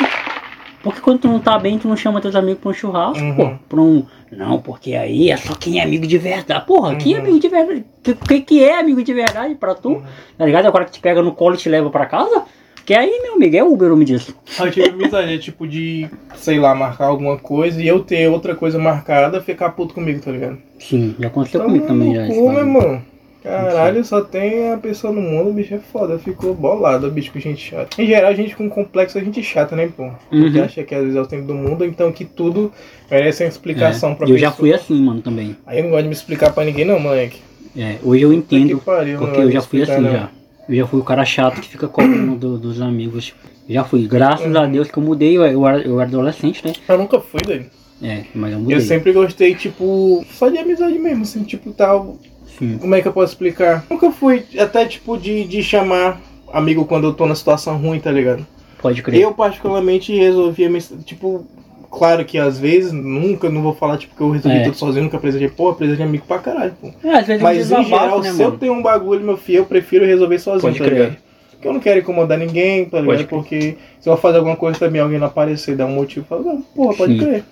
Porque 0.83 1.01
quando 1.01 1.21
tu 1.21 1.29
não 1.29 1.41
tá 1.41 1.59
bem, 1.59 1.79
tu 1.79 1.89
não 1.89 1.97
chama 1.97 2.21
teus 2.21 2.37
amigos 2.37 2.61
pra 2.61 2.71
um 2.71 2.75
churrasco, 2.75 3.25
Uhum. 3.25 3.35
pô. 3.35 3.51
Pra 3.69 3.81
um. 3.81 4.05
Não, 4.31 4.61
porque 4.61 4.95
aí 4.95 5.31
é 5.31 5.37
só 5.37 5.55
quem 5.55 5.81
é 5.81 5.83
amigo 5.83 6.07
de 6.07 6.19
verdade. 6.19 6.65
Porra, 6.67 6.95
quem 6.97 7.15
é 7.15 7.17
Uhum. 7.17 7.23
amigo 7.25 7.39
de 7.41 7.49
verdade? 7.49 7.85
O 7.99 8.03
que, 8.03 8.15
que, 8.15 8.41
que 8.43 8.65
é 8.65 8.79
amigo 8.79 9.03
de 9.03 9.13
verdade 9.13 9.55
pra 9.55 9.75
tu? 9.75 9.89
Uhum. 9.91 10.03
Tá 10.37 10.47
ligado? 10.47 10.67
É 10.67 10.69
o 10.69 10.73
cara 10.73 10.85
que 10.85 10.93
te 10.93 11.01
pega 11.01 11.21
no 11.23 11.33
colo 11.33 11.55
e 11.55 11.59
te 11.59 11.69
leva 11.69 11.91
pra 11.91 12.07
casa? 12.07 12.45
Que 12.87 12.95
aí, 12.95 13.21
meu 13.23 13.35
amigo, 13.35 13.55
é 13.55 13.63
Uber, 13.63 13.95
me 13.97 14.05
diz. 14.05 14.35
Eu 14.59 14.71
tive 14.71 14.89
amizade, 14.89 15.35
é 15.35 15.37
tipo 15.39 15.67
de, 15.67 16.09
sei 16.37 16.59
lá, 16.59 16.75
marcar 16.75 17.07
alguma 17.07 17.37
coisa 17.37 17.83
e 17.83 17.87
eu 17.87 18.01
ter 18.01 18.31
outra 18.31 18.55
coisa 18.55 18.79
marcada, 18.79 19.43
ficar 19.43 19.71
puto 19.73 19.93
comigo, 19.93 20.21
tá 20.23 20.31
ligado? 20.31 20.57
Sim, 20.79 21.15
já 21.19 21.27
aconteceu 21.27 21.61
Então, 21.61 21.71
comigo 21.71 21.87
também 21.87 22.15
já. 22.15 22.27
caso. 22.29 22.59
irmão. 22.59 23.03
Caralho, 23.49 24.05
só 24.05 24.21
tem 24.21 24.73
a 24.73 24.77
pessoa 24.77 25.13
no 25.13 25.21
mundo, 25.23 25.51
o 25.51 25.53
bicho 25.53 25.75
é 25.75 25.79
foda. 25.79 26.19
Ficou 26.19 26.55
bolado, 26.55 27.11
bicho, 27.11 27.33
com 27.33 27.41
gente 27.41 27.71
chata. 27.71 28.01
Em 28.01 28.07
geral, 28.07 28.31
a 28.31 28.35
gente 28.35 28.55
com 28.55 28.69
complexo, 28.69 29.17
a 29.19 29.23
gente 29.25 29.43
chata, 29.43 29.75
né, 29.75 29.89
pô? 29.97 30.11
Porque 30.29 30.59
Uhum. 30.59 30.65
acha 30.65 30.83
que 30.85 30.95
às 30.95 31.01
vezes 31.03 31.17
é 31.17 31.21
o 31.21 31.27
tempo 31.27 31.47
do 31.47 31.55
mundo, 31.55 31.85
então 31.85 32.13
que 32.13 32.25
tudo 32.25 32.71
merece 33.11 33.43
uma 33.45 33.49
explicação 33.49 34.13
É, 34.13 34.15
pra 34.15 34.25
eu 34.27 34.35
pessoa. 34.35 34.39
já 34.39 34.53
fui 34.53 34.73
assim, 34.75 35.03
mano, 35.03 35.23
também. 35.23 35.57
Aí 35.67 35.79
eu 35.79 35.85
não 35.85 35.91
gosto 35.91 36.03
de 36.03 36.09
me 36.09 36.15
explicar 36.15 36.53
pra 36.53 36.65
ninguém, 36.65 36.85
não, 36.85 37.01
moleque. 37.01 37.41
É, 37.77 37.97
hoje 38.03 38.23
eu 38.23 38.33
entendo, 38.33 38.79
pariu, 38.79 39.19
porque 39.19 39.41
eu 39.41 39.51
já 39.51 39.63
fui 39.63 39.81
explicar, 39.81 39.93
assim 39.95 40.03
não. 40.03 40.13
já. 40.13 40.31
Eu 40.69 40.75
já 40.77 40.87
fui 40.87 41.01
o 41.01 41.05
cara 41.05 41.25
chato 41.25 41.61
que 41.61 41.69
fica 41.69 41.89
cobrando 41.89 42.37
do- 42.37 42.59
dos 42.59 42.83
amigos. 42.83 43.27
Tipo, 43.27 43.39
já 43.69 43.85
fui. 43.85 44.07
Graças 44.07 44.55
a 44.55 44.67
Deus 44.67 44.91
que 44.91 44.99
eu 44.99 45.03
mudei, 45.03 45.35
eu, 45.37 45.47
eu, 45.47 45.67
era, 45.67 45.79
eu 45.81 45.99
era 46.01 46.09
adolescente, 46.09 46.63
né? 46.67 46.75
Eu 46.87 46.99
nunca 46.99 47.19
fui, 47.21 47.41
daí. 47.47 47.65
É, 48.03 48.25
mas 48.35 48.53
eu 48.53 48.59
mudei. 48.61 48.77
Eu 48.77 48.81
sempre 48.83 49.13
gostei, 49.13 49.55
tipo, 49.55 50.25
só 50.31 50.49
de 50.51 50.59
amizade 50.59 50.99
mesmo, 50.99 51.23
assim, 51.23 51.43
tipo, 51.43 51.73
tal. 51.73 52.19
Sim. 52.59 52.79
Como 52.79 52.95
é 52.95 53.01
que 53.01 53.09
eu 53.09 53.13
posso 53.13 53.33
explicar? 53.33 53.85
Nunca 53.91 54.11
fui 54.11 54.45
até, 54.59 54.85
tipo, 54.87 55.17
de, 55.17 55.45
de 55.45 55.63
chamar 55.63 56.21
amigo 56.53 56.85
quando 56.85 57.05
eu 57.09 57.15
tô 57.15 57.27
na 57.27 57.35
situação 57.35 57.77
ruim, 57.77 58.01
tá 58.01 58.11
ligado? 58.11 58.47
Pode 58.81 59.03
crer. 59.03 59.21
Eu, 59.21 59.33
particularmente, 59.33 60.15
resolvia, 60.17 60.69
me- 60.71 60.81
tipo, 60.81 61.45
claro 61.91 62.25
que 62.25 62.39
às 62.39 62.59
vezes, 62.59 62.93
nunca, 62.93 63.49
não 63.51 63.63
vou 63.63 63.75
falar, 63.75 63.97
tipo, 63.99 64.15
que 64.17 64.21
eu 64.23 64.31
resolvi 64.31 64.59
É. 64.59 64.65
tudo 64.65 64.77
sozinho, 64.77 65.05
nunca 65.05 65.19
precisei 65.19 65.49
de, 65.49 65.55
pô, 65.55 65.73
precisei 65.75 65.97
de 65.97 66.03
amigo 66.09 66.25
pra 66.27 66.39
caralho, 66.39 66.73
pô. 66.81 66.89
É, 67.05 67.15
às 67.17 67.27
vezes 67.27 67.43
Mas, 67.43 67.71
é 67.73 67.79
um 67.79 67.83
em 67.83 67.85
geral, 67.85 68.21
né, 68.21 68.33
se 68.33 68.43
eu 68.43 68.53
tenho 68.53 68.73
um 68.73 68.83
bagulho, 68.83 69.25
meu 69.25 69.37
filho, 69.37 69.59
eu 69.59 69.65
prefiro 69.67 70.05
resolver 70.05 70.39
sozinho, 70.39 70.63
Pode 70.73 70.79
tá 70.79 70.85
crer. 70.85 70.95
ligado? 70.99 71.17
Porque 71.53 71.67
eu 71.69 71.73
não 71.73 71.81
quero 71.81 71.99
incomodar 71.99 72.39
ninguém, 72.39 72.85
tá 72.85 73.01
ligado? 73.01 73.27
Porque 73.27 73.77
se 74.01 74.09
eu 74.09 74.17
fazer 74.17 74.39
alguma 74.39 74.55
coisa 74.57 74.79
também, 74.79 75.01
alguém 75.01 75.19
não 75.19 75.27
aparecer, 75.27 75.75
dar 75.75 75.87
um 75.87 75.95
motivo, 75.95 76.25
fala, 76.25 76.43
não, 76.43 76.63
porra, 76.63 76.95
pode 76.97 77.15
Sim. 77.15 77.19
crer. 77.19 77.45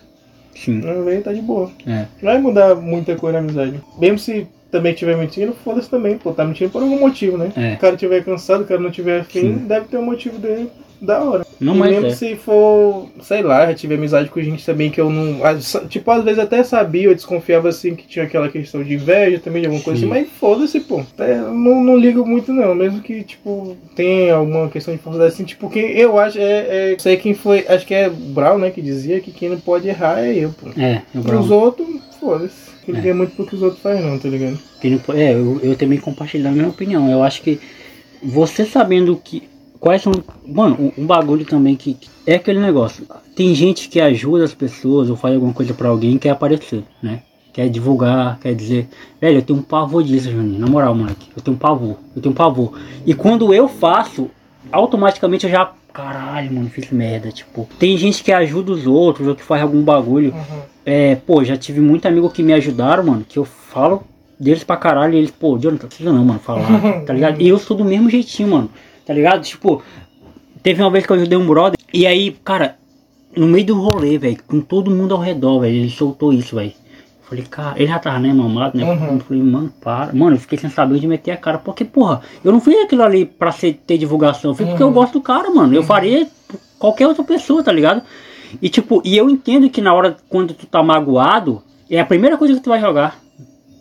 Sim. 0.54 0.72
Não 0.80 1.04
vem, 1.04 1.20
tá 1.20 1.32
de 1.32 1.42
boa. 1.42 1.70
É. 1.86 2.06
Não 2.22 2.32
vai 2.32 2.40
mudar 2.40 2.74
muita 2.76 3.16
coisa 3.16 3.34
na 3.40 3.44
amizade. 3.44 3.80
Mesmo 3.98 4.18
se 4.18 4.46
também 4.70 4.92
estiver 4.92 5.16
mentindo, 5.16 5.52
foda-se 5.64 5.88
também, 5.88 6.18
pô, 6.18 6.32
tá 6.32 6.44
mentindo 6.44 6.70
por 6.70 6.82
algum 6.82 6.98
motivo, 6.98 7.38
né? 7.38 7.52
É. 7.56 7.74
O 7.74 7.78
cara 7.78 7.94
estiver 7.94 8.24
cansado, 8.24 8.62
o 8.62 8.66
cara 8.66 8.80
não 8.80 8.90
tiver 8.90 9.20
afim, 9.20 9.52
deve 9.58 9.86
ter 9.86 9.96
um 9.96 10.04
motivo 10.04 10.38
dele 10.38 10.70
da 11.00 11.22
hora. 11.22 11.46
Não, 11.58 11.74
e 11.74 11.78
mesmo 11.78 12.06
é. 12.06 12.10
se 12.10 12.36
for, 12.36 13.08
sei 13.20 13.42
lá, 13.42 13.66
já 13.66 13.74
tive 13.74 13.94
amizade 13.94 14.28
com 14.28 14.40
gente 14.40 14.64
também 14.64 14.90
que 14.90 15.00
eu 15.00 15.10
não. 15.10 15.40
Tipo, 15.88 16.10
às 16.10 16.24
vezes 16.24 16.38
até 16.38 16.62
sabia, 16.62 17.04
eu 17.04 17.14
desconfiava 17.14 17.68
assim 17.68 17.94
que 17.94 18.06
tinha 18.06 18.24
aquela 18.24 18.48
questão 18.48 18.82
de 18.82 18.94
inveja 18.94 19.38
também, 19.38 19.62
de 19.62 19.68
alguma 19.68 19.82
coisa 19.82 20.00
Sim. 20.00 20.10
assim, 20.10 20.20
mas 20.20 20.30
foda-se, 20.30 20.80
pô. 20.80 21.02
É, 21.18 21.36
não, 21.36 21.82
não 21.82 21.96
ligo 21.96 22.26
muito 22.26 22.52
não, 22.52 22.74
mesmo 22.74 23.00
que, 23.00 23.22
tipo, 23.22 23.76
tenha 23.94 24.34
alguma 24.34 24.68
questão 24.68 24.94
de 24.94 25.00
falsidade 25.00 25.32
assim, 25.32 25.44
tipo, 25.44 25.70
quem 25.70 25.90
eu 25.92 26.18
acho, 26.18 26.38
é, 26.38 26.92
é. 26.92 26.96
Sei 26.98 27.16
quem 27.16 27.34
foi, 27.34 27.64
acho 27.68 27.86
que 27.86 27.94
é 27.94 28.08
Brown, 28.08 28.58
né, 28.58 28.70
que 28.70 28.82
dizia 28.82 29.20
que 29.20 29.30
quem 29.30 29.48
não 29.48 29.58
pode 29.58 29.88
errar 29.88 30.24
é 30.24 30.34
eu, 30.34 30.50
pô. 30.50 30.68
É, 30.80 31.02
Os 31.14 31.24
Brown. 31.24 31.50
outros, 31.52 31.88
foda-se. 32.18 32.70
Não 32.86 32.94
É. 32.96 33.00
liga 33.00 33.14
muito 33.14 33.34
pro 33.34 33.46
que 33.46 33.54
os 33.56 33.62
outros 33.62 33.82
fazem, 33.82 34.04
não, 34.04 34.18
tá 34.18 34.28
ligado? 34.28 34.58
É, 35.14 35.32
eu, 35.32 35.60
eu 35.62 35.76
também 35.76 35.98
compartilho 35.98 36.48
a 36.48 36.52
minha 36.52 36.68
opinião. 36.68 37.10
Eu 37.10 37.22
acho 37.22 37.42
que 37.42 37.58
você 38.22 38.64
sabendo 38.64 39.16
que. 39.22 39.42
Quais 39.78 40.02
são. 40.02 40.12
Mano, 40.46 40.76
um, 40.96 41.02
um 41.02 41.06
bagulho 41.06 41.44
também 41.44 41.76
que, 41.76 41.94
que 41.94 42.08
É 42.26 42.36
aquele 42.36 42.58
negócio. 42.60 43.06
Tem 43.34 43.54
gente 43.54 43.88
que 43.88 44.00
ajuda 44.00 44.44
as 44.44 44.54
pessoas 44.54 45.10
ou 45.10 45.16
faz 45.16 45.34
alguma 45.34 45.52
coisa 45.52 45.74
pra 45.74 45.88
alguém 45.88 46.14
e 46.14 46.18
quer 46.18 46.30
aparecer, 46.30 46.82
né? 47.02 47.20
Quer 47.52 47.68
divulgar, 47.68 48.38
quer 48.40 48.54
dizer. 48.54 48.88
Velho, 49.20 49.38
eu 49.38 49.42
tenho 49.42 49.58
um 49.58 49.62
pavor 49.62 50.02
disso, 50.02 50.30
Juninho. 50.30 50.58
Na 50.58 50.66
moral, 50.66 50.94
moleque. 50.94 51.28
Eu 51.36 51.42
tenho 51.42 51.54
um 51.56 51.58
pavor. 51.58 51.96
Eu 52.14 52.22
tenho 52.22 52.32
um 52.32 52.36
pavor. 52.36 52.78
E 53.04 53.14
quando 53.14 53.52
eu 53.52 53.68
faço, 53.68 54.30
automaticamente 54.72 55.46
eu 55.46 55.50
já. 55.50 55.72
Caralho, 55.92 56.52
mano, 56.52 56.68
fiz 56.68 56.90
merda. 56.90 57.30
Tipo, 57.32 57.68
tem 57.78 57.96
gente 57.96 58.22
que 58.22 58.32
ajuda 58.32 58.72
os 58.72 58.86
outros 58.86 59.26
ou 59.26 59.34
que 59.34 59.42
faz 59.42 59.62
algum 59.62 59.82
bagulho. 59.82 60.34
É, 60.84 61.14
pô, 61.16 61.42
já 61.42 61.56
tive 61.56 61.80
muito 61.80 62.06
amigo 62.06 62.30
que 62.30 62.42
me 62.42 62.52
ajudaram, 62.52 63.04
mano, 63.04 63.24
que 63.26 63.38
eu 63.38 63.44
falo 63.44 64.04
deles 64.38 64.62
pra 64.62 64.76
caralho 64.76 65.14
e 65.14 65.18
eles, 65.18 65.30
pô, 65.30 65.58
Jonathan, 65.58 65.84
não 65.84 65.88
precisa 65.88 66.12
não, 66.12 66.24
mano, 66.24 66.38
falar, 66.38 67.02
tá 67.04 67.12
ligado? 67.12 67.40
E 67.40 67.48
eu 67.48 67.58
sou 67.58 67.76
do 67.76 67.84
mesmo 67.84 68.10
jeitinho, 68.10 68.50
mano, 68.50 68.70
tá 69.04 69.12
ligado? 69.12 69.42
Tipo, 69.42 69.82
teve 70.62 70.82
uma 70.82 70.90
vez 70.90 71.06
que 71.06 71.12
eu 71.12 71.16
ajudei 71.16 71.38
um 71.38 71.46
brother, 71.46 71.78
e 71.92 72.06
aí, 72.06 72.36
cara, 72.44 72.76
no 73.34 73.46
meio 73.46 73.66
do 73.66 73.80
rolê, 73.80 74.18
velho, 74.18 74.38
com 74.46 74.60
todo 74.60 74.90
mundo 74.90 75.14
ao 75.14 75.20
redor, 75.20 75.60
velho, 75.60 75.74
ele 75.74 75.90
soltou 75.90 76.32
isso, 76.32 76.56
velho. 76.56 76.72
Falei, 77.28 77.44
cara, 77.44 77.74
ele 77.76 77.88
já 77.88 77.98
tava, 77.98 78.20
né, 78.20 78.32
mamado, 78.32 78.78
né? 78.78 78.84
Uhum. 78.84 79.18
Falei, 79.18 79.42
mano, 79.42 79.72
para. 79.82 80.12
Mano, 80.12 80.36
eu 80.36 80.40
fiquei 80.40 80.56
sem 80.58 80.70
saber 80.70 80.94
onde 80.94 81.08
meter 81.08 81.32
a 81.32 81.36
cara. 81.36 81.58
Porque, 81.58 81.84
porra, 81.84 82.20
eu 82.44 82.52
não 82.52 82.60
fiz 82.60 82.76
aquilo 82.84 83.02
ali 83.02 83.24
pra 83.26 83.50
ser, 83.50 83.80
ter 83.86 83.98
divulgação. 83.98 84.52
Eu 84.52 84.54
fiz 84.54 84.66
porque 84.68 84.82
eu 84.82 84.86
Uhum. 84.86 84.92
gosto 84.92 85.14
do 85.14 85.20
cara, 85.20 85.50
mano. 85.50 85.74
Eu 85.74 85.82
faria 85.82 86.28
por 86.46 86.60
qualquer 86.78 87.08
outra 87.08 87.24
pessoa, 87.24 87.64
tá 87.64 87.72
ligado? 87.72 88.00
E, 88.62 88.68
tipo, 88.68 89.02
e 89.04 89.16
eu 89.16 89.28
entendo 89.28 89.68
que 89.68 89.80
na 89.80 89.92
hora, 89.92 90.16
quando 90.28 90.54
tu 90.54 90.66
tá 90.66 90.80
magoado, 90.84 91.62
é 91.90 91.98
a 91.98 92.06
primeira 92.06 92.36
coisa 92.36 92.54
que 92.54 92.60
tu 92.60 92.70
vai 92.70 92.80
jogar 92.80 93.18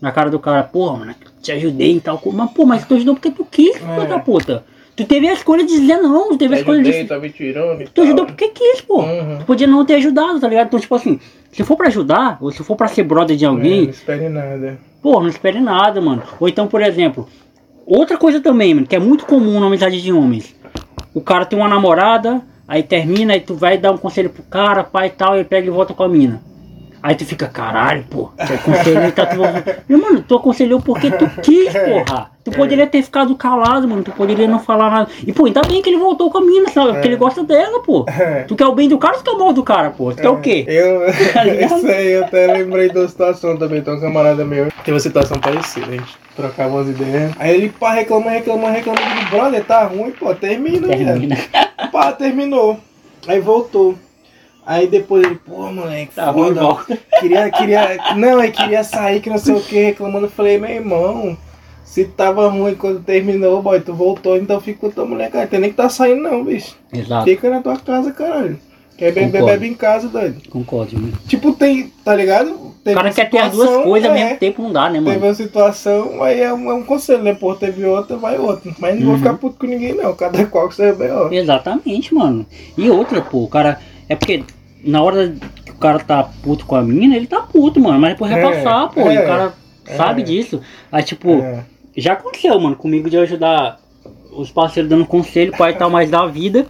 na 0.02 0.12
cara 0.12 0.32
do 0.32 0.40
cara. 0.40 0.64
Porra, 0.64 0.98
mano, 0.98 1.16
te 1.40 1.52
ajudei 1.52 1.98
e 1.98 2.02
tal. 2.02 2.20
Mas, 2.34 2.52
pô, 2.52 2.66
mas 2.66 2.84
tu 2.88 2.96
ajudou 2.96 3.14
porque 3.14 3.30
tu 3.30 3.46
quis, 3.46 3.78
filho 3.78 4.02
É. 4.02 4.08
da 4.08 4.18
puta. 4.18 4.64
Tu 4.96 5.04
teve 5.06 5.28
a 5.28 5.34
escolha 5.34 5.66
de 5.66 5.78
dizer 5.80 5.98
não, 5.98 6.30
tu 6.30 6.38
teve 6.38 6.56
a 6.56 6.58
escolha 6.60 6.82
de 6.82 6.90
Ajudei, 6.90 7.06
tá 7.08 7.20
me 7.20 7.30
tirando 7.30 7.84
Tu 7.84 7.92
tal. 7.92 8.06
ajudou 8.06 8.26
porque 8.26 8.48
quis, 8.50 8.80
pô. 8.82 9.02
Uhum. 9.02 9.40
Tu 9.40 9.46
podia 9.46 9.68
não 9.68 9.84
ter 9.86 9.96
ajudado, 9.96 10.40
tá 10.40 10.48
ligado? 10.48 10.68
Então, 10.68 10.80
tipo 10.80 10.96
assim, 10.96 11.20
se 11.52 11.64
for 11.64 11.76
pra 11.76 11.88
ajudar, 11.88 12.38
ou 12.40 12.50
se 12.52 12.64
for 12.64 12.76
pra 12.78 12.88
ser 12.88 13.04
brother 13.04 13.36
de 13.36 13.44
É, 13.44 13.48
não 13.48 13.56
alguém, 13.56 13.90
espere 13.90 14.30
nada. 14.30 14.78
pô, 15.02 15.20
não 15.20 15.28
espere 15.28 15.60
nada, 15.60 16.00
mano. 16.00 16.24
Ou 16.40 16.48
então, 16.48 16.66
por 16.68 16.82
exemplo, 16.82 17.28
outra 17.86 18.18
coisa 18.18 18.40
também, 18.40 18.74
mano, 18.74 18.88
que 18.88 18.96
é 18.96 19.00
muito 19.00 19.26
comum 19.26 19.60
na 19.60 19.68
amizade 19.68 20.02
de 20.02 20.14
homens. 20.14 20.56
O 21.14 21.20
cara 21.20 21.46
tem 21.46 21.60
uma 21.60 21.68
namorada, 21.68 22.42
aí 22.66 22.82
termina, 22.82 23.34
aí 23.34 23.42
tu 23.42 23.54
vai 23.54 23.78
dar 23.78 23.92
um 23.92 23.98
conselho 23.98 24.30
pro 24.30 24.44
cara, 24.44 24.84
pai 24.84 25.08
e 25.08 25.12
tal, 25.12 25.38
e 25.38 25.44
pega 25.44 25.68
e 25.68 25.70
volta 25.70 25.94
com 25.94 26.04
a 26.04 26.08
mina. 26.10 26.42
Aí 27.06 27.14
tu 27.14 27.24
fica, 27.24 27.48
caralho, 27.48 28.04
pô, 28.10 28.32
te 28.36 28.52
aconselhei, 28.52 29.12
tá 29.12 29.28
tu... 29.28 29.38
Meu, 29.88 30.02
mano, 30.02 30.24
tu 30.28 30.38
aconselhou 30.38 30.82
porque 30.82 31.12
tu 31.12 31.30
quis, 31.44 31.72
porra. 31.72 32.32
Tu 32.44 32.50
poderia 32.50 32.88
ter 32.88 33.04
ficado 33.04 33.36
calado, 33.36 33.88
mano, 33.88 34.02
tu 34.02 34.12
poderia 34.12 34.48
não 34.48 34.58
falar 34.58 34.90
nada. 34.90 35.12
E, 35.24 35.32
pô, 35.32 35.46
ainda 35.46 35.62
bem 35.62 35.84
que 35.84 35.90
ele 35.92 36.00
voltou 36.00 36.32
com 36.32 36.40
a 36.40 36.42
mina, 36.42 36.68
sabe? 36.70 36.94
Porque 36.94 37.08
ele 37.08 37.16
gosta 37.16 37.44
dela, 37.44 37.80
pô. 37.84 38.06
É. 38.08 38.46
Tu 38.48 38.56
quer 38.56 38.66
o 38.66 38.74
bem 38.74 38.90
do 38.90 38.98
cara 38.98 39.18
ou 39.18 39.20
tu 39.22 39.24
quer 39.24 39.36
o 39.36 39.38
mal 39.38 39.54
do 39.54 39.64
cara, 39.64 39.92
pô? 39.92 40.12
Tu 40.14 40.24
quer 40.24 40.30
o 40.30 40.42
quê? 40.42 40.66
Eu, 40.68 41.02
Tá 41.32 41.46
isso 41.46 41.86
aí, 41.86 42.14
eu 42.14 42.26
até 42.26 42.48
lembrei 42.48 42.90
uma 42.90 43.08
situação 43.08 43.56
também. 43.56 43.84
Tem 43.84 43.94
um 43.94 44.02
camarada 44.02 44.44
meu, 44.44 44.70
tem 44.84 44.92
uma 44.92 45.00
situação 45.00 45.40
parecida, 45.40 45.86
a 45.86 45.92
gente 45.92 46.18
trocava 46.36 46.74
umas 46.74 46.90
ideias. 46.90 47.34
Aí 47.38 47.54
ele, 47.54 47.70
pá, 47.70 47.94
reclama, 47.94 48.32
reclama, 48.32 48.72
reclama. 48.72 49.00
Digo, 49.00 49.30
brother, 49.30 49.64
tá 49.64 49.84
ruim, 49.84 50.10
pô, 50.10 50.34
termina. 50.34 50.88
Termina. 50.88 51.38
Pá, 51.92 52.12
terminou. 52.14 52.80
Aí 53.28 53.40
voltou. 53.40 53.96
Aí 54.66 54.88
depois 54.88 55.24
ele, 55.24 55.36
pô, 55.36 55.72
moleque, 55.72 56.16
Tá 56.16 56.32
ruim, 56.32 56.54
volta. 56.54 56.98
Queria, 57.20 57.50
queria. 57.52 57.98
Não, 58.16 58.40
aí 58.40 58.52
queria 58.52 58.84
sair, 58.84 59.20
que 59.22 59.30
não 59.30 59.38
sei 59.38 59.54
o 59.56 59.62
que, 59.62 59.76
reclamando. 59.80 60.28
Falei, 60.28 60.58
meu 60.58 60.70
irmão, 60.72 61.38
se 61.84 62.06
tava 62.06 62.48
ruim 62.50 62.74
quando 62.76 63.00
terminou, 63.04 63.62
boy, 63.62 63.80
tu 63.80 63.94
voltou, 63.94 64.36
então 64.38 64.60
fica 64.60 64.80
com 64.80 64.90
tua 64.90 65.06
mulher, 65.06 65.30
cara. 65.30 65.46
Tem 65.46 65.60
nem 65.60 65.70
que 65.70 65.76
tá 65.76 65.88
saindo, 65.88 66.22
não, 66.24 66.44
bicho. 66.44 66.76
Exato, 66.92 67.26
Fica 67.26 67.50
na 67.50 67.62
tua 67.62 67.78
casa, 67.78 68.12
caralho. 68.12 68.58
Quer 68.98 69.12
beber, 69.12 69.44
bebe 69.44 69.68
em 69.68 69.74
casa, 69.74 70.08
doido. 70.08 70.42
concordo. 70.50 70.98
mano. 70.98 71.14
Tipo, 71.28 71.52
tem, 71.52 71.92
tá 72.04 72.16
ligado? 72.16 72.52
O 72.52 72.74
Teve 72.82 72.96
cara 72.96 73.10
uma 73.10 73.14
quer 73.14 73.30
ter 73.30 73.40
as 73.40 73.52
duas 73.52 73.84
coisas 73.84 74.10
ao 74.10 74.16
é, 74.16 74.24
mesmo 74.24 74.40
tempo, 74.40 74.62
não 74.64 74.72
dá, 74.72 74.90
né, 74.90 75.00
Teve 75.00 75.06
mano? 75.12 75.26
uma 75.26 75.34
situação, 75.34 76.24
aí 76.24 76.40
é 76.40 76.54
um, 76.54 76.72
é 76.72 76.74
um 76.74 76.84
conselho, 76.84 77.22
né? 77.22 77.34
Pô, 77.34 77.54
teve 77.56 77.84
outra, 77.86 78.16
vai 78.16 78.38
outra. 78.38 78.72
Mas 78.80 78.96
não 78.96 79.02
vou 79.04 79.12
Uhum. 79.14 79.18
ficar 79.20 79.34
puto 79.34 79.58
com 79.60 79.68
ninguém, 79.68 79.94
não. 79.94 80.16
Cada 80.16 80.46
qual 80.46 80.70
que 80.70 80.76
você 80.76 80.86
é 80.86 80.94
B.O. 80.94 81.32
Exatamente, 81.34 82.16
mano. 82.16 82.46
E 82.78 82.90
outra, 82.90 83.22
pô, 83.22 83.44
o 83.44 83.48
cara. 83.50 83.80
É 84.08 84.16
porque 84.16 84.44
na 84.86 85.02
hora 85.02 85.34
que 85.66 85.72
o 85.72 85.76
cara 85.76 86.00
tá 86.00 86.30
puto 86.44 86.66
com 86.66 86.76
a 86.76 86.82
mina, 86.82 87.16
ele 87.16 87.28
tá 87.28 87.42
puto, 87.42 87.80
mano. 87.80 88.00
Mas 88.00 88.12
depois 88.14 88.32
vai 88.32 88.42
É, 88.42 88.44
passar, 88.64 88.90
pô. 88.90 89.12
E 89.12 89.16
é, 89.16 89.24
o 89.24 89.28
cara 89.28 89.54
é. 89.88 89.96
sabe 89.96 90.24
disso. 90.24 90.62
Aí, 90.92 91.04
tipo, 91.04 91.32
É. 91.42 91.64
já 91.98 92.14
aconteceu, 92.14 92.60
mano, 92.60 92.76
comigo 92.76 93.10
de 93.10 93.18
ajudar 93.18 93.80
os 94.32 94.52
parceiros 94.52 94.90
dando 94.90 95.06
conselho, 95.06 95.54
pai 95.58 95.72
e 95.72 95.76
tal, 95.76 95.90
mais 95.90 96.10
da 96.10 96.26
vida. 96.26 96.66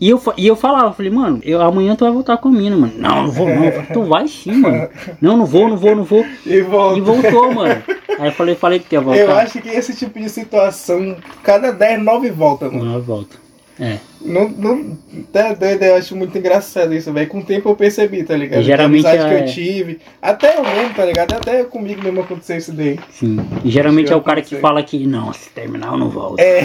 E 0.00 0.10
eu, 0.10 0.20
e 0.36 0.46
eu 0.46 0.54
falava, 0.54 0.86
eu 0.88 0.92
falei, 0.92 1.10
mano, 1.10 1.40
eu, 1.42 1.60
amanhã 1.60 1.96
tu 1.96 2.04
vai 2.04 2.12
voltar 2.12 2.36
com 2.36 2.48
a 2.48 2.52
mina, 2.52 2.76
mano. 2.76 2.92
Não, 2.96 3.22
não 3.24 3.30
vou 3.30 3.48
não. 3.48 3.56
Falei, 3.72 3.86
tu 3.92 4.02
vai 4.04 4.28
sim, 4.28 4.52
mano. 4.60 4.88
Não, 5.20 5.36
não 5.36 5.46
vou, 5.46 5.68
não 5.68 5.76
vou, 5.76 5.96
não 5.96 6.04
vou. 6.04 6.24
E 6.46 6.60
volta. 6.62 6.98
E 6.98 7.00
voltou, 7.00 7.52
mano. 7.54 7.82
Aí 8.18 8.28
eu 8.28 8.32
falei, 8.32 8.54
falei 8.54 8.78
que 8.78 8.94
ia 8.94 9.00
voltar. 9.00 9.20
Eu 9.20 9.34
acho 9.36 9.60
que 9.60 9.68
esse 9.68 9.96
tipo 9.96 10.18
de 10.20 10.28
situação, 10.28 11.16
cada 11.42 11.72
10, 11.72 12.02
9 12.02 12.30
volta, 12.30 12.70
mano. 12.70 12.84
Não, 12.84 13.00
volta. 13.00 13.36
É. 13.80 13.98
Não, 14.20 14.48
não, 14.48 14.96
tá 15.32 15.52
doido, 15.52 15.82
eu 15.82 15.96
acho 15.96 16.14
muito 16.16 16.36
engraçado 16.38 16.94
isso, 16.94 17.12
velho. 17.12 17.26
Com 17.28 17.38
o 17.38 17.44
tempo 17.44 17.68
eu 17.68 17.76
percebi, 17.76 18.22
tá 18.22 18.36
ligado? 18.36 18.60
E 18.60 18.64
geralmente 18.64 19.06
a 19.06 19.10
amizade 19.10 19.34
é- 19.34 19.36
que 19.42 19.42
eu 19.44 19.52
tive, 19.52 19.98
até 20.22 20.56
eu 20.56 20.62
mesmo, 20.62 20.94
tá 20.94 21.04
ligado? 21.04 21.34
Até 21.34 21.64
comigo 21.64 22.02
mesmo 22.02 22.20
aconteceu 22.20 22.56
isso 22.56 22.72
daí. 22.72 22.98
Sim. 23.10 23.38
E 23.64 23.70
geralmente 23.70 24.12
é 24.12 24.16
o 24.16 24.22
cara 24.22 24.40
que 24.42 24.56
fala 24.56 24.82
que, 24.82 25.06
não, 25.06 25.32
se 25.32 25.50
terminar 25.50 25.88
eu 25.92 25.98
não 25.98 26.08
volto. 26.08 26.38
É. 26.40 26.62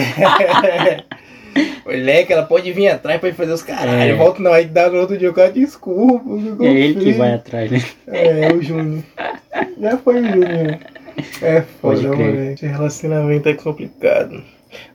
Moleque, 1.84 2.32
ela 2.32 2.44
pode 2.44 2.70
vir 2.72 2.88
atrás 2.88 3.18
pra 3.18 3.28
ir 3.28 3.34
fazer 3.34 3.52
os 3.52 3.62
caralho. 3.62 4.12
É. 4.12 4.14
Volta 4.14 4.40
não, 4.40 4.52
aí 4.52 4.66
dá 4.66 4.88
no 4.88 4.98
outro 5.00 5.18
dia 5.18 5.30
o 5.30 5.34
cara, 5.34 5.50
desculpa. 5.50 6.30
É 6.64 6.68
ele 6.68 6.94
que 6.94 7.04
fiz." 7.06 7.16
vai 7.16 7.34
atrás, 7.34 7.70
né? 7.70 7.82
É, 8.06 8.52
o 8.52 8.62
Júnior. 8.62 9.02
Já 9.80 9.98
foi 9.98 10.20
o 10.20 10.24
Júnior. 10.28 10.78
É 11.42 11.62
foda, 11.80 12.02
moleque. 12.14 12.66
Relacionamento 12.66 13.48
é 13.48 13.54
complicado. 13.54 14.42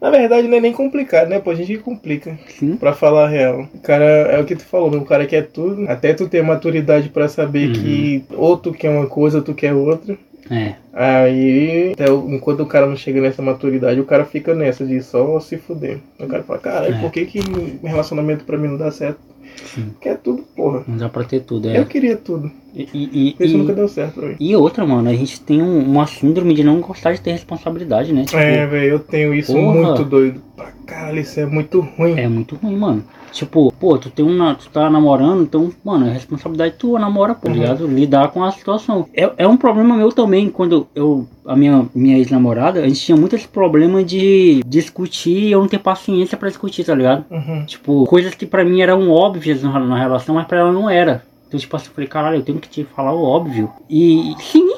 Na 0.01 0.09
verdade, 0.09 0.47
não 0.47 0.57
é 0.57 0.61
nem 0.61 0.71
complicado, 0.73 1.27
né? 1.29 1.39
Pô, 1.39 1.51
a 1.51 1.55
gente 1.55 1.67
que 1.75 1.77
complica. 1.83 2.37
Sim. 2.47 2.75
Pra 2.77 2.93
falar 2.93 3.25
a 3.25 3.29
real. 3.29 3.67
O 3.73 3.79
cara, 3.79 4.05
é 4.05 4.39
o 4.39 4.45
que 4.45 4.55
tu 4.55 4.63
falou, 4.65 4.89
né? 4.91 4.97
o 4.97 5.05
cara 5.05 5.25
quer 5.25 5.47
tudo. 5.47 5.85
Até 5.89 6.13
tu 6.13 6.27
ter 6.29 6.41
maturidade 6.43 7.09
pra 7.09 7.27
saber 7.27 7.67
Uhum. 7.67 7.73
que 7.73 8.23
ou 8.35 8.57
tu 8.57 8.71
quer 8.71 8.89
uma 8.89 9.07
coisa, 9.07 9.37
ou 9.37 9.43
tu 9.43 9.53
quer 9.53 9.73
outra. 9.73 10.17
É. 10.51 10.75
Aí, 10.93 11.91
até 11.93 12.09
o- 12.11 12.29
enquanto 12.31 12.59
o 12.61 12.65
cara 12.67 12.85
não 12.85 12.95
chega 12.95 13.19
nessa 13.19 13.41
maturidade, 13.41 13.99
o 13.99 14.05
cara 14.05 14.25
fica 14.25 14.53
nessa 14.53 14.85
de 14.85 15.01
só 15.01 15.39
se 15.39 15.57
fuder. 15.57 15.97
O 16.19 16.27
cara 16.27 16.43
fala, 16.43 16.59
caralho, 16.59 16.95
É. 16.95 16.99
por 17.01 17.11
que 17.11 17.25
que 17.25 17.39
relacionamento 17.83 18.43
pra 18.45 18.57
mim 18.57 18.67
não 18.67 18.77
dá 18.77 18.91
certo? 18.91 19.17
Sim. 19.63 19.91
Quer 20.01 20.17
tudo, 20.17 20.43
porra. 20.55 20.83
Não 20.87 20.97
dá 20.97 21.09
pra 21.09 21.23
ter 21.23 21.41
tudo, 21.41 21.69
Eu 21.69 21.81
é. 21.81 21.85
queria 21.85 22.15
tudo. 22.17 22.51
E, 22.73 22.87
e, 22.93 23.35
Isso 23.39 23.55
e- 23.55 23.57
nunca 23.57 23.73
deu 23.73 23.87
certo 23.87 24.15
pra 24.19 24.29
mim. 24.29 24.35
e 24.39 24.55
outra, 24.55 24.85
mano, 24.85 25.09
a 25.09 25.13
gente 25.13 25.39
tem 25.41 25.61
um- 25.61 25.79
uma 25.79 26.05
síndrome 26.07 26.53
de 26.53 26.63
não 26.63 26.81
gostar 26.81 27.13
de 27.13 27.21
ter 27.21 27.31
responsabilidade, 27.31 28.11
né? 28.11 28.25
Tipo, 28.25 28.37
É, 28.37 28.65
velho, 28.67 28.85
eu 28.91 28.99
tenho 28.99 29.33
isso 29.33 29.53
Porra. 29.53 29.73
muito 29.87 30.03
doido. 30.03 30.41
Pra 30.55 30.71
caralho, 30.85 31.19
isso 31.21 31.39
é 31.39 31.45
muito 31.45 31.79
ruim. 31.79 32.19
É 32.19 32.27
muito 32.27 32.55
ruim, 32.55 32.75
mano. 32.75 33.03
Tipo, 33.35 33.69
pô, 33.77 33.97
tu 33.97 34.09
tem 34.09 34.23
um, 34.23 34.55
tu 34.55 34.69
tá 34.69 34.89
namorando, 34.89 35.43
então, 35.43 35.69
mano, 35.83 36.07
é 36.07 36.13
responsabilidade 36.13 36.75
tua, 36.79 36.97
namora, 36.97 37.35
pô, 37.35 37.49
Uhum. 37.49 37.53
ligado? 37.55 37.85
Lidar 37.85 38.29
com 38.29 38.41
a 38.41 38.49
situação. 38.49 39.07
É, 39.13 39.29
é 39.39 39.45
um 39.45 39.57
problema 39.57 39.97
meu 39.97 40.09
também, 40.09 40.49
quando 40.49 40.87
eu, 40.95 41.27
a 41.45 41.53
minha, 41.53 41.85
minha 41.93 42.17
ex-namorada, 42.17 42.79
a 42.79 42.87
gente 42.87 43.01
tinha 43.01 43.17
muito 43.17 43.35
esse 43.35 43.45
problema 43.45 44.01
de 44.05 44.61
discutir 44.65 45.37
e 45.37 45.51
eu 45.51 45.59
não 45.59 45.67
ter 45.67 45.79
paciência 45.79 46.37
pra 46.37 46.47
discutir, 46.47 46.85
tá 46.85 46.95
ligado? 46.95 47.25
Uhum. 47.29 47.65
Tipo, 47.65 48.05
coisas 48.05 48.33
que 48.33 48.45
pra 48.45 48.63
mim 48.63 48.79
eram 48.79 49.11
óbvias 49.11 49.61
na, 49.61 49.77
na 49.81 49.99
relação, 49.99 50.35
mas 50.35 50.47
pra 50.47 50.59
ela 50.59 50.71
não 50.71 50.89
era. 50.89 51.21
Então, 51.49 51.59
tipo 51.59 51.75
assim, 51.75 51.87
eu 51.89 51.93
falei, 51.93 52.07
caralho, 52.07 52.37
eu 52.37 52.41
tenho 52.41 52.59
que 52.59 52.69
te 52.69 52.85
falar 52.85 53.13
o 53.13 53.21
óbvio. 53.21 53.69
E 53.89 54.33
sim, 54.39 54.73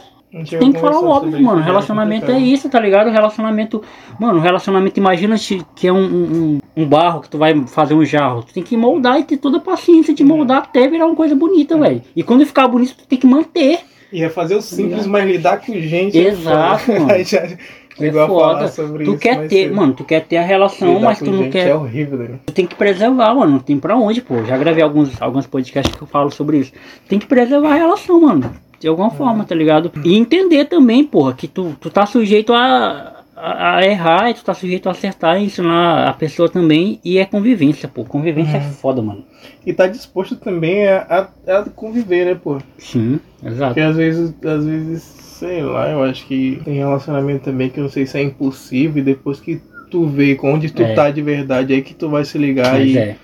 tem 0.60 0.72
que 0.72 0.80
falar 0.80 1.00
o 1.00 1.08
óbvio, 1.08 1.42
mano. 1.42 1.62
Relacionamento 1.62 2.30
é 2.32 2.38
isso, 2.40 2.70
tá 2.70 2.80
ligado? 2.80 3.10
Relacionamento. 3.10 3.82
Mano, 4.20 4.40
relacionamento, 4.40 5.00
imagina 5.00 5.38
se- 5.38 5.62
que 5.76 5.88
é 5.88 5.94
um, 5.94 6.04
um, 6.06 6.60
um 6.76 6.86
barro 6.86 7.22
que 7.22 7.30
tu 7.30 7.38
vai 7.38 7.60
fazer 7.68 7.94
um 7.94 8.04
jarro. 8.06 8.44
Tu 8.44 8.54
tem 8.54 8.64
que 8.64 8.76
moldar 8.76 9.20
e 9.20 9.24
ter 9.24 9.38
toda 9.38 9.58
a 9.58 9.62
paciência 9.62 10.14
de 10.14 10.24
moldar 10.24 10.58
até 10.64 10.88
virar 10.88 11.06
uma 11.08 11.16
coisa 11.16 11.34
bonita, 11.36 11.78
velho. 11.78 12.02
E 12.16 12.24
quando 12.24 12.46
ficar 12.46 12.68
bonito, 12.68 12.96
tu 12.98 13.08
tem 13.08 13.18
que 13.18 13.26
manter. 13.28 13.80
Ia 14.12 14.30
fazer 14.30 14.56
o 14.56 14.62
simples, 14.62 15.06
mas 15.06 15.26
lidar 15.26 15.58
com 15.60 15.74
gente. 15.74 16.18
Exato, 16.18 16.92
é 16.92 16.96
foda. 16.96 17.00
mano. 17.00 17.12
Aí 17.14 17.24
já 17.24 17.40
É 17.40 18.28
foda. 18.28 18.70
Tu 19.04 19.18
quer 19.18 19.48
ter, 19.48 19.64
cedo. 19.64 19.76
mano, 19.76 19.94
tu 19.94 20.04
quer 20.04 20.22
ter 20.26 20.38
a 20.38 20.44
relação, 20.44 20.88
Lidar 20.96 21.02
mas 21.06 21.20
tu 21.20 21.32
não 21.32 21.50
quer. 21.50 21.68
É 21.70 21.76
horrível, 21.76 22.18
né? 22.20 22.40
Tu 22.46 22.54
tem 22.54 22.66
que 22.68 22.76
preservar, 22.76 23.34
mano. 23.34 23.54
Não 23.54 23.60
tem 23.60 23.78
pra 23.80 23.98
onde, 23.98 24.22
pô. 24.22 24.44
Já 24.46 24.56
gravei 24.58 24.84
alguns, 24.84 25.20
alguns 25.22 25.48
podcasts 25.48 25.94
que 25.96 26.02
eu 26.02 26.08
falo 26.08 26.30
sobre 26.32 26.60
isso. 26.60 26.72
Tem 27.10 27.18
que 27.18 27.26
preservar 27.26 27.72
a 27.72 27.76
relação, 27.76 28.22
mano. 28.22 28.50
De 28.80 28.88
alguma 28.88 29.10
forma, 29.10 29.44
tá 29.44 29.56
ligado? 29.56 29.92
E 30.04 30.16
entender 30.16 30.66
também, 30.66 31.04
porra, 31.04 31.34
que 31.34 31.48
tu, 31.48 31.76
tu 31.80 31.90
tá 31.90 32.06
sujeito 32.06 32.54
a, 32.54 33.24
a, 33.36 33.78
a 33.78 33.86
errar 33.86 34.30
e 34.30 34.34
tu 34.36 34.44
tá 34.44 34.54
sujeito 34.54 34.88
a 34.88 34.92
acertar 34.92 35.40
e 35.42 35.46
ensinar 35.46 36.08
a 36.08 36.14
pessoa 36.14 36.48
também. 36.48 37.00
E 37.04 37.18
é 37.18 37.26
convivência, 37.26 37.88
pô. 37.90 38.04
Convivência 38.04 38.58
é 38.58 38.62
foda, 38.62 39.02
mano. 39.02 39.24
E 39.66 39.74
tá 39.74 39.88
disposto 39.88 40.36
também 40.36 40.88
a, 40.88 41.30
a, 41.48 41.60
a 41.60 41.64
conviver, 41.70 42.26
né, 42.26 42.36
pô? 42.36 42.58
Sim, 42.78 43.20
exato. 43.44 43.74
Porque 43.74 43.82
às 43.82 43.96
vezes, 43.96 44.34
às 44.46 44.66
vezes, 44.66 45.02
sei 45.02 45.64
lá, 45.64 45.90
eu 45.90 46.04
acho 46.04 46.26
que 46.28 46.62
tem 46.64 46.76
relacionamento 46.76 47.46
também 47.46 47.70
que 47.70 47.80
eu 47.80 47.84
não 47.84 47.90
sei 47.90 48.06
se 48.06 48.18
é 48.18 48.22
impossível 48.22 49.02
e 49.02 49.06
depois 49.06 49.40
que 49.40 49.62
tu 49.90 50.06
vê 50.06 50.38
onde 50.44 50.72
tu 50.72 50.84
É. 50.84 50.94
tá 50.94 51.10
de 51.10 51.22
verdade, 51.22 51.74
aí 51.74 51.82
que 51.82 51.94
tu 51.94 52.10
vai 52.10 52.26
se 52.26 52.38
ligar 52.38 52.74
Mas 52.74 52.90
e, 52.90 52.98
é. 52.98 53.16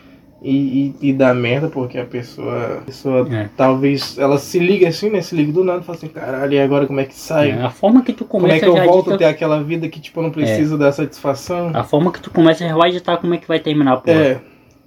E, 0.44 0.94
e, 1.02 1.10
e 1.10 1.14
dar 1.14 1.34
merda, 1.34 1.70
porque 1.70 1.98
a 1.98 2.06
pessoa, 2.06 2.80
a 2.80 2.82
pessoa 2.82 3.28
É. 3.34 3.50
talvez, 3.56 4.18
ela 4.18 4.38
se 4.38 4.60
liga 4.60 4.88
assim, 4.90 5.10
né? 5.10 5.22
Se 5.22 5.36
liga 5.36 5.52
do 5.54 5.64
nada 5.64 5.80
e 5.80 5.84
fala 5.84 5.98
assim, 5.98 6.08
caralho, 6.10 6.54
e 6.54 6.60
agora 6.60 6.86
como 6.86 7.00
é 7.00 7.06
que 7.06 7.16
sai? 7.16 7.52
É, 7.52 7.62
A 7.64 7.70
forma 7.70 8.02
que 8.04 8.12
tu 8.12 8.26
Como 8.26 8.46
é 8.48 8.60
começa 8.60 8.66
que 8.66 8.80
eu 8.80 8.86
volto 8.86 9.14
a 9.14 9.18
ter 9.18 9.26
aquela 9.26 9.64
vida 9.64 9.88
que, 9.88 10.00
tipo, 10.02 10.20
eu 10.20 10.24
não 10.24 10.32
preciso 10.32 10.78
dar 10.78 10.92
satisfação? 10.92 11.72
A 11.74 11.84
forma 11.84 12.12
que 12.12 12.20
tu 12.20 12.30
começa 12.30 12.68
já 12.68 12.76
vai 12.76 12.92
ditar 12.92 13.18
como 13.18 13.34
é 13.34 13.38
que 13.38 13.48
vai 13.48 13.60
terminar. 13.60 14.02
É. 14.06 14.40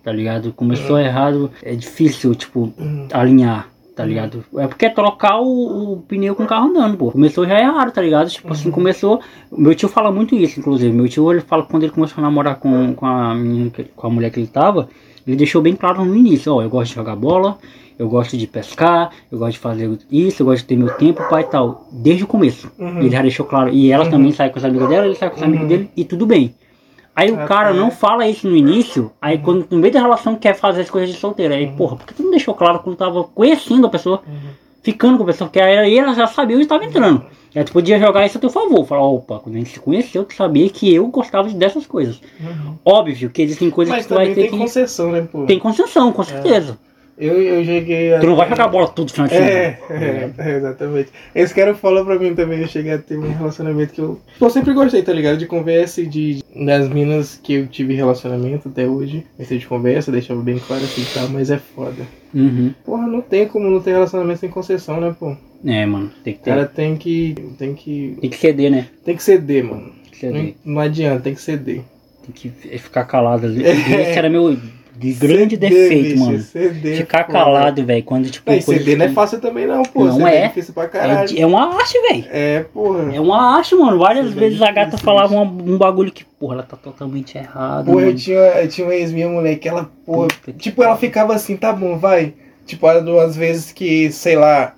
Tá 0.05 0.13
ligado? 0.13 0.53
Começou 0.53 0.99
errado, 1.01 1.51
é 1.63 1.75
difícil, 1.75 2.33
tipo, 2.35 2.73
Hum. 2.79 3.09
alinhar, 3.13 3.69
tá 3.97 4.05
ligado? 4.05 4.45
É 4.57 4.67
porque 4.69 4.87
é 4.87 4.89
trocar 4.91 5.41
o, 5.41 5.95
o 5.95 5.97
pneu 6.03 6.37
com 6.37 6.45
o 6.45 6.47
carro 6.47 6.69
andando, 6.69 6.97
pô. 6.97 7.11
Começou 7.11 7.45
já 7.45 7.59
errado, 7.59 7.91
tá 7.91 8.01
ligado? 8.03 8.29
Tipo 8.31 8.53
assim, 8.53 8.71
começou. 8.71 9.21
Meu 9.51 9.75
tio 9.75 9.89
fala 9.89 10.13
muito 10.13 10.37
isso, 10.37 10.61
inclusive. 10.61 10.95
Meu 10.95 11.09
tio, 11.09 11.33
ele 11.33 11.41
fala 11.41 11.65
quando 11.65 11.83
ele 11.83 11.93
começou 11.93 12.19
a 12.19 12.23
namorar 12.23 12.57
com, 12.57 12.95
com 12.95 13.05
a 13.07 13.35
menina, 13.35 13.73
com 13.97 14.07
a 14.07 14.11
mulher 14.11 14.31
que 14.31 14.39
ele 14.39 14.47
tava, 14.47 14.89
ele 15.27 15.37
deixou 15.37 15.61
bem 15.63 15.75
claro 15.75 16.05
no 16.05 16.15
início, 16.15 16.55
ó, 16.55 16.63
eu 16.63 16.69
gosto 16.71 16.91
de 16.91 16.95
jogar 16.97 17.17
bola, 17.17 17.59
eu 17.99 18.09
gosto 18.09 18.37
de 18.37 18.47
pescar, 18.47 19.11
eu 19.33 19.39
gosto 19.39 19.53
de 19.53 19.59
fazer 19.59 19.99
isso, 20.11 20.43
eu 20.43 20.47
gosto 20.47 20.63
de 20.63 20.69
ter 20.69 20.77
meu 20.77 20.93
tempo, 20.95 21.23
pai 21.29 21.43
e 21.43 21.47
tal. 21.47 21.87
Desde 21.91 22.25
o 22.25 22.27
começo. 22.27 22.71
Uhum. 22.79 22.99
Ele 23.01 23.11
já 23.11 23.23
deixou 23.23 23.47
claro. 23.47 23.71
E 23.71 23.91
ela 23.91 24.09
também 24.11 24.33
sai 24.33 24.51
com 24.51 24.59
os 24.59 24.65
amigos 24.65 24.89
dela, 24.89 25.07
ele 25.07 25.15
sai 25.15 25.31
com 25.31 25.37
os 25.37 25.43
amigos 25.43 25.67
dele, 25.67 25.91
e 25.97 26.05
tudo 26.05 26.27
bem. 26.27 26.55
Aí 27.15 27.31
o 27.31 27.41
Ah, 27.41 27.47
cara 27.47 27.69
tá. 27.71 27.75
não 27.75 27.91
fala 27.91 28.29
isso 28.29 28.47
no 28.47 28.55
início, 28.55 29.11
aí 29.23 29.39
quando 29.39 29.67
no 29.71 29.79
meio 29.79 29.93
da 29.95 30.01
relação 30.01 30.35
quer 30.37 30.55
fazer 30.55 30.83
as 30.83 30.91
coisas 30.91 31.09
de 31.15 31.17
solteiro. 31.19 31.55
Aí, 31.55 31.67
porra, 31.69 31.97
por 31.97 32.07
que 32.07 32.13
tu 32.13 32.23
não 32.23 32.31
deixou 32.31 32.53
claro 32.55 32.81
quando 32.81 32.97
tava 32.97 33.25
conhecendo 33.25 33.87
a 33.87 33.91
pessoa, 33.91 34.21
ficando 34.83 35.17
com 35.17 35.23
a 35.23 35.27
pessoa? 35.27 35.49
Porque 35.49 35.59
aí 35.59 35.99
ela 35.99 36.13
já 36.13 36.27
sabia 36.27 36.55
onde 36.57 36.67
estava 36.67 36.85
entrando. 36.85 37.25
Aí 37.57 37.65
tu 37.65 37.73
podia 37.73 37.99
jogar 37.99 38.27
isso 38.27 38.37
a 38.37 38.41
teu 38.41 38.51
favor. 38.51 38.87
Falar, 38.87 39.07
opa, 39.07 39.39
quando 39.39 39.57
a 39.57 39.59
gente 39.59 39.71
se 39.71 39.81
conheceu, 39.81 40.25
tu 40.25 40.35
sabia 40.35 40.69
que 40.69 40.95
eu 40.95 41.07
gostava 41.07 41.49
dessas 41.49 41.87
coisas. 41.87 42.21
Óbvio 42.85 43.31
que 43.31 43.41
existem 43.41 43.71
coisas 43.71 43.95
Mas 43.95 44.03
que 44.05 44.09
tu 44.09 44.15
vai 44.15 44.29
ter 44.29 44.35
tem 44.35 44.51
que. 44.51 44.59
concessão, 44.59 45.11
né, 45.11 45.27
pô? 45.31 45.47
Tem 45.47 45.59
concessão, 45.59 46.13
com 46.13 46.23
certeza. 46.23 46.79
Eu, 47.19 47.41
eu 47.41 47.65
cheguei 47.65 48.13
a... 48.13 48.21
Tu 48.21 48.27
não 48.27 48.37
vai 48.37 48.47
jogar 48.47 48.69
bola 48.69 48.89
tudo 48.89 49.11
final 49.11 49.27
de 49.27 49.33
semana. 49.33 49.51
É, 49.51 49.79
é, 49.89 50.31
é, 50.37 50.57
exatamente. 50.59 51.09
Esse 51.35 51.55
cara 51.55 51.75
falou 51.75 52.05
pra 52.05 52.19
mim 52.19 52.35
também, 52.35 52.61
eu 52.61 52.69
cheguei 52.69 52.93
a 52.93 52.99
ter 52.99 53.17
um 53.17 53.33
relacionamento 53.33 53.95
que 53.95 54.01
eu, 54.03 54.21
eu 54.39 54.51
sempre 54.51 54.75
gostei, 54.75 55.03
tá 55.03 55.15
ligado? 55.15 55.39
De 55.39 55.47
conversa 55.47 56.03
e 56.03 56.07
de. 56.07 56.43
Das 56.55 56.91
minas 56.91 57.41
que 57.43 57.55
eu 57.55 57.67
tive 57.69 57.95
relacionamento 57.95 58.69
até 58.69 58.87
hoje. 58.87 59.27
Esse 59.39 59.57
de 59.57 59.67
conversa, 59.67 60.13
deixava 60.13 60.43
bem 60.43 60.59
claro 60.59 60.85
assim 60.85 61.01
e 61.01 61.15
tal, 61.15 61.29
mas 61.31 61.51
é 61.51 61.57
foda. 61.57 62.03
Uhum. 62.35 62.75
Porra, 62.85 63.07
não 63.07 63.23
tem 63.23 63.49
como 63.49 63.71
não 63.71 63.81
ter 63.81 63.93
relacionamento 63.93 64.41
sem 64.41 64.51
concessão, 64.51 65.01
né, 65.01 65.17
pô? 65.19 65.35
O 65.67 65.71
É, 65.71 65.85
mano, 65.85 66.11
tem 66.23 66.35
que 66.35 66.41
ter. 66.41 66.51
cara 66.51 66.67
tem 66.67 66.97
que. 66.97 67.35
Tem 67.59 67.75
que. 67.75 68.17
Tem 68.21 68.31
que 68.31 68.37
ceder, 68.37 68.71
né? 68.71 68.87
Tem 69.05 69.17
que 69.17 69.23
ceder, 69.23 69.65
mano. 69.65 69.93
Tem 70.05 70.11
que 70.13 70.19
ceder. 70.19 70.55
Não, 70.65 70.75
não 70.75 70.81
adianta, 70.81 71.21
tem 71.21 71.35
que 71.35 71.41
ceder. 71.43 71.83
Tem 72.25 72.33
que 72.35 72.79
ficar 72.79 73.05
calado 73.05 73.47
ali. 73.47 73.65
É. 73.65 73.71
Esse 73.73 74.19
era 74.19 74.29
meu 74.31 74.57
de 74.99 75.13
grande 75.13 75.57
Ceder, 75.57 75.71
defeito, 75.71 76.09
bicho, 76.13 76.25
mano. 76.25 76.39
Ceder, 76.39 76.97
Ficar 76.97 77.27
foda. 77.27 77.33
calado, 77.39 77.85
velho. 77.85 78.03
Quando, 78.03 78.31
tipo. 78.31 78.51
Não, 78.51 78.59
coisa 78.63 78.81
ceder 78.81 78.97
não 78.97 79.05
é 79.05 79.09
fácil 79.11 79.41
também, 79.41 79.67
não, 79.67 79.83
pô. 79.83 80.05
Não 80.05 80.17
Ceder 80.17 80.33
é. 80.33 80.49
difícil 80.49 80.73
pra 80.73 80.85
É, 80.85 80.89
caralho. 80.89 81.39
é 81.39 81.47
uma 81.47 81.75
arte, 81.77 82.01
velho. 82.01 82.25
É, 82.31 82.61
porra. 82.73 83.15
É 83.15 83.21
uma 83.21 83.57
arte, 83.59 83.75
mano. 83.75 83.99
Várias 83.99 84.29
Isso 84.29 84.37
é 84.37 84.41
vezes 84.41 84.63
a 84.63 84.73
gata 84.73 84.97
falava 84.97 85.35
um, 85.35 85.43
um 85.43 85.77
bagulho 85.77 86.11
que, 86.11 86.25
porra, 86.25 86.55
ela 86.55 86.63
tá 86.63 86.77
totalmente 86.77 87.37
errada. 87.37 87.91
Porra, 87.93 88.05
eu 88.07 88.15
tinha, 88.15 88.39
eu 88.39 88.69
tinha 88.69 88.87
uma 88.87 88.95
ex-minha 88.95 89.29
moleque, 89.29 89.69
ela, 89.69 89.91
porra, 90.07 90.29
Puta 90.29 90.53
tipo, 90.53 90.83
ela 90.83 90.97
ficava 90.97 91.35
assim, 91.35 91.57
tá 91.57 91.73
bom, 91.73 91.99
vai. 91.99 92.33
Tipo, 92.65 92.89
era 92.89 93.03
duas 93.03 93.37
vezes 93.37 93.71
que, 93.73 94.11
sei 94.11 94.35
lá, 94.37 94.75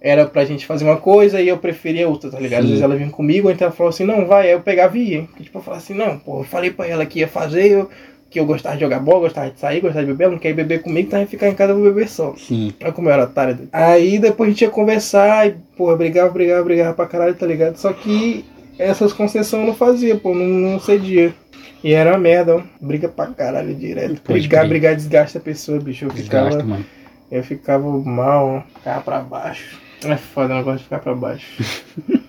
era 0.00 0.24
pra 0.26 0.44
gente 0.44 0.64
fazer 0.66 0.84
uma 0.84 0.96
coisa 0.96 1.40
e 1.40 1.48
eu 1.48 1.58
preferia 1.58 2.08
outra, 2.08 2.30
tá 2.30 2.38
ligado? 2.38 2.60
Às 2.60 2.64
Sim. 2.66 2.70
vezes 2.70 2.84
ela 2.84 2.96
vinha 2.96 3.10
comigo, 3.10 3.50
então 3.50 3.66
ela 3.66 3.74
falou 3.76 3.90
assim, 3.90 4.04
não, 4.04 4.26
vai, 4.26 4.46
aí 4.46 4.52
eu 4.52 4.60
pegava 4.60 4.96
e 4.96 5.10
ia. 5.14 5.28
Tipo, 5.40 5.58
eu 5.58 5.62
falava 5.62 5.82
assim, 5.82 5.94
não, 5.94 6.18
pô, 6.18 6.40
eu 6.40 6.44
falei 6.44 6.70
pra 6.70 6.86
ela 6.86 7.04
que 7.04 7.18
ia 7.18 7.26
fazer, 7.28 7.70
eu, 7.72 7.90
que 8.30 8.38
eu 8.38 8.46
gostava 8.46 8.76
de 8.76 8.82
jogar 8.82 9.00
bola, 9.00 9.20
gostava 9.20 9.50
de 9.50 9.58
sair, 9.58 9.80
gostava 9.80 10.04
de 10.04 10.12
beber, 10.12 10.24
ela 10.24 10.32
não 10.34 10.38
quer 10.38 10.50
ir 10.50 10.54
beber 10.54 10.82
comigo, 10.82 11.08
então 11.08 11.18
ia 11.20 11.26
ficar 11.26 11.48
em 11.48 11.54
casa 11.54 11.72
eu 11.72 11.76
vou 11.76 11.84
beber 11.92 12.08
só. 12.08 12.34
Sim. 12.36 12.72
Olha 12.80 12.92
como 12.92 13.08
eu 13.08 13.12
era 13.12 13.24
otário. 13.24 13.68
Aí 13.72 14.18
depois 14.18 14.48
a 14.48 14.50
gente 14.52 14.62
ia 14.62 14.70
conversar 14.70 15.48
e, 15.48 15.56
porra, 15.76 15.96
brigava, 15.96 16.30
brigava, 16.30 16.62
brigava 16.62 16.94
pra 16.94 17.06
caralho, 17.06 17.34
tá 17.34 17.46
ligado? 17.46 17.76
Só 17.76 17.92
que 17.92 18.44
essas 18.78 19.12
concessões 19.12 19.60
eu 19.62 19.66
não 19.66 19.74
fazia, 19.74 20.14
pô, 20.16 20.32
não, 20.34 20.44
não 20.46 20.78
cedia. 20.80 21.34
E 21.82 21.92
era 21.92 22.10
uma 22.10 22.18
merda, 22.18 22.56
ó. 22.56 22.62
Briga 22.80 23.08
pra 23.08 23.26
caralho 23.28 23.74
direto. 23.74 24.20
Pode 24.22 24.40
Brigar, 24.40 24.68
brigar 24.68 24.94
desgasta 24.96 25.38
a 25.38 25.40
pessoa, 25.40 25.78
bicho. 25.80 26.04
Eu 26.06 26.10
ficava, 26.10 26.46
Desgasta, 26.46 26.68
mano. 26.68 26.84
eu 27.30 27.42
ficava 27.42 27.88
mal, 27.88 28.46
ó. 28.48 28.78
Ficava 28.78 29.00
pra 29.00 29.20
baixo. 29.20 29.78
É 30.04 30.16
foda, 30.16 30.52
eu 30.54 30.56
não 30.58 30.64
gosto 30.64 30.78
de 30.78 30.84
ficar 30.84 30.98
pra 31.00 31.14
baixo. 31.14 31.62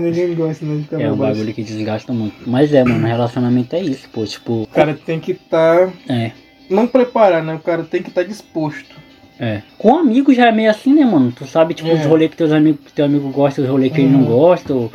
Ninguém 0.00 0.34
gosta 0.34 0.64
né, 0.64 0.76
de 0.76 0.82
ficar 0.84 0.96
É 1.00 1.04
pra 1.04 1.12
um 1.12 1.16
baixo. 1.16 1.34
bagulho 1.34 1.54
que 1.54 1.62
desgasta 1.62 2.12
muito. 2.12 2.34
Mas 2.46 2.72
é, 2.72 2.82
mano, 2.82 3.06
relacionamento 3.06 3.76
é 3.76 3.80
isso, 3.80 4.08
pô. 4.10 4.24
Tipo, 4.24 4.62
O 4.62 4.66
cara 4.66 4.94
tem 4.94 5.20
que 5.20 5.32
estar 5.32 5.92
é. 6.08 6.32
não 6.68 6.86
preparar, 6.86 7.42
né? 7.42 7.54
O 7.54 7.58
cara 7.58 7.82
tem 7.84 8.02
que 8.02 8.08
estar 8.08 8.22
disposto. 8.24 8.94
É. 9.38 9.62
Com 9.78 9.96
amigos 9.98 10.36
já 10.36 10.46
é 10.48 10.52
meio 10.52 10.70
assim, 10.70 10.94
né, 10.94 11.04
mano? 11.04 11.32
Tu 11.32 11.46
sabe, 11.46 11.74
tipo, 11.74 11.88
É. 11.88 11.94
os 11.94 12.06
rolês 12.06 12.30
que 12.30 12.36
teus 12.36 12.52
amigos, 12.52 12.80
que 12.86 12.92
teu 12.92 13.04
amigo 13.04 13.28
gosta, 13.30 13.60
os 13.62 13.68
rolês 13.68 13.92
que 13.92 14.00
ele 14.00 14.10
não 14.10 14.20
Uhum. 14.20 14.26
gosta, 14.26 14.72
o, 14.74 14.92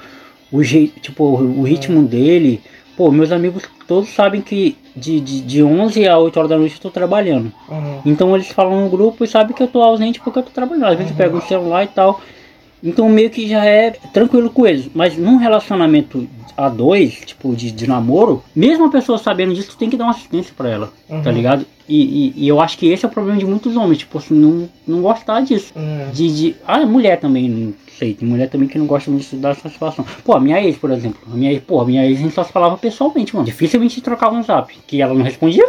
o 0.52 0.64
jeito, 0.64 1.00
tipo, 1.00 1.24
o, 1.24 1.60
o 1.60 1.64
ritmo 1.64 2.02
dele. 2.04 2.62
Pô, 2.98 3.12
meus 3.12 3.32
amigos 3.32 3.64
todos 3.90 4.10
sabem 4.14 4.40
que 4.42 4.78
de, 4.96 5.20
de, 5.20 5.42
de 5.42 5.64
11 5.64 6.08
a 6.08 6.18
8 6.18 6.38
horas 6.38 6.50
da 6.50 6.58
noite 6.58 6.76
eu 6.76 6.82
tô 6.82 6.90
trabalhando. 6.92 7.52
Uhum. 7.68 8.00
Então 8.06 8.36
eles 8.36 8.48
falam 8.50 8.84
no 8.86 8.90
grupo 8.90 9.24
e 9.24 9.28
sabem 9.28 9.54
que 9.56 9.62
eu 9.64 9.68
tô 9.68 9.82
ausente 9.82 10.20
porque 10.22 10.40
eu 10.40 10.44
tô 10.44 10.52
trabalhando. 10.52 10.86
Às 10.86 10.96
vezes 10.98 11.12
eu 11.12 11.18
pego 11.18 11.38
o 11.40 11.42
celular 11.42 11.84
e 11.84 11.88
tal. 11.88 12.22
Então 12.82 13.10
meio 13.10 13.30
que 13.30 13.48
já 13.50 13.66
é 13.66 13.92
tranquilo 14.14 14.50
com 14.50 14.66
eles. 14.66 14.90
Mas 14.94 15.18
num 15.18 15.36
relacionamento 15.38 16.26
a 16.56 16.70
dois, 16.70 17.14
tipo, 17.26 17.56
de, 17.56 17.72
de 17.72 17.88
namoro, 17.88 18.44
mesmo 18.56 18.86
a 18.86 18.90
pessoa 18.90 19.18
sabendo 19.18 19.54
disso, 19.56 19.72
tu 19.72 19.78
tem 19.78 19.90
que 19.90 19.98
dar 19.98 20.04
uma 20.06 20.12
assistência 20.12 20.54
pra 20.56 20.70
ela, 20.70 20.94
tá 21.08 21.16
Uhum. 21.16 21.32
ligado? 21.32 21.66
E, 21.88 22.34
e, 22.38 22.46
e 22.46 22.48
eu 22.48 22.62
acho 22.62 22.78
que 22.78 22.88
esse 22.88 23.04
é 23.04 23.08
o 23.08 23.12
problema 23.12 23.40
de 23.40 23.46
muitos 23.46 23.76
homens, 23.76 23.98
tipo 24.00 24.18
assim, 24.18 24.36
não, 24.36 24.70
não 24.88 25.02
gostar 25.02 25.42
disso. 25.42 25.74
É. 25.76 26.10
De, 26.14 26.36
de. 26.36 26.56
Ah, 26.68 26.86
mulher 26.86 27.20
também, 27.20 27.74
sei. 28.00 28.14
Tem 28.14 28.28
mulher 28.28 28.50
também 28.50 28.68
que 28.68 28.78
não 28.80 28.86
gosta 28.88 29.12
muito 29.12 29.36
da 29.36 29.54
satisfação. 29.54 30.06
Pô, 30.24 30.34
a 30.34 30.40
minha 30.40 30.62
ex, 30.64 30.78
por 30.78 30.90
exemplo. 30.92 31.20
A 31.32 31.36
minha 31.36 31.52
ex, 31.52 31.62
pô, 31.62 31.82
a 31.82 31.86
minha 31.86 32.06
ex 32.06 32.18
a 32.20 32.22
gente 32.24 32.34
só 32.34 32.44
se 32.44 32.52
falava 32.52 32.78
pessoalmente, 32.78 33.36
mano. 33.36 33.46
Dificilmente 33.46 34.02
trocava 34.02 34.36
um 34.36 34.42
zap. 34.44 34.74
Que 34.88 35.02
ela 35.02 35.14
não 35.14 35.24
respondia. 35.24 35.68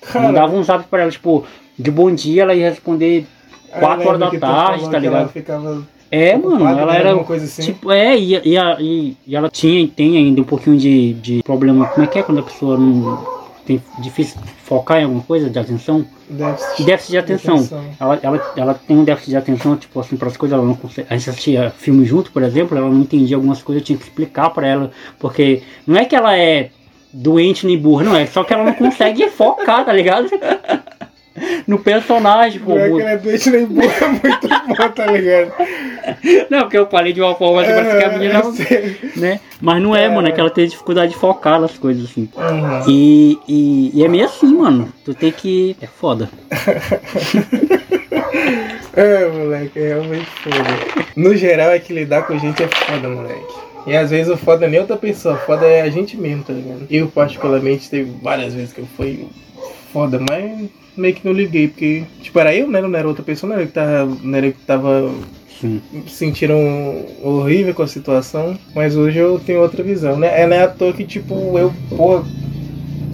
Cara, 0.00 0.26
Mandava 0.26 0.54
um 0.56 0.62
zap 0.62 0.84
pra 0.88 1.02
ela, 1.02 1.10
tipo, 1.10 1.44
de 1.78 1.90
bom 1.90 2.12
dia, 2.14 2.42
ela 2.42 2.54
ia 2.54 2.70
responder 2.70 3.26
eu 3.72 3.80
4 3.80 3.98
lembro 3.98 4.08
horas 4.08 4.20
da 4.20 4.38
tarde, 4.40 4.84
tá 4.84 4.88
que 4.90 4.96
Ela 4.96 5.00
ligado? 5.00 5.28
ficava 5.32 5.82
É, 6.10 6.36
mano, 6.36 6.66
ela 6.68 6.92
né, 6.92 6.98
era. 6.98 7.14
assim. 7.20 7.62
Tipo, 7.62 7.90
é, 7.92 8.18
e, 8.18 8.34
e, 8.34 8.56
e- 8.80 9.16
e 9.26 9.36
ela 9.36 9.48
tinha 9.48 9.80
e 9.80 9.86
tem 9.88 10.16
ainda 10.18 10.40
um 10.42 10.44
pouquinho 10.44 10.76
de, 10.76 11.14
de 11.14 11.42
problema. 11.42 11.86
Como 11.86 12.04
é 12.04 12.08
que 12.08 12.18
é 12.18 12.22
quando 12.22 12.38
a 12.40 12.42
pessoa 12.42 12.76
não. 12.76 13.41
Tem 13.64 13.82
difícil 14.00 14.40
focar 14.64 15.00
em 15.00 15.04
alguma 15.04 15.22
coisa 15.22 15.48
de 15.48 15.58
atenção? 15.58 16.04
déficit, 16.28 16.84
Déficit 16.84 17.10
de 17.12 17.18
atenção. 17.18 17.68
Ela, 18.00 18.18
ela, 18.22 18.52
ela 18.56 18.74
tem 18.74 18.96
um 18.96 19.04
déficit 19.04 19.30
de 19.30 19.36
atenção, 19.36 19.76
tipo 19.76 20.00
assim, 20.00 20.16
para 20.16 20.28
as 20.28 20.36
coisas, 20.36 20.56
ela 20.56 20.66
não 20.66 20.74
consegue. 20.74 21.06
A 21.10 21.16
gente 21.16 21.30
assistia 21.30 21.70
filme 21.70 22.04
junto, 22.04 22.32
por 22.32 22.42
exemplo, 22.42 22.76
ela 22.76 22.88
não 22.88 23.00
entendia 23.00 23.36
algumas 23.36 23.62
coisas, 23.62 23.82
eu 23.82 23.86
tinha 23.86 23.98
que 23.98 24.04
explicar 24.04 24.50
para 24.50 24.66
ela, 24.66 24.90
porque 25.18 25.62
não 25.86 25.96
é 25.96 26.04
que 26.04 26.16
ela 26.16 26.36
é 26.36 26.70
doente 27.12 27.66
nem 27.66 27.78
burra, 27.78 28.04
não, 28.04 28.16
é 28.16 28.26
só 28.26 28.42
que 28.42 28.54
ela 28.54 28.64
não 28.64 28.72
consegue 28.72 29.28
focar, 29.30 29.84
tá 29.84 29.92
ligado? 29.92 30.28
No 31.66 31.78
personagem, 31.78 32.60
pô. 32.60 32.74
Não 32.74 32.80
é 32.80 32.90
que 32.90 33.00
ela 33.00 33.10
é 33.10 33.16
doente 33.16 33.50
nem 33.50 33.66
boa, 33.66 33.84
é 33.84 34.08
muito 34.08 34.48
bom, 34.68 34.88
tá 34.90 35.06
ligado? 35.06 35.52
Não, 36.50 36.60
porque 36.60 36.78
eu 36.78 36.86
falei 36.86 37.12
de 37.12 37.20
uma 37.20 37.34
forma 37.34 37.62
assim, 37.62 37.72
parece 37.72 37.98
que 37.98 38.04
a 38.04 38.18
menina, 38.18 38.38
eu 38.40 38.52
sei. 38.52 38.96
né? 39.16 39.40
Mas 39.60 39.82
não 39.82 39.94
é, 39.96 40.08
mano, 40.08 40.28
é 40.28 40.32
que 40.32 40.40
ela 40.40 40.50
tem 40.50 40.66
dificuldade 40.66 41.12
de 41.12 41.18
focar 41.18 41.60
nas 41.60 41.78
coisas, 41.78 42.04
assim. 42.10 42.28
Uhum. 42.36 42.82
E, 42.88 43.38
e, 43.48 43.90
e 43.94 44.04
é 44.04 44.08
meio 44.08 44.24
assim, 44.24 44.54
mano. 44.54 44.92
Tu 45.04 45.14
tem 45.14 45.32
que. 45.32 45.76
É 45.80 45.86
foda. 45.86 46.28
É, 48.94 49.26
moleque, 49.26 49.78
é 49.78 49.88
realmente 49.88 50.26
foda. 50.26 51.06
No 51.16 51.34
geral, 51.34 51.70
é 51.70 51.78
que 51.78 51.94
lidar 51.94 52.26
com 52.26 52.38
gente 52.38 52.62
é 52.62 52.68
foda, 52.68 53.08
moleque. 53.08 53.54
E 53.86 53.96
às 53.96 54.10
vezes 54.10 54.30
o 54.30 54.36
foda 54.36 54.68
nem 54.68 54.78
outra 54.80 54.96
pessoa, 54.96 55.34
o 55.34 55.38
foda 55.38 55.66
é 55.66 55.80
a 55.82 55.90
gente 55.90 56.16
mesmo, 56.16 56.44
tá 56.44 56.52
ligado? 56.52 56.86
Eu, 56.90 57.08
particularmente, 57.08 57.88
teve 57.88 58.12
várias 58.22 58.54
vezes 58.54 58.72
que 58.72 58.80
eu 58.80 58.86
fui 58.96 59.26
foda, 59.92 60.18
mas 60.18 60.68
meio 60.96 61.14
que 61.14 61.24
não 61.24 61.32
liguei, 61.32 61.68
porque, 61.68 62.04
tipo, 62.20 62.38
era 62.38 62.54
eu, 62.54 62.68
né? 62.68 62.80
Não 62.80 62.94
era 62.94 63.08
outra 63.08 63.22
pessoa, 63.22 63.48
não 63.48 63.54
era 63.56 63.64
eu 63.64 63.68
que 63.68 63.74
tava, 63.74 64.04
não 64.22 64.36
era 64.36 64.46
eu 64.46 64.52
que 64.52 64.60
tava 64.60 65.14
Sim. 65.60 65.80
sentindo 66.06 66.54
horrível 67.22 67.74
com 67.74 67.82
a 67.82 67.86
situação, 67.88 68.58
mas 68.74 68.96
hoje 68.96 69.18
eu 69.18 69.38
tenho 69.38 69.60
outra 69.60 69.82
visão, 69.82 70.18
né? 70.18 70.42
É, 70.42 70.46
não 70.46 70.56
é 70.56 70.62
à 70.62 70.68
toa 70.68 70.92
que, 70.92 71.04
tipo, 71.04 71.34
eu, 71.58 71.72
pô, 71.88 72.22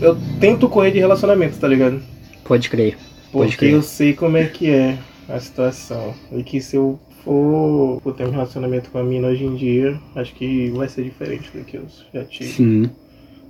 eu 0.00 0.16
tento 0.40 0.68
correr 0.68 0.90
de 0.90 0.98
relacionamento, 0.98 1.58
tá 1.58 1.68
ligado? 1.68 2.00
Pode 2.44 2.70
crer. 2.70 2.96
Pode 3.30 3.50
Porque 3.52 3.66
crer. 3.66 3.72
eu 3.72 3.82
sei 3.82 4.14
como 4.14 4.36
é 4.36 4.44
que 4.46 4.70
é 4.70 4.98
a 5.28 5.38
situação. 5.38 6.14
E 6.32 6.42
que 6.42 6.60
se 6.60 6.76
eu 6.76 6.98
for, 7.24 8.00
for 8.02 8.14
ter 8.14 8.26
um 8.26 8.30
relacionamento 8.30 8.90
com 8.90 8.98
a 8.98 9.02
mina 9.02 9.28
hoje 9.28 9.44
em 9.44 9.54
dia, 9.54 10.00
acho 10.16 10.34
que 10.34 10.70
vai 10.70 10.88
ser 10.88 11.04
diferente 11.04 11.50
do 11.52 11.64
que 11.64 11.76
eu 11.76 11.84
já 12.12 12.24
tive. 12.24 12.50
Sim. 12.50 12.90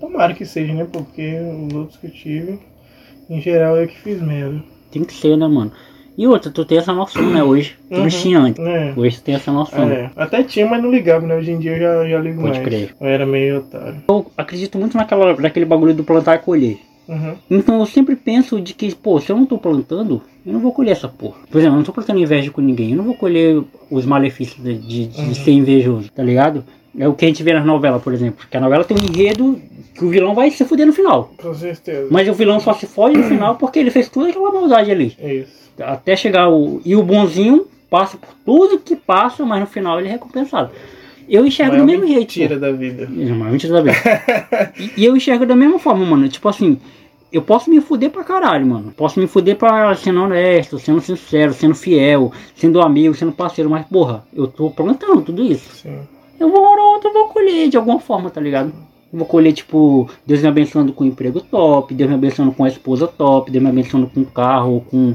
Tomara 0.00 0.34
que 0.34 0.44
seja, 0.44 0.72
né? 0.74 0.86
Porque 0.90 1.34
os 1.68 1.74
outros 1.74 1.98
que 1.98 2.06
eu 2.06 2.10
tive, 2.10 2.58
em 3.28 3.40
geral, 3.40 3.76
eu 3.76 3.86
que 3.88 3.98
fiz 3.98 4.20
merda. 4.20 4.62
Tem 4.90 5.04
que 5.04 5.12
ser, 5.12 5.36
né, 5.36 5.46
mano? 5.46 5.70
E 6.16 6.26
outra, 6.26 6.50
tu 6.50 6.64
tem 6.64 6.78
essa 6.78 6.92
noção, 6.92 7.30
né, 7.30 7.42
hoje. 7.44 7.76
Tu 7.88 7.94
não 7.94 8.02
Uhum. 8.02 8.08
tinha 8.08 8.38
antes. 8.40 8.64
É. 8.64 8.92
Hoje 8.96 9.16
tu 9.18 9.22
tem 9.22 9.34
essa 9.36 9.52
noção. 9.52 9.88
É, 9.88 10.10
até 10.16 10.42
tinha, 10.42 10.66
mas 10.66 10.82
não 10.82 10.90
ligava, 10.90 11.24
né? 11.24 11.36
Hoje 11.36 11.52
em 11.52 11.58
dia 11.58 11.76
eu 11.76 11.78
já, 11.78 12.08
já 12.08 12.18
ligo 12.18 12.40
Pode 12.40 12.54
mais. 12.58 12.64
crer. 12.64 12.94
Eu 13.00 13.06
era 13.06 13.24
meio 13.24 13.58
otário. 13.58 14.02
Eu 14.08 14.26
acredito 14.36 14.76
muito 14.78 14.96
naquela, 14.96 15.36
naquele 15.36 15.64
bagulho 15.64 15.94
do 15.94 16.02
plantar 16.02 16.34
e 16.34 16.38
colher. 16.38 16.78
Uhum. 17.08 17.34
Então 17.48 17.78
eu 17.78 17.86
sempre 17.86 18.16
penso 18.16 18.60
de 18.60 18.74
que, 18.74 18.92
pô, 18.94 19.20
se 19.20 19.30
eu 19.30 19.36
não 19.36 19.46
tô 19.46 19.56
plantando, 19.58 20.20
eu 20.44 20.52
não 20.52 20.60
vou 20.60 20.72
colher 20.72 20.90
essa 20.92 21.08
porra. 21.08 21.36
Por 21.50 21.58
exemplo, 21.58 21.74
eu 21.76 21.78
não 21.78 21.84
tô 21.84 21.92
plantando 21.92 22.18
inveja 22.18 22.50
com 22.50 22.60
ninguém, 22.60 22.90
eu 22.90 22.96
não 22.96 23.04
vou 23.04 23.14
colher 23.14 23.62
os 23.90 24.04
malefícios 24.04 24.62
de, 24.62 24.74
de- 24.76 25.06
de 25.06 25.20
Uhum. 25.20 25.34
ser 25.34 25.52
invejoso, 25.52 26.10
tá 26.12 26.22
ligado? 26.22 26.64
É 26.98 27.06
o 27.06 27.14
que 27.14 27.24
a 27.24 27.28
gente 27.28 27.42
vê 27.44 27.52
nas 27.52 27.64
novelas, 27.64 28.02
por 28.02 28.12
exemplo. 28.12 28.44
Que 28.50 28.56
a 28.56 28.60
novela 28.60 28.82
tem 28.84 28.96
um 28.96 29.04
enredo 29.08 29.58
que 29.98 30.04
o 30.04 30.08
vilão 30.08 30.34
vai 30.34 30.50
se 30.50 30.64
fuder 30.64 30.86
no 30.86 30.92
final. 30.92 31.32
Com 31.36 31.52
certeza. 31.54 32.06
Mas 32.10 32.28
o 32.28 32.32
vilão 32.32 32.60
só 32.60 32.72
se 32.72 32.86
fode 32.86 33.16
no 33.16 33.24
final 33.24 33.56
porque 33.56 33.78
ele 33.78 33.90
fez 33.90 34.08
toda 34.08 34.28
aquela 34.28 34.52
maldade 34.52 34.90
ali. 34.90 35.16
É 35.18 35.34
isso. 35.34 35.68
Até 35.80 36.16
chegar 36.16 36.48
o. 36.48 36.80
E 36.84 36.94
o 36.94 37.02
bonzinho 37.02 37.66
passa 37.90 38.16
por 38.16 38.34
tudo 38.44 38.78
que 38.78 38.94
passa, 38.94 39.44
mas 39.44 39.60
no 39.60 39.66
final 39.66 39.98
ele 39.98 40.08
é 40.08 40.12
recompensado. 40.12 40.70
Eu 41.28 41.44
enxergo 41.44 41.76
do 41.76 41.84
mesmo 41.84 42.06
jeito. 42.06 42.20
mentira 42.20 42.58
da 42.58 42.72
vida. 42.72 43.04
É, 43.04 43.06
mentira 43.06 43.74
da 43.74 43.82
vez. 43.82 43.96
e, 44.78 45.02
e 45.02 45.04
eu 45.04 45.16
enxergo 45.16 45.44
da 45.44 45.54
mesma 45.54 45.78
forma, 45.78 46.04
mano. 46.06 46.26
Tipo 46.28 46.48
assim, 46.48 46.78
eu 47.30 47.42
posso 47.42 47.68
me 47.68 47.80
fuder 47.80 48.10
pra 48.10 48.24
caralho, 48.24 48.66
mano. 48.66 48.92
Posso 48.96 49.20
me 49.20 49.26
fuder 49.26 49.56
pra 49.56 49.94
sendo 49.94 50.22
honesto, 50.22 50.78
sendo 50.78 51.00
sincero, 51.00 51.52
sendo 51.52 51.74
fiel, 51.74 52.32
sendo 52.54 52.80
amigo, 52.80 53.14
sendo 53.14 53.32
parceiro, 53.32 53.68
mas 53.68 53.86
porra, 53.86 54.24
eu 54.32 54.46
tô 54.46 54.70
plantando 54.70 55.20
tudo 55.20 55.44
isso. 55.44 55.70
Sim. 55.74 55.98
Eu 56.40 56.50
vou 56.50 56.62
hora 56.62 56.80
ou 56.80 56.92
outra, 56.94 57.10
eu 57.10 57.12
vou 57.12 57.28
colher 57.28 57.68
de 57.68 57.76
alguma 57.76 58.00
forma, 58.00 58.30
tá 58.30 58.40
ligado? 58.40 58.72
Vou 59.12 59.24
colher, 59.26 59.52
tipo, 59.52 60.08
Deus 60.26 60.42
me 60.42 60.48
abençoando 60.48 60.92
com 60.92 61.04
um 61.04 61.06
emprego 61.06 61.40
top, 61.40 61.94
Deus 61.94 62.08
me 62.10 62.14
abençoando 62.16 62.52
com 62.52 62.64
a 62.64 62.68
esposa 62.68 63.06
top, 63.06 63.50
Deus 63.50 63.62
me 63.62 63.70
abençoando 63.70 64.06
com 64.06 64.20
um 64.20 64.24
carro, 64.24 64.84
com. 64.90 65.14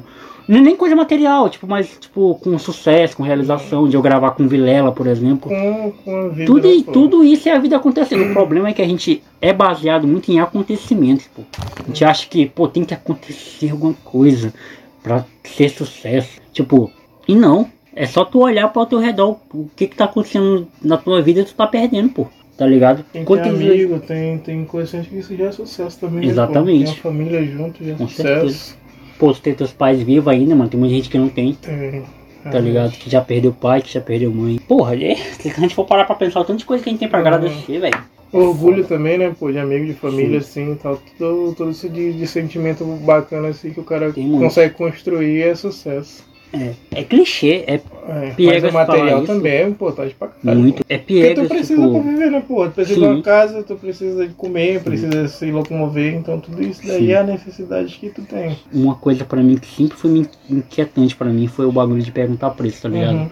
É 0.50 0.60
nem 0.60 0.76
coisa 0.76 0.94
material, 0.96 1.50
tipo, 1.50 1.66
mas 1.66 1.88
tipo, 2.02 2.36
com 2.44 2.58
sucesso, 2.60 3.16
com 3.16 3.24
realização, 3.24 3.88
de 3.88 3.96
eu 3.96 4.02
gravar 4.02 4.32
com 4.32 4.46
Vilela, 4.48 4.92
por 4.92 5.08
exemplo. 5.08 5.50
Com, 5.50 5.92
com 6.04 6.16
a 6.18 6.28
vida. 6.30 6.46
Tudo, 6.46 6.68
e- 6.68 6.84
tudo 6.84 7.24
isso 7.24 7.48
é 7.48 7.54
a 7.54 7.60
vida 7.60 7.78
acontecendo. 7.78 8.30
O 8.30 8.34
problema 8.34 8.68
é 8.70 8.74
que 8.74 8.82
a 8.82 8.86
gente 8.88 9.24
é 9.40 9.54
baseado 9.54 10.06
muito 10.06 10.30
em 10.32 10.40
acontecimentos, 10.42 11.28
pô. 11.34 11.44
A 11.82 11.88
gente 11.88 12.04
acha 12.04 12.28
que, 12.28 12.46
pô, 12.48 12.68
tem 12.68 12.84
que 12.84 12.94
acontecer 12.94 13.70
alguma 13.70 13.94
coisa 14.04 14.54
pra 15.02 15.24
ser 15.46 15.70
sucesso. 15.70 16.42
Tipo, 16.52 16.92
e 17.28 17.36
não. 17.36 17.68
É 17.96 18.06
só 18.08 18.26
tu 18.26 18.40
olhar 18.40 18.68
para 18.70 18.82
o 18.82 18.86
teu 18.88 18.98
redor, 19.00 19.38
o 19.54 19.70
que 19.76 19.88
que 19.88 19.96
tá 19.96 20.06
acontecendo 20.06 20.68
na 20.82 20.98
tua 20.98 21.22
vida 21.22 21.42
e 21.42 21.46
tu 21.46 21.54
tá 21.54 21.68
perdendo, 21.68 22.10
pô. 22.10 22.28
Tá 22.58 22.68
ligado? 22.68 23.04
Tem, 23.12 23.24
Quantas 23.26 23.58
tem 23.58 23.68
amigo, 23.70 24.00
tem, 24.00 24.38
tem 24.38 24.64
coisa 24.66 24.98
assim 25.00 25.10
que 25.10 25.18
isso 25.18 25.36
já 25.36 25.46
é 25.46 25.52
sucesso 25.52 26.00
também. 26.00 26.22
né? 26.22 26.28
Exatamente. 26.28 26.84
Tem 26.86 26.94
a 26.94 26.98
família 26.98 27.44
junto, 27.46 27.84
já 27.84 27.94
é 27.94 27.96
Com 27.96 28.08
sucesso. 28.08 28.78
Pô, 29.18 29.34
tu 29.34 29.42
tem 29.42 29.54
teus 29.56 29.72
pais 29.74 30.02
vivos 30.02 30.28
ainda, 30.32 30.56
mano. 30.56 30.70
Tem 30.70 30.80
muita 30.80 30.94
gente 30.96 31.10
que 31.10 31.18
não 31.18 31.30
tem, 31.30 31.54
Tem. 31.54 32.04
tá 32.44 32.60
ligado? 32.60 32.92
Que 32.92 33.10
já 33.10 33.22
perdeu 33.22 33.52
pai, 33.54 33.82
que 33.82 33.92
já 33.92 34.02
perdeu 34.02 34.32
mãe. 34.32 34.60
Porra, 34.68 34.96
é, 34.96 35.16
se 35.16 35.50
a 35.50 35.54
gente 35.62 35.74
for 35.74 35.86
parar 35.86 36.06
pra 36.06 36.16
pensar 36.16 36.44
de 36.44 36.66
coisa 36.66 36.84
que 36.84 36.90
a 36.90 36.92
gente 36.92 37.00
tem 37.00 37.08
pra 37.10 37.20
Uhum. 37.20 37.26
agradecer, 37.28 37.80
velho. 37.80 37.98
Orgulho 38.32 38.84
também, 38.86 39.18
né, 39.18 39.32
pô, 39.40 39.52
de 39.52 39.60
amigo, 39.60 39.86
de 39.86 39.94
família, 39.94 40.40
assim, 40.40 40.76
tal. 40.82 41.00
Tudo, 41.18 41.54
tudo 41.56 41.70
isso 41.72 41.88
de, 41.88 42.14
de 42.14 42.26
sentimento 42.28 42.84
bacana, 42.84 43.50
assim, 43.50 43.72
que 43.72 43.80
o 43.80 43.84
cara 43.84 44.12
Tem 44.12 44.26
muito. 44.26 44.42
consegue 44.44 44.74
construir 44.74 45.42
é 45.44 45.54
sucesso. 45.56 46.24
É, 46.54 46.74
é 46.92 47.04
clichê, 47.04 47.64
é 47.66 47.82
É, 48.08 48.30
Piegas 48.36 48.72
mas 48.72 48.72
o 48.72 48.76
material 48.94 49.24
também 49.26 49.52
é 49.54 49.68
importante 49.68 50.14
pra 50.14 50.28
caralho. 50.28 50.60
muito. 50.60 50.84
É 50.88 50.98
Porque 50.98 51.14
piegas, 51.14 51.48
tu 51.48 51.50
precisa 51.50 51.82
tipo. 51.88 52.02
viver, 52.02 52.30
né, 52.32 52.44
pô? 52.48 52.66
Tu 52.66 52.72
precisa 52.72 53.00
Sim. 53.00 53.08
de 53.08 53.14
uma 53.14 53.22
casa, 53.24 53.64
tu 53.64 53.76
precisa 53.76 54.28
de 54.28 54.34
comer, 54.34 54.84
precisa 54.84 55.28
se 55.28 55.52
locomover, 55.52 56.14
então 56.14 56.40
tudo 56.40 56.62
isso 56.62 56.86
daí 56.86 57.08
Sim. 57.08 57.12
é 57.12 57.18
a 57.18 57.24
necessidade 57.24 57.98
que 57.98 58.10
tu 58.10 58.22
tem. 58.22 58.56
uma 58.72 58.94
coisa 58.96 59.26
pra 59.26 59.42
mim 59.42 59.58
que 59.58 59.68
sempre 59.68 59.98
foi 59.98 60.26
inquietante 60.50 61.16
pra 61.16 61.28
mim 61.30 61.48
foi 61.48 61.66
o 61.66 61.72
bagulho 61.72 62.02
de 62.04 62.12
perguntar 62.12 62.52
preço, 62.52 62.84
tá 62.84 62.90
ligado? 62.90 63.16
Uhum. 63.16 63.30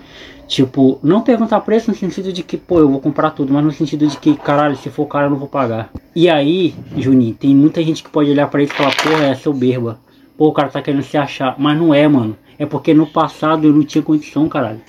Tipo, 0.47 0.99
não 1.01 1.21
perguntar 1.21 1.61
preço 1.61 1.89
no 1.91 1.95
sentido 1.95 2.33
de 2.33 2.43
que, 2.43 2.57
pô, 2.57 2.79
eu 2.79 2.89
vou 2.89 2.99
comprar 2.99 3.29
tudo, 3.31 3.53
mas 3.53 3.63
no 3.63 3.71
sentido 3.71 4.05
de 4.07 4.17
que, 4.17 4.35
caralho, 4.35 4.75
se 4.75 4.89
for 4.89 5.05
caro 5.05 5.27
eu 5.27 5.29
não 5.29 5.37
vou 5.37 5.47
pagar. 5.47 5.89
E 6.13 6.27
aí, 6.27 6.73
Juninho, 6.97 7.33
tem 7.35 7.55
muita 7.55 7.81
gente 7.81 8.03
que 8.03 8.09
pode 8.09 8.29
olhar 8.31 8.49
pra 8.49 8.61
isso 8.61 8.73
e 8.73 8.75
falar, 8.75 8.93
porra, 8.97 9.27
é 9.27 9.35
soberba. 9.35 9.97
Pô, 10.37 10.47
o 10.47 10.51
cara 10.51 10.67
tá 10.69 10.81
querendo 10.81 11.03
se 11.03 11.15
achar. 11.15 11.55
Mas 11.57 11.77
não 11.77 11.93
é, 11.93 12.05
mano. 12.05 12.35
É 12.59 12.65
porque 12.65 12.93
no 12.93 13.07
passado 13.07 13.65
eu 13.67 13.73
não 13.73 13.83
tinha 13.83 14.01
condição, 14.03 14.47
caralho. 14.47 14.81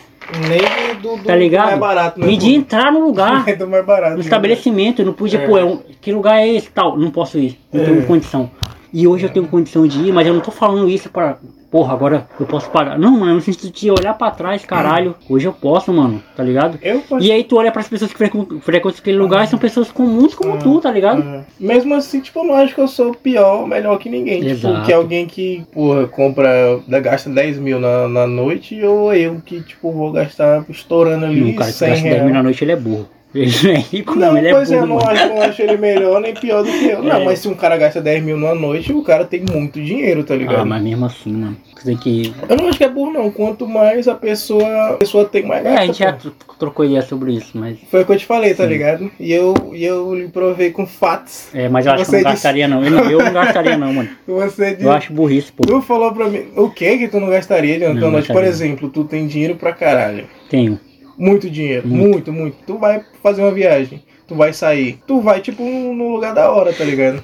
Nem 0.48 1.00
do, 1.00 1.16
do 1.16 1.24
Tá 1.24 1.34
ligado? 1.34 1.66
mais 1.68 1.78
barato, 1.80 2.20
né? 2.20 2.26
Me 2.26 2.36
de 2.36 2.54
entrar 2.54 2.92
no 2.92 3.04
lugar. 3.04 3.46
É 3.48 3.56
do 3.56 3.66
mais 3.66 3.84
barato. 3.84 4.12
no 4.12 4.18
né? 4.18 4.24
estabelecimento, 4.24 5.02
eu 5.02 5.06
não 5.06 5.12
podia, 5.12 5.40
É. 5.40 5.46
pô, 5.46 5.58
é 5.58 5.64
um- 5.64 5.80
que 6.00 6.12
lugar 6.12 6.36
é 6.38 6.48
esse 6.48 6.70
tal? 6.70 6.96
Não 6.96 7.10
posso 7.10 7.38
ir, 7.38 7.58
não 7.72 7.82
É. 7.82 7.84
tenho 7.84 8.06
condição. 8.06 8.50
E 8.92 9.06
hoje 9.06 9.24
eu 9.24 9.30
tenho 9.30 9.46
condição 9.48 9.86
de 9.86 9.98
ir, 10.08 10.12
mas 10.12 10.26
eu 10.26 10.34
não 10.34 10.40
tô 10.40 10.50
falando 10.50 10.88
isso 10.88 11.08
pra 11.10 11.38
porra, 11.72 11.94
agora 11.94 12.28
eu 12.38 12.44
posso 12.46 12.70
pagar. 12.70 12.98
Não, 12.98 13.18
mano, 13.18 13.36
no 13.36 13.40
sentido 13.40 13.72
de 13.72 13.90
olhar 13.90 14.12
pra 14.12 14.30
trás, 14.30 14.62
caralho, 14.64 15.14
hoje 15.28 15.48
eu 15.48 15.52
posso, 15.54 15.90
mano, 15.92 16.22
tá 16.36 16.44
ligado? 16.44 16.78
Eu 16.82 17.00
posso... 17.00 17.24
E 17.24 17.32
aí 17.32 17.42
tu 17.42 17.56
olha 17.56 17.72
pras 17.72 17.88
pessoas 17.88 18.12
que 18.12 18.18
frequ- 18.18 18.60
frequentam 18.60 18.98
aquele 19.00 19.16
lugar 19.16 19.42
e 19.44 19.46
são 19.46 19.58
pessoas 19.58 19.90
comuns 19.90 20.34
como 20.34 20.58
tu, 20.58 20.80
tá 20.82 20.90
ligado? 20.90 21.22
Uhum. 21.22 21.42
Mesmo 21.58 21.94
assim, 21.94 22.20
tipo, 22.20 22.40
eu 22.40 22.44
não 22.44 22.54
acho 22.54 22.74
que 22.74 22.80
eu 22.80 22.86
sou 22.88 23.14
pior, 23.14 23.66
melhor 23.66 23.98
que 23.98 24.10
ninguém. 24.10 24.40
Tipo, 24.40 24.50
Exato. 24.52 24.84
que 24.84 24.92
alguém 24.92 25.26
que, 25.26 25.64
porra, 25.72 26.06
compra, 26.06 26.78
gasta 27.00 27.30
10 27.30 27.58
mil 27.58 27.80
na, 27.80 28.06
na 28.06 28.26
noite, 28.26 28.80
ou 28.84 29.14
eu 29.14 29.40
que, 29.44 29.62
tipo, 29.62 29.90
vou 29.90 30.12
gastar 30.12 30.64
estourando 30.68 31.24
ali 31.24 31.40
Não, 31.40 31.54
cara, 31.54 31.70
que 31.70 31.76
100 31.78 31.88
gasta 31.88 32.08
10 32.08 32.22
mil 32.24 32.34
na 32.34 32.42
noite, 32.42 32.62
ele 32.62 32.72
é 32.72 32.76
burro. 32.76 33.08
Ele 33.34 33.50
não 33.62 33.70
é 33.70 33.76
rico, 33.78 34.14
não, 34.14 34.28
Não, 34.32 34.38
ele 34.38 34.48
é 34.48 34.52
pois 34.54 34.70
é, 34.70 34.76
eu 34.76 34.86
burro. 34.86 35.00
não 35.00 35.08
acho, 35.10 35.28
não 35.28 35.42
acho 35.42 35.62
ele 35.62 35.76
melhor 35.78 36.20
nem 36.20 36.34
pior 36.34 36.62
do 36.62 36.70
que 36.70 36.86
eu. 36.88 37.02
Não, 37.02 37.16
É. 37.22 37.24
mas 37.24 37.38
se 37.38 37.48
um 37.48 37.54
cara 37.54 37.76
gasta 37.78 38.00
10 38.00 38.22
mil 38.22 38.36
numa 38.36 38.54
noite, 38.54 38.92
o 38.92 39.02
cara 39.02 39.24
tem 39.24 39.42
muito 39.50 39.80
dinheiro, 39.82 40.22
tá 40.22 40.34
ligado? 40.36 40.60
Ah, 40.60 40.64
mas 40.66 40.82
mesmo 40.82 41.06
assim, 41.06 41.32
mano. 41.32 41.56
Tem 41.84 41.96
que. 41.96 42.32
Eu 42.48 42.56
não 42.56 42.68
acho 42.68 42.78
que 42.78 42.84
é 42.84 42.88
burro, 42.88 43.10
não. 43.12 43.30
Quanto 43.30 43.66
mais 43.66 44.06
a 44.06 44.14
pessoa, 44.14 44.90
a 44.90 44.92
pessoa 44.94 45.24
tem, 45.24 45.44
mais 45.46 45.60
É, 45.64 45.70
gasta. 45.70 45.80
a 45.82 45.86
gente 45.86 45.98
já 45.98 46.18
trocou 46.58 46.84
ideia 46.84 47.02
sobre 47.02 47.32
isso, 47.32 47.50
mas. 47.54 47.78
Foi 47.90 48.02
o 48.02 48.06
que 48.06 48.12
eu 48.12 48.18
te 48.18 48.26
falei, 48.26 48.54
tá 48.54 48.64
Sim. 48.64 48.68
ligado? 48.68 49.10
E 49.18 49.32
eu, 49.32 49.54
e 49.72 49.84
eu 49.84 50.14
lhe 50.14 50.28
provei 50.28 50.70
com 50.70 50.86
fatos. 50.86 51.48
É, 51.54 51.68
mas 51.68 51.86
eu 51.86 51.92
acho 51.92 52.04
que 52.04 52.10
Você 52.10 52.16
não 52.16 52.22
disse- 52.24 52.32
gastaria, 52.34 52.68
não. 52.68 52.84
Eu 52.84 52.90
não, 52.90 53.10
eu 53.10 53.18
não 53.18 53.32
gastaria, 53.32 53.76
não, 53.78 53.92
mano. 53.94 54.08
Você 54.28 54.72
disse. 54.72 54.84
Eu 54.84 54.92
acho 54.92 55.12
burrice, 55.12 55.50
pô. 55.50 55.64
Tu 55.66 55.80
falou 55.82 56.12
pra 56.12 56.28
mim, 56.28 56.44
o 56.54 56.68
que 56.70 56.98
que 56.98 57.08
tu 57.08 57.18
não 57.18 57.30
gastaria 57.30 57.92
Não, 57.92 58.10
noite? 58.10 58.32
Por 58.32 58.44
exemplo, 58.44 58.88
tu 58.90 59.04
tem 59.04 59.26
dinheiro 59.26 59.56
pra 59.56 59.72
caralho. 59.72 60.26
Tenho. 60.50 60.78
Muito 61.18 61.48
dinheiro, 61.50 61.86
Muito. 61.86 62.08
muito, 62.08 62.32
muito. 62.32 62.56
Tu 62.66 62.78
vai 62.78 63.02
fazer 63.22 63.42
uma 63.42 63.50
viagem, 63.52 64.02
tu 64.26 64.34
vai 64.34 64.52
sair, 64.52 64.98
tu 65.06 65.20
vai, 65.20 65.40
tipo, 65.40 65.62
num 65.62 66.12
lugar 66.12 66.34
da 66.34 66.50
hora, 66.50 66.72
tá 66.72 66.84
ligado? 66.84 67.22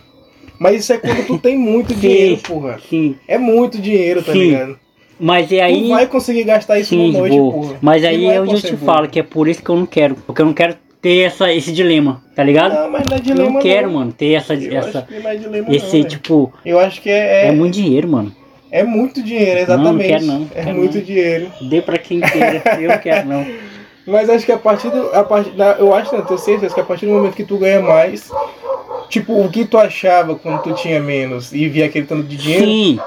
Mas 0.59 0.81
isso 0.81 0.93
é 0.93 0.98
quando 0.98 1.27
tu 1.27 1.39
tem 1.39 1.56
muito 1.56 1.94
Sim. 1.94 2.01
dinheiro, 2.01 2.36
porra. 2.43 2.78
Sim. 2.89 3.16
É 3.27 3.39
muito 3.39 3.78
dinheiro, 3.78 4.23
tá 4.23 4.32
Sim. 4.32 4.39
ligado? 4.51 4.78
Mas 5.20 5.51
e 5.51 5.60
aí. 5.60 5.82
Tu 5.82 5.89
vai 5.89 6.06
conseguir 6.06 6.44
gastar 6.44 6.78
isso 6.78 6.90
Sim, 6.90 7.12
noite, 7.12 7.36
vou. 7.36 7.52
porra. 7.52 7.77
Mas 7.81 8.05
aí 8.05 8.24
não 8.24 8.31
é 8.31 8.40
onde 8.40 8.55
eu 8.55 8.60
te 8.62 8.77
falo 8.77 9.09
que 9.09 9.19
é 9.19 9.23
por 9.23 9.48
isso 9.48 9.62
que 9.62 9.69
eu 9.69 9.77
não 9.77 9.86
quero. 9.86 10.15
Porque 10.15 10.43
eu 10.43 10.47
não 10.47 10.52
quero 10.55 10.77
ter 11.02 11.27
essa, 11.27 11.52
esse 11.52 11.73
dilema, 11.73 12.23
tá 12.36 12.43
ligado? 12.44 12.74
Não, 12.74 12.90
mas 12.90 13.02
não 13.09 13.16
é 13.16 13.19
eu 13.19 13.23
dilema, 13.23 13.51
não 13.51 13.60
quero, 13.60 13.86
não. 13.89 13.94
mano, 13.94 14.12
ter 14.12 14.32
essa. 14.35 14.55
Eu 14.55 14.78
essa 14.78 15.06
não 15.23 15.31
é 15.31 15.36
dilema, 15.36 15.74
esse, 15.74 15.98
não, 16.01 16.09
tipo. 16.09 16.52
Eu 16.65 16.78
acho 16.78 17.01
que 17.02 17.10
é, 17.10 17.47
É, 17.47 17.48
é, 17.48 17.52
muito 17.52 17.74
dinheiro, 17.74 18.09
mano. 18.09 18.32
é 18.70 18.82
muito 18.85 19.20
dinheiro, 19.23 19.55
Não, 19.55 19.62
exatamente. 19.62 19.93
não 19.93 19.98
quero 20.09 20.24
não, 20.27 20.47
É 20.55 20.62
quero 20.65 20.77
muito 20.77 20.98
não. 20.98 21.05
dinheiro. 21.05 21.52
Dê 21.62 21.82
pra 21.82 21.98
quem 21.98 22.20
queira. 22.20 22.62
eu 22.81 22.89
não 22.89 22.98
quero, 22.98 23.28
não. 23.28 23.47
Mas 24.09 24.31
acho 24.31 24.47
que 24.47 24.53
a 24.53 24.57
partir 24.59 24.91
do. 24.91 25.15
A 25.15 25.23
partir 25.23 25.51
da, 25.51 25.73
eu 25.73 25.95
acho, 25.95 26.15
não, 26.17 26.25
tenho 26.25 26.39
certeza 26.39 26.75
que 26.75 26.81
a 26.81 26.85
partir 26.85 27.05
do 27.05 27.13
momento 27.13 27.35
que 27.35 27.45
tu 27.45 27.59
ganha 27.59 27.81
mais, 27.83 28.31
tipo, 29.11 29.35
o 29.39 29.51
que 29.51 29.67
tu 29.67 29.77
achava 29.77 30.35
quando 30.35 30.63
tu 30.63 30.73
tinha 30.73 30.99
menos 30.99 31.53
e 31.53 31.69
via 31.69 31.85
aquele 31.85 32.07
tanto 32.07 32.23
de 32.23 32.37
dinheiro, 32.39 32.65
Sim. 32.65 32.99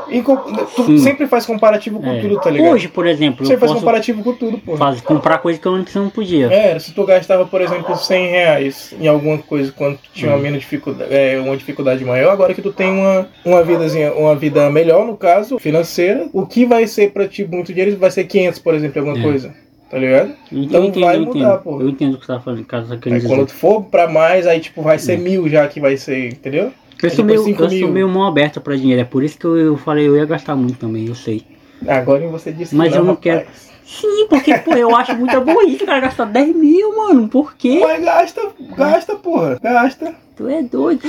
tu 0.76 0.86
Sim. 0.86 0.98
sempre 1.00 1.26
faz 1.26 1.44
comparativo 1.46 2.00
com 2.00 2.12
é. 2.12 2.22
tudo, 2.22 2.40
tá 2.40 2.52
ligado? 2.52 2.72
Hoje, 2.74 2.88
por 2.88 3.08
exemplo, 3.08 3.44
sempre 3.46 3.68
faz 3.68 3.72
comparativo 3.80 4.24
com 4.24 4.34
tudo, 4.34 4.60
pô. 4.60 4.78
fazer, 4.78 5.02
comprar 5.02 5.40
coisa 5.40 5.60
que 5.60 5.68
eu 5.68 5.74
antes 5.74 5.96
não 5.96 6.08
podia. 6.10 6.54
É, 6.54 6.78
se 6.78 6.94
tu 6.94 7.04
gastava, 7.04 7.46
por 7.48 7.62
exemplo, 7.62 7.96
100 7.96 8.28
reais 8.30 8.94
em 9.00 9.08
alguma 9.08 9.40
coisa 9.40 9.72
quando 9.76 9.98
tu 9.98 10.10
tinha 10.14 10.30
uma, 10.32 10.38
Hum. 10.38 10.42
menos 10.42 10.60
dificuldade, 10.60 11.12
é, 11.12 11.40
uma 11.40 11.58
dificuldade 11.58 12.06
maior, 12.06 12.32
agora 12.32 12.54
que 12.54 12.62
tu 12.62 12.72
tem 12.72 12.92
uma, 12.92 13.28
uma, 13.44 13.64
vidazinha, 13.64 14.14
uma 14.14 14.36
vida 14.36 14.70
melhor, 14.70 15.04
no 15.06 15.18
caso, 15.18 15.58
financeira, 15.58 16.30
o 16.32 16.46
que 16.46 16.64
vai 16.64 16.86
ser 16.86 17.12
pra 17.12 17.28
ti 17.28 17.44
muito 17.44 17.74
dinheiro 17.74 17.98
vai 17.98 18.12
ser 18.12 18.24
500, 18.26 18.60
por 18.60 18.76
exemplo, 18.76 19.00
alguma 19.00 19.18
É. 19.18 19.24
coisa. 19.24 19.71
Tá 19.92 19.98
ligado? 19.98 20.32
Então, 20.52 20.84
eu 20.84 20.88
entendo, 20.90 21.04
vai 21.04 21.20
mudar, 21.20 21.30
entendo. 21.40 21.60
pô. 21.64 21.82
Eu 21.82 21.90
entendo 21.90 22.14
o 22.14 22.18
que 22.18 22.26
você 22.26 22.32
tá 22.34 22.40
falando, 22.40 22.64
caso 22.64 22.98
querendo 22.98 23.16
Aí 23.18 23.22
dizer. 23.22 23.36
quando 23.36 23.48
tu 23.48 23.54
for 23.54 23.84
pra 23.84 24.08
mais, 24.08 24.48
aí 24.48 24.60
tipo, 24.62 24.82
vai 24.82 24.98
ser 24.98 25.20
Hum. 25.20 25.24
mil 25.24 25.50
já 25.50 25.68
que 25.68 25.82
vai 25.82 25.98
ser, 25.98 26.30
entendeu? 26.30 26.72
Eu 27.04 27.10
sou, 27.10 27.26
meio, 27.26 27.40
eu 27.50 27.70
sou 27.70 27.88
meio 27.90 28.08
mão 28.08 28.26
aberta 28.26 28.62
pra 28.62 28.76
dinheiro, 28.76 29.02
é 29.02 29.04
por 29.06 29.22
isso 29.24 29.38
que 29.38 29.44
eu, 29.46 29.58
eu 29.58 29.76
falei 29.78 30.08
eu 30.08 30.16
ia 30.16 30.24
gastar 30.26 30.56
muito 30.56 30.78
também, 30.80 31.08
eu 31.08 31.16
sei. 31.16 31.44
Agora 31.88 32.26
você 32.28 32.52
disse 32.52 32.74
Mas 32.76 32.92
que 32.94 32.98
eu 32.98 33.04
não 33.04 33.16
rapaz. 33.16 33.24
quero. 33.24 33.48
Sim, 33.84 34.28
porque, 34.30 34.58
pô, 34.60 34.72
eu 34.76 34.96
acho 34.96 35.14
muita 35.18 35.42
burrice, 35.42 35.84
cara, 35.86 36.00
gastar 36.00 36.26
10 36.26 36.56
mil, 36.56 36.96
mano, 36.96 37.28
por 37.28 37.56
quê? 37.56 37.80
Mas 37.84 38.02
gasta, 38.02 38.42
gasta, 38.78 39.16
porra. 39.16 39.60
Gasta. 39.62 40.14
Tu 40.38 40.48
é 40.48 40.62
doido. 40.62 41.02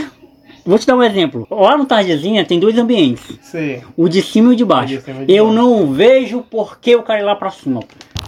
Vou 0.64 0.78
te 0.78 0.86
dar 0.86 0.96
um 0.96 1.02
exemplo. 1.02 1.46
Lá 1.50 1.76
no 1.76 1.84
Tardezinha 1.84 2.44
tem 2.44 2.58
dois 2.58 2.76
ambientes, 2.78 3.38
Sei. 3.42 3.82
o 3.96 4.08
de 4.08 4.22
cima 4.22 4.50
e 4.50 4.52
o 4.54 4.56
de 4.56 4.64
baixo. 4.64 4.94
O 4.94 4.96
de 4.98 5.02
cima 5.04 5.22
e 5.22 5.26
de 5.26 5.34
Eu 5.34 5.44
baixo. 5.46 5.58
não 5.58 5.92
vejo 5.92 6.42
por 6.50 6.78
que 6.80 6.96
o 6.96 7.02
cara 7.02 7.20
ir 7.20 7.24
lá 7.24 7.36
pra 7.36 7.50
cima. 7.50 7.80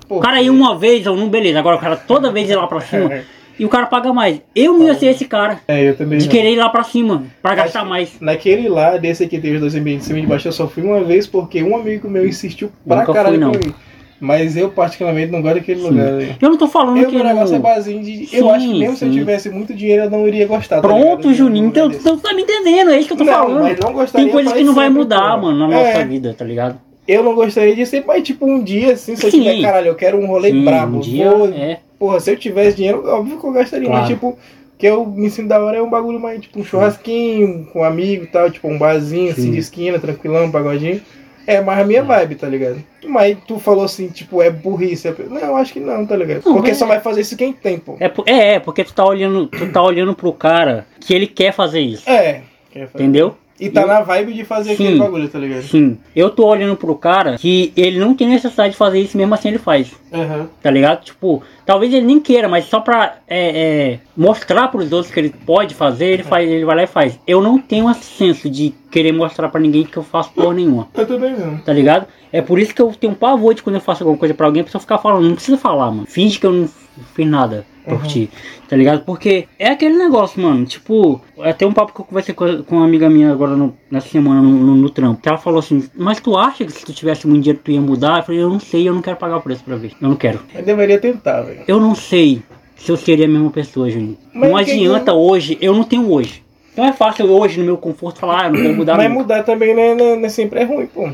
O 0.09 0.21
cara 0.21 0.41
ir 0.43 0.51
uma 0.51 0.77
vez 0.77 1.07
ou 1.07 1.17
não, 1.17 1.29
beleza, 1.29 1.59
agora 1.59 1.77
o 1.77 1.81
cara 1.81 1.97
toda 1.97 2.31
vez 2.31 2.49
ir 2.51 2.57
lá 2.57 2.67
pra 2.67 2.81
cima 2.81 3.11
e 3.59 3.65
o 3.65 3.69
cara 3.69 3.87
paga 3.87 4.13
mais. 4.13 4.41
Eu 4.55 4.75
não 4.75 4.87
ia 4.87 4.95
ser 4.95 5.07
esse 5.07 5.25
cara 5.25 5.61
É, 5.69 5.89
eu 5.89 5.97
também. 5.97 6.19
de 6.19 6.27
não. 6.27 6.33
querer 6.33 6.53
ir 6.53 6.57
lá 6.57 6.69
pra 6.69 6.83
cima, 6.85 7.25
pra 7.43 7.55
gastar 7.55 7.85
mais. 7.85 8.13
Naquele 8.21 8.69
lá, 8.69 8.97
desse 8.97 9.25
aqui 9.25 9.39
tem 9.39 9.55
os 9.55 9.61
dois 9.61 9.75
ambientes 9.75 10.03
de 10.03 10.07
cima 10.09 10.19
e 10.19 10.23
de 10.23 10.29
baixo, 10.29 10.49
eu 10.49 10.53
só 10.53 10.67
fui 10.69 10.83
uma 10.83 11.03
vez 11.03 11.27
porque 11.27 11.63
um 11.63 11.77
amigo 11.77 12.09
meu 12.09 12.27
insistiu 12.27 12.71
pra 12.87 12.97
Nunca 12.97 13.07
fui, 13.07 13.15
caralho 13.15 13.39
não. 13.41 13.53
pra 13.53 13.61
eu 13.63 13.69
ir. 13.71 13.75
Mas 14.21 14.57
eu 14.57 14.71
particularmente 14.71 15.31
não 15.33 15.43
gosto 15.43 15.57
daquele 15.57 15.81
Sim. 15.83 15.89
lugar. 15.91 16.07
Eu 16.41 16.49
não 16.49 16.57
tô 16.57 16.67
falando 16.69 16.97
Eu, 16.97 17.09
que 17.11 17.15
meu 17.17 17.25
negócio 17.25 17.55
é 17.55 17.59
não... 17.59 17.63
barzinho 17.63 18.03
de. 18.03 18.27
Sim, 18.27 18.37
eu 18.37 18.49
acho 18.51 18.67
que 18.67 18.79
mesmo 18.79 18.97
se 18.97 19.05
eu 19.05 19.09
sim. 19.13 19.19
tivesse 19.19 19.51
muito 19.51 19.75
dinheiro, 19.75 20.05
eu 20.05 20.11
não 20.11 20.27
iria 20.27 20.47
gostar. 20.47 20.77
tá 20.77 20.83
Pronto, 20.83 21.29
ligado? 21.29 21.35
Juninho, 21.35 21.67
então 21.67 21.89
Desse. 21.89 22.01
então 22.01 22.17
tu 22.17 22.23
tá 22.23 22.33
me 22.33 22.43
entendendo, 22.43 22.91
é 22.91 22.99
isso 22.99 23.09
que 23.09 23.13
eu 23.15 23.19
tô 23.19 23.25
Não, 23.25 23.33
falando. 23.33 23.81
não 23.83 24.07
Tem 24.07 24.29
coisas 24.31 24.53
que 24.53 24.65
não 24.65 24.73
vai 24.73 24.89
mudar, 24.89 25.19
porra. 25.39 25.53
mano, 25.53 25.69
na 25.69 25.79
É. 25.79 25.93
nossa 25.93 26.07
vida, 26.07 26.33
tá 26.33 26.45
ligado? 26.45 26.79
Eu 27.07 27.23
não 27.23 27.35
gostaria 27.35 27.75
de 27.77 27.85
ser, 27.87 28.03
mas 28.07 28.23
tipo 28.23 28.47
um 28.47 28.63
dia 28.63 28.93
assim, 28.95 29.15
se 29.17 29.27
eu 29.27 29.31
Sim. 29.31 29.43
tiver, 29.43 29.61
caralho, 29.63 29.89
eu 29.89 29.95
quero 29.95 30.19
um 30.19 30.27
rolê 30.27 30.51
Sim, 30.51 30.65
brabo. 30.65 30.97
um 30.97 31.01
dia 31.01 31.31
vou- 31.31 31.49
é. 31.49 31.81
Porra, 31.99 32.19
se 32.21 32.31
eu 32.33 32.37
tivesse 32.37 32.77
dinheiro, 32.77 33.07
óbvio 33.07 33.39
que 33.39 33.47
eu 33.47 33.53
gastaria, 33.53 33.87
Claro. 33.89 34.03
mas 34.03 34.11
tipo, 34.13 34.39
que 34.79 34.87
eu 34.87 35.05
me 35.07 35.31
sinto 35.31 35.49
da 35.49 35.63
hora 35.63 35.77
é 35.79 35.83
um 35.83 35.89
bagulho 35.91 36.19
mais, 36.19 36.41
tipo, 36.41 36.59
um 36.59 36.65
churrasquinho 36.65 37.67
com 37.73 37.81
um 37.81 37.85
amigo 37.85 38.25
e 38.25 38.27
tal, 38.27 38.51
tipo, 38.51 38.69
um 38.69 38.79
barzinho 38.79 39.31
assim 39.33 39.43
Sim. 39.43 39.51
de 39.53 39.59
esquina, 39.59 39.99
tranquilão, 39.99 40.45
um 40.47 40.51
pagodinho. 40.51 41.01
É 41.47 41.61
mais 41.61 41.79
a 41.81 41.85
minha 41.85 42.03
vibe, 42.03 42.37
tá 42.37 42.49
ligado? 42.49 42.83
Mas 43.07 43.37
tu 43.47 43.59
falou 43.59 43.85
assim, 43.85 44.09
tipo, 44.09 44.41
é 44.41 44.49
burrice. 44.51 45.07
é- 45.09 45.15
Não, 45.29 45.37
eu 45.39 45.57
acho 45.57 45.75
que 45.75 45.81
não, 45.81 46.07
tá 46.07 46.17
ligado? 46.17 46.43
Não, 46.45 46.55
Porque 46.55 46.71
mas- 46.71 46.79
só 46.79 46.87
vai 46.87 47.01
fazer 47.01 47.21
isso 47.21 47.37
quem 47.37 47.53
tem, 47.53 47.79
pô. 47.79 47.97
É, 48.01 48.11
é, 48.27 48.55
é, 48.55 48.59
porque 48.61 48.83
tu 48.83 48.95
tá 48.95 49.05
olhando, 49.07 49.47
tu 49.47 49.71
tá 49.71 49.83
olhando 49.83 50.15
pro 50.15 50.33
cara 50.33 50.87
que 51.01 51.13
ele 51.15 51.27
quer 51.27 51.53
fazer 51.53 51.81
isso. 51.81 52.09
É. 52.09 52.41
Quer 52.71 52.89
fazer. 52.89 53.05
Entendeu? 53.05 53.37
E 53.67 53.71
tá 53.71 53.83
Eu- 53.83 53.87
na 53.89 54.01
vibe 54.03 54.33
de 54.33 54.45
fazer 54.45 54.73
aquele 54.73 54.93
Sim. 54.93 54.99
bagulho, 54.99 55.29
tá 55.29 55.39
ligado? 55.39 55.63
Sim. 55.63 55.99
Eu 56.15 56.31
tô 56.31 56.47
olhando 56.47 56.77
pro 56.77 56.95
cara 56.95 57.37
que 57.39 57.73
ele 57.77 57.99
não 57.99 58.15
tem 58.15 58.29
necessidade 58.29 58.73
de 58.73 58.77
fazer 58.77 59.01
isso, 59.01 59.17
mesmo 59.17 59.35
assim 59.35 59.49
ele 59.49 59.59
faz. 59.59 59.93
Aham. 60.13 60.49
Tá 60.63 60.71
ligado? 60.71 61.03
Tipo, 61.05 61.43
talvez 61.67 61.93
ele 61.93 62.07
nem 62.07 62.21
queira, 62.21 62.49
mas 62.49 62.67
só 62.67 62.81
pra 62.81 63.17
é, 63.27 63.93
é, 63.93 63.99
mostrar 64.17 64.69
pros 64.69 64.93
outros 64.93 65.13
que 65.13 65.19
ele 65.19 65.31
pode 65.45 65.75
fazer, 65.75 66.07
ele 66.07 66.23
faz, 66.23 66.49
ele 66.49 66.65
vai 66.65 66.77
lá 66.77 66.83
e 66.85 66.87
faz. 66.87 67.19
Eu 67.27 67.41
não 67.43 67.59
tenho 67.59 67.91
esse 67.91 68.05
senso 68.05 68.49
de 68.51 68.73
querer 68.91 69.13
mostrar 69.13 69.49
pra 69.49 69.61
ninguém 69.61 69.85
que 69.85 69.97
eu 69.97 70.03
faço 70.03 70.31
porra 70.33 70.55
nenhuma. 70.55 70.89
Eu 70.95 71.07
também 71.07 71.33
não. 71.37 71.59
Tá 71.59 71.73
ligado? 71.73 72.07
É 72.33 72.41
por 72.43 72.59
isso 72.59 72.75
que 72.75 72.83
eu 72.83 72.93
tenho 72.99 73.13
um 73.13 73.17
pavor 73.17 73.55
de 73.55 73.63
quando 73.63 73.77
eu 73.77 73.81
faço 73.81 74.03
alguma 74.03 74.19
coisa 74.19 74.35
pra 74.35 74.47
alguém, 74.47 74.61
a 74.63 74.65
pessoa 74.65 74.81
ficar 74.81 74.99
falando, 74.99 75.27
não 75.27 75.35
precisa 75.35 75.57
falar, 75.59 75.91
mano. 75.91 76.07
Finge 76.07 76.39
que 76.39 76.47
eu 76.47 76.53
não 76.53 76.69
fiz 77.15 77.27
nada 77.27 77.65
por 77.85 77.95
Uhum. 77.95 78.03
ti. 78.09 78.31
Tá 78.69 78.77
ligado? 78.77 79.05
Porque 79.05 79.47
é 79.59 79.69
aquele 79.69 79.97
negócio, 79.99 80.41
mano. 80.41 80.65
Tipo, 80.65 81.21
até 81.41 81.67
um 81.67 81.73
papo 81.73 81.93
que 81.93 82.01
eu 82.01 82.05
conversei 82.05 82.35
com, 82.35 82.63
com 82.63 82.77
uma 82.77 82.85
amiga 82.87 83.11
minha 83.11 83.31
agora 83.31 83.55
no- 83.57 83.77
nessa 83.91 84.09
semana 84.09 84.41
no, 84.41 84.51
no, 84.51 84.75
no 84.77 84.91
trampo. 84.91 85.21
Que 85.21 85.29
ela 85.29 85.39
falou 85.39 85.59
assim, 85.59 85.89
mas 85.95 86.19
tu 86.21 86.37
acha 86.37 86.65
que 86.65 86.73
se 86.73 86.85
tu 86.85 86.93
tivesse 86.93 87.27
muito 87.27 87.43
dinheiro 87.43 87.61
tu 87.63 87.71
ia 87.71 87.81
mudar? 87.81 88.19
Eu 88.19 88.23
falei, 88.25 88.41
eu 88.43 88.49
não 88.49 88.61
sei, 88.61 88.89
eu 88.89 88.95
não 88.95 89.03
quero 89.03 89.17
pagar 89.17 89.37
o 89.37 89.43
preço 89.43 89.63
pra 89.65 89.77
ver. 89.77 89.93
Eu 90.01 90.09
não 90.09 90.17
quero. 90.17 90.41
Eu 90.55 90.63
deveria 90.65 90.99
tentar, 90.99 91.43
velho. 91.43 91.61
Eu 91.69 91.79
não 91.79 91.95
sei 91.95 92.43
se 92.77 92.91
eu 92.91 92.97
seria 92.97 93.27
a 93.27 93.29
mesma 93.29 93.51
pessoa, 93.51 93.89
Juninho. 93.91 94.17
Mas 94.33 94.49
não 94.51 94.57
adianta 94.57 95.13
hoje, 95.13 95.59
eu 95.61 95.75
não 95.75 95.85
tenho 95.85 96.11
hoje. 96.11 96.43
Então 96.73 96.85
é 96.85 96.93
fácil 96.93 97.27
hoje, 97.31 97.59
no 97.61 97.65
meu 97.67 97.77
conforto, 97.77 98.19
falar, 98.19 98.43
ah, 98.43 98.47
eu 98.49 98.53
não 98.55 98.63
vou 98.63 98.75
mudar 98.75 98.97
Mas 98.97 99.09
nunca. 99.09 99.23
mudar 99.23 99.43
também 99.45 99.73
não 99.75 99.83
é, 99.83 99.95
não 99.95 100.05
é- 100.07 100.17
não 100.17 100.25
é 100.27 100.29
sempre 100.29 100.59
é 100.61 100.65
ruim, 100.65 100.87
pô. 100.87 101.09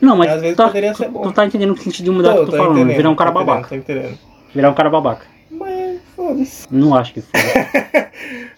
Não, 0.00 0.16
mas 0.16 0.30
às 0.32 0.40
vezes 0.40 0.56
tá, 0.56 0.66
poderia 0.66 0.92
ser 0.94 1.04
tu, 1.06 1.10
bom. 1.12 1.22
tu 1.22 1.32
tá 1.32 1.46
entendendo 1.46 1.72
o 1.72 1.76
sentido 1.76 2.04
de 2.06 2.10
mudar 2.10 2.30
o 2.30 2.34
que 2.34 2.40
eu 2.40 2.46
tô, 2.46 2.56
falando, 2.56 2.78
entendendo, 2.78 2.96
virar 2.96 3.10
um 3.10 3.14
cara 3.14 3.30
tô 3.32 3.38
entendendo, 3.40 3.54
babaca. 3.54 3.68
Tô 3.68 3.74
entendendo. 3.76 4.18
Virar 4.54 4.70
um 4.70 4.74
cara 4.74 4.90
babaca. 4.90 5.26
Mas, 5.50 5.98
foda-se. 6.16 6.66
Não 6.70 6.94
acho 6.94 7.14
que 7.14 7.20
foi. 7.20 7.40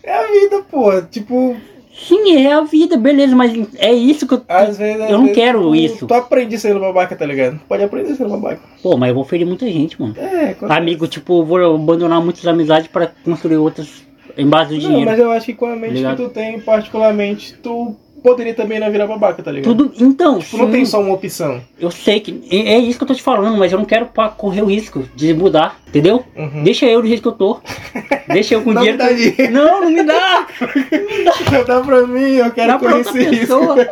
É 0.03 0.13
a 0.13 0.23
vida, 0.27 0.63
pô. 0.71 1.01
Tipo, 1.03 1.57
Sim, 1.93 2.35
é 2.45 2.53
a 2.55 2.63
vida, 2.63 2.97
beleza, 2.97 3.37
mas 3.37 3.53
é 3.77 3.93
isso 3.93 4.27
que 4.27 4.35
eu. 4.35 4.43
às 4.49 4.79
vezes. 4.79 5.03
Eu 5.03 5.19
não 5.19 5.25
vezes, 5.27 5.35
quero 5.37 5.61
tu, 5.63 5.75
isso. 5.75 6.07
Tu 6.07 6.15
aprende 6.15 6.59
sendo 6.59 6.81
babaca, 6.81 7.15
tá 7.15 7.27
ligado? 7.27 7.61
Pode 7.69 7.83
aprender 7.85 8.15
sendo 8.15 8.31
babaca. 8.31 8.61
Pô, 8.83 8.97
mas 8.97 9.11
eu 9.11 9.15
vou 9.15 9.25
ferir 9.25 9.45
muita 9.47 9.67
gente, 9.67 10.01
mano. 10.01 10.15
É, 10.19 10.55
com- 10.55 10.67
Amigo, 10.73 11.07
tipo, 11.07 11.41
eu 11.41 11.45
vou 11.45 11.75
abandonar 11.75 12.23
muitas 12.23 12.47
amizades 12.47 12.89
pra 12.89 13.09
construir 13.25 13.59
outras 13.59 14.03
em 14.37 14.47
base 14.49 14.71
do 14.77 14.83
Não, 14.83 14.89
dinheiro. 14.89 15.11
mas 15.11 15.19
eu 15.21 15.31
acho 15.31 15.47
que 15.47 15.55
com 15.55 15.67
a 15.67 15.77
mente 15.77 16.03
que 16.03 16.17
tu 16.17 16.29
tem, 16.31 16.59
particularmente, 16.61 17.55
tu 17.63 17.95
poderia 18.23 18.55
também 18.55 18.79
não 18.79 18.91
virar 18.91 19.07
babaca, 19.07 19.43
tá 19.43 19.51
ligado? 19.51 19.75
Tudo. 19.75 19.93
Então, 19.99 20.39
Tipo, 20.39 20.59
não 20.59 20.67
sim, 20.67 20.73
tem 20.73 20.85
só 20.85 21.01
uma 21.01 21.15
opção. 21.15 21.61
eu 21.79 21.91
sei 21.91 22.21
que. 22.21 22.43
É 22.51 22.75
é 22.75 22.79
isso 22.79 22.99
que 22.99 23.05
eu 23.05 23.09
tô 23.09 23.15
te 23.15 23.23
falando, 23.23 23.57
mas 23.59 23.73
eu 23.73 23.79
não 23.79 23.85
quero 23.85 24.09
correr 24.37 24.63
o 24.63 24.67
risco 24.67 25.05
de 25.15 25.33
mudar, 25.35 25.81
entendeu? 25.89 26.25
Uhum. 26.37 26.63
Deixa 26.63 26.87
eu 26.87 27.01
do 27.03 27.09
jeito 27.09 27.23
que 27.23 27.29
eu 27.29 27.33
tô. 27.33 27.59
Deixa 28.29 28.55
eu 28.55 28.63
com 28.63 28.73
Não 28.73 28.83
me 28.83 28.93
dinheiro. 28.93 28.99
dá 28.99 29.09
que 29.09 29.31
dinheiro. 29.33 29.53
Não, 29.53 29.81
não 29.81 29.91
me 29.91 30.03
dá! 30.05 30.47
Dá 31.67 31.81
pra 31.81 32.07
mim, 32.07 32.35
eu 32.35 32.51
quero 32.53 32.73
Dá 32.73 32.79
correr 32.79 33.01
esse 33.01 33.19
risco. 33.19 33.39
pessoa. 33.41 33.89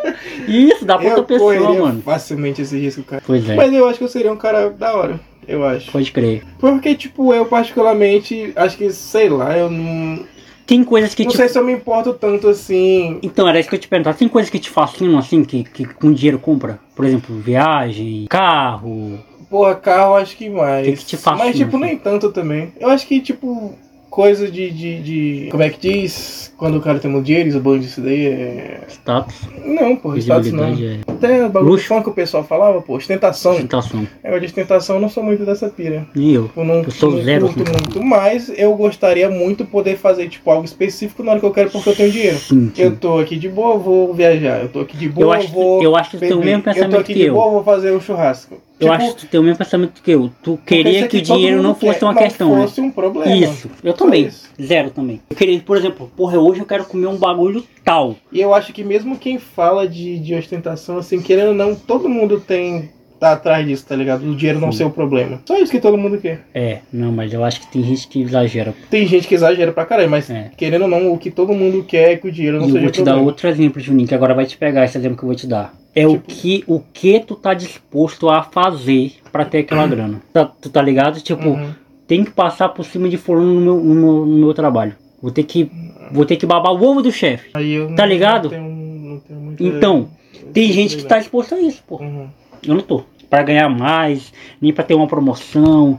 Isso, 0.46 0.84
dá 0.84 0.96
pra 0.96 1.06
Eu 1.06 1.10
outra 1.16 1.24
pessoa, 1.24 1.74
mano. 1.74 2.02
facilmente 2.02 2.62
esse 2.62 2.78
risco, 2.78 3.02
cara. 3.02 3.22
Pois 3.26 3.48
é, 3.48 3.54
Mas 3.56 3.72
eu 3.72 3.88
acho 3.88 3.98
que 3.98 4.04
eu 4.04 4.08
seria 4.08 4.32
um 4.32 4.36
cara 4.36 4.70
da 4.70 4.94
hora. 4.94 5.18
Eu 5.46 5.64
acho. 5.64 5.90
pode 5.90 6.12
crer. 6.12 6.42
Porque, 6.60 6.94
tipo, 6.94 7.32
eu 7.32 7.46
particularmente, 7.46 8.52
acho 8.54 8.76
que, 8.76 8.92
sei 8.92 9.28
lá, 9.28 9.56
eu 9.56 9.70
não. 9.70 10.20
Tem 10.68 10.84
coisas 10.84 11.14
que 11.14 11.24
Não 11.24 11.30
te. 11.30 11.36
sei 11.38 11.48
se 11.48 11.58
eu 11.58 11.64
me 11.64 11.72
importo 11.72 12.12
tanto 12.12 12.46
assim. 12.46 13.18
Então, 13.22 13.48
era 13.48 13.58
isso 13.58 13.70
que 13.70 13.74
eu 13.74 13.78
te 13.80 13.88
perguntar. 13.88 14.12
Tem 14.12 14.28
coisas 14.28 14.50
que 14.50 14.58
te 14.58 14.68
fascinam, 14.68 15.18
assim, 15.18 15.42
que, 15.42 15.64
que 15.64 15.86
com 15.86 16.12
dinheiro 16.12 16.38
compra? 16.38 16.78
Por 16.94 17.06
exemplo, 17.06 17.34
viagem, 17.38 18.26
carro. 18.28 19.18
Porra, 19.48 19.74
carro 19.76 20.14
acho 20.16 20.36
que 20.36 20.50
mais. 20.50 20.86
Que 20.86 20.92
que 20.92 21.06
te 21.06 21.16
fascina, 21.16 21.46
Mas, 21.46 21.56
tipo, 21.56 21.76
assim? 21.78 21.86
nem 21.86 21.96
tanto 21.96 22.30
também. 22.30 22.70
Eu 22.78 22.90
acho 22.90 23.06
que, 23.06 23.18
tipo, 23.18 23.74
coisa 24.10 24.50
de, 24.50 24.70
de, 24.70 25.00
de- 25.00 25.48
Como 25.50 25.62
é 25.62 25.70
que 25.70 25.78
diz? 25.90 26.52
Quando 26.56 26.76
o 26.78 26.80
cara 26.80 26.98
tem 26.98 27.10
muito 27.10 27.24
dinheiro, 27.26 27.48
isso 27.48 27.60
bom 27.60 27.78
disso 27.78 28.00
daí 28.00 28.26
é. 28.26 28.80
Status, 28.88 29.34
Não, 29.64 29.94
porra, 29.94 30.18
status 30.18 30.50
não. 30.52 30.64
é 30.64 30.98
Até 31.06 31.46
o 31.46 31.48
bagulho 31.48 31.72
Luxo. 31.72 31.86
fã 31.86 32.02
que 32.02 32.08
o 32.08 32.12
pessoal 32.12 32.42
falava, 32.42 32.80
pô, 32.82 32.96
ostentação. 32.96 33.52
ostentação. 33.52 34.06
Negócio 34.24 34.40
de 34.40 34.46
ostentação, 34.46 34.96
eu 34.96 35.02
não 35.02 35.08
sou 35.08 35.22
muito 35.22 35.44
dessa 35.44 35.68
pira. 35.68 36.06
Nem 36.14 36.32
eu. 36.32 36.50
Eu 36.56 36.64
não, 36.64 36.82
Eu 36.82 36.90
sou 36.90 37.12
não 37.12 37.22
zero 37.22 37.46
curto 37.52 37.70
muito, 37.70 38.02
mas 38.02 38.50
eu 38.56 38.74
gostaria 38.74 39.30
muito 39.30 39.64
poder 39.64 39.96
fazer, 39.96 40.28
tipo, 40.28 40.50
algo 40.50 40.64
específico 40.64 41.22
na 41.22 41.32
hora 41.32 41.40
que 41.40 41.46
eu 41.46 41.52
quero 41.52 41.70
porque 41.70 41.88
eu 41.90 41.96
tenho 41.96 42.10
dinheiro. 42.10 42.38
Sim, 42.38 42.72
sim. 42.74 42.82
Eu 42.82 42.96
tô 42.96 43.18
aqui 43.18 43.36
de 43.36 43.48
boa, 43.48 43.78
vou 43.78 44.12
viajar. 44.12 44.62
Eu 44.62 44.68
tô 44.68 44.80
aqui 44.80 44.96
de 44.96 45.08
boa, 45.08 45.26
Eu 45.26 45.32
acho, 45.32 45.48
vou. 45.52 45.82
eu 45.82 45.94
acho 45.94 46.10
que 46.10 46.16
tu 46.16 46.20
tem 46.20 46.32
o 46.32 46.38
mesmo 46.40 46.58
Eu 46.58 46.62
tô 46.62 46.64
pensamento 46.74 47.00
aqui 47.00 47.14
de 47.14 47.22
eu. 47.22 47.34
boa, 47.34 47.50
vou 47.52 47.62
fazer 47.64 47.92
um 47.92 48.00
churrasco. 48.00 48.56
Eu 48.80 48.90
Tipo, 48.90 48.92
acho 48.92 49.14
que 49.14 49.26
tu 49.26 49.30
tem 49.30 49.40
o 49.40 49.42
mesmo 49.42 49.58
pensamento 49.58 50.02
que 50.02 50.10
eu. 50.10 50.30
Tu 50.42 50.58
queria 50.64 51.08
que 51.08 51.16
o 51.16 51.18
aqui 51.18 51.26
todo 51.26 51.36
dinheiro 51.36 51.60
não 51.62 51.74
fosse 51.74 51.98
quer, 51.98 52.04
uma 52.04 52.12
não 52.14 52.22
questão, 52.22 52.54
né? 52.56 52.62
fosse 52.62 52.80
um 52.80 52.90
problema. 52.90 53.34
Isso, 53.34 53.68
eu 53.82 53.92
também. 53.92 54.26
isso. 54.26 54.48
Zero 54.60 54.90
também. 54.90 55.20
Eu 55.28 55.36
queria, 55.36 55.60
por 55.60 55.76
exemplo, 55.76 56.10
porra, 56.16 56.38
hoje 56.38 56.60
eu 56.60 56.66
quero 56.66 56.84
comer 56.84 57.08
um 57.08 57.16
bagulho 57.16 57.64
tal. 57.84 58.14
E 58.30 58.40
eu 58.40 58.54
acho 58.54 58.72
que 58.72 58.84
mesmo 58.84 59.18
quem 59.18 59.38
fala 59.38 59.88
de, 59.88 60.18
de 60.20 60.34
ostentação, 60.34 60.98
assim, 60.98 61.20
querendo 61.20 61.48
ou 61.48 61.54
não, 61.54 61.74
todo 61.74 62.08
mundo 62.08 62.38
tem. 62.40 62.90
Tá 63.18 63.32
atrás 63.32 63.66
disso, 63.66 63.84
tá 63.86 63.96
ligado? 63.96 64.22
O 64.28 64.34
dinheiro 64.36 64.60
não 64.60 64.70
Sim. 64.72 64.78
ser 64.78 64.84
o 64.84 64.90
problema. 64.90 65.40
Só 65.44 65.58
isso 65.58 65.70
que 65.72 65.80
todo 65.80 65.98
mundo 65.98 66.18
quer. 66.18 66.42
É, 66.54 66.78
não, 66.92 67.10
mas 67.12 67.32
eu 67.32 67.44
acho 67.44 67.60
que 67.60 67.66
tem 67.72 67.82
gente 67.82 68.06
que 68.08 68.20
exagera. 68.22 68.74
Tem 68.90 69.06
gente 69.06 69.26
que 69.26 69.34
exagera 69.34 69.72
pra 69.72 69.84
caralho, 69.84 70.10
mas 70.10 70.28
É. 70.30 70.50
querendo 70.56 70.82
ou 70.82 70.88
não, 70.88 71.12
o 71.12 71.18
que 71.18 71.30
todo 71.30 71.52
mundo 71.52 71.82
quer 71.84 72.12
é 72.12 72.16
que 72.16 72.28
o 72.28 72.32
dinheiro 72.32 72.58
não 72.58 72.66
E 72.66 72.68
eu 72.68 72.72
seja 72.74 72.80
vou 72.80 72.88
o 72.88 72.92
te 72.92 72.98
dar 72.98 73.04
problema. 73.12 73.26
outro 73.28 73.48
exemplo, 73.48 73.80
Juninho, 73.80 74.08
que 74.08 74.14
agora 74.14 74.34
vai 74.34 74.46
te 74.46 74.56
pegar 74.56 74.84
esse 74.84 74.96
exemplo 74.96 75.16
que 75.16 75.24
eu 75.24 75.28
vou 75.28 75.36
te 75.36 75.46
dar. 75.46 75.74
É 75.94 76.06
o 76.06 76.12
Tipo? 76.12 76.26
que 76.28 76.64
o 76.66 76.80
que 76.92 77.20
tu 77.20 77.34
tá 77.34 77.54
disposto 77.54 78.28
a 78.28 78.42
fazer 78.42 79.12
pra 79.32 79.44
ter 79.44 79.58
aquela 79.58 79.86
grana. 79.88 80.20
Tá- 80.32 80.44
tu 80.46 80.68
tá 80.70 80.80
ligado? 80.80 81.20
Tipo, 81.20 81.48
Uhum. 81.48 81.70
tem 82.06 82.24
que 82.24 82.30
passar 82.30 82.68
por 82.68 82.84
cima 82.84 83.08
de 83.08 83.16
fulano 83.16 83.52
no 83.54 83.60
meu, 83.60 83.76
no 83.84 83.94
meu, 83.94 84.26
no 84.26 84.36
meu 84.38 84.54
trabalho. 84.54 84.94
Vou 85.20 85.30
ter 85.32 85.42
que 85.42 85.68
vou 86.12 86.24
ter 86.24 86.36
que 86.36 86.46
babar 86.46 86.72
o 86.72 86.82
ovo 86.82 87.02
do 87.02 87.10
chefe. 87.12 87.50
Eu 87.56 87.94
Tá 87.94 88.02
não- 88.04 88.08
ligado? 88.08 88.44
Não 88.44 88.50
tenho, 88.50 89.40
não 89.40 89.54
tenho 89.56 89.76
Então, 89.76 90.08
tem 90.54 90.72
gente 90.72 90.96
que 90.96 91.04
tá 91.04 91.18
disposta 91.18 91.56
a 91.56 91.60
isso, 91.60 91.82
pô. 91.86 91.96
Uhum. 91.96 92.28
Eu 92.66 92.74
não 92.74 92.82
tô. 92.82 93.02
Pra 93.28 93.42
ganhar 93.42 93.68
mais, 93.68 94.32
nem 94.60 94.72
pra 94.72 94.84
ter 94.84 94.94
uma 94.94 95.06
promoção. 95.06 95.98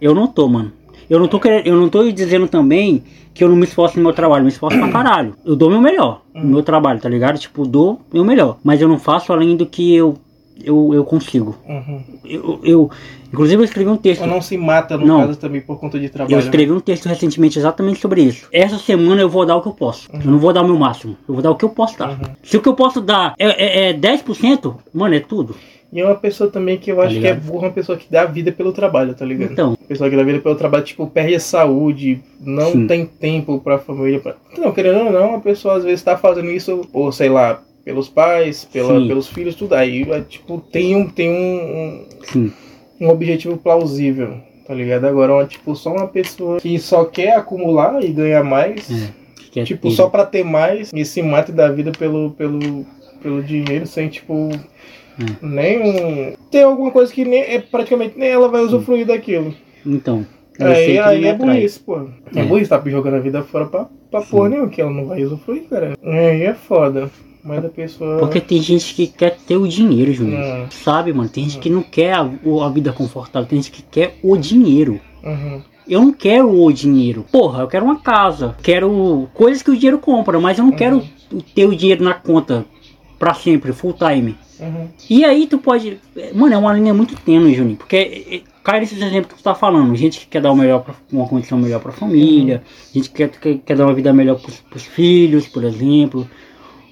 Eu 0.00 0.14
não 0.14 0.26
tô, 0.26 0.48
mano. 0.48 0.72
Eu 1.08 1.18
não 1.18 1.28
tô 1.28 1.40
querendo, 1.40 1.66
eu 1.66 1.76
não 1.76 1.88
tô 1.88 2.10
dizendo 2.10 2.48
também 2.48 3.02
que 3.34 3.44
eu 3.44 3.48
não 3.48 3.56
me 3.56 3.64
esforço 3.64 3.96
no 3.96 4.02
meu 4.02 4.12
trabalho, 4.12 4.40
eu 4.40 4.44
me 4.44 4.50
esforço 4.50 4.78
pra 4.78 4.88
caralho. 4.92 5.34
Eu 5.44 5.56
dou 5.56 5.68
meu 5.68 5.80
melhor 5.80 6.22
no 6.34 6.44
meu 6.44 6.62
trabalho, 6.62 7.00
tá 7.00 7.08
ligado? 7.08 7.38
Tipo, 7.38 7.66
dou 7.66 8.00
meu 8.12 8.24
melhor. 8.24 8.58
Mas 8.62 8.80
eu 8.80 8.88
não 8.88 8.98
faço 8.98 9.32
além 9.32 9.56
do 9.56 9.66
que 9.66 9.94
eu 9.94 10.16
eu, 10.64 10.92
eu 10.94 11.04
consigo. 11.04 11.56
Uhum. 11.66 12.02
Eu, 12.24 12.60
eu 12.62 12.90
inclusive 13.32 13.60
eu 13.60 13.64
escrevi 13.64 13.90
um 13.90 13.96
texto. 13.96 14.22
Ou 14.22 14.26
não 14.26 14.40
se 14.40 14.56
mata, 14.56 14.96
no 14.96 15.06
Não. 15.06 15.20
caso, 15.20 15.38
também 15.38 15.60
por 15.60 15.78
conta 15.78 15.98
de 15.98 16.08
trabalho. 16.08 16.34
Eu 16.34 16.38
escrevi 16.38 16.72
um 16.72 16.80
texto 16.80 17.06
recentemente 17.06 17.58
exatamente 17.58 18.00
sobre 18.00 18.22
isso. 18.22 18.48
Essa 18.52 18.78
semana 18.78 19.20
eu 19.20 19.28
vou 19.28 19.46
dar 19.46 19.56
o 19.56 19.62
que 19.62 19.68
eu 19.68 19.72
posso. 19.72 20.08
Eu 20.12 20.30
não 20.30 20.38
vou 20.38 20.52
dar 20.52 20.62
o 20.62 20.66
meu 20.66 20.78
máximo. 20.78 21.16
Eu 21.28 21.34
vou 21.34 21.42
dar 21.42 21.50
o 21.50 21.56
que 21.56 21.64
eu 21.64 21.70
posso 21.70 21.98
dar. 21.98 22.10
Uhum. 22.10 22.34
Se 22.42 22.56
o 22.56 22.62
que 22.62 22.68
eu 22.68 22.74
posso 22.74 23.00
dar 23.00 23.34
é, 23.38 23.88
é, 23.88 23.90
é 23.90 23.94
10%, 23.94 24.74
mano, 24.92 25.14
é 25.14 25.20
tudo. 25.20 25.56
E 25.92 26.00
é 26.00 26.04
uma 26.04 26.14
pessoa 26.14 26.48
também 26.50 26.78
que 26.78 26.92
eu 26.92 26.96
Tá 26.96 27.02
acho 27.04 27.14
que 27.18 27.26
é 27.26 27.30
ligado? 27.32 27.40
burra, 27.46 27.66
uma 27.66 27.72
pessoa 27.72 27.98
que 27.98 28.06
dá 28.10 28.24
vida 28.24 28.52
pelo 28.52 28.72
trabalho, 28.72 29.12
tá 29.14 29.24
ligado? 29.24 29.52
Então, 29.52 29.76
Pessoa 29.88 30.08
que 30.08 30.16
dá 30.16 30.22
vida 30.22 30.38
pelo 30.38 30.54
trabalho, 30.54 30.84
tipo, 30.84 31.06
perde 31.08 31.34
a 31.34 31.40
saúde, 31.40 32.20
não 32.40 32.70
Sim. 32.72 32.86
tem 32.86 33.04
tempo 33.06 33.58
pra 33.58 33.78
família. 33.78 34.20
Pra... 34.20 34.36
Não, 34.56 34.70
querendo 34.70 35.06
ou 35.06 35.10
não, 35.12 35.34
a 35.34 35.40
pessoa 35.40 35.76
às 35.76 35.84
vezes 35.84 36.02
tá 36.02 36.16
fazendo 36.16 36.48
isso, 36.50 36.88
ou 36.92 37.10
sei 37.10 37.28
lá, 37.28 37.60
pelos 37.84 38.08
pais, 38.08 38.64
pela, 38.72 39.00
Sim. 39.00 39.08
pelos 39.08 39.26
filhos, 39.26 39.56
tudo. 39.56 39.74
Aí, 39.74 40.02
é, 40.10 40.20
tipo, 40.20 40.58
tem 40.70 40.94
um, 40.94 41.08
tem 41.08 41.28
um, 41.28 42.06
um, 42.36 42.50
um 43.00 43.08
objetivo 43.08 43.56
plausível, 43.56 44.34
tá 44.68 44.72
ligado? 44.72 45.06
Agora, 45.06 45.32
uma, 45.34 45.44
tipo, 45.44 45.74
só 45.74 45.92
uma 45.92 46.06
pessoa 46.06 46.60
que 46.60 46.78
só 46.78 47.04
quer 47.04 47.34
acumular 47.36 48.00
e 48.04 48.12
ganhar 48.12 48.44
mais. 48.44 48.86
Que 49.50 49.58
é 49.58 49.64
tipo, 49.64 49.88
ter- 49.88 49.96
só 49.96 50.08
pra 50.08 50.24
ter 50.24 50.44
mais, 50.44 50.92
e 50.94 51.04
se 51.04 51.20
mata 51.20 51.50
da 51.50 51.68
vida 51.68 51.90
pelo, 51.90 52.30
pelo, 52.30 52.86
pelo 53.20 53.42
dinheiro, 53.42 53.84
sem, 53.88 54.08
tipo, 54.08 54.50
É. 55.20 55.46
nem 55.46 55.80
um... 55.80 56.34
Tem 56.50 56.62
alguma 56.62 56.90
coisa 56.90 57.12
que 57.12 57.24
nem, 57.24 57.40
é, 57.40 57.60
praticamente 57.60 58.18
nem 58.18 58.28
ela 58.30 58.48
vai 58.48 58.62
usufruir 58.62 59.06
daquilo. 59.06 59.54
Então. 59.84 60.26
Aí, 60.58 60.98
aí 60.98 61.24
é 61.26 61.34
burrice, 61.34 61.80
pô. 61.80 62.00
É, 62.34 62.40
É. 62.40 62.44
burrice, 62.44 62.68
tá 62.70 62.82
jogando 62.86 63.14
a 63.14 63.20
vida 63.20 63.42
fora 63.42 63.66
pra, 63.66 63.88
pra 64.10 64.20
Sim. 64.22 64.30
porra 64.30 64.48
nenhuma, 64.50 64.68
que 64.68 64.80
ela 64.80 64.90
não 64.90 65.06
vai 65.06 65.22
usufruir, 65.24 65.62
cara. 65.70 65.94
Aí 66.02 66.42
é 66.42 66.54
foda. 66.54 67.10
Mas 67.42 67.64
a 67.64 67.68
pessoa... 67.70 68.18
Porque 68.18 68.38
tem 68.40 68.60
gente 68.60 68.94
que 68.94 69.06
quer 69.06 69.36
ter 69.46 69.56
o 69.56 69.66
dinheiro, 69.66 70.12
Júnior. 70.12 70.42
Hum. 70.44 70.66
Sabe, 70.70 71.10
mano? 71.12 71.30
Tem 71.30 71.44
gente 71.44 71.58
que 71.58 71.70
não 71.70 71.82
quer 71.82 72.12
a, 72.12 72.20
a 72.20 72.68
vida 72.68 72.92
confortável, 72.92 73.48
tem 73.48 73.62
gente 73.62 73.70
que 73.72 73.82
quer 73.82 74.16
o 74.22 74.36
dinheiro. 74.36 75.00
Uhum. 75.24 75.62
Eu 75.88 76.02
não 76.02 76.12
quero 76.12 76.50
o 76.62 76.70
dinheiro. 76.70 77.24
Porra, 77.32 77.62
eu 77.62 77.66
quero 77.66 77.86
uma 77.86 77.98
casa. 78.00 78.54
Quero 78.62 79.26
coisas 79.32 79.62
que 79.62 79.70
o 79.70 79.74
dinheiro 79.74 79.98
compra, 79.98 80.38
mas 80.38 80.58
eu 80.58 80.64
não 80.64 80.70
Uhum. 80.72 80.76
quero 80.76 81.02
ter 81.54 81.64
o 81.64 81.74
dinheiro 81.74 82.04
na 82.04 82.12
conta 82.12 82.66
pra 83.18 83.32
sempre, 83.32 83.72
full 83.72 83.94
time. 83.94 84.36
Uhum. 84.60 84.88
E 85.08 85.24
aí 85.24 85.46
tu 85.46 85.58
pode. 85.58 85.98
Mano, 86.34 86.54
é 86.54 86.58
uma 86.58 86.72
linha 86.72 86.92
muito 86.92 87.16
tênue, 87.16 87.54
Juninho. 87.54 87.76
Porque 87.76 87.96
é, 87.96 88.36
é, 88.36 88.40
cai 88.62 88.80
nesses 88.80 89.00
exemplos 89.00 89.32
que 89.32 89.38
tu 89.38 89.44
tá 89.44 89.54
falando. 89.54 89.94
Gente 89.96 90.20
que 90.20 90.26
quer 90.26 90.42
dar 90.42 90.52
o 90.52 90.56
melhor 90.56 90.82
pra, 90.82 90.94
uma 91.10 91.26
condição 91.26 91.58
melhor 91.58 91.80
pra 91.80 91.92
família. 91.92 92.62
Gente 92.94 93.10
que 93.10 93.26
quer, 93.28 93.58
quer, 93.58 93.76
dar 93.76 93.86
uma 93.86 93.94
vida 93.94 94.12
melhor 94.12 94.38
pros, 94.38 94.56
pros 94.60 94.84
filhos, 94.84 95.48
por 95.48 95.64
exemplo. 95.64 96.28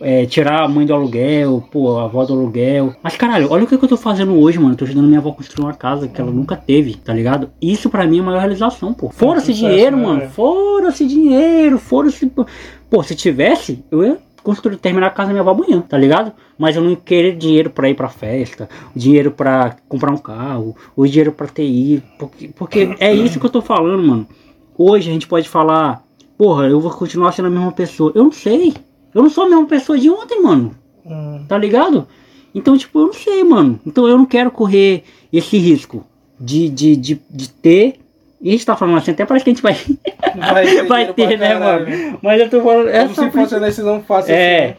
É, 0.00 0.26
tirar 0.26 0.62
a 0.62 0.68
mãe 0.68 0.86
do 0.86 0.94
aluguel, 0.94 1.66
pô, 1.72 1.98
a 1.98 2.04
avó 2.04 2.24
do 2.24 2.32
aluguel. 2.32 2.94
Mas 3.02 3.16
caralho, 3.16 3.50
olha 3.50 3.64
o 3.64 3.66
que, 3.66 3.76
que 3.76 3.84
eu 3.84 3.88
tô 3.88 3.96
fazendo 3.96 4.38
hoje, 4.38 4.56
mano. 4.58 4.72
Eu 4.72 4.76
tô 4.76 4.84
ajudando 4.84 5.06
minha 5.06 5.18
avó 5.18 5.30
a 5.30 5.34
construir 5.34 5.64
uma 5.64 5.74
casa 5.74 6.06
que 6.06 6.20
ela 6.20 6.30
nunca 6.30 6.56
teve, 6.56 6.94
tá 6.94 7.12
ligado? 7.12 7.50
Isso 7.60 7.90
pra 7.90 8.06
mim 8.06 8.18
é 8.18 8.20
a 8.20 8.24
maior 8.24 8.38
realização, 8.38 8.94
pô. 8.94 9.10
Fora-se 9.10 9.52
sucesso, 9.52 9.66
dinheiro, 9.66 9.96
né, 9.96 10.02
mano. 10.04 10.30
Fora-se 10.30 11.04
dinheiro, 11.04 11.78
fora-se. 11.78 12.30
Pô, 12.88 13.02
se 13.02 13.16
tivesse, 13.16 13.84
eu 13.90 14.04
ia 14.04 14.27
construir, 14.42 14.76
terminar 14.76 15.08
a 15.08 15.10
casa 15.10 15.28
da 15.28 15.32
minha 15.32 15.42
avó 15.42 15.50
amanhã, 15.50 15.80
tá 15.80 15.96
ligado? 15.98 16.32
Mas 16.58 16.76
eu 16.76 16.82
não 16.82 16.94
querer 16.94 17.36
dinheiro 17.36 17.70
pra 17.70 17.88
ir 17.88 17.94
pra 17.94 18.08
festa, 18.08 18.68
dinheiro 18.94 19.30
pra 19.30 19.76
comprar 19.88 20.12
um 20.12 20.18
carro, 20.18 20.76
ou 20.96 21.06
dinheiro 21.06 21.32
pra 21.32 21.46
ter. 21.46 22.02
Porque, 22.18 22.48
porque 22.48 22.96
é 22.98 23.12
isso 23.12 23.38
que 23.38 23.46
eu 23.46 23.50
tô 23.50 23.60
falando, 23.62 24.02
mano. 24.02 24.26
Hoje 24.76 25.10
a 25.10 25.12
gente 25.12 25.26
pode 25.26 25.48
falar, 25.48 26.02
porra, 26.36 26.66
eu 26.66 26.80
vou 26.80 26.90
continuar 26.92 27.32
sendo 27.32 27.46
a 27.46 27.50
mesma 27.50 27.72
pessoa. 27.72 28.12
Eu 28.14 28.24
não 28.24 28.32
sei. 28.32 28.74
Eu 29.14 29.22
não 29.22 29.30
sou 29.30 29.44
a 29.44 29.48
mesma 29.48 29.66
pessoa 29.66 29.98
de 29.98 30.08
ontem, 30.08 30.42
mano. 30.42 30.70
Uhum. 31.04 31.44
Tá 31.48 31.58
ligado? 31.58 32.06
Então, 32.54 32.76
tipo, 32.76 33.00
eu 33.00 33.06
não 33.06 33.12
sei, 33.12 33.42
mano. 33.44 33.80
Então 33.86 34.06
eu 34.06 34.16
não 34.16 34.26
quero 34.26 34.50
correr 34.50 35.04
esse 35.32 35.58
risco 35.58 36.04
de, 36.38 36.68
de, 36.68 36.96
de, 36.96 37.20
de 37.30 37.50
ter. 37.50 38.00
E 38.40 38.48
a 38.48 38.52
gente 38.52 38.64
tá 38.66 38.76
falando 38.76 38.98
assim, 38.98 39.10
até 39.10 39.24
parece 39.26 39.44
que 39.44 39.50
a 39.50 39.54
gente 39.54 39.62
vai, 39.62 39.76
Vai 40.36 40.82
vai 40.86 41.12
ter, 41.12 41.38
né, 41.38 41.48
caralho. 41.58 41.88
mano? 41.90 42.18
Mas 42.22 42.40
eu 42.40 42.48
tô 42.48 42.62
falando. 42.62 42.84
Como 42.86 42.96
essa 42.96 43.22
se 43.24 43.30
fosse 43.30 43.54
a 43.54 43.58
decisão 43.58 44.02
fácil. 44.02 44.32
É. 44.34 44.64
assim. 44.64 44.74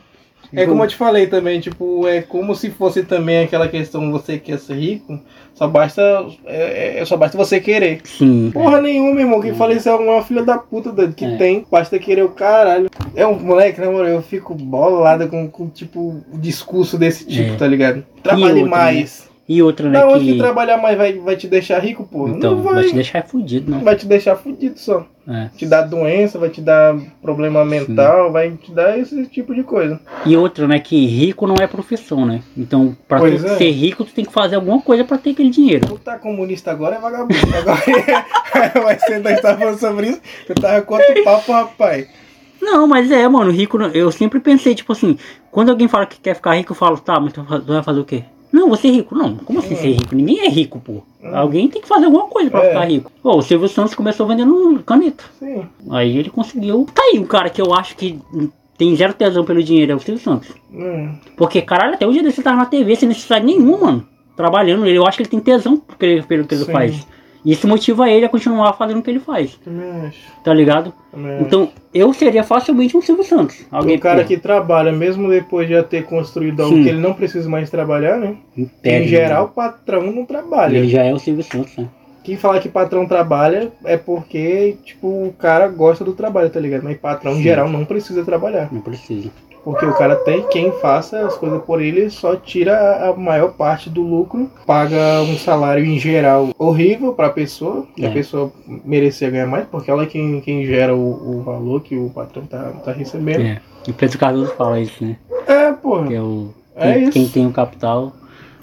É 0.52 0.66
como 0.66 0.84
eu 0.84 0.88
te 0.88 0.96
falei 0.96 1.28
também, 1.28 1.60
tipo, 1.60 2.08
é 2.08 2.22
como 2.24 2.56
se 2.56 2.72
fosse 2.72 3.04
também 3.04 3.44
aquela 3.44 3.68
questão 3.68 4.12
você 4.12 4.40
quer 4.40 4.58
ser 4.58 4.74
rico, 4.76 5.20
só 5.54 5.68
basta. 5.68 6.02
É, 6.46 6.98
é- 7.02 7.06
só 7.06 7.16
basta 7.18 7.38
você 7.38 7.60
querer. 7.60 8.02
Sim. 8.04 8.50
Porra 8.52 8.82
nenhuma, 8.82 9.12
meu 9.14 9.26
irmão. 9.26 9.42
Quem 9.42 9.54
fala 9.54 9.74
isso 9.74 9.88
é 9.88 9.94
uma 9.94 10.24
filha 10.24 10.42
da 10.42 10.58
puta 10.58 10.92
doido, 10.92 11.14
que 11.14 11.24
É. 11.26 11.38
tem, 11.38 11.66
basta 11.70 12.00
querer 12.00 12.24
o 12.24 12.30
caralho. 12.30 12.90
É 13.16 13.28
um 13.28 13.38
moleque, 13.38 13.80
na 13.80 13.92
moral, 13.92 14.08
eu 14.08 14.22
fico 14.24 14.56
bolada 14.56 15.28
com, 15.28 15.48
com 15.48 15.70
tipo, 15.70 16.24
o 16.34 16.38
discurso 16.40 16.98
desse 16.98 17.26
tipo, 17.28 17.54
É. 17.54 17.58
tá 17.58 17.68
ligado? 17.68 18.04
Trabalhe 18.24 18.62
outra, 18.64 18.66
mais. 18.70 19.29
E 19.50 19.64
outra, 19.64 19.90
né? 19.90 20.06
Onde 20.06 20.26
que 20.26 20.34
Que... 20.34 20.38
trabalhar 20.38 20.78
mais 20.78 20.96
vai, 20.96 21.14
vai 21.14 21.36
te 21.36 21.48
deixar 21.48 21.80
rico, 21.80 22.04
porra? 22.06 22.34
Então, 22.36 22.54
não 22.56 22.62
vai. 22.62 22.76
vai. 22.76 22.84
te 22.84 22.94
deixar 22.94 23.24
fudido, 23.26 23.72
né? 23.72 23.82
Vai 23.84 23.96
te 23.96 24.06
deixar 24.06 24.36
fudido 24.36 24.78
só. 24.78 25.08
É. 25.28 25.50
Te 25.58 25.66
dar 25.66 25.82
doença, 25.82 26.38
vai 26.38 26.50
te 26.50 26.62
dar 26.62 26.96
problema 27.20 27.66
mental, 27.66 28.32
vai 28.32 28.52
te 28.52 28.72
dar 28.72 29.00
esse 29.00 29.26
tipo 29.26 29.56
de 29.56 29.64
coisa. 29.64 30.00
E 30.24 30.38
outra, 30.38 30.68
né? 30.68 30.80
Que 30.80 31.04
rico 31.08 31.48
não 31.48 31.56
é 31.60 31.66
profissão, 31.66 32.28
né? 32.28 32.44
Então, 32.56 32.96
pra 33.08 33.20
tu 33.20 33.26
é. 33.26 33.38
ser 33.58 33.72
rico, 33.72 34.06
tu 34.06 34.14
tem 34.14 34.24
que 34.24 34.32
fazer 34.32 34.56
alguma 34.56 34.80
coisa 34.82 35.04
pra 35.04 35.18
ter 35.18 35.32
aquele 35.32 35.50
dinheiro. 35.50 35.88
Tu 35.88 35.98
tá 35.98 36.20
comunista 36.20 36.70
agora 36.70 36.98
é 36.98 37.00
vagabundo. 37.00 37.34
Agora 37.58 38.72
vai 38.86 39.00
ser 39.00 39.20
nós 39.20 39.42
tá 39.42 39.58
falando 39.58 39.80
sobre 39.80 40.10
isso. 40.10 40.22
Eu 40.48 40.54
tava 40.54 40.82
com 40.84 40.94
outro 40.94 41.24
papo, 41.24 41.52
rapaz. 41.52 42.08
Não, 42.62 42.88
mas 42.88 43.10
é, 43.10 43.28
mano, 43.28 43.50
rico. 43.50 43.80
não- 43.80 43.88
Eu 43.88 44.12
sempre 44.12 44.40
pensei, 44.40 44.76
tipo 44.76 44.92
assim, 44.92 45.18
quando 45.50 45.70
alguém 45.70 45.88
fala 45.88 46.06
que 46.06 46.20
quer 46.20 46.36
ficar 46.36 46.54
rico, 46.54 46.72
eu 46.74 46.76
falo, 46.76 46.98
tá, 47.00 47.20
mas 47.20 47.34
tu 47.34 47.44
tu 47.44 47.74
vai 47.74 47.82
fazer 47.82 48.00
o 48.00 48.06
quê? 48.06 48.24
Não, 48.52 48.70
você 48.70 48.88
é 48.88 48.92
rico. 48.92 49.16
Não, 49.16 49.36
como 49.36 49.60
assim 49.60 49.76
ser 49.76 49.92
rico? 49.92 50.16
Ninguém 50.16 50.40
é 50.40 50.50
rico, 50.50 50.80
pô. 50.80 51.04
Alguém 51.34 51.68
tem 51.68 51.82
que 51.82 51.88
fazer 51.88 52.06
alguma 52.06 52.26
coisa 52.28 52.50
pra 52.50 52.64
É. 52.64 52.70
ficar 52.70 52.86
rico. 52.86 53.12
Pô, 53.22 53.38
o 53.38 53.42
Silvio 53.42 53.68
Santos 53.68 53.94
começou 53.94 54.26
vendendo 54.26 54.82
caneta. 54.86 55.24
Sim. 55.38 55.64
Aí 55.92 56.18
ele 56.18 56.30
conseguiu. 56.30 56.88
Tá 56.94 57.02
aí 57.04 57.20
um 57.20 57.26
cara 57.26 57.50
que 57.50 57.62
eu 57.62 57.74
acho 57.74 57.96
que 57.96 58.20
tem 58.78 58.96
zero 58.96 59.14
tesão 59.14 59.44
pelo 59.44 59.62
dinheiro, 59.62 59.92
é 59.92 59.96
o 59.96 60.00
Silvio 60.00 60.24
Santos. 60.24 60.50
Hum. 60.74 61.14
Porque, 61.38 61.62
caralho, 61.62 61.94
até 61.94 62.08
desse 62.08 62.40
ele 62.40 62.44
tava 62.44 62.58
na 62.58 62.66
TV 62.66 62.96
sem 62.96 63.08
necessidade 63.10 63.46
nenhuma, 63.46 63.78
mano. 63.78 64.08
Trabalhando. 64.36 64.86
Ele, 64.86 64.98
eu 64.98 65.06
acho 65.06 65.18
que 65.18 65.24
ele 65.24 65.30
tem 65.30 65.40
tesão 65.40 65.78
pelo 65.78 66.46
que 66.48 66.56
ele 66.56 66.66
Sim. 66.66 66.72
faz. 66.72 67.08
Isso 67.46 67.68
motiva 67.68 68.10
ele 68.10 68.26
a 68.26 68.30
continuar 68.30 68.74
fazendo 68.74 69.00
o 69.00 69.02
que 69.02 69.10
ele 69.10 69.20
faz, 69.20 69.56
Também 69.64 69.90
acho. 70.08 70.20
tá 70.44 70.54
ligado? 70.54 70.94
Também 71.12 71.36
acho. 71.36 71.44
Então, 71.46 71.70
eu 71.94 72.14
seria 72.14 72.44
facilmente 72.44 72.96
um 72.98 73.02
Silvio 73.02 73.24
Santos. 73.24 73.66
Alguém 73.72 73.96
o 73.96 74.00
cara 74.00 74.24
que 74.24 74.38
trabalha, 74.38 74.92
mesmo 74.92 75.30
depois 75.30 75.68
de 75.68 75.74
já 75.74 75.84
ter 75.84 76.04
construído 76.04 76.62
algo 76.62 76.76
Sim. 76.76 76.84
que 76.84 76.90
ele 76.90 77.00
não 77.00 77.14
precisa 77.14 77.50
mais 77.50 77.70
trabalhar, 77.70 78.18
né? 78.18 78.36
pega, 78.82 79.06
em 79.06 79.08
geral, 79.08 79.46
o 79.46 79.50
patrão 79.50 80.12
não 80.12 80.26
trabalha. 80.26 80.78
Ele 80.78 80.90
já 80.90 81.04
é 81.04 81.14
o 81.14 81.20
Silvio 81.20 81.44
Santos, 81.44 81.78
né? 81.78 81.88
Quem 82.24 82.36
fala 82.36 82.60
que 82.60 82.68
patrão 82.70 83.08
trabalha 83.08 83.72
é 83.86 83.96
porque, 83.98 84.78
tipo, 84.84 85.08
o 85.08 85.34
cara 85.40 85.68
gosta 85.68 86.04
do 86.04 86.14
trabalho, 86.14 86.50
tá 86.50 86.60
ligado? 86.60 86.84
Mas 86.84 86.98
patrão, 86.98 87.32
em 87.32 87.38
Sim. 87.38 87.44
geral, 87.44 87.70
não 87.70 87.86
precisa 87.86 88.24
trabalhar. 88.24 88.68
Não 88.72 88.82
precisa. 88.82 89.32
Porque 89.64 89.86
o 89.86 89.94
cara 89.94 90.16
tem 90.16 90.42
quem 90.48 90.72
faça 90.80 91.26
as 91.26 91.36
coisas 91.38 91.62
por 91.64 91.82
ele, 91.82 92.10
só 92.10 92.36
tira 92.36 92.74
a- 92.78 93.10
a 93.10 93.14
maior 93.16 93.52
parte 93.54 93.90
do 93.90 94.02
lucro, 94.02 94.50
paga 94.66 95.22
um 95.22 95.38
salário 95.38 95.84
em 95.86 96.00
geral 96.00 96.50
horrível 96.58 97.14
pra 97.14 97.30
pessoa, 97.30 97.86
que 97.96 98.06
a 98.06 98.12
pessoa 98.12 98.52
merecia 98.86 99.30
ganhar 99.30 99.48
mais, 99.48 99.66
porque 99.68 99.92
ela 99.92 100.04
é 100.04 100.06
quem, 100.06 100.40
quem 100.42 100.66
gera 100.66 100.96
o, 100.96 101.40
o 101.40 101.42
valor 101.44 101.82
que 101.82 101.96
o 101.96 102.10
patrão 102.10 102.46
tá, 102.46 102.72
tá 102.84 102.92
recebendo. 102.92 103.42
É. 103.42 103.62
E 103.88 103.94
Pedro 103.94 104.18
Cardoso 104.18 104.54
fala 104.56 104.80
isso, 104.80 105.04
né? 105.04 105.18
É, 105.48 105.72
porra. 105.74 106.08
Que 106.08 106.16
é 106.16 106.22
o. 106.22 106.50
É 106.76 106.94
quem, 106.94 107.04
isso. 107.04 107.12
quem 107.12 107.28
tem 107.28 107.46
o 107.48 107.52
capital. 107.52 108.14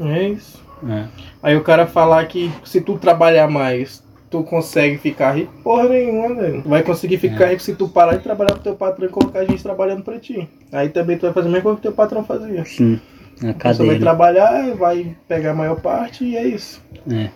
É 0.01 0.29
isso. 0.29 0.63
É. 0.89 1.05
Aí 1.43 1.57
o 1.57 1.63
cara 1.63 1.87
falar 1.87 2.25
que 2.27 2.51
se 2.65 2.81
tu 2.81 2.97
trabalhar 2.99 3.49
mais, 3.49 4.03
tu 4.31 4.43
consegue 4.43 4.99
ficar 4.99 5.33
rico, 5.33 5.53
porra 5.63 5.89
nenhuma, 5.89 6.35
velho. 6.35 6.63
Tu 6.63 6.69
vai 6.69 6.83
conseguir 6.83 7.19
ficar 7.19 7.47
É. 7.47 7.51
rico 7.51 7.63
se 7.63 7.75
tu 7.75 7.89
parar 7.89 8.17
de 8.17 8.23
trabalhar 8.23 8.53
pro 8.55 8.63
teu 8.63 8.75
patrão 8.75 9.07
e 9.09 9.11
colocar 9.11 9.45
gente 9.45 9.63
trabalhando 9.63 10.03
pra 10.03 10.19
ti. 10.19 10.49
Aí 10.73 10.89
também 10.89 11.17
tu 11.17 11.23
vai 11.23 11.33
fazer 11.33 11.49
a 11.49 11.51
mesma 11.51 11.63
coisa 11.63 11.77
que 11.77 11.83
teu 11.83 11.93
patrão 11.93 12.25
fazia. 12.25 12.65
Sim. 12.65 13.01
Na 13.43 13.53
Você 13.53 13.53
vai 13.53 13.55
cadeia. 13.55 14.01
trabalhar, 14.01 14.75
vai 14.77 15.15
pegar 15.29 15.51
a 15.51 15.55
maior 15.55 15.81
parte 15.81 16.25
e 16.25 16.37
é 16.37 16.47
isso. 16.47 16.83
É. 17.11 17.29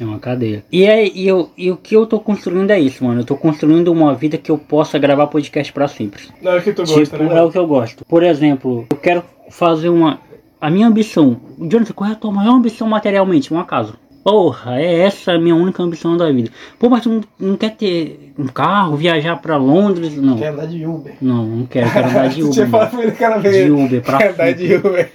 É 0.00 0.04
uma 0.04 0.18
cadeia. 0.18 0.64
E, 0.72 0.84
é, 0.84 1.06
e, 1.06 1.28
eu, 1.28 1.50
e 1.56 1.70
o 1.70 1.76
que 1.76 1.94
eu 1.94 2.04
tô 2.04 2.18
construindo 2.18 2.68
é 2.72 2.80
isso, 2.80 3.04
mano. 3.04 3.20
Eu 3.20 3.24
tô 3.24 3.36
construindo 3.36 3.92
uma 3.92 4.12
vida 4.12 4.36
que 4.36 4.50
eu 4.50 4.58
possa 4.58 4.98
gravar 4.98 5.28
podcast 5.28 5.72
pra 5.72 5.86
sempre. 5.86 6.24
Não 6.42 6.50
é 6.50 6.58
o 6.58 6.62
que 6.62 6.72
tu 6.72 6.82
tipo, 6.82 7.14
é 7.22 7.42
o 7.42 7.48
que 7.52 7.56
eu 7.58 7.64
gosto. 7.68 8.04
Por 8.04 8.24
exemplo, 8.24 8.84
eu 8.90 8.96
quero 8.96 9.22
fazer 9.50 9.88
uma. 9.90 10.18
A 10.60 10.68
minha 10.68 10.88
ambição. 10.88 11.36
Jonathan, 11.60 11.92
qual 11.92 12.10
é 12.10 12.12
a 12.14 12.16
tua 12.16 12.32
maior 12.32 12.54
ambição 12.54 12.88
materialmente? 12.88 13.52
Uma 13.52 13.64
casa. 13.64 13.94
Porra, 14.24 14.80
é 14.80 15.00
essa 15.00 15.32
a 15.32 15.38
minha 15.38 15.54
única 15.54 15.82
ambição 15.82 16.16
da 16.16 16.32
vida. 16.32 16.50
Pô, 16.78 16.88
mas 16.88 17.02
tu 17.02 17.10
não, 17.10 17.20
não 17.38 17.56
quer 17.58 17.76
ter 17.76 18.32
um 18.38 18.46
carro, 18.46 18.96
viajar 18.96 19.36
pra 19.36 19.58
Londres? 19.58 20.16
Não. 20.16 20.38
Quer 20.38 20.48
andar 20.48 20.66
de 20.66 20.86
Uber. 20.86 21.12
Não, 21.20 21.44
não 21.44 21.66
quero. 21.66 21.90
Quero 21.90 22.08
andar 22.08 22.28
de 22.30 22.42
Uber. 22.42 22.68
falado 22.70 22.92
mano. 22.94 22.96
pra 22.96 23.02
ele 23.02 23.12
aquela 23.12 23.38
De. 23.38 23.70
Uber 23.70 24.02
pra 24.02 24.18
Quer 24.18 24.30
andar 24.30 24.52
de 24.54 24.74
Uber. 24.76 25.10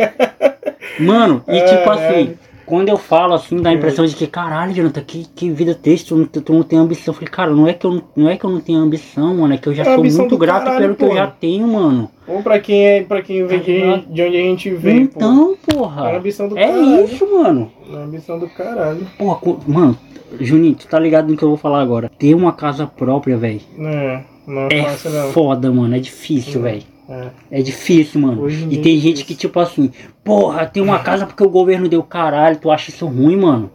Mano, 0.99 1.43
e 1.47 1.57
Ah, 1.59 1.65
tipo 1.65 1.95
né? 1.95 2.07
assim, 2.07 2.33
quando 2.69 2.87
eu 2.89 2.97
falo 2.97 3.33
assim, 3.33 3.57
dá 3.57 3.71
a 3.71 3.73
impressão 3.73 4.05
de 4.05 4.15
que, 4.15 4.27
caralho, 4.27 4.71
Jonathan, 4.73 5.01
que, 5.01 5.25
que 5.35 5.49
vida 5.49 5.73
triste, 5.73 6.09
tu, 6.09 6.15
não- 6.15 6.25
tu 6.25 6.53
não 6.53 6.61
tem 6.61 6.77
ambição. 6.77 7.11
Eu 7.11 7.15
falei, 7.15 7.29
cara, 7.29 7.51
não 7.51 7.67
é, 7.67 7.73
que 7.73 7.85
eu, 7.85 8.01
não- 8.15 8.29
é 8.29 8.37
que 8.37 8.45
eu 8.45 8.49
não 8.51 8.61
tenho 8.61 8.79
ambição, 8.79 9.35
mano, 9.35 9.53
é 9.53 9.57
que 9.57 9.67
eu 9.67 9.73
já 9.73 9.81
É 9.81 9.95
sou 9.95 10.03
muito 10.03 10.37
grato 10.37 10.65
caralho, 10.65 10.79
pelo 10.81 10.95
que 10.95 11.03
eu 11.03 11.07
porra. 11.09 11.19
já 11.21 11.27
tenho, 11.27 11.67
mano. 11.67 12.11
Ou 12.27 12.43
pra 12.43 12.59
quem 12.59 12.85
é, 12.87 13.01
pra 13.03 13.21
quem 13.23 13.43
vem 13.47 13.59
de, 13.59 13.81
Tá 13.81 13.97
de 14.07 14.21
onde 14.21 14.37
a 14.37 14.41
gente 14.41 14.69
vem. 14.69 14.97
Então, 15.01 15.57
É 15.67 15.71
a 15.71 15.75
porra. 15.75 16.17
ambição 16.17 16.47
do 16.47 16.57
É 16.57 16.67
caralho. 16.67 17.05
isso, 17.05 17.27
mano. 17.31 17.71
É 17.91 17.95
a 17.95 17.99
ambição 18.03 18.37
do 18.39 18.47
caralho. 18.49 19.07
Porra, 19.17 19.39
mano, 19.67 19.97
Juninho, 20.39 20.75
tu 20.75 20.87
tá 20.87 20.99
ligado 20.99 21.27
no 21.31 21.35
que 21.35 21.43
eu 21.43 21.49
vou 21.49 21.57
falar 21.57 21.81
agora. 21.81 22.11
Ter 22.19 22.35
uma 22.35 22.53
casa 22.53 22.85
própria, 22.85 23.35
velho. 23.35 23.61
Não, 23.75 24.23
não 24.45 24.61
é 24.69 24.77
É 24.77 24.83
fácil 24.83 25.09
não. 25.09 25.31
foda, 25.31 25.71
mano. 25.71 25.95
É 25.95 25.99
difícil, 25.99 26.59
Hum. 26.59 26.63
velho. 26.63 26.83
É. 27.09 27.29
É 27.59 27.61
difícil, 27.61 28.21
mano. 28.21 28.43
Hoje 28.43 28.65
E 28.65 28.67
dia 28.67 28.81
tem 28.83 28.97
é 28.97 28.99
gente 28.99 29.25
que, 29.25 29.33
tipo 29.33 29.59
assim, 29.59 29.91
porra, 30.23 30.65
tem 30.67 30.81
uma 30.83 30.99
casa 30.99 31.25
porque 31.25 31.43
o 31.43 31.49
governo 31.49 31.89
deu 31.89 32.03
caralho. 32.03 32.57
Tu 32.57 32.69
acha 32.69 32.91
isso 32.91 33.07
ruim, 33.07 33.35
mano? 33.35 33.71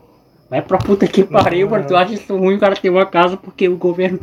Vai 0.48 0.62
pra 0.62 0.78
puta 0.78 1.06
que 1.09 1.24
pariu, 1.24 1.69
mano. 1.69 1.85
Tu 1.85 1.97
acha 1.97 2.15
isso 2.15 2.36
ruim 2.36 2.55
o 2.55 2.61
cara 2.61 2.77
ter 2.77 2.90
uma 2.90 3.05
casa 3.05 3.36
porque 3.36 3.69
o 3.69 3.77
governo. 3.77 4.20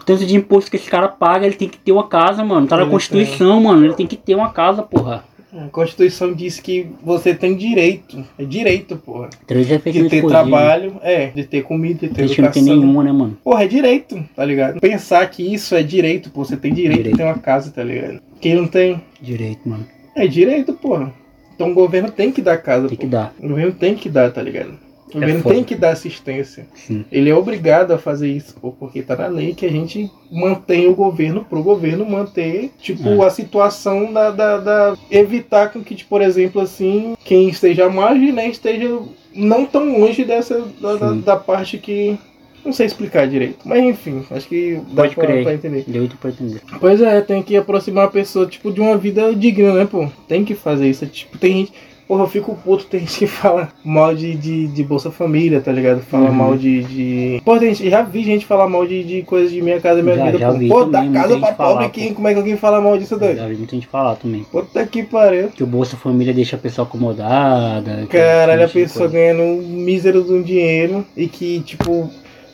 O 0.00 0.04
tanto 0.04 0.24
de 0.24 0.34
imposto 0.34 0.70
que 0.70 0.76
esse 0.76 0.88
cara 0.88 1.08
paga, 1.08 1.46
ele 1.46 1.56
tem 1.56 1.68
que 1.68 1.78
ter 1.78 1.92
uma 1.92 2.06
casa, 2.08 2.42
mano. 2.42 2.66
Tá 2.66 2.76
na 2.76 2.82
Ele 2.82 2.90
Constituição, 2.90 3.60
mano. 3.60 3.84
Ele 3.84 3.94
tem 3.94 4.06
que 4.06 4.16
ter 4.16 4.34
uma 4.34 4.50
casa, 4.50 4.82
porra. 4.82 5.24
A 5.64 5.68
Constituição 5.68 6.32
diz 6.34 6.60
que 6.60 6.86
você 7.02 7.34
tem 7.34 7.56
direito. 7.56 8.22
É 8.38 8.44
direito, 8.44 8.96
porra. 8.96 9.30
Três 9.46 9.66
De 9.66 9.78
ter 10.08 10.24
trabalho, 10.26 10.96
é, 11.02 11.28
de 11.28 11.44
ter 11.44 11.62
comida, 11.62 12.06
de 12.06 12.14
ter 12.14 12.22
A 12.24 12.26
gente 12.26 12.42
não 12.42 12.50
tem 12.50 12.62
educação. 12.62 12.80
nenhuma, 12.82 13.02
né, 13.04 13.12
mano? 13.12 13.38
Porra, 13.42 13.64
é 13.64 13.68
direito, 13.68 14.22
tá 14.34 14.44
ligado? 14.44 14.80
Pensar 14.80 15.28
que 15.30 15.42
isso 15.54 15.74
é 15.74 15.82
direito, 15.82 16.30
pô, 16.30 16.44
você 16.44 16.56
tem 16.56 16.72
direito, 16.74 16.96
Direito. 16.98 17.16
de 17.16 17.22
ter 17.22 17.28
uma 17.28 17.38
casa, 17.38 17.70
tá 17.70 17.82
ligado? 17.82 18.20
Quem 18.40 18.54
não 18.54 18.66
tem, 18.66 19.00
Direito, 19.20 19.66
mano. 19.68 19.86
é 20.14 20.26
direito, 20.26 20.72
porra. 20.74 21.12
Então 21.54 21.70
o 21.70 21.74
governo 21.74 22.10
tem 22.10 22.30
que 22.30 22.42
dar 22.42 22.58
casa, 22.58 22.86
Tem 22.88 22.96
pô. 22.96 23.00
que 23.04 23.06
dar. 23.08 23.34
O 23.40 23.48
governo 23.48 23.72
tem 23.72 23.94
que 23.94 24.08
dar, 24.10 24.30
tá 24.30 24.42
ligado? 24.42 24.74
O 25.14 25.22
É 25.22 25.40
tem 25.40 25.62
que 25.62 25.74
dar 25.74 25.90
assistência. 25.90 26.66
Sim. 26.74 27.04
Ele 27.12 27.30
é 27.30 27.34
obrigado 27.34 27.92
a 27.92 27.98
fazer 27.98 28.28
isso, 28.28 28.56
porque 28.78 29.02
tá 29.02 29.14
na 29.16 29.28
lei 29.28 29.54
que 29.54 29.64
a 29.64 29.70
gente 29.70 30.10
mantém 30.30 30.88
o 30.88 30.94
governo 30.94 31.44
pro 31.44 31.62
governo 31.62 32.04
manter, 32.04 32.70
tipo, 32.80 33.22
É. 33.22 33.26
a 33.26 33.30
situação 33.30 34.12
da, 34.12 34.30
da, 34.30 34.58
da- 34.58 34.96
evitar 35.10 35.70
que, 35.70 35.94
tipo, 35.94 36.10
por 36.10 36.20
exemplo, 36.22 36.60
assim, 36.60 37.14
quem 37.24 37.48
esteja 37.48 37.86
à 37.86 37.90
margem, 37.90 38.32
né, 38.32 38.48
esteja 38.48 38.98
não 39.34 39.64
tão 39.64 39.98
longe 40.00 40.24
dessa 40.24 40.64
da, 40.80 40.96
da, 40.96 41.12
da 41.12 41.36
parte 41.36 41.78
que 41.78 42.18
não 42.64 42.72
sei 42.72 42.86
explicar 42.86 43.28
direito, 43.28 43.58
mas 43.64 43.84
enfim, 43.84 44.24
acho 44.30 44.48
que 44.48 44.80
dá 44.92 45.02
Pode 45.04 45.14
pra, 45.14 45.26
crer. 45.26 45.42
pra 45.44 45.54
entender. 45.54 45.84
Deu 45.86 46.08
pra 46.20 46.30
entender. 46.30 46.60
Pois 46.80 47.00
é, 47.00 47.20
tem 47.20 47.40
que 47.42 47.56
aproximar 47.56 48.06
a 48.06 48.10
pessoa, 48.10 48.44
tipo, 48.46 48.72
de 48.72 48.80
uma 48.80 48.96
vida 48.98 49.32
digna, 49.34 49.72
né, 49.72 49.84
pô? 49.88 50.08
Tem 50.26 50.44
que 50.44 50.56
fazer 50.56 50.88
isso. 50.90 51.06
Tipo, 51.06 51.38
tem 51.38 51.58
gente. 51.58 51.72
Porra, 52.06 52.22
eu 52.22 52.28
fico 52.28 52.54
puto, 52.64 52.86
tem 52.86 53.00
gente 53.00 53.18
que 53.18 53.26
fala 53.26 53.68
mal 53.84 54.14
de, 54.14 54.34
de, 54.36 54.68
de 54.68 54.84
Bolsa 54.84 55.10
Família, 55.10 55.60
tá 55.60 55.72
ligado? 55.72 56.00
Fala 56.02 56.26
Uhum. 56.28 56.32
mal 56.34 56.56
de. 56.56 56.84
de... 56.84 57.42
Pô, 57.44 57.58
tem 57.58 57.74
gente, 57.74 57.90
já 57.90 58.02
vi 58.02 58.22
gente 58.22 58.46
falar 58.46 58.68
mal 58.68 58.86
de, 58.86 59.02
de 59.02 59.22
coisas 59.22 59.50
de 59.50 59.60
minha 59.60 59.80
casa, 59.80 60.02
minha 60.04 60.14
Já- 60.16 60.24
vida. 60.26 60.38
já 60.38 60.52
pô, 60.52 60.58
vi 60.58 60.68
pô 60.68 60.84
também, 60.86 61.10
muita 61.10 61.20
casa 61.22 61.38
pra 61.40 61.52
pobre, 61.52 61.88
quem, 61.88 62.14
como 62.14 62.28
é 62.28 62.32
que 62.32 62.38
alguém 62.38 62.56
fala 62.56 62.80
mal 62.80 62.96
disso 62.96 63.16
daí? 63.18 63.34
Já 63.36 63.48
vi 63.48 63.56
muita 63.56 63.74
gente 63.74 63.88
falar 63.88 64.14
também. 64.14 64.44
Puta 64.44 64.86
que 64.86 65.02
pariu. 65.02 65.48
Que 65.48 65.64
o 65.64 65.66
Bolsa 65.66 65.96
Família 65.96 66.32
deixa 66.32 66.54
a 66.54 66.58
pessoa 66.58 66.86
acomodada. 66.86 68.06
Caralho, 68.08 68.62
a 68.64 68.66
tipo 68.68 68.78
pessoa 68.80 69.08
ganhando 69.08 69.42
um 69.42 69.62
mísero 69.62 70.22
de 70.22 70.32
um 70.32 70.42
dinheiro 70.42 71.04
e 71.16 71.26
que, 71.26 71.60
tipo, 71.60 72.08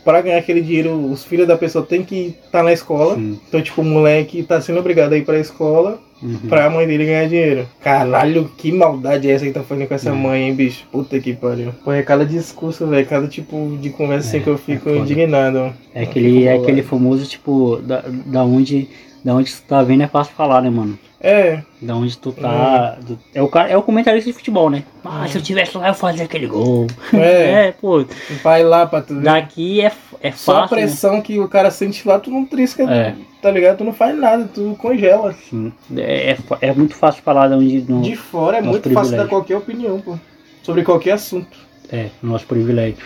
pra 0.04 0.20
ganhar 0.22 0.38
aquele 0.38 0.60
dinheiro, 0.62 0.94
os 1.10 1.24
filhos 1.24 1.46
da 1.46 1.56
pessoa 1.58 1.84
tem 1.84 2.02
que 2.02 2.34
estar 2.44 2.62
na 2.62 2.72
escola. 2.72 3.16
Sim. 3.16 3.38
Então, 3.48 3.60
tipo, 3.60 3.82
o 3.82 3.84
moleque 3.84 4.42
tá 4.42 4.60
sendo 4.60 4.78
obrigado 4.80 5.12
a 5.12 5.18
ir 5.18 5.24
pra 5.24 5.38
escola 5.38 5.98
Uhum. 6.22 6.38
pra 6.48 6.70
mãe 6.70 6.86
dele 6.86 7.04
ganhar 7.06 7.28
dinheiro. 7.28 7.66
Caralho, 7.82 8.50
que 8.56 8.70
maldade 8.70 9.28
é 9.28 9.32
essa 9.34 9.44
que 9.44 9.50
tá 9.52 9.62
fazendo 9.62 9.88
com 9.88 9.94
essa 9.94 10.10
É. 10.10 10.12
mãe, 10.12 10.42
hein, 10.48 10.54
bicho? 10.54 10.84
Puta 10.92 11.18
que 11.18 11.32
pariu. 11.34 11.72
Pô, 11.84 11.92
é 11.92 12.02
cada 12.02 12.24
discurso, 12.24 12.86
velho, 12.86 13.06
cada 13.06 13.26
tipo 13.26 13.76
de 13.80 13.90
conversa 13.90 14.28
assim 14.28 14.38
É, 14.38 14.40
que 14.40 14.48
eu 14.48 14.56
fico 14.56 14.88
é 14.88 14.96
indignado. 14.98 15.72
É 15.94 16.02
aquele, 16.02 16.44
é 16.44 16.54
aquele 16.54 16.82
famoso, 16.82 17.26
tipo, 17.26 17.78
da, 17.82 18.04
da 18.06 18.44
onde. 18.44 18.88
Da 19.24 19.34
onde 19.34 19.52
tu 19.52 19.62
tá 19.68 19.82
vendo 19.84 20.02
é 20.02 20.08
fácil 20.08 20.34
falar, 20.34 20.60
né, 20.62 20.68
mano? 20.70 20.98
É, 21.24 21.62
Da 21.80 21.94
onde 21.94 22.18
tu 22.18 22.32
tá. 22.32 22.96
do- 23.00 23.16
é, 23.32 23.40
o 23.40 23.46
cara, 23.46 23.68
é 23.68 23.76
o 23.76 23.82
comentarista 23.82 24.28
de 24.28 24.36
futebol, 24.36 24.68
né? 24.68 24.82
Ah, 25.04 25.22
Hum. 25.24 25.28
se 25.28 25.38
eu 25.38 25.42
tivesse 25.42 25.78
lá, 25.78 25.86
eu 25.88 25.94
fazia 25.94 26.24
aquele 26.24 26.48
gol. 26.48 26.88
é. 27.14 27.16
É, 27.68 27.72
pô. 27.72 28.04
Vai 28.42 28.64
lá 28.64 28.86
pra 28.86 29.00
tu 29.02 29.14
ver. 29.14 29.22
Daqui 29.22 29.80
é, 29.80 29.92
é 30.20 30.32
Só 30.32 30.52
a 30.56 30.60
fácil. 30.62 30.76
né? 30.76 30.82
pressão 30.82 31.22
que 31.22 31.38
o 31.38 31.48
cara 31.48 31.70
sente 31.70 32.06
lá, 32.08 32.18
tu 32.18 32.28
não 32.30 32.44
trisca, 32.44 32.82
É. 32.92 33.14
tá 33.40 33.50
ligado? 33.52 33.78
Tu 33.78 33.84
não 33.84 33.92
faz 33.92 34.18
nada, 34.18 34.50
tu 34.52 34.76
congela. 34.80 35.32
Sim. 35.48 35.72
É, 35.96 36.32
é, 36.32 36.38
é 36.60 36.72
muito 36.72 36.96
fácil 36.96 37.22
falar 37.22 37.46
de 37.46 37.54
onde. 37.54 37.84
No, 37.88 38.02
De 38.02 38.16
fora 38.16 38.58
é 38.58 38.60
muito 38.60 38.82
fácil 38.90 39.16
dar 39.16 39.26
privilégio. 39.26 39.28
qualquer 39.28 39.56
opinião, 39.58 40.00
pô. 40.00 40.18
Sobre 40.64 40.82
qualquer 40.82 41.12
assunto. 41.12 41.56
É, 41.88 42.06
nosso 42.20 42.46
privilégio. 42.46 42.96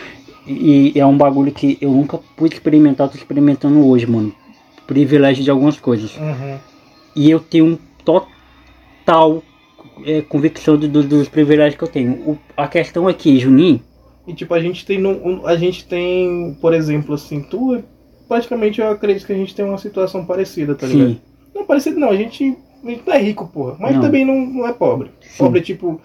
E, 0.47 0.93
e 0.94 0.98
é 0.98 1.05
um 1.05 1.18
bagulho 1.18 1.52
que 1.52 1.76
eu 1.82 1.90
nunca 1.90 2.18
pude 2.34 2.55
experimentar, 2.55 3.09
tô 3.10 3.16
experimentando 3.18 3.86
hoje, 3.86 4.06
mano. 4.06 4.32
Privilégio 4.86 5.43
de 5.44 5.51
algumas 5.51 5.78
coisas. 5.78 6.16
Uhum. 6.16 6.56
E 7.14 7.30
eu 7.30 7.40
tenho 7.40 7.64
um 7.66 7.78
total 8.06 9.42
é, 10.04 10.20
convicção 10.22 10.76
do- 10.76 10.88
do- 10.88 11.02
dos 11.02 11.28
privilégios 11.28 11.76
que 11.78 11.84
eu 11.84 11.88
tenho. 11.88 12.12
O- 12.30 12.38
a 12.56 12.66
questão 12.68 13.08
é 13.08 13.14
que, 13.14 13.38
Juninho, 13.38 13.80
E 14.26 14.34
tipo, 14.34 14.52
a 14.54 14.60
gente 14.60 14.84
tem. 14.84 15.04
um- 15.06 15.46
a 15.46 15.56
gente 15.56 15.86
tem, 15.86 16.56
por 16.60 16.74
exemplo, 16.74 17.14
assim, 17.14 17.40
tu. 17.42 17.82
Praticamente 18.28 18.80
eu 18.80 18.90
acredito 18.90 19.24
que 19.26 19.32
a 19.32 19.36
gente 19.36 19.54
tem 19.54 19.64
uma 19.64 19.78
situação 19.78 20.24
parecida, 20.26 20.74
tá 20.74 20.86
ligado? 20.86 21.10
sim, 21.10 21.20
Não, 21.54 21.64
parecido 21.64 21.98
não, 22.00 22.10
a 22.10 22.16
gente, 22.16 22.56
a 22.84 22.90
gente 22.90 23.02
não 23.06 23.14
é 23.14 23.18
rico, 23.22 23.46
porra. 23.46 23.76
Mas 23.78 23.94
Não. 23.94 24.02
também 24.02 24.24
não, 24.24 24.34
não 24.46 24.66
é 24.66 24.72
pobre. 24.72 25.10
Sim. 25.20 25.38
Pobre, 25.38 25.60
tipo, 25.60 26.00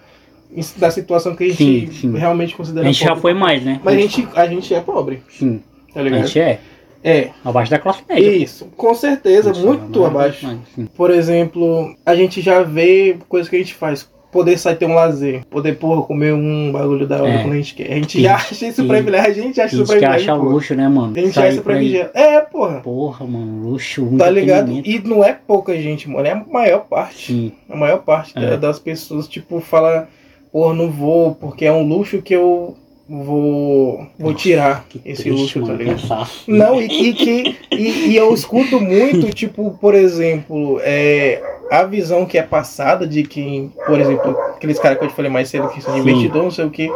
da 0.76 0.90
situação 0.90 1.34
que 1.34 1.44
a 1.44 1.48
gente 1.48 1.56
Sim, 1.56 1.90
sim. 1.92 2.16
realmente 2.16 2.54
a 2.54 2.56
considera 2.56 2.86
gente 2.86 3.00
já 3.00 3.08
pobre. 3.08 3.22
foi 3.22 3.34
mais, 3.34 3.64
né? 3.64 3.80
Mas 3.84 3.94
a 3.94 4.00
gente, 4.00 4.28
a 4.36 4.46
gente 4.46 4.72
é 4.72 4.80
pobre, 4.80 5.22
Sim, 5.28 5.60
tá 5.92 6.00
a 6.00 6.02
ligado? 6.04 6.26
gente 6.26 6.38
é 6.40 6.60
É, 7.04 7.30
abaixo 7.44 7.70
da 7.70 7.78
classe 7.78 8.02
média. 8.08 8.30
isso, 8.36 8.66
com 8.76 8.94
certeza, 8.94 9.50
A 9.50 9.52
gente 9.52 9.66
muito 9.66 10.02
é 10.04 10.06
abaixo. 10.06 10.46
mais. 10.46 10.58
Por 10.96 11.10
exemplo, 11.10 11.94
a 12.06 12.14
gente 12.14 12.40
já 12.40 12.62
vê 12.62 13.16
coisas 13.28 13.48
que 13.48 13.56
a 13.56 13.58
gente 13.58 13.74
faz. 13.74 14.10
Poder 14.30 14.56
sair 14.56 14.76
ter 14.76 14.86
um 14.86 14.94
lazer. 14.94 15.44
Poder, 15.50 15.76
porra, 15.76 16.00
comer 16.04 16.32
um 16.32 16.72
bagulho 16.72 17.06
da 17.06 17.16
hora 17.22 17.28
É. 17.34 17.42
quando 17.42 17.52
a 17.52 17.56
gente 17.56 17.74
quer. 17.74 17.92
A 17.92 17.96
gente 17.96 18.12
Sim. 18.16 18.22
já 18.22 18.34
acha 18.36 18.54
isso 18.66 18.80
Sim. 18.80 18.88
privilégio. 18.88 19.30
A 19.42 19.44
gente 19.46 19.60
acha 19.60 19.76
A 19.76 19.82
isso 19.82 19.92
gente 19.92 19.98
que 19.98 20.04
acha 20.06 20.14
privilégio. 20.14 20.40
porra. 20.42 20.54
luxo, 20.54 20.74
né, 20.74 20.88
mano? 20.88 21.12
A 21.14 21.20
gente 21.20 21.32
Sair 21.34 21.44
acha 21.44 21.52
isso 21.52 21.62
privilégio. 21.62 22.10
É, 22.14 22.40
porra. 22.40 22.80
Porra, 22.80 23.26
mano, 23.26 23.68
luxo, 23.68 24.08
Tá 24.16 24.30
ligado? 24.30 24.72
E 24.72 24.98
não 25.04 25.22
é 25.22 25.34
pouca 25.34 25.76
gente, 25.76 26.08
mano. 26.08 26.26
É 26.26 26.30
a 26.30 26.42
maior 26.50 26.86
parte. 26.86 27.26
Sim, 27.30 27.52
A 27.68 27.76
maior 27.76 27.98
parte 27.98 28.32
É. 28.38 28.40
da- 28.50 28.56
das 28.56 28.78
pessoas, 28.78 29.28
tipo, 29.28 29.60
fala, 29.60 30.08
porra, 30.50 30.72
não 30.72 30.90
vou, 30.90 31.34
porque 31.34 31.66
é 31.66 31.72
um 31.72 31.86
luxo 31.86 32.22
que 32.22 32.34
eu 32.34 32.74
vou, 33.08 34.06
vou 34.18 34.34
tirar 34.34 34.84
Que 34.88 35.00
esse 35.04 35.24
triste, 35.24 35.58
luxo, 35.58 35.66
tá 35.66 35.72
ligado? 35.72 36.28
Não, 36.46 36.80
e, 36.80 36.86
e 36.86 37.12
que 37.12 37.58
e, 37.70 38.08
e 38.08 38.16
eu 38.16 38.32
escuto 38.32 38.80
muito, 38.80 39.30
tipo, 39.32 39.76
por 39.80 39.94
exemplo, 39.94 40.80
é, 40.82 41.42
a 41.70 41.84
visão 41.84 42.26
que 42.26 42.38
é 42.38 42.42
passada 42.42 43.06
de 43.06 43.22
quem, 43.22 43.72
por 43.86 43.98
exemplo, 43.98 44.36
aqueles 44.54 44.78
caras 44.78 44.98
que 44.98 45.04
eu 45.04 45.08
te 45.08 45.14
falei 45.14 45.30
mais 45.30 45.48
cedo 45.48 45.68
que 45.68 45.80
são 45.80 45.96
investidor, 45.96 46.42
não 46.42 46.50
sei 46.50 46.64
o 46.64 46.70
que. 46.70 46.90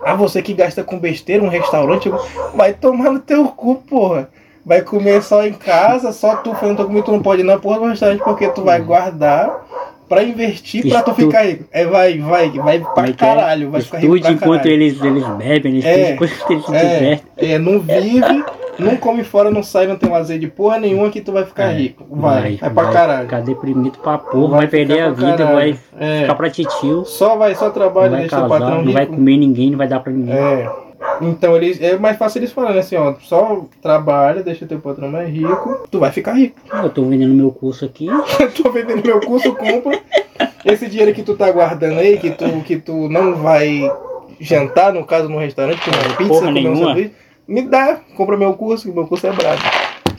Ah, 0.00 0.14
você 0.14 0.40
que 0.40 0.54
gasta 0.54 0.84
com 0.84 0.98
besteira 0.98 1.42
um 1.42 1.48
restaurante, 1.48 2.10
vai 2.54 2.72
tomar 2.72 3.10
no 3.10 3.18
teu 3.20 3.46
cu, 3.48 3.76
porra. 3.76 4.28
Vai 4.64 4.82
comer 4.82 5.22
só 5.22 5.46
em 5.46 5.54
casa, 5.54 6.12
só 6.12 6.36
tu 6.36 6.54
falando 6.54 6.84
comigo, 6.84 7.04
tu 7.04 7.12
não 7.12 7.22
pode 7.22 7.40
ir 7.40 7.44
na 7.44 7.58
porra 7.58 7.78
do 7.78 7.86
restaurante 7.86 8.22
porque 8.22 8.48
tu 8.48 8.62
vai 8.62 8.80
guardar 8.80 9.66
pra 10.08 10.22
investir 10.22 10.88
pra 10.88 11.02
tu 11.02 11.10
Estu- 11.10 11.26
ficar 11.26 11.42
rico. 11.46 11.64
É, 11.70 11.84
vai, 11.86 12.18
vai, 12.18 12.50
vai 12.50 12.80
pra 12.80 13.04
é 13.04 13.06
que 13.06 13.10
é? 13.12 13.14
caralho, 13.14 13.70
vai 13.70 13.80
ficar 13.80 13.98
rico 13.98 14.20
pra 14.20 14.30
enquanto 14.32 14.66
eles, 14.66 15.02
eles 15.02 15.26
bebem, 15.26 15.72
eles 15.72 15.84
É, 15.84 16.12
enquanto 16.12 16.32
eles 16.50 16.64
se 16.64 16.72
É, 16.74 17.52
é, 17.52 17.58
não 17.58 17.78
vive, 17.80 18.44
não 18.78 18.96
come 18.96 19.22
fora, 19.24 19.50
não 19.50 19.62
sai, 19.62 19.86
não 19.86 19.96
tem 19.96 20.08
lazer 20.10 20.38
de 20.38 20.46
porra 20.48 20.78
nenhuma 20.78 21.10
que 21.10 21.20
tu 21.20 21.32
vai 21.32 21.44
ficar 21.44 21.72
É, 21.72 21.76
rico. 21.76 22.04
Vai, 22.10 22.56
vai, 22.56 22.70
pra 22.70 22.88
caralho. 22.90 23.24
Ficar 23.24 23.40
deprimido 23.42 23.98
pra 23.98 24.18
porra, 24.18 24.48
vai, 24.58 24.66
ficar 24.66 24.70
perder 24.70 25.00
a 25.02 25.10
vida, 25.10 25.36
caralho. 25.36 25.54
vai 25.54 25.78
É. 26.00 26.20
ficar 26.22 26.34
pra 26.34 26.50
titio, 26.50 27.04
Só 27.04 27.36
vai, 27.36 27.54
só 27.54 27.66
não 27.66 27.72
trabalha, 27.72 28.10
vai 28.10 28.20
deixa 28.20 28.36
o 28.38 28.42
casar, 28.42 28.48
patrão 28.48 28.70
não 28.76 28.80
rico. 28.82 28.92
vai 28.92 29.06
comer 29.06 29.36
ninguém, 29.36 29.70
não 29.70 29.78
vai 29.78 29.88
dar 29.88 30.00
pra 30.00 30.12
ninguém. 30.12 30.34
É. 30.34 30.70
Então 31.20 31.56
eles 31.56 31.80
é 31.80 31.96
mais 31.98 32.16
fácil 32.16 32.38
eles 32.38 32.52
falarem 32.52 32.80
assim, 32.80 32.96
ó, 32.96 33.14
só 33.20 33.64
trabalha, 33.82 34.42
deixa 34.42 34.66
teu 34.66 34.78
patrão 34.80 35.08
mais 35.08 35.28
rico, 35.28 35.86
tu 35.90 35.98
vai 35.98 36.10
ficar 36.12 36.32
rico. 36.34 36.58
Eu 36.72 36.90
tô 36.90 37.04
vendendo 37.04 37.34
meu 37.34 37.50
curso 37.50 37.84
aqui, 37.84 38.06
tô 38.62 38.70
vendendo 38.70 39.04
meu 39.04 39.20
curso, 39.20 39.54
compra. 39.54 40.00
Esse 40.64 40.86
dinheiro 40.88 41.14
que 41.14 41.22
tu 41.22 41.34
tá 41.36 41.50
guardando 41.50 41.98
aí, 41.98 42.18
que 42.18 42.30
tu, 42.30 42.44
que 42.62 42.76
tu 42.76 43.08
não 43.08 43.36
vai 43.36 43.90
jantar, 44.40 44.92
no 44.92 45.04
caso, 45.04 45.28
no 45.28 45.38
restaurante, 45.38 45.80
comer 45.82 46.16
pizza, 46.16 46.28
Porra 46.28 46.46
comer 46.46 46.60
um 46.60 46.62
nenhuma. 46.62 46.86
sanduíche, 46.88 47.12
me 47.46 47.62
dá, 47.62 48.00
compra 48.16 48.36
meu 48.36 48.54
curso, 48.54 48.88
que 48.88 48.94
meu 48.94 49.06
curso 49.06 49.26
é 49.26 49.32
brabo. 49.32 49.62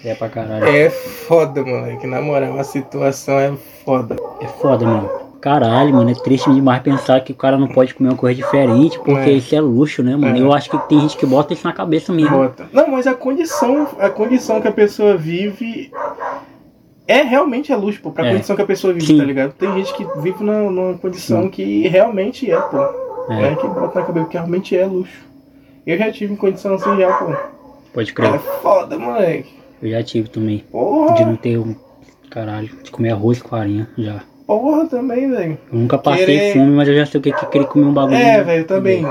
é 0.04 0.16
pra 0.16 0.30
caralho. 0.30 0.66
É 0.66 0.90
foda, 0.90 1.64
moleque. 1.64 2.08
Na 2.08 2.22
moral, 2.22 2.58
a 2.60 2.64
situação 2.64 3.40
é 3.40 3.54
foda. 3.86 4.16
É 4.42 4.48
foda, 4.48 4.86
mano. 4.86 5.29
Caralho, 5.42 5.94
mano, 5.94 6.10
é 6.10 6.14
triste 6.14 6.52
demais 6.54 6.82
pensar 6.82 7.22
que 7.22 7.32
o 7.32 7.36
cara 7.36 7.58
não 7.58 7.68
pode 7.68 7.94
comer 7.94 8.10
uma 8.10 8.18
coisa 8.18 8.36
diferente, 8.36 8.98
porque 9.00 9.30
É. 9.30 9.32
isso 9.32 9.56
é 9.56 9.62
luxo, 9.62 10.04
né, 10.04 10.16
mano? 10.16 10.36
É. 10.36 10.42
Eu 10.42 10.52
acho 10.52 10.70
que 10.70 10.78
tem 10.90 11.00
gente 11.00 11.16
que 11.18 11.26
bota 11.26 11.54
isso 11.54 11.66
na 11.66 11.72
cabeça 11.74 12.12
mesmo. 12.12 12.36
Bota. 12.38 12.68
Não, 12.74 12.88
mas 12.90 13.08
a 13.08 13.14
condição, 13.14 13.88
a 14.00 14.10
condição 14.10 14.60
que 14.62 14.68
a 14.68 14.72
pessoa 14.72 15.16
vive 15.16 15.92
é 17.08 17.22
realmente 17.22 17.72
é 17.72 17.76
luxo, 17.76 18.02
pô. 18.02 18.12
Pra 18.12 18.26
É. 18.28 18.32
condição 18.34 18.56
que 18.56 18.62
a 18.62 18.66
pessoa 18.66 18.94
vive, 18.94 19.06
Sim. 19.08 19.18
tá 19.18 19.24
ligado? 19.24 19.54
Tem 19.54 19.74
gente 19.74 19.94
que 19.94 20.06
vive 20.22 20.44
numa, 20.44 20.70
numa 20.70 20.98
condição 20.98 21.50
que 21.50 21.88
realmente 21.88 22.52
é, 22.52 22.60
pô. 22.60 22.78
É. 23.32 23.52
É. 23.52 23.56
que 23.56 23.68
bota 23.68 24.00
na 24.00 24.06
cabeça 24.06 24.26
que 24.28 24.34
realmente 24.38 24.76
é 24.76 24.86
luxo. 24.86 25.28
Eu 25.86 25.98
já 25.98 26.12
tive 26.12 26.36
condição 26.36 26.74
assim 26.76 26.98
já, 26.98 27.12
pô. 27.14 27.34
Pode 27.94 28.12
É 28.12 28.14
crer. 28.14 28.40
foda, 28.62 28.98
moleque. 29.00 29.58
Eu 29.82 29.90
já 29.92 30.04
tive 30.04 30.30
também. 30.30 30.58
De 30.58 30.64
Porra, 30.64 31.26
não 31.26 31.36
ter 31.36 31.58
um. 31.58 31.76
Caralho, 32.30 32.70
de 32.84 32.92
comer 32.92 33.12
arroz 33.12 33.42
com 33.42 33.50
farinha 33.50 33.88
já. 33.98 34.22
Porra 34.58 34.88
também, 34.88 35.30
velho. 35.30 35.58
Nunca 35.72 35.98
passei 35.98 36.26
Querer- 36.26 36.54
fome, 36.54 36.72
mas 36.72 36.88
eu 36.88 36.96
já 36.96 37.06
sei 37.06 37.20
o 37.20 37.22
que 37.24 37.32
que 37.32 37.46
querer 37.46 37.66
comer 37.68 37.86
um 37.86 37.94
bagulho. 37.94 38.18
É, 38.18 38.44
velho, 38.44 38.66
também. 38.66 39.06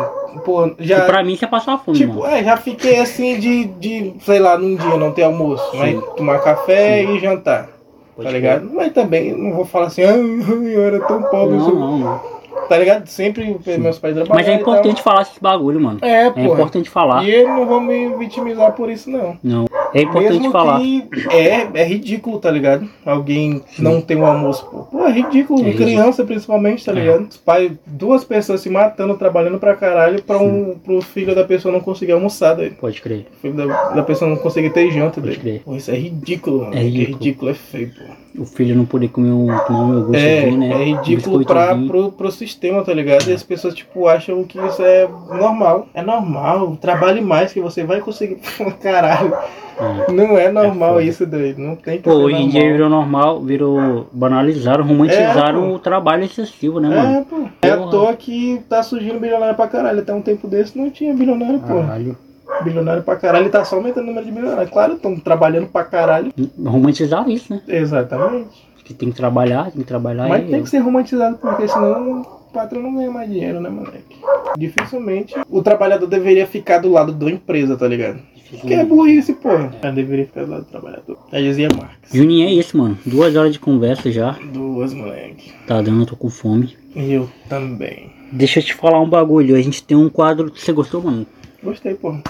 Pô, 0.45 0.67
E 0.79 0.87
já. 0.87 1.03
pra 1.03 1.23
mim, 1.23 1.37
você 1.37 1.45
é 1.45 1.49
passar 1.49 1.79
fome, 1.79 1.97
Tipo, 1.97 2.15
mano. 2.15 2.27
é, 2.27 2.43
já 2.43 2.57
fiquei 2.57 2.99
assim 2.99 3.39
de, 3.39 3.65
de, 3.67 4.15
sei 4.25 4.41
lá, 4.41 4.59
num 4.59 4.75
dia 4.75 4.97
não 4.97 5.13
ter 5.13 5.23
almoço, 5.23 5.71
Sim. 5.71 5.79
mas 5.79 6.15
tomar 6.17 6.39
café 6.41 7.05
e 7.05 7.19
jantar, 7.21 7.69
Pode 8.17 8.27
tá 8.29 8.33
ligado? 8.35 8.69
Mas 8.75 8.93
também 8.93 9.33
não 9.33 9.53
vou 9.55 9.65
falar 9.65 9.87
assim, 9.87 10.03
ah, 10.03 10.17
eu 10.17 10.83
era 10.83 10.99
tão 11.07 11.23
pobre, 11.23 11.57
Não, 11.57 11.65
sou-" 11.65 11.75
não, 11.79 11.99
não. 11.99 12.21
Tá 12.69 12.77
ligado? 12.79 13.07
Sempre 13.07 13.57
meus 13.79 13.99
pais 13.99 14.15
trabalham. 14.15 14.35
Mas 14.35 14.49
é 14.49 14.55
importante 14.55 15.03
falar 15.03 15.23
esses 15.23 15.39
bagulho, 15.39 15.81
mano. 15.81 15.99
É, 16.03 16.27
É 16.27 16.31
pô. 16.31 16.41
importante 16.41 16.89
falar. 16.91 17.25
E 17.25 17.31
eu 17.35 17.49
não 17.49 17.67
vou 17.67 17.81
me 17.81 18.09
vitimizar 18.17 18.73
por 18.73 18.91
isso, 18.91 19.11
não. 19.11 19.37
Não. 19.43 19.67
É 19.95 20.03
importante 20.03 20.35
Mesmo 20.35 20.53
falar. 20.53 20.81
que 20.81 21.09
é, 21.31 21.67
é 21.75 21.85
ridículo, 21.85 22.39
tá 22.39 22.51
ligado? 22.51 22.87
Alguém 23.07 23.63
não 23.79 24.01
tem 24.03 24.17
um 24.19 24.27
almoço, 24.27 24.67
pô. 24.67 24.79
Pô, 24.85 25.07
é 25.07 25.11
ridículo. 25.13 25.67
É 25.67 25.73
Criança, 25.73 26.25
principalmente, 26.25 26.85
tá 26.85 26.93
É. 26.93 26.95
ligado? 26.95 27.27
Os 27.29 27.37
pais, 27.39 27.73
duas 27.87 28.23
pessoas 28.25 28.61
se 28.61 28.69
matando, 28.69 29.17
trabalhando 29.17 29.59
pra 29.59 29.75
caralho, 29.75 30.23
pra 30.23 30.39
um, 30.39 30.77
pro 30.85 31.01
filho 31.01 31.35
da 31.35 31.45
pessoa 31.45 31.73
não 31.73 31.81
conseguir 31.81 32.13
almoçar, 32.13 32.55
daí. 32.55 32.71
Pode 32.71 33.01
crer. 33.01 33.27
O 33.39 33.41
filho 33.41 33.55
da, 33.55 33.65
da 33.91 34.03
pessoa 34.03 34.29
não 34.31 34.37
conseguir 34.37 34.71
ter 34.71 34.91
janta, 34.91 35.21
Pode 35.21 35.27
daí. 35.35 35.37
crer. 35.39 35.63
Pô, 35.65 35.75
isso 35.75 35.91
é 35.91 35.95
ridículo, 35.95 36.65
mano. 36.65 36.75
É 36.75 36.79
É 36.79 36.83
ridículo. 36.83 37.17
ridículo, 37.19 37.51
é 37.51 37.55
feio, 37.55 37.91
pô. 37.97 38.05
O 38.39 38.45
filho 38.47 38.77
não 38.77 38.85
poder 38.85 39.09
comer 39.09 39.31
um, 39.31 39.51
um 39.51 39.95
iogurte 39.95 40.17
É, 40.25 40.47
assim, 40.47 40.57
né? 40.57 40.71
é 40.71 40.77
Um 40.77 40.97
ridículo 40.97 41.45
pra, 41.45 41.75
pro, 41.77 42.13
pro 42.13 42.31
sistema, 42.31 42.85
tá 42.85 42.93
ligado? 42.95 43.29
E 43.29 43.33
as 43.33 43.43
pessoas, 43.43 43.75
tipo, 43.75 44.07
acham 44.07 44.45
que 44.45 44.59
isso 44.59 44.83
é 44.83 45.09
normal. 45.29 45.89
É 45.93 46.03
normal, 46.03 46.77
trabalhe 46.81 47.21
mais 47.21 47.53
que 47.53 47.61
você 47.61 47.85
vai 47.85 48.01
conseguir. 48.01 48.37
Caralho, 48.83 49.33
É. 49.81 50.13
não 50.13 50.37
é 50.39 50.51
normal 50.53 50.95
foda. 50.95 51.03
isso 51.03 51.27
daí. 51.27 51.55
Não 51.59 51.75
tem 51.77 51.99
que 51.99 52.05
Pô, 52.05 52.13
hoje 52.15 52.37
em 52.37 52.49
dia 52.49 52.73
virou 52.73 52.89
normal, 52.89 53.41
virou. 53.41 54.07
banalizaram, 54.13 54.85
romantizaram 54.85 55.71
É, 55.71 55.75
o 55.75 55.79
trabalho 55.79 56.25
excessivo, 56.25 56.81
né, 56.81 56.89
mano? 56.89 57.19
É, 57.19 57.25
pô. 57.25 57.37
É 57.63 57.71
à 57.71 57.77
toa 57.79 58.15
que 58.15 58.61
tá 58.69 58.83
surgindo 58.83 59.19
bilionário 59.21 59.55
pra 59.57 59.69
caralho. 59.69 60.01
Até 60.01 60.13
um 60.15 60.23
tempo 60.23 60.47
desse 60.49 60.77
não 60.79 60.91
tinha 60.91 61.15
bilionário, 61.15 61.61
pô. 61.61 61.75
Caralho. 61.81 62.17
Bilionário 62.63 63.03
pra 63.03 63.17
caralho 63.17 63.47
e 63.47 63.51
tá 63.51 63.65
só 63.65 63.77
aumentando 63.77 64.05
o 64.05 64.07
número 64.07 64.27
de 64.27 64.33
bilionários. 64.33 64.71
Claro, 64.71 64.95
estão 64.95 65.19
trabalhando 65.19 65.69
pra 65.69 65.85
caralho. 65.85 66.33
Romantizaram 66.65 67.31
isso, 67.31 67.53
né? 67.53 67.61
Exatamente. 67.69 68.69
Que 68.85 68.95
tem 68.95 69.11
que 69.11 69.17
trabalhar, 69.17 69.71
tem 69.71 69.83
que 69.83 69.87
trabalhar 69.87 70.29
Mas 70.29 70.45
e. 70.45 70.51
tem 70.51 70.63
que 70.63 70.71
ser 70.71 70.79
romantizado, 70.79 71.37
porque 71.37 71.69
senão 71.69 72.23
o 72.23 72.25
patrão 72.53 72.83
não 72.83 72.95
ganha 72.95 73.11
mais 73.11 73.31
dinheiro, 73.31 73.61
né, 73.61 73.69
moleque? 73.69 74.17
Dificilmente 74.57 75.35
o 75.51 75.63
trabalhador 75.63 76.07
deveria 76.07 76.47
ficar 76.47 76.79
do 76.79 76.91
lado 76.91 77.13
da 77.13 77.31
empresa, 77.31 77.77
tá 77.77 77.87
ligado? 77.87 78.19
Que 78.51 78.73
é 78.73 78.85
burrice, 78.85 79.35
porra. 79.35 79.71
Ela 79.83 79.93
deveria 79.93 80.25
ficar 80.25 80.45
do 80.45 80.51
lado 80.51 80.65
do 80.65 80.71
trabalhador. 80.71 81.19
Já 81.31 81.39
dizia 81.39 81.69
Marx. 81.77 81.95
Juninho 82.11 82.49
é 82.49 82.53
isso, 82.53 82.79
mano. 82.79 82.99
Duas 83.05 83.37
horas 83.37 83.53
de 83.53 83.59
conversa 83.59 84.11
já. 84.11 84.39
Duas, 84.53 84.95
moleque. 84.95 85.53
Tá 85.67 85.83
dando, 85.83 86.03
eu 86.03 86.07
tô 86.07 86.17
com 86.17 86.31
fome. 86.31 86.75
Eu 86.97 87.29
também. 87.47 88.11
Deixa 88.33 88.61
eu 88.61 88.65
te 88.65 88.75
falar 88.75 89.01
um 89.01 89.09
bagulho. 89.09 89.55
A 89.55 89.61
gente 89.61 89.83
tem 89.83 89.97
um 89.97 90.09
quadro. 90.09 90.51
Você 90.55 90.73
gostou, 90.73 91.03
mano? 91.03 91.27
Gostei, 91.63 91.95
porra. 91.95 92.23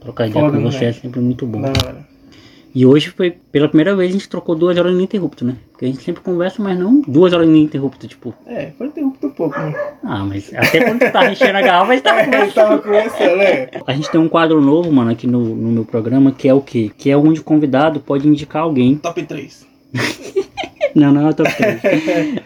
Trocar 0.00 0.28
ideia 0.28 0.44
Foda, 0.44 0.56
com 0.58 0.62
você 0.64 0.76
é 0.76 0.80
moleque. 0.80 1.00
sempre 1.00 1.20
muito 1.20 1.46
bom. 1.46 1.62
E 2.74 2.84
hoje 2.84 3.08
foi 3.08 3.30
pela 3.30 3.68
primeira 3.68 3.96
vez 3.96 4.10
a 4.10 4.12
gente 4.12 4.28
trocou 4.28 4.54
duas 4.54 4.76
horas 4.76 4.92
ininterrupto, 4.92 5.46
né? 5.46 5.56
Porque 5.72 5.86
a 5.86 5.88
gente 5.88 6.02
sempre 6.02 6.22
conversa, 6.22 6.62
mas 6.62 6.78
não 6.78 7.00
duas 7.00 7.32
horas 7.32 7.48
ininterrupto, 7.48 8.06
tipo. 8.06 8.34
É, 8.46 8.70
foi 8.76 8.88
interrupto 8.88 9.28
um 9.28 9.30
pouco, 9.30 9.58
né? 9.58 9.74
Ah, 10.04 10.24
mas 10.24 10.52
até 10.54 10.84
quando 10.84 10.98
tu 11.00 11.10
tá 11.10 11.32
enchendo 11.32 11.56
a 11.56 11.62
garrafa, 11.62 11.92
a 11.92 11.94
gente 11.94 12.04
tava 12.04 12.20
É, 12.36 12.42
ele 12.42 12.52
tava 12.52 12.78
conversando, 12.78 13.36
né? 13.38 13.68
A 13.86 13.92
gente 13.94 14.10
tem 14.10 14.20
um 14.20 14.28
quadro 14.28 14.60
novo, 14.60 14.92
mano, 14.92 15.10
aqui 15.10 15.26
no, 15.26 15.40
no 15.42 15.72
meu 15.72 15.84
programa, 15.86 16.32
que 16.32 16.46
é 16.46 16.52
o 16.52 16.60
quê? 16.60 16.90
Que 16.98 17.10
é 17.10 17.16
onde 17.16 17.40
o 17.40 17.44
convidado 17.44 17.98
pode 17.98 18.28
indicar 18.28 18.62
alguém. 18.62 18.96
Top 18.96 19.22
3. 19.22 19.66
Não, 20.96 21.12
não 21.12 21.26
é 21.26 21.30
o 21.30 21.34
top 21.34 21.50
3. 21.54 21.80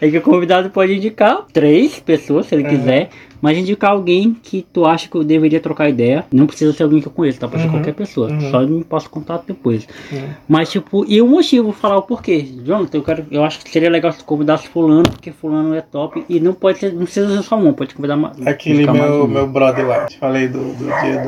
é 0.01 0.09
que 0.11 0.17
o 0.17 0.21
convidado 0.21 0.69
pode 0.69 0.93
indicar 0.93 1.45
três 1.53 1.99
pessoas, 1.99 2.47
se 2.47 2.53
ele 2.55 2.63
Uhum. 2.65 2.69
quiser, 2.69 3.09
mas 3.41 3.57
indicar 3.57 3.91
alguém 3.91 4.35
que 4.43 4.65
tu 4.73 4.85
acha 4.85 5.07
que 5.09 5.15
eu 5.15 5.23
deveria 5.23 5.59
trocar 5.61 5.87
ideia. 5.89 6.25
Não 6.31 6.45
precisa 6.45 6.73
ser 6.73 6.83
alguém 6.83 6.99
que 7.01 7.07
eu 7.07 7.11
conheço, 7.13 7.39
tá? 7.39 7.47
Pode 7.47 7.61
ser 7.61 7.67
Uhum. 7.69 7.75
qualquer 7.75 7.93
pessoa. 7.93 8.29
Uhum. 8.29 8.51
Só 8.51 8.59
me 8.67 8.83
passa 8.83 9.07
contato 9.07 9.45
depois. 9.47 9.87
Uhum. 10.11 10.27
Mas, 10.49 10.69
tipo, 10.69 11.05
e 11.07 11.21
o 11.21 11.27
motivo, 11.27 11.71
falar 11.71 11.97
o 11.97 12.01
porquê. 12.01 12.45
Jonathan, 12.65 12.97
eu, 12.97 13.03
quero, 13.03 13.25
eu 13.31 13.43
acho 13.43 13.59
que 13.63 13.69
seria 13.71 13.89
legal 13.89 14.11
se 14.11 14.19
tu 14.19 14.25
convidasse 14.25 14.67
fulano, 14.67 15.03
porque 15.09 15.31
fulano 15.31 15.73
é 15.73 15.79
top. 15.81 16.23
E 16.27 16.39
não 16.41 16.53
pode 16.53 16.79
ser, 16.79 16.91
não 16.93 17.03
precisa 17.05 17.33
ser 17.33 17.43
só 17.43 17.55
um, 17.57 17.71
pode 17.71 17.95
convidar 17.95 18.17
mais. 18.17 18.35
Aquele 18.45 18.75
indicar 18.83 18.95
mais 18.95 19.09
meu, 19.09 19.23
um. 19.23 19.27
meu 19.27 19.47
brother 19.47 19.87
lá, 19.87 20.05
te 20.07 20.17
falei 20.17 20.49
do, 20.49 20.59
do 20.73 20.85
dia 21.01 21.23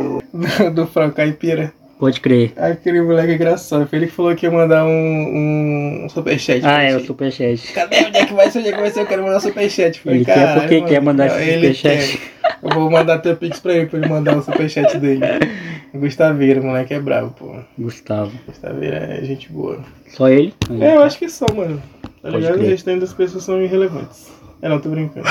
do, 0.67 0.69
do 0.75 0.87
Franco 0.87 1.15
Caipira. 1.15 1.73
Pode 2.03 2.19
crer. 2.19 2.51
Aquele 2.57 3.01
moleque 3.01 3.31
engraçado. 3.31 3.87
Foi 3.87 3.97
ele 3.97 4.07
que 4.07 4.11
falou 4.11 4.35
que 4.35 4.45
ia 4.45 4.51
mandar 4.51 4.83
um, 4.85 6.03
um 6.03 6.09
superchat. 6.09 6.59
Ah, 6.65 6.81
é, 6.81 6.97
o 6.97 6.99
superchat. 6.99 7.71
Cadê? 7.71 7.95
Onde 8.07 8.17
é 8.17 8.25
que 8.25 8.33
vai 8.33 8.51
ser? 8.51 8.59
Onde 8.59 8.67
é 8.67 8.71
que 8.73 8.79
vai 8.81 8.91
ser? 8.91 8.99
Eu 8.99 9.05
quero 9.05 9.23
mandar 9.23 9.39
superchat. 9.39 10.01
Falei, 10.01 10.17
Ele 10.17 10.25
quer 10.25 10.33
"Caralho, 10.35 10.59
porque 10.59 10.75
mano." 10.75 10.87
quer 10.89 11.01
mandar 11.01 11.27
esse 11.27 11.49
Ele 11.49 11.73
superchat. 11.73 12.17
quer. 12.17 12.59
Eu 12.61 12.69
vou 12.71 12.91
mandar 12.91 13.19
teu 13.19 13.37
pix 13.37 13.57
pra 13.61 13.73
ele, 13.73 13.85
pra 13.85 13.99
ele 13.99 14.09
mandar 14.09 14.35
o 14.37 14.41
superchat 14.41 14.97
dele. 14.97 15.21
Gustaveira, 15.95 16.61
moleque 16.61 16.93
é 16.93 16.99
bravo, 16.99 17.33
pô. 17.39 17.55
Gustavo. 17.79 18.33
Gustaveira 18.47 18.97
é 18.97 19.23
gente 19.23 19.49
boa. 19.49 19.79
Só 20.09 20.27
ele? 20.27 20.53
É, 20.81 20.97
eu 20.97 21.03
acho 21.03 21.17
que 21.17 21.29
são, 21.29 21.47
mano. 21.55 21.81
Tá 22.21 22.31
Pode 22.31 22.35
ligado? 22.35 22.59
O 22.59 22.63
restante 22.65 22.99
das 22.99 23.13
pessoas 23.13 23.45
são 23.45 23.61
irrelevantes. 23.61 24.29
É, 24.61 24.67
não, 24.67 24.77
tô 24.81 24.89
brincando. 24.89 25.25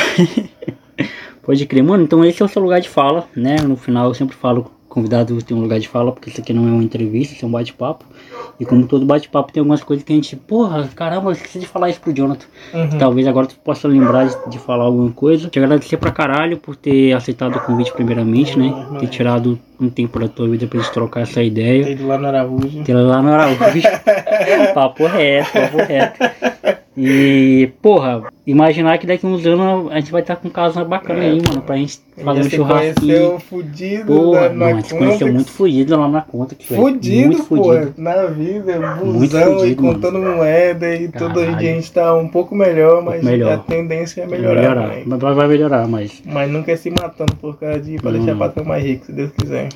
Pode 1.43 1.67
crer, 1.67 1.83
mano. 1.83 2.03
Então 2.03 2.25
esse 2.25 2.41
é 2.41 2.45
o 2.47 2.49
seu 2.49 2.63
lugar 2.63 2.81
de 2.81 2.89
fala, 2.89 3.29
né? 3.37 3.57
No 3.61 3.77
final 3.77 4.09
eu 4.09 4.15
sempre 4.15 4.35
falo, 4.35 4.71
convidado 4.93 5.41
tem 5.43 5.57
um 5.57 5.61
lugar 5.61 5.81
de 5.81 5.89
fala, 5.89 6.13
porque 6.13 6.29
isso 6.29 6.41
aqui 6.41 6.53
não 6.53 6.69
é 6.69 6.71
uma 6.71 6.85
entrevista, 6.85 7.35
isso 7.35 7.45
é 7.45 7.49
um 7.49 7.51
bate-papo. 7.51 8.05
E 8.61 8.67
como 8.67 8.87
todo 8.87 9.07
bate-papo 9.07 9.53
tem 9.53 9.61
algumas 9.61 9.83
coisas 9.83 10.05
que 10.05 10.13
a 10.13 10.15
gente, 10.15 10.37
porra, 10.37 10.89
caramba, 10.95 11.31
eu 11.31 11.33
esqueci 11.33 11.59
de 11.59 11.67
falar 11.67 11.89
isso 11.89 12.01
pro 12.01 12.13
Jonathan. 12.13 12.47
Uhum. 12.75 12.99
Talvez 12.99 13.27
agora 13.27 13.47
tu 13.47 13.57
possa 13.57 13.89
lembrar 13.89 14.27
de, 14.27 14.51
de 14.51 14.59
falar 14.59 14.85
alguma 14.85 15.11
coisa. 15.11 15.49
Te 15.49 15.59
agradecer 15.59 15.97
pra 15.97 16.11
caralho 16.11 16.59
por 16.59 16.77
ter 16.77 17.13
aceitado 17.15 17.57
o 17.57 17.61
convite 17.61 17.93
primeiramente, 17.93 18.59
né? 18.59 18.67
Uhum. 18.67 18.99
Ter 18.99 19.09
tirado 19.09 19.59
um 19.81 19.89
tempo 19.89 20.19
da 20.21 20.29
tua 20.29 20.49
vida 20.49 20.67
pra 20.67 20.79
gente 20.79 20.93
trocar 20.93 21.23
essa 21.23 21.43
ideia. 21.43 21.85
Tem 21.85 21.93
ido 21.95 22.07
lá 22.07 22.19
no 22.19 22.27
Araújo. 22.27 22.85
Ter 22.85 22.95
lá 22.95 23.23
no 23.23 23.33
Araújo. 23.33 23.83
papo 24.75 25.07
reto, 25.07 25.53
papo 25.53 25.77
reto. 25.79 26.82
E, 26.97 27.71
porra, 27.81 28.23
imaginar 28.47 28.99
que 28.99 29.07
daqui 29.07 29.27
uns 29.27 29.47
anos 29.47 29.91
a 29.91 29.99
gente 29.99 30.13
vai 30.13 30.21
estar 30.21 30.37
com 30.37 30.51
casa 30.51 30.85
bacana 30.85 31.25
É, 31.25 31.31
aí, 31.31 31.41
mano, 31.41 31.63
pra 31.63 31.77
gente 31.77 32.01
fazer 32.23 32.41
um 32.41 32.51
churrasquinho. 32.51 32.95
conheceu 32.97 33.41
fudido 33.41 34.07
Porra, 34.07 34.49
na, 34.51 34.55
na 34.55 34.67
a 34.67 34.75
gente 34.75 34.95
conheceu 34.95 35.33
muito 35.33 35.51
fudido 35.51 35.97
lá 35.97 36.09
na 36.09 36.21
conta. 36.21 36.55
Que. 36.55 36.67
Fudido, 36.67 37.29
muito 37.29 37.45
pô, 37.45 37.65
fudido. 37.65 37.95
na 37.97 38.27
vida, 38.27 38.79
busão 39.05 39.41
e 39.65 39.75
fudido, 39.75 39.83
mano. 39.83 39.95
contando 39.95 40.19
moeda 40.19 40.95
e 40.95 41.09
tudo 41.09 41.47
dia 41.57 41.71
a 41.71 41.75
gente 41.75 41.93
tá 41.93 42.15
um 42.15 42.29
pouco 42.29 42.55
melhor, 42.55 43.03
mas 43.03 43.25
melhor. 43.25 43.55
a 43.55 43.59
tendência 43.59 44.23
é 44.23 44.27
melhorar, 44.27 44.61
melhorar. 44.61 45.03
Mas 45.07 45.37
vai 45.37 45.49
melhorar, 45.49 45.89
mas 45.89 46.23
Mas 46.27 46.51
nunca 46.51 46.73
é 46.73 46.77
se 46.77 46.91
matando 46.91 47.35
por 47.37 47.59
causa 47.59 47.81
de 47.81 47.97
pra 47.97 48.11
Não, 48.11 48.19
deixar 48.19 48.39
patrão 48.39 48.65
mais 48.67 48.85
rico, 48.85 49.07
se 49.07 49.13
Deus 49.13 49.31
quiser. 49.33 49.69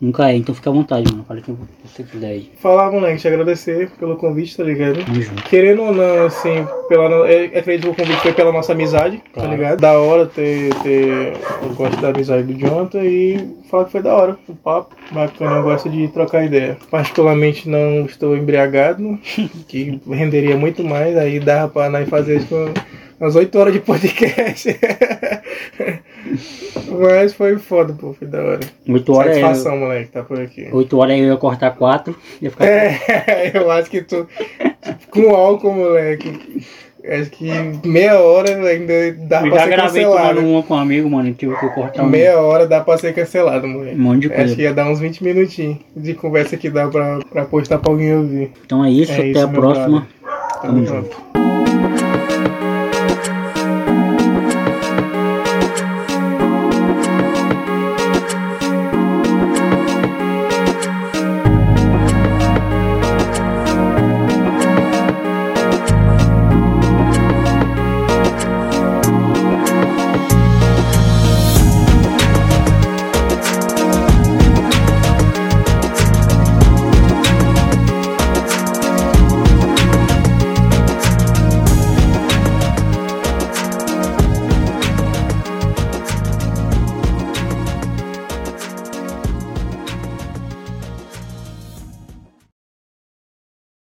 Nunca 0.00 0.30
é. 0.30 0.36
Então 0.36 0.54
fica 0.54 0.70
à 0.70 0.72
vontade, 0.72 1.10
mano. 1.10 1.24
Fala 1.26 1.40
o 1.40 1.42
que 1.42 1.54
você 1.84 2.02
quiser 2.02 2.26
aí. 2.28 2.50
Falar, 2.60 2.90
moleque, 2.90 3.20
te 3.20 3.28
agradecer 3.28 3.90
pelo 3.98 4.16
convite, 4.16 4.56
tá 4.56 4.62
ligado? 4.64 5.04
Tamo 5.04 5.20
junto. 5.22 5.42
Querendo 5.44 5.82
ou 5.82 5.92
não, 5.94 6.26
assim, 6.26 6.66
pela, 6.88 7.04
eu 7.30 7.58
acredito 7.58 7.82
que 7.84 7.88
o 7.88 7.94
convite 8.04 8.20
foi 8.20 8.32
pela 8.32 8.52
nossa 8.52 8.72
amizade, 8.72 9.22
Claro. 9.32 9.48
tá 9.50 9.54
ligado? 9.56 9.80
Da 9.80 9.98
hora 9.98 10.26
ter, 10.26 10.74
ter. 10.82 11.32
Eu 11.62 11.74
gosto 11.74 12.00
da 12.00 12.08
amizade 12.10 12.42
do 12.52 12.58
Jonathan 12.58 13.02
e 13.04 13.56
falar 13.70 13.84
que 13.86 13.92
foi 13.92 14.02
da 14.02 14.14
hora. 14.14 14.36
O 14.48 14.54
papo 14.54 14.94
bacana, 15.12 15.56
eu 15.56 15.62
gosto 15.62 15.88
de 15.88 16.08
trocar 16.08 16.44
ideia. 16.44 16.76
Particularmente 16.90 17.68
não 17.68 18.04
estou 18.06 18.36
embriagado, 18.36 19.18
que 19.68 20.00
renderia 20.10 20.56
muito 20.56 20.84
mais, 20.84 21.16
aí 21.16 21.40
dava 21.40 21.68
pra 21.68 21.88
nós 21.90 22.08
fazer 22.08 22.38
isso 22.38 22.48
com 22.48 22.72
umas 23.20 23.34
8 23.36 23.58
horas 23.58 23.72
de 23.72 23.80
podcast. 23.80 24.78
Mas 26.98 27.34
foi 27.34 27.58
foda, 27.58 27.92
pô, 27.92 28.12
foi 28.12 28.26
da 28.28 28.42
hora. 28.42 28.60
8 28.88 29.12
horas, 29.12 29.36
é, 29.36 29.40
Satisfação, 29.40 29.76
moleque, 29.78 30.10
tá 30.10 30.22
por 30.22 30.40
aqui. 30.40 30.68
8 30.72 30.98
horas 30.98 31.18
eu 31.18 31.24
ia 31.26 31.36
cortar 31.36 31.70
4. 31.72 32.14
Ia 32.42 32.50
ficar 32.50 32.64
É, 32.66 33.52
eu 33.54 33.70
acho 33.70 33.90
que 33.90 34.02
tu. 34.02 34.26
Com 35.10 35.34
álcool, 35.34 35.72
moleque. 35.72 36.62
Acho 37.08 37.30
que 37.30 37.48
meia 37.86 38.18
hora 38.18 38.50
ainda 38.68 39.12
dá 39.28 39.42
Eu 39.46 39.50
pra 39.50 39.58
já 39.60 39.64
ser 39.64 39.70
gravei 39.70 40.02
cancelado. 40.04 40.34
tomando 40.40 40.50
uma 40.52 40.62
com 40.64 40.74
um 40.74 40.78
amigo, 40.78 41.08
mano. 41.08 41.32
Tive 41.34 41.54
que 41.56 41.68
cortar 41.68 42.02
um, 42.02 42.06
Meia 42.08 42.40
hora 42.40 42.66
dá 42.66 42.80
pra 42.80 42.98
ser 42.98 43.14
cancelado, 43.14 43.66
moleque. 43.68 43.94
um 43.96 44.00
monte 44.02 44.22
de 44.22 44.26
Acho 44.26 44.36
que 44.36 44.44
coisa. 44.46 44.62
ia 44.62 44.74
dar 44.74 44.90
uns 44.90 44.98
20 44.98 45.22
minutinhos 45.22 45.78
de 45.94 46.14
conversa 46.14 46.56
que 46.56 46.68
dá 46.68 46.88
pra, 46.88 47.20
pra 47.30 47.44
postar 47.44 47.78
pra 47.78 47.92
alguém 47.92 48.12
ouvir. 48.16 48.50
Então 48.64 48.84
é 48.84 48.90
isso, 48.90 49.12
É 49.12 49.16
até 49.18 49.26
isso, 49.28 49.44
a 49.44 49.48
próxima. 49.48 49.86
brother. 49.88 50.60
Tamo 50.62 50.84
Tamo 50.84 50.86
junto. 50.86 51.55